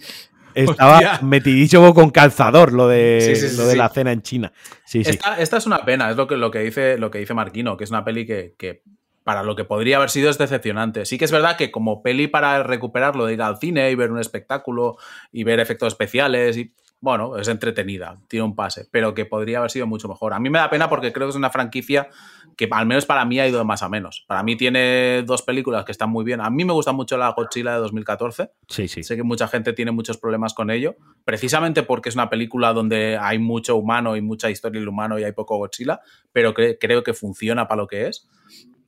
Estaba 0.55 1.19
metidísimo 1.21 1.93
con 1.93 2.11
calzador 2.11 2.73
lo 2.73 2.87
de, 2.87 3.51
lo 3.55 3.65
de 3.65 3.75
la 3.75 3.89
cena 3.89 4.11
en 4.11 4.21
China. 4.21 4.51
Esta, 4.91 5.39
esta, 5.39 5.57
es 5.57 5.65
una 5.65 5.83
pena, 5.85 6.11
es 6.11 6.17
lo 6.17 6.27
que, 6.27 6.37
lo 6.37 6.51
que, 6.51 6.59
dice, 6.59 6.97
lo 6.97 7.09
que 7.09 7.19
dice 7.19 7.33
Marquino, 7.33 7.75
que 7.75 7.85
es 7.85 7.89
una 7.89 8.03
peli 8.03 8.25
que, 8.25 8.53
que 8.57 8.83
para 9.23 9.43
lo 9.43 9.55
que 9.55 9.63
podría 9.63 9.97
haber 9.97 10.09
sido 10.09 10.29
es 10.29 10.37
decepcionante. 10.37 11.05
Sí 11.05 11.17
que 11.17 11.25
es 11.25 11.31
verdad 11.31 11.57
que 11.57 11.71
como 11.71 12.01
peli 12.01 12.27
para 12.27 12.61
recuperarlo 12.63 13.25
de 13.25 13.33
ir 13.33 13.41
al 13.41 13.57
cine 13.57 13.89
y 13.91 13.95
ver 13.95 14.11
un 14.11 14.19
espectáculo 14.19 14.97
y 15.31 15.43
ver 15.43 15.59
efectos 15.59 15.87
especiales 15.93 16.57
y 16.57 16.73
bueno, 17.03 17.35
es 17.35 17.49
entretenida, 17.49 18.17
tiene 18.29 18.45
un 18.45 18.55
pase, 18.55 18.87
pero 18.89 19.13
que 19.13 19.25
podría 19.25 19.57
haber 19.57 19.69
sido 19.69 19.85
mucho 19.85 20.07
mejor. 20.07 20.33
A 20.33 20.39
mí 20.39 20.49
me 20.49 20.59
da 20.59 20.69
pena 20.69 20.87
porque 20.87 21.11
creo 21.11 21.27
que 21.27 21.31
es 21.31 21.35
una 21.35 21.49
franquicia 21.49 22.07
que 22.55 22.69
al 22.71 22.85
menos 22.85 23.05
para 23.05 23.25
mí 23.25 23.41
ha 23.41 23.47
ido 23.47 23.57
de 23.57 23.65
más 23.65 23.83
a 23.83 23.89
menos. 23.89 24.23
Para 24.25 24.41
mí 24.41 24.55
tiene 24.55 25.21
dos 25.23 25.41
películas 25.41 25.83
que 25.83 25.91
están 25.91 26.09
muy 26.09 26.23
bien. 26.23 26.39
A 26.39 26.49
mí 26.49 26.63
me 26.63 26.71
gusta 26.71 26.93
mucho 26.93 27.17
la 27.17 27.31
Godzilla 27.31 27.73
de 27.73 27.79
2014. 27.79 28.51
Sí, 28.69 28.87
sí. 28.87 29.03
Sé 29.03 29.17
que 29.17 29.23
mucha 29.23 29.49
gente 29.49 29.73
tiene 29.73 29.91
muchos 29.91 30.17
problemas 30.17 30.53
con 30.53 30.71
ello, 30.71 30.95
precisamente 31.25 31.83
porque 31.83 32.07
es 32.07 32.15
una 32.15 32.29
película 32.29 32.71
donde 32.71 33.17
hay 33.17 33.37
mucho 33.37 33.75
humano 33.75 34.15
y 34.15 34.21
mucha 34.21 34.49
historia 34.49 34.79
del 34.79 34.87
humano 34.87 35.19
y 35.19 35.25
hay 35.25 35.33
poco 35.33 35.57
Godzilla, 35.57 35.99
pero 36.31 36.53
creo 36.53 37.03
que 37.03 37.13
funciona 37.13 37.67
para 37.67 37.81
lo 37.81 37.87
que 37.87 38.07
es 38.07 38.29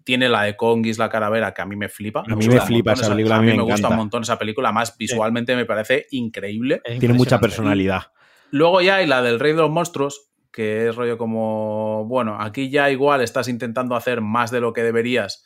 tiene 0.06 0.30
la 0.30 0.44
de 0.44 0.56
Kong 0.56 0.86
la 0.98 1.10
Caravera, 1.10 1.54
que 1.54 1.62
a 1.62 1.66
mí 1.66 1.76
me 1.76 1.90
flipa. 1.90 2.24
A 2.26 2.36
mí 2.36 2.48
me 2.48 2.62
flipa 2.62 2.94
esa 2.94 3.10
película. 3.10 3.38
A 3.38 3.42
mí 3.42 3.48
me, 3.48 3.64
gusta 3.64 3.90
un 3.90 3.98
montón 3.98 4.22
esa 4.24 4.38
película. 4.40 4.72
Más 4.72 4.96
visualmente 4.98 5.56
me 5.56 5.66
parece 5.66 6.06
increíble. 6.12 6.82
Tiene 7.00 7.16
mucha 7.16 7.40
personalidad. 7.42 8.04
Luego 8.52 8.82
ya 8.82 8.98
hay 8.98 9.08
la 9.08 9.22
del 9.22 9.40
Rey 9.40 9.54
de 9.54 9.62
los 9.62 9.72
Monstruos, 9.72 10.30
que 10.52 10.88
es 10.88 10.96
rollo 10.96 11.18
como, 11.18 12.06
bueno, 12.06 12.38
aquí 12.40 12.70
ya 12.70 12.90
igual 12.92 13.22
estás 13.22 13.48
intentando 13.48 13.96
hacer 13.96 14.22
más 14.22 14.52
de 14.52 14.62
lo 14.62 14.72
que 14.72 14.84
deberías, 14.84 15.44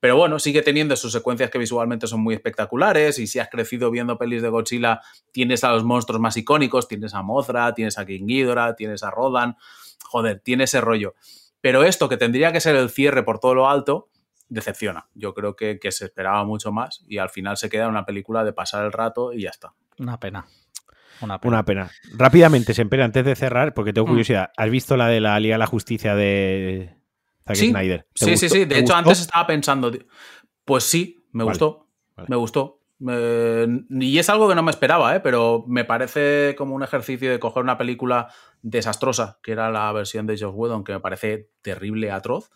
pero 0.00 0.16
bueno, 0.16 0.38
sigue 0.38 0.62
teniendo 0.62 0.96
sus 0.96 1.12
secuencias 1.12 1.50
que 1.50 1.58
visualmente 1.58 2.06
son 2.06 2.20
muy 2.20 2.34
espectaculares 2.34 3.18
y 3.18 3.26
si 3.26 3.38
has 3.38 3.48
crecido 3.48 3.90
viendo 3.90 4.18
pelis 4.18 4.42
de 4.42 4.48
Godzilla, 4.48 5.00
tienes 5.30 5.62
a 5.62 5.72
los 5.72 5.84
monstruos 5.84 6.20
más 6.20 6.36
icónicos, 6.36 6.88
tienes 6.88 7.14
a 7.14 7.22
Mothra, 7.22 7.72
tienes 7.74 7.98
a 7.98 8.04
King 8.04 8.26
Ghidorah, 8.26 8.74
tienes 8.74 9.02
a 9.02 9.10
Rodan, 9.10 9.56
joder, 10.04 10.40
tiene 10.40 10.64
ese 10.64 10.80
rollo. 10.80 11.14
Pero 11.60 11.84
esto 11.84 12.08
que 12.08 12.16
tendría 12.16 12.52
que 12.52 12.60
ser 12.60 12.76
el 12.76 12.90
cierre 12.90 13.22
por 13.22 13.38
todo 13.38 13.54
lo 13.54 13.68
alto, 13.68 14.10
decepciona. 14.48 15.08
Yo 15.14 15.34
creo 15.34 15.56
que, 15.56 15.78
se 15.90 16.04
esperaba 16.04 16.44
mucho 16.44 16.72
más 16.72 17.04
y 17.08 17.18
al 17.18 17.30
final 17.30 17.56
se 17.56 17.68
queda 17.70 17.88
una 17.88 18.04
película 18.04 18.44
de 18.44 18.52
pasar 18.52 18.84
el 18.84 18.92
rato 18.92 19.32
y 19.32 19.42
ya 19.42 19.50
está. 19.50 19.74
Una 19.98 20.18
pena. 20.18 20.46
Una 21.20 21.38
pena. 21.38 21.54
Una 21.54 21.64
pena. 21.64 21.90
Rápidamente, 22.14 22.74
Semper, 22.74 23.02
antes 23.02 23.24
de 23.24 23.36
cerrar, 23.36 23.74
porque 23.74 23.92
tengo 23.92 24.06
mm. 24.06 24.10
curiosidad, 24.10 24.50
¿has 24.56 24.70
visto 24.70 24.96
la 24.96 25.08
de 25.08 25.20
la 25.20 25.38
Liga 25.38 25.54
de 25.54 25.58
la 25.58 25.66
Justicia 25.66 26.14
de 26.14 26.96
Zack 27.46 27.56
sí, 27.56 27.70
Snyder? 27.70 28.06
Sí, 28.14 28.36
sí, 28.36 28.48
sí. 28.48 28.64
De 28.64 28.78
hecho, 28.78 28.94
antes 28.94 29.20
estaba 29.20 29.46
pensando, 29.46 29.92
pues 30.64 30.84
sí, 30.84 31.24
me 31.32 31.44
gustó. 31.44 31.88
Me 32.26 32.36
gustó. 32.36 32.79
Y 33.00 34.18
es 34.18 34.28
algo 34.28 34.48
que 34.48 34.54
no 34.54 34.62
me 34.62 34.70
esperaba, 34.70 35.16
¿eh? 35.16 35.20
pero 35.20 35.64
me 35.66 35.84
parece 35.84 36.54
como 36.56 36.74
un 36.74 36.82
ejercicio 36.82 37.30
de 37.30 37.40
coger 37.40 37.62
una 37.62 37.78
película 37.78 38.28
desastrosa, 38.60 39.38
que 39.42 39.52
era 39.52 39.70
la 39.70 39.90
versión 39.92 40.26
de 40.26 40.38
Josh 40.38 40.52
Whedon, 40.54 40.84
que 40.84 40.92
me 40.92 41.00
parece 41.00 41.48
terrible, 41.62 42.10
atroz, 42.10 42.50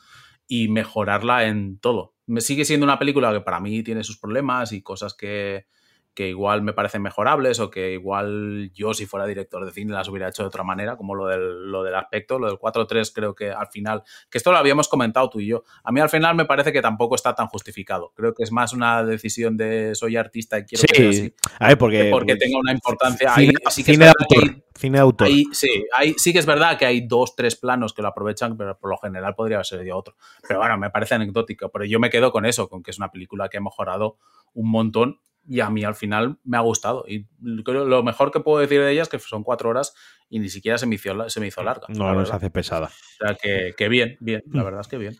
y 0.46 0.68
mejorarla 0.68 1.44
en 1.44 1.78
todo. 1.78 2.14
Me 2.26 2.42
sigue 2.42 2.66
siendo 2.66 2.84
una 2.84 2.98
película 2.98 3.32
que 3.32 3.40
para 3.40 3.60
mí 3.60 3.82
tiene 3.82 4.04
sus 4.04 4.18
problemas 4.18 4.72
y 4.72 4.82
cosas 4.82 5.14
que, 5.14 5.66
que 6.14 6.28
igual 6.28 6.62
me 6.62 6.72
parecen 6.72 7.02
mejorables 7.02 7.58
o 7.58 7.70
que 7.70 7.92
igual 7.92 8.70
yo 8.72 8.94
si 8.94 9.04
fuera 9.04 9.26
director 9.26 9.64
de 9.66 9.72
cine 9.72 9.92
las 9.92 10.08
hubiera 10.08 10.28
hecho 10.28 10.44
de 10.44 10.46
otra 10.46 10.62
manera, 10.62 10.96
como 10.96 11.14
lo 11.14 11.26
del, 11.26 11.70
lo 11.70 11.82
del 11.82 11.96
aspecto, 11.96 12.38
lo 12.38 12.46
del 12.46 12.56
4-3 12.56 13.10
creo 13.12 13.34
que 13.34 13.50
al 13.50 13.66
final, 13.66 14.04
que 14.30 14.38
esto 14.38 14.52
lo 14.52 14.58
habíamos 14.58 14.88
comentado 14.88 15.28
tú 15.28 15.40
y 15.40 15.48
yo, 15.48 15.64
a 15.82 15.90
mí 15.90 16.00
al 16.00 16.08
final 16.08 16.36
me 16.36 16.44
parece 16.44 16.72
que 16.72 16.80
tampoco 16.80 17.16
está 17.16 17.34
tan 17.34 17.48
justificado, 17.48 18.12
creo 18.14 18.32
que 18.32 18.44
es 18.44 18.52
más 18.52 18.72
una 18.72 19.02
decisión 19.04 19.56
de 19.56 19.94
soy 19.96 20.16
artista 20.16 20.58
y 20.58 20.64
quiero 20.64 20.84
que 20.86 20.94
sea 20.94 21.10
así, 21.10 21.34
a 21.58 21.68
ver, 21.68 21.78
porque, 21.78 22.08
porque 22.10 22.36
tenga 22.36 22.58
una 22.58 22.72
importancia. 22.72 23.34
cine, 23.34 23.54
ahí, 23.64 23.72
sí 23.72 23.82
que 23.82 23.92
cine, 23.92 24.06
autor, 24.06 24.64
cine 24.76 24.98
de 24.98 25.02
autor. 25.02 25.28
sí, 25.52 25.84
ahí 25.96 26.14
sí 26.16 26.32
que 26.32 26.38
es 26.38 26.46
verdad 26.46 26.78
que 26.78 26.86
hay 26.86 27.06
dos, 27.08 27.34
tres 27.34 27.56
planos 27.56 27.92
que 27.92 28.02
lo 28.02 28.08
aprovechan, 28.08 28.56
pero 28.56 28.78
por 28.78 28.90
lo 28.90 28.98
general 28.98 29.34
podría 29.34 29.56
haber 29.56 29.66
sido 29.66 29.96
otro, 29.96 30.14
pero 30.46 30.60
bueno, 30.60 30.78
me 30.78 30.90
parece 30.90 31.16
anecdótico, 31.16 31.70
pero 31.70 31.84
yo 31.84 31.98
me 31.98 32.08
quedo 32.08 32.30
con 32.30 32.46
eso, 32.46 32.68
con 32.68 32.84
que 32.84 32.92
es 32.92 32.98
una 32.98 33.10
película 33.10 33.48
que 33.48 33.56
ha 33.56 33.60
mejorado 33.60 34.16
un 34.52 34.70
montón 34.70 35.18
y 35.46 35.60
a 35.60 35.70
mí 35.70 35.84
al 35.84 35.94
final 35.94 36.38
me 36.44 36.56
ha 36.56 36.60
gustado. 36.60 37.04
Y 37.06 37.26
lo 37.40 38.02
mejor 38.02 38.30
que 38.30 38.40
puedo 38.40 38.58
decir 38.58 38.80
de 38.80 38.92
ella 38.92 39.02
es 39.02 39.08
que 39.08 39.18
son 39.18 39.42
cuatro 39.42 39.70
horas 39.70 39.94
y 40.28 40.38
ni 40.38 40.48
siquiera 40.48 40.78
se 40.78 40.86
me 40.86 40.96
hizo, 40.96 41.28
se 41.28 41.40
me 41.40 41.46
hizo 41.46 41.62
larga. 41.62 41.86
No, 41.88 42.12
no 42.14 42.24
se 42.24 42.32
hace 42.34 42.50
pesada. 42.50 42.86
O 42.86 43.26
sea, 43.26 43.36
que, 43.36 43.88
bien, 43.88 44.16
bien, 44.20 44.42
la 44.50 44.62
mm. 44.62 44.64
verdad 44.64 44.80
es 44.80 44.88
que 44.88 44.98
bien. 44.98 45.16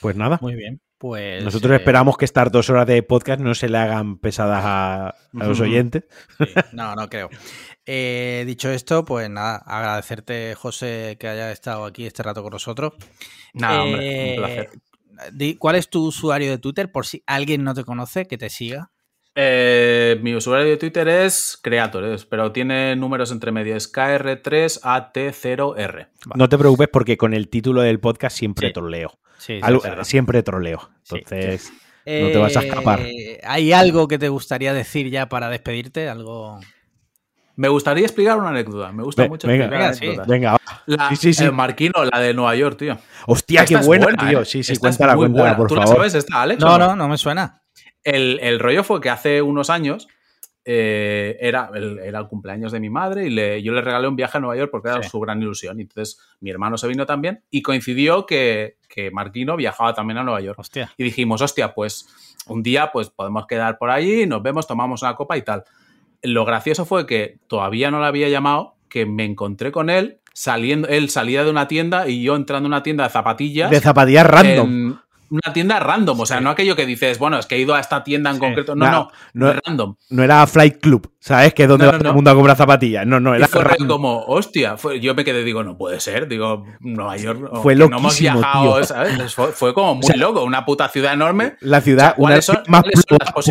Pues 0.00 0.16
nada. 0.16 0.38
Muy 0.42 0.54
bien. 0.54 0.80
Pues, 0.98 1.42
Nosotros 1.42 1.72
esperamos 1.72 2.16
que 2.16 2.24
estas 2.24 2.52
dos 2.52 2.70
horas 2.70 2.86
de 2.86 3.02
podcast 3.02 3.40
no 3.40 3.56
se 3.56 3.68
le 3.68 3.78
hagan 3.78 4.18
pesadas 4.18 4.62
a, 4.64 5.14
los 5.32 5.58
oyentes. 5.60 6.04
no, 6.72 6.94
no 6.94 7.08
creo. 7.08 7.28
Eh, 7.84 8.44
dicho 8.46 8.70
esto, 8.70 9.04
pues 9.04 9.28
nada, 9.28 9.56
agradecerte, 9.66 10.54
José, 10.54 11.16
que 11.18 11.26
haya 11.26 11.50
estado 11.50 11.84
aquí 11.86 12.06
este 12.06 12.22
rato 12.22 12.42
con 12.44 12.52
nosotros. 12.52 12.92
Nada, 13.52 13.82
hombre, 13.82 14.30
un 14.30 14.36
placer. 14.36 14.70
Eh, 15.40 15.56
¿Cuál 15.58 15.76
es 15.76 15.90
tu 15.90 16.06
usuario 16.06 16.50
de 16.50 16.58
Twitter? 16.58 16.92
Por 16.92 17.04
si 17.04 17.24
alguien 17.26 17.64
no 17.64 17.74
te 17.74 17.84
conoce, 17.84 18.26
que 18.26 18.38
te 18.38 18.48
siga. 18.48 18.92
Eh, 19.34 20.20
mi 20.22 20.34
usuario 20.34 20.66
de 20.66 20.76
Twitter 20.76 21.08
es 21.08 21.58
Creatores, 21.62 22.26
pero 22.26 22.52
tiene 22.52 22.94
números 22.96 23.32
entre 23.32 23.50
medio, 23.50 23.74
es 23.76 23.90
KR3AT0R. 23.90 26.08
No 26.34 26.50
te 26.50 26.58
preocupes 26.58 26.88
porque 26.88 27.16
con 27.16 27.32
el 27.32 27.48
título 27.48 27.80
del 27.80 27.98
podcast 27.98 28.36
siempre 28.36 28.72
troleo. 28.72 29.18
siempre 30.02 30.42
troleo. 30.42 30.90
Entonces, 31.10 31.72
no 32.04 32.28
te 32.28 32.36
vas 32.36 32.54
a 32.56 32.60
escapar. 32.60 33.00
Eh, 33.00 33.40
¿Hay 33.44 33.72
algo 33.72 34.06
que 34.06 34.18
te 34.18 34.28
gustaría 34.28 34.74
decir 34.74 35.10
ya 35.10 35.28
para 35.28 35.48
despedirte? 35.48 36.08
¿Algo...? 36.08 36.60
Me 37.54 37.68
gustaría 37.68 38.04
explicar 38.04 38.38
una 38.38 38.48
anécdota. 38.48 38.92
Me 38.92 39.02
gusta 39.02 39.28
mucho 39.28 39.46
venga, 39.46 39.90
explicar 39.90 40.26
Venga, 40.26 40.56
la, 40.86 41.14
sí, 41.14 41.34
sí, 41.34 41.50
Marquino, 41.50 42.02
la 42.10 42.18
de 42.18 42.32
Nueva 42.32 42.56
York, 42.56 42.78
tío. 42.78 42.96
Hostia, 43.26 43.66
qué 43.66 43.76
buena, 43.76 44.06
tío. 44.16 44.40
¿eh? 44.40 44.44
Sí, 44.46 44.62
sí, 44.62 44.78
cuéntala, 44.78 45.14
cuéntala, 45.14 45.56
por 45.56 45.68
¿Tú 45.68 45.74
favor. 45.74 45.90
la 45.90 45.96
sabes 45.96 46.14
esta, 46.14 46.42
Alex? 46.42 46.60
No, 46.60 46.78
no, 46.78 46.96
no 46.96 47.08
me 47.08 47.18
suena. 47.18 47.61
El, 48.04 48.58
rollo 48.58 48.82
fue 48.84 49.00
que 49.00 49.10
hace 49.10 49.42
unos 49.42 49.70
años 49.70 50.08
eh, 50.64 51.36
era, 51.40 51.70
el, 51.74 51.98
era 51.98 52.20
el 52.20 52.26
cumpleaños 52.28 52.72
de 52.72 52.78
mi 52.80 52.88
madre 52.88 53.26
y 53.26 53.30
le, 53.30 53.62
yo 53.62 53.72
le 53.72 53.80
regalé 53.80 54.06
un 54.06 54.16
viaje 54.16 54.38
a 54.38 54.40
Nueva 54.40 54.56
York 54.56 54.70
porque 54.70 54.88
era 54.88 55.02
su 55.02 55.20
gran 55.20 55.40
ilusión. 55.40 55.78
Y 55.78 55.82
entonces 55.82 56.18
mi 56.40 56.50
hermano 56.50 56.76
se 56.78 56.88
vino 56.88 57.06
también 57.06 57.42
y 57.50 57.62
coincidió 57.62 58.26
que, 58.26 58.76
que 58.88 59.10
Marquino 59.10 59.56
viajaba 59.56 59.94
también 59.94 60.18
a 60.18 60.24
Nueva 60.24 60.40
York. 60.40 60.60
Y 60.96 61.04
dijimos, 61.04 61.42
hostia, 61.42 61.74
pues 61.74 62.06
un 62.46 62.62
día 62.62 62.90
pues 62.92 63.10
podemos 63.10 63.46
quedar 63.46 63.78
por 63.78 63.90
allí, 63.90 64.26
nos 64.26 64.42
vemos, 64.42 64.66
tomamos 64.66 65.02
una 65.02 65.14
copa 65.14 65.36
y 65.36 65.42
tal. 65.42 65.64
Lo 66.22 66.44
gracioso 66.44 66.84
fue 66.84 67.06
que 67.06 67.38
todavía 67.48 67.90
no 67.90 68.00
le 68.00 68.06
había 68.06 68.28
llamado, 68.28 68.76
que 68.88 69.06
me 69.06 69.24
encontré 69.24 69.72
con 69.72 69.90
él 69.90 70.20
saliendo, 70.34 70.88
él 70.88 71.10
salía 71.10 71.44
de 71.44 71.50
una 71.50 71.68
tienda 71.68 72.08
y 72.08 72.22
yo 72.22 72.36
entrando 72.36 72.66
en 72.66 72.72
una 72.72 72.82
tienda 72.82 73.04
de 73.04 73.10
zapatillas. 73.10 73.70
De 73.70 73.80
zapatillas 73.80 74.26
random 74.26 74.98
una 75.32 75.52
tienda 75.54 75.80
random, 75.80 76.20
o 76.20 76.26
sea, 76.26 76.42
no 76.42 76.50
aquello 76.50 76.76
que 76.76 76.84
dices, 76.84 77.18
bueno, 77.18 77.38
es 77.38 77.46
que 77.46 77.54
he 77.54 77.58
ido 77.58 77.74
a 77.74 77.80
esta 77.80 78.04
tienda 78.04 78.30
en 78.30 78.38
concreto. 78.38 78.76
No, 78.76 78.90
no, 78.90 79.10
no, 79.32 79.54
random. 79.64 79.96
No 80.10 80.22
era 80.22 80.46
Flight 80.46 80.78
Club, 80.78 81.10
¿sabes? 81.20 81.54
Que 81.54 81.62
es 81.62 81.68
donde 81.70 81.86
va 81.86 81.96
todo 81.96 82.10
el 82.10 82.14
mundo 82.14 82.30
a 82.30 82.34
comprar 82.34 82.54
zapatillas. 82.54 83.06
No, 83.06 83.18
no, 83.18 83.34
era. 83.34 83.48
fue 83.48 83.64
como, 83.88 84.24
hostia, 84.26 84.76
yo 85.00 85.14
me 85.14 85.24
quedé, 85.24 85.42
digo, 85.42 85.64
no 85.64 85.78
puede 85.78 86.00
ser, 86.00 86.28
digo, 86.28 86.66
Nueva 86.80 87.16
York. 87.16 87.50
Fue 87.62 87.74
loco. 87.74 87.92
No 87.92 87.98
hemos 87.98 88.20
viajado, 88.20 88.84
¿sabes? 88.84 89.34
Fue, 89.34 89.72
como 89.72 89.94
muy 89.94 90.18
loco, 90.18 90.44
una 90.44 90.66
puta 90.66 90.90
ciudad 90.90 91.14
enorme. 91.14 91.54
La 91.60 91.80
ciudad, 91.80 92.14
una 92.18 92.34
de 92.34 92.42
las 92.46 92.68
más 92.68 92.84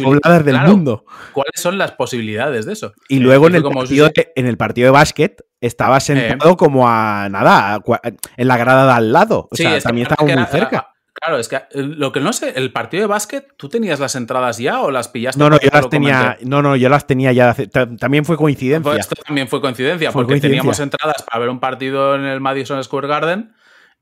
pobladas 0.03 0.45
del 0.45 0.60
mundo. 0.60 1.03
¿Cuáles 1.34 1.60
son 1.60 1.80
las 1.80 1.94
posibilidades 1.94 2.68
de 2.68 2.74
eso? 2.74 2.94
Y 3.10 3.20
luego 3.20 3.48
en, 3.48 3.56
el 3.56 3.64
partido 3.64 4.08
de, 4.10 4.32
en 4.36 4.45
el 4.45 4.58
partido 4.58 4.86
de 4.86 4.91
básquet 4.91 5.44
estaba 5.62 5.99
sentado 5.99 6.58
como 6.58 6.88
a 6.88 7.28
nada, 7.30 7.82
en 8.38 8.48
la 8.48 8.58
grada 8.58 8.86
de 8.86 8.91
al 8.94 9.14
lado. 9.14 9.48
O 9.49 9.56
sea, 9.56 9.80
también 9.80 10.08
estaba 10.08 10.28
muy 10.28 10.45
cerca. 10.45 10.90
Claro, 11.13 11.38
es 11.38 11.47
que 11.49 11.57
eh, 11.57 11.61
lo 11.73 12.11
que 12.11 12.19
no 12.19 12.31
sé, 12.31 12.53
el 12.55 12.71
partido 12.71 13.01
de 13.01 13.07
básquet, 13.07 13.53
¿tú 13.57 13.69
tenías 13.69 13.99
las 13.99 14.15
entradas 14.15 14.57
ya 14.57 14.81
o 14.81 14.91
las 14.91 15.09
pillaste? 15.09 15.39
No, 15.39 15.49
no, 15.49 15.59
yo 15.59 15.69
las 15.71 15.89
tenía, 15.89 16.38
no, 16.43 16.61
no, 16.61 16.75
yo 16.75 16.89
las 16.89 17.05
tenía 17.05 17.31
ya. 17.33 17.53
También 17.99 18.25
fue 18.25 18.38
coincidencia. 18.38 18.95
esto 18.95 19.15
también 19.15 19.47
fue 19.47 19.61
coincidencia, 19.61 20.11
porque 20.11 20.39
teníamos 20.39 20.79
entradas 20.79 21.23
para 21.23 21.39
ver 21.39 21.49
un 21.49 21.59
partido 21.59 22.15
en 22.15 22.25
el 22.25 22.39
Madison 22.39 22.83
Square 22.83 23.07
Garden 23.07 23.53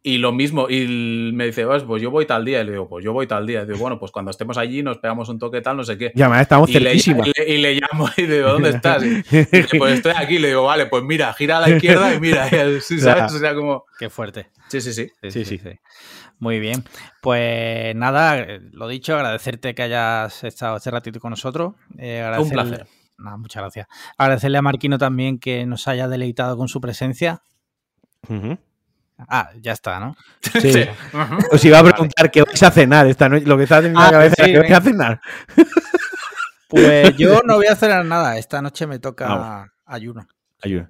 y 0.01 0.17
lo 0.17 0.31
mismo, 0.31 0.69
y 0.69 1.31
me 1.33 1.47
dice, 1.47 1.65
pues 1.85 2.01
yo 2.01 2.09
voy 2.09 2.25
tal 2.25 2.45
día. 2.45 2.61
Y 2.61 2.63
le 2.63 2.71
digo, 2.71 2.87
pues 2.87 3.03
yo 3.03 3.11
voy 3.11 3.27
tal 3.27 3.45
día. 3.45 3.63
Y 3.63 3.65
digo, 3.65 3.79
bueno, 3.79 3.99
pues 3.99 4.13
cuando 4.13 4.31
estemos 4.31 4.57
allí 4.57 4.81
nos 4.81 4.97
pegamos 4.99 5.27
un 5.27 5.39
toque 5.39 5.59
tal, 5.59 5.75
no 5.75 5.83
sé 5.83 5.97
qué. 5.97 6.13
Ya, 6.15 6.39
estamos 6.39 6.69
y 6.69 6.79
le, 6.79 6.95
y, 6.95 7.57
le, 7.57 7.73
llamo 7.73 8.09
y 8.15 8.25
digo, 8.25 8.47
¿dónde 8.47 8.69
estás? 8.69 9.03
Y, 9.03 9.23
pues 9.77 9.95
estoy 9.95 10.13
aquí. 10.15 10.39
Le 10.39 10.49
digo, 10.49 10.63
vale, 10.63 10.85
pues 10.85 11.03
mira, 11.03 11.33
gira 11.33 11.57
a 11.57 11.61
la 11.61 11.69
izquierda 11.71 12.13
y 12.13 12.19
mira. 12.21 12.47
¿sabes? 12.79 13.33
O 13.33 13.39
sea, 13.39 13.53
como... 13.53 13.85
Qué 13.99 14.09
fuerte. 14.09 14.47
sí, 14.69 14.79
sí. 14.79 14.93
sí, 14.93 15.11
sí, 15.31 15.43
sí. 15.45 15.57
Muy 16.39 16.59
bien. 16.59 16.83
Pues 17.21 17.95
nada, 17.95 18.45
lo 18.71 18.87
dicho, 18.87 19.15
agradecerte 19.15 19.75
que 19.75 19.83
hayas 19.83 20.43
estado 20.43 20.77
este 20.77 20.89
ratito 20.89 21.19
con 21.19 21.31
nosotros. 21.31 21.75
Eh, 21.97 22.25
Un 22.39 22.49
placer. 22.49 22.87
muchas 23.17 23.61
gracias. 23.61 23.87
Agradecerle 24.17 24.57
a 24.57 24.61
Marquino 24.61 24.97
también 24.97 25.37
que 25.37 25.65
nos 25.65 25.87
haya 25.87 26.07
deleitado 26.07 26.57
con 26.57 26.67
su 26.67 26.79
presencia. 26.79 27.41
Ah, 29.27 29.49
ya 29.59 29.73
está, 29.73 29.99
¿no? 29.99 30.15
Sí. 30.41 30.85
Os 31.51 31.63
iba 31.65 31.79
a 31.79 31.83
preguntar 31.83 32.31
qué 32.31 32.41
vais 32.41 32.63
a 32.63 32.71
cenar 32.71 33.05
esta 33.07 33.27
noche. 33.27 33.45
Lo 33.45 33.57
que 33.57 33.63
está 33.63 33.79
en 33.79 33.91
mi 33.91 33.99
ah, 34.01 34.09
cabeza, 34.11 34.45
¿qué 34.45 34.59
vais 34.59 34.71
a 34.71 34.81
cenar? 34.81 35.21
Pues 36.69 37.17
yo 37.17 37.41
no 37.45 37.55
voy 37.55 37.67
a 37.67 37.75
cenar 37.75 38.05
nada. 38.05 38.37
Esta 38.37 38.61
noche 38.61 38.87
me 38.87 38.99
toca 38.99 39.27
ah, 39.29 39.67
ayuno. 39.85 40.25
Ayuno. 40.61 40.89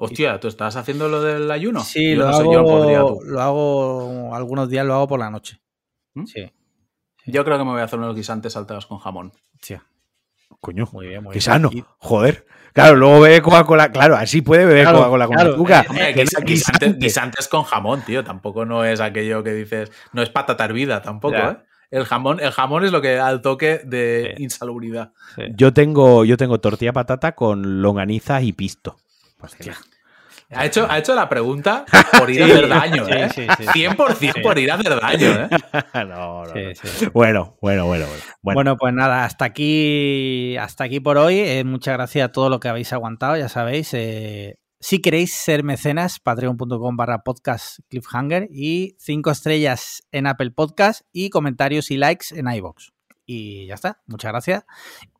Hostia, 0.00 0.38
¿tú 0.38 0.46
estás 0.46 0.76
haciendo 0.76 1.08
lo 1.08 1.20
del 1.20 1.50
ayuno? 1.50 1.80
Sí, 1.80 2.14
lo, 2.14 2.28
hago, 2.28 3.20
lo 3.24 3.40
hago, 3.40 4.32
algunos 4.32 4.70
días 4.70 4.86
lo 4.86 4.94
hago 4.94 5.08
por 5.08 5.18
la 5.18 5.28
noche. 5.28 5.60
¿Mm? 6.14 6.24
Sí, 6.24 6.52
Yo 7.26 7.44
creo 7.44 7.58
que 7.58 7.64
me 7.64 7.72
voy 7.72 7.80
a 7.80 7.84
hacer 7.84 7.98
unos 7.98 8.14
guisantes 8.14 8.52
saltados 8.52 8.86
con 8.86 8.98
jamón. 8.98 9.32
Sí. 9.60 9.74
Coño, 10.60 10.88
muy 10.92 11.08
bien, 11.08 11.24
muy 11.24 11.32
qué 11.32 11.40
sano. 11.40 11.68
Joder. 11.98 12.46
Claro, 12.72 12.94
luego 12.94 13.20
bebe 13.22 13.42
Coca-Cola. 13.42 13.90
Claro, 13.90 14.14
así 14.14 14.40
puede 14.40 14.66
beber 14.66 14.86
Coca-Cola 14.86 15.26
con 15.26 15.38
azúcar. 15.40 15.86
Eh, 15.96 16.24
guisantes, 16.96 17.48
con 17.48 17.64
jamón, 17.64 18.02
tío. 18.02 18.22
Tampoco 18.22 18.64
no 18.64 18.84
es 18.84 19.00
aquello 19.00 19.42
que 19.42 19.52
dices. 19.52 19.90
No 20.12 20.22
es 20.22 20.30
patata 20.30 20.64
hervida 20.64 21.02
tampoco, 21.02 21.36
¿eh? 21.36 21.58
El 21.90 22.04
jamón, 22.04 22.38
el 22.38 22.52
jamón 22.52 22.84
es 22.84 22.92
lo 22.92 23.00
que 23.00 23.14
da 23.14 23.30
el 23.30 23.40
toque 23.40 23.80
de 23.84 24.36
insalubridad. 24.38 25.12
Yo 25.56 25.72
tengo, 25.72 26.24
yo 26.24 26.36
tengo 26.36 26.60
tortilla 26.60 26.92
patata 26.92 27.32
con 27.32 27.82
longaniza 27.82 28.40
y 28.42 28.52
pisto. 28.52 28.96
Hostia. 29.40 29.76
Ha 30.50 30.64
hecho, 30.64 30.86
ha 30.90 30.96
hecho 30.98 31.14
la 31.14 31.28
pregunta 31.28 31.84
por 32.18 32.30
ir 32.30 32.42
a 32.42 32.46
hacer 32.46 32.68
daño, 32.68 33.06
¿eh? 33.08 33.28
100% 33.28 34.42
por 34.42 34.58
ir 34.58 34.70
a 34.70 34.76
hacer 34.76 34.98
daño, 34.98 35.26
¿eh? 35.42 35.48
no, 36.06 36.44
no, 36.44 36.52
Bueno, 37.12 37.58
bueno, 37.60 37.84
bueno, 37.86 38.06
bueno, 38.06 38.06
bueno. 38.42 38.76
pues 38.78 38.94
nada, 38.94 39.24
hasta 39.24 39.44
aquí, 39.44 40.56
hasta 40.56 40.84
aquí 40.84 41.00
por 41.00 41.18
hoy. 41.18 41.38
Eh, 41.38 41.64
muchas 41.64 41.94
gracias 41.94 42.24
a 42.28 42.32
todo 42.32 42.48
lo 42.48 42.60
que 42.60 42.68
habéis 42.68 42.92
aguantado, 42.94 43.36
ya 43.36 43.50
sabéis. 43.50 43.92
Eh, 43.92 44.56
Si 44.80 45.02
queréis 45.02 45.34
ser 45.34 45.64
mecenas, 45.64 46.18
patreon.com 46.18 46.96
barra 46.96 47.18
podcast 47.18 47.80
cliffhanger 47.88 48.48
y 48.50 48.94
cinco 48.98 49.30
estrellas 49.30 50.02
en 50.12 50.26
Apple 50.26 50.52
Podcast 50.52 51.02
y 51.12 51.28
comentarios 51.28 51.90
y 51.90 51.98
likes 51.98 52.26
en 52.34 52.48
iBox. 52.50 52.92
Y 53.26 53.66
ya 53.66 53.74
está, 53.74 54.00
muchas 54.06 54.32
gracias. 54.32 54.64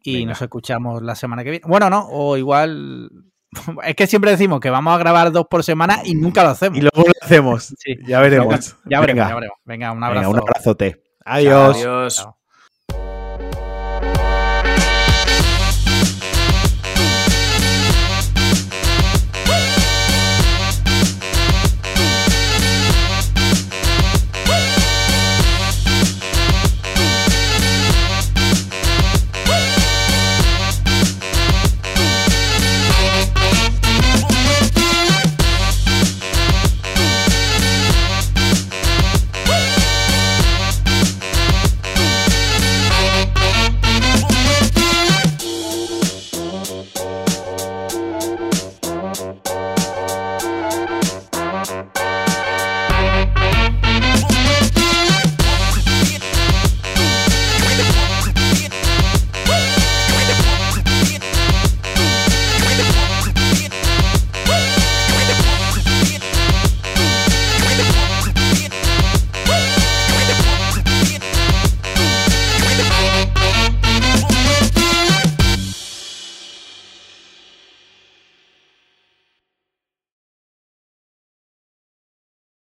Y 0.03 0.25
nos 0.25 0.41
escuchamos 0.41 1.03
la 1.03 1.15
semana 1.15 1.45
que 1.45 1.51
viene. 1.51 1.67
Bueno, 1.69 1.91
no, 1.91 2.07
o 2.09 2.39
igual 2.39 3.11
es 3.85 3.95
que 3.97 4.07
siempre 4.07 4.31
decimos 4.31 4.61
que 4.61 4.71
vamos 4.71 4.95
a 4.95 4.99
grabar 4.99 5.33
dos 5.33 5.47
por 5.49 5.65
semana 5.65 6.01
y 6.05 6.15
nunca 6.15 6.43
lo 6.43 6.51
hacemos. 6.51 6.79
Y 6.79 6.83
luego 6.83 7.09
lo 7.09 7.13
hacemos. 7.21 7.75
Ya 8.07 8.21
veremos. 8.21 8.77
Ya 8.85 9.01
veremos, 9.01 9.29
ya 9.29 9.35
veremos. 9.35 9.59
Venga, 9.65 9.93
un 9.93 10.05
abrazo. 10.05 10.31
un 10.31 10.39
abrazote. 10.39 11.03
Adiós. 11.25 11.77
Adiós. 11.77 12.29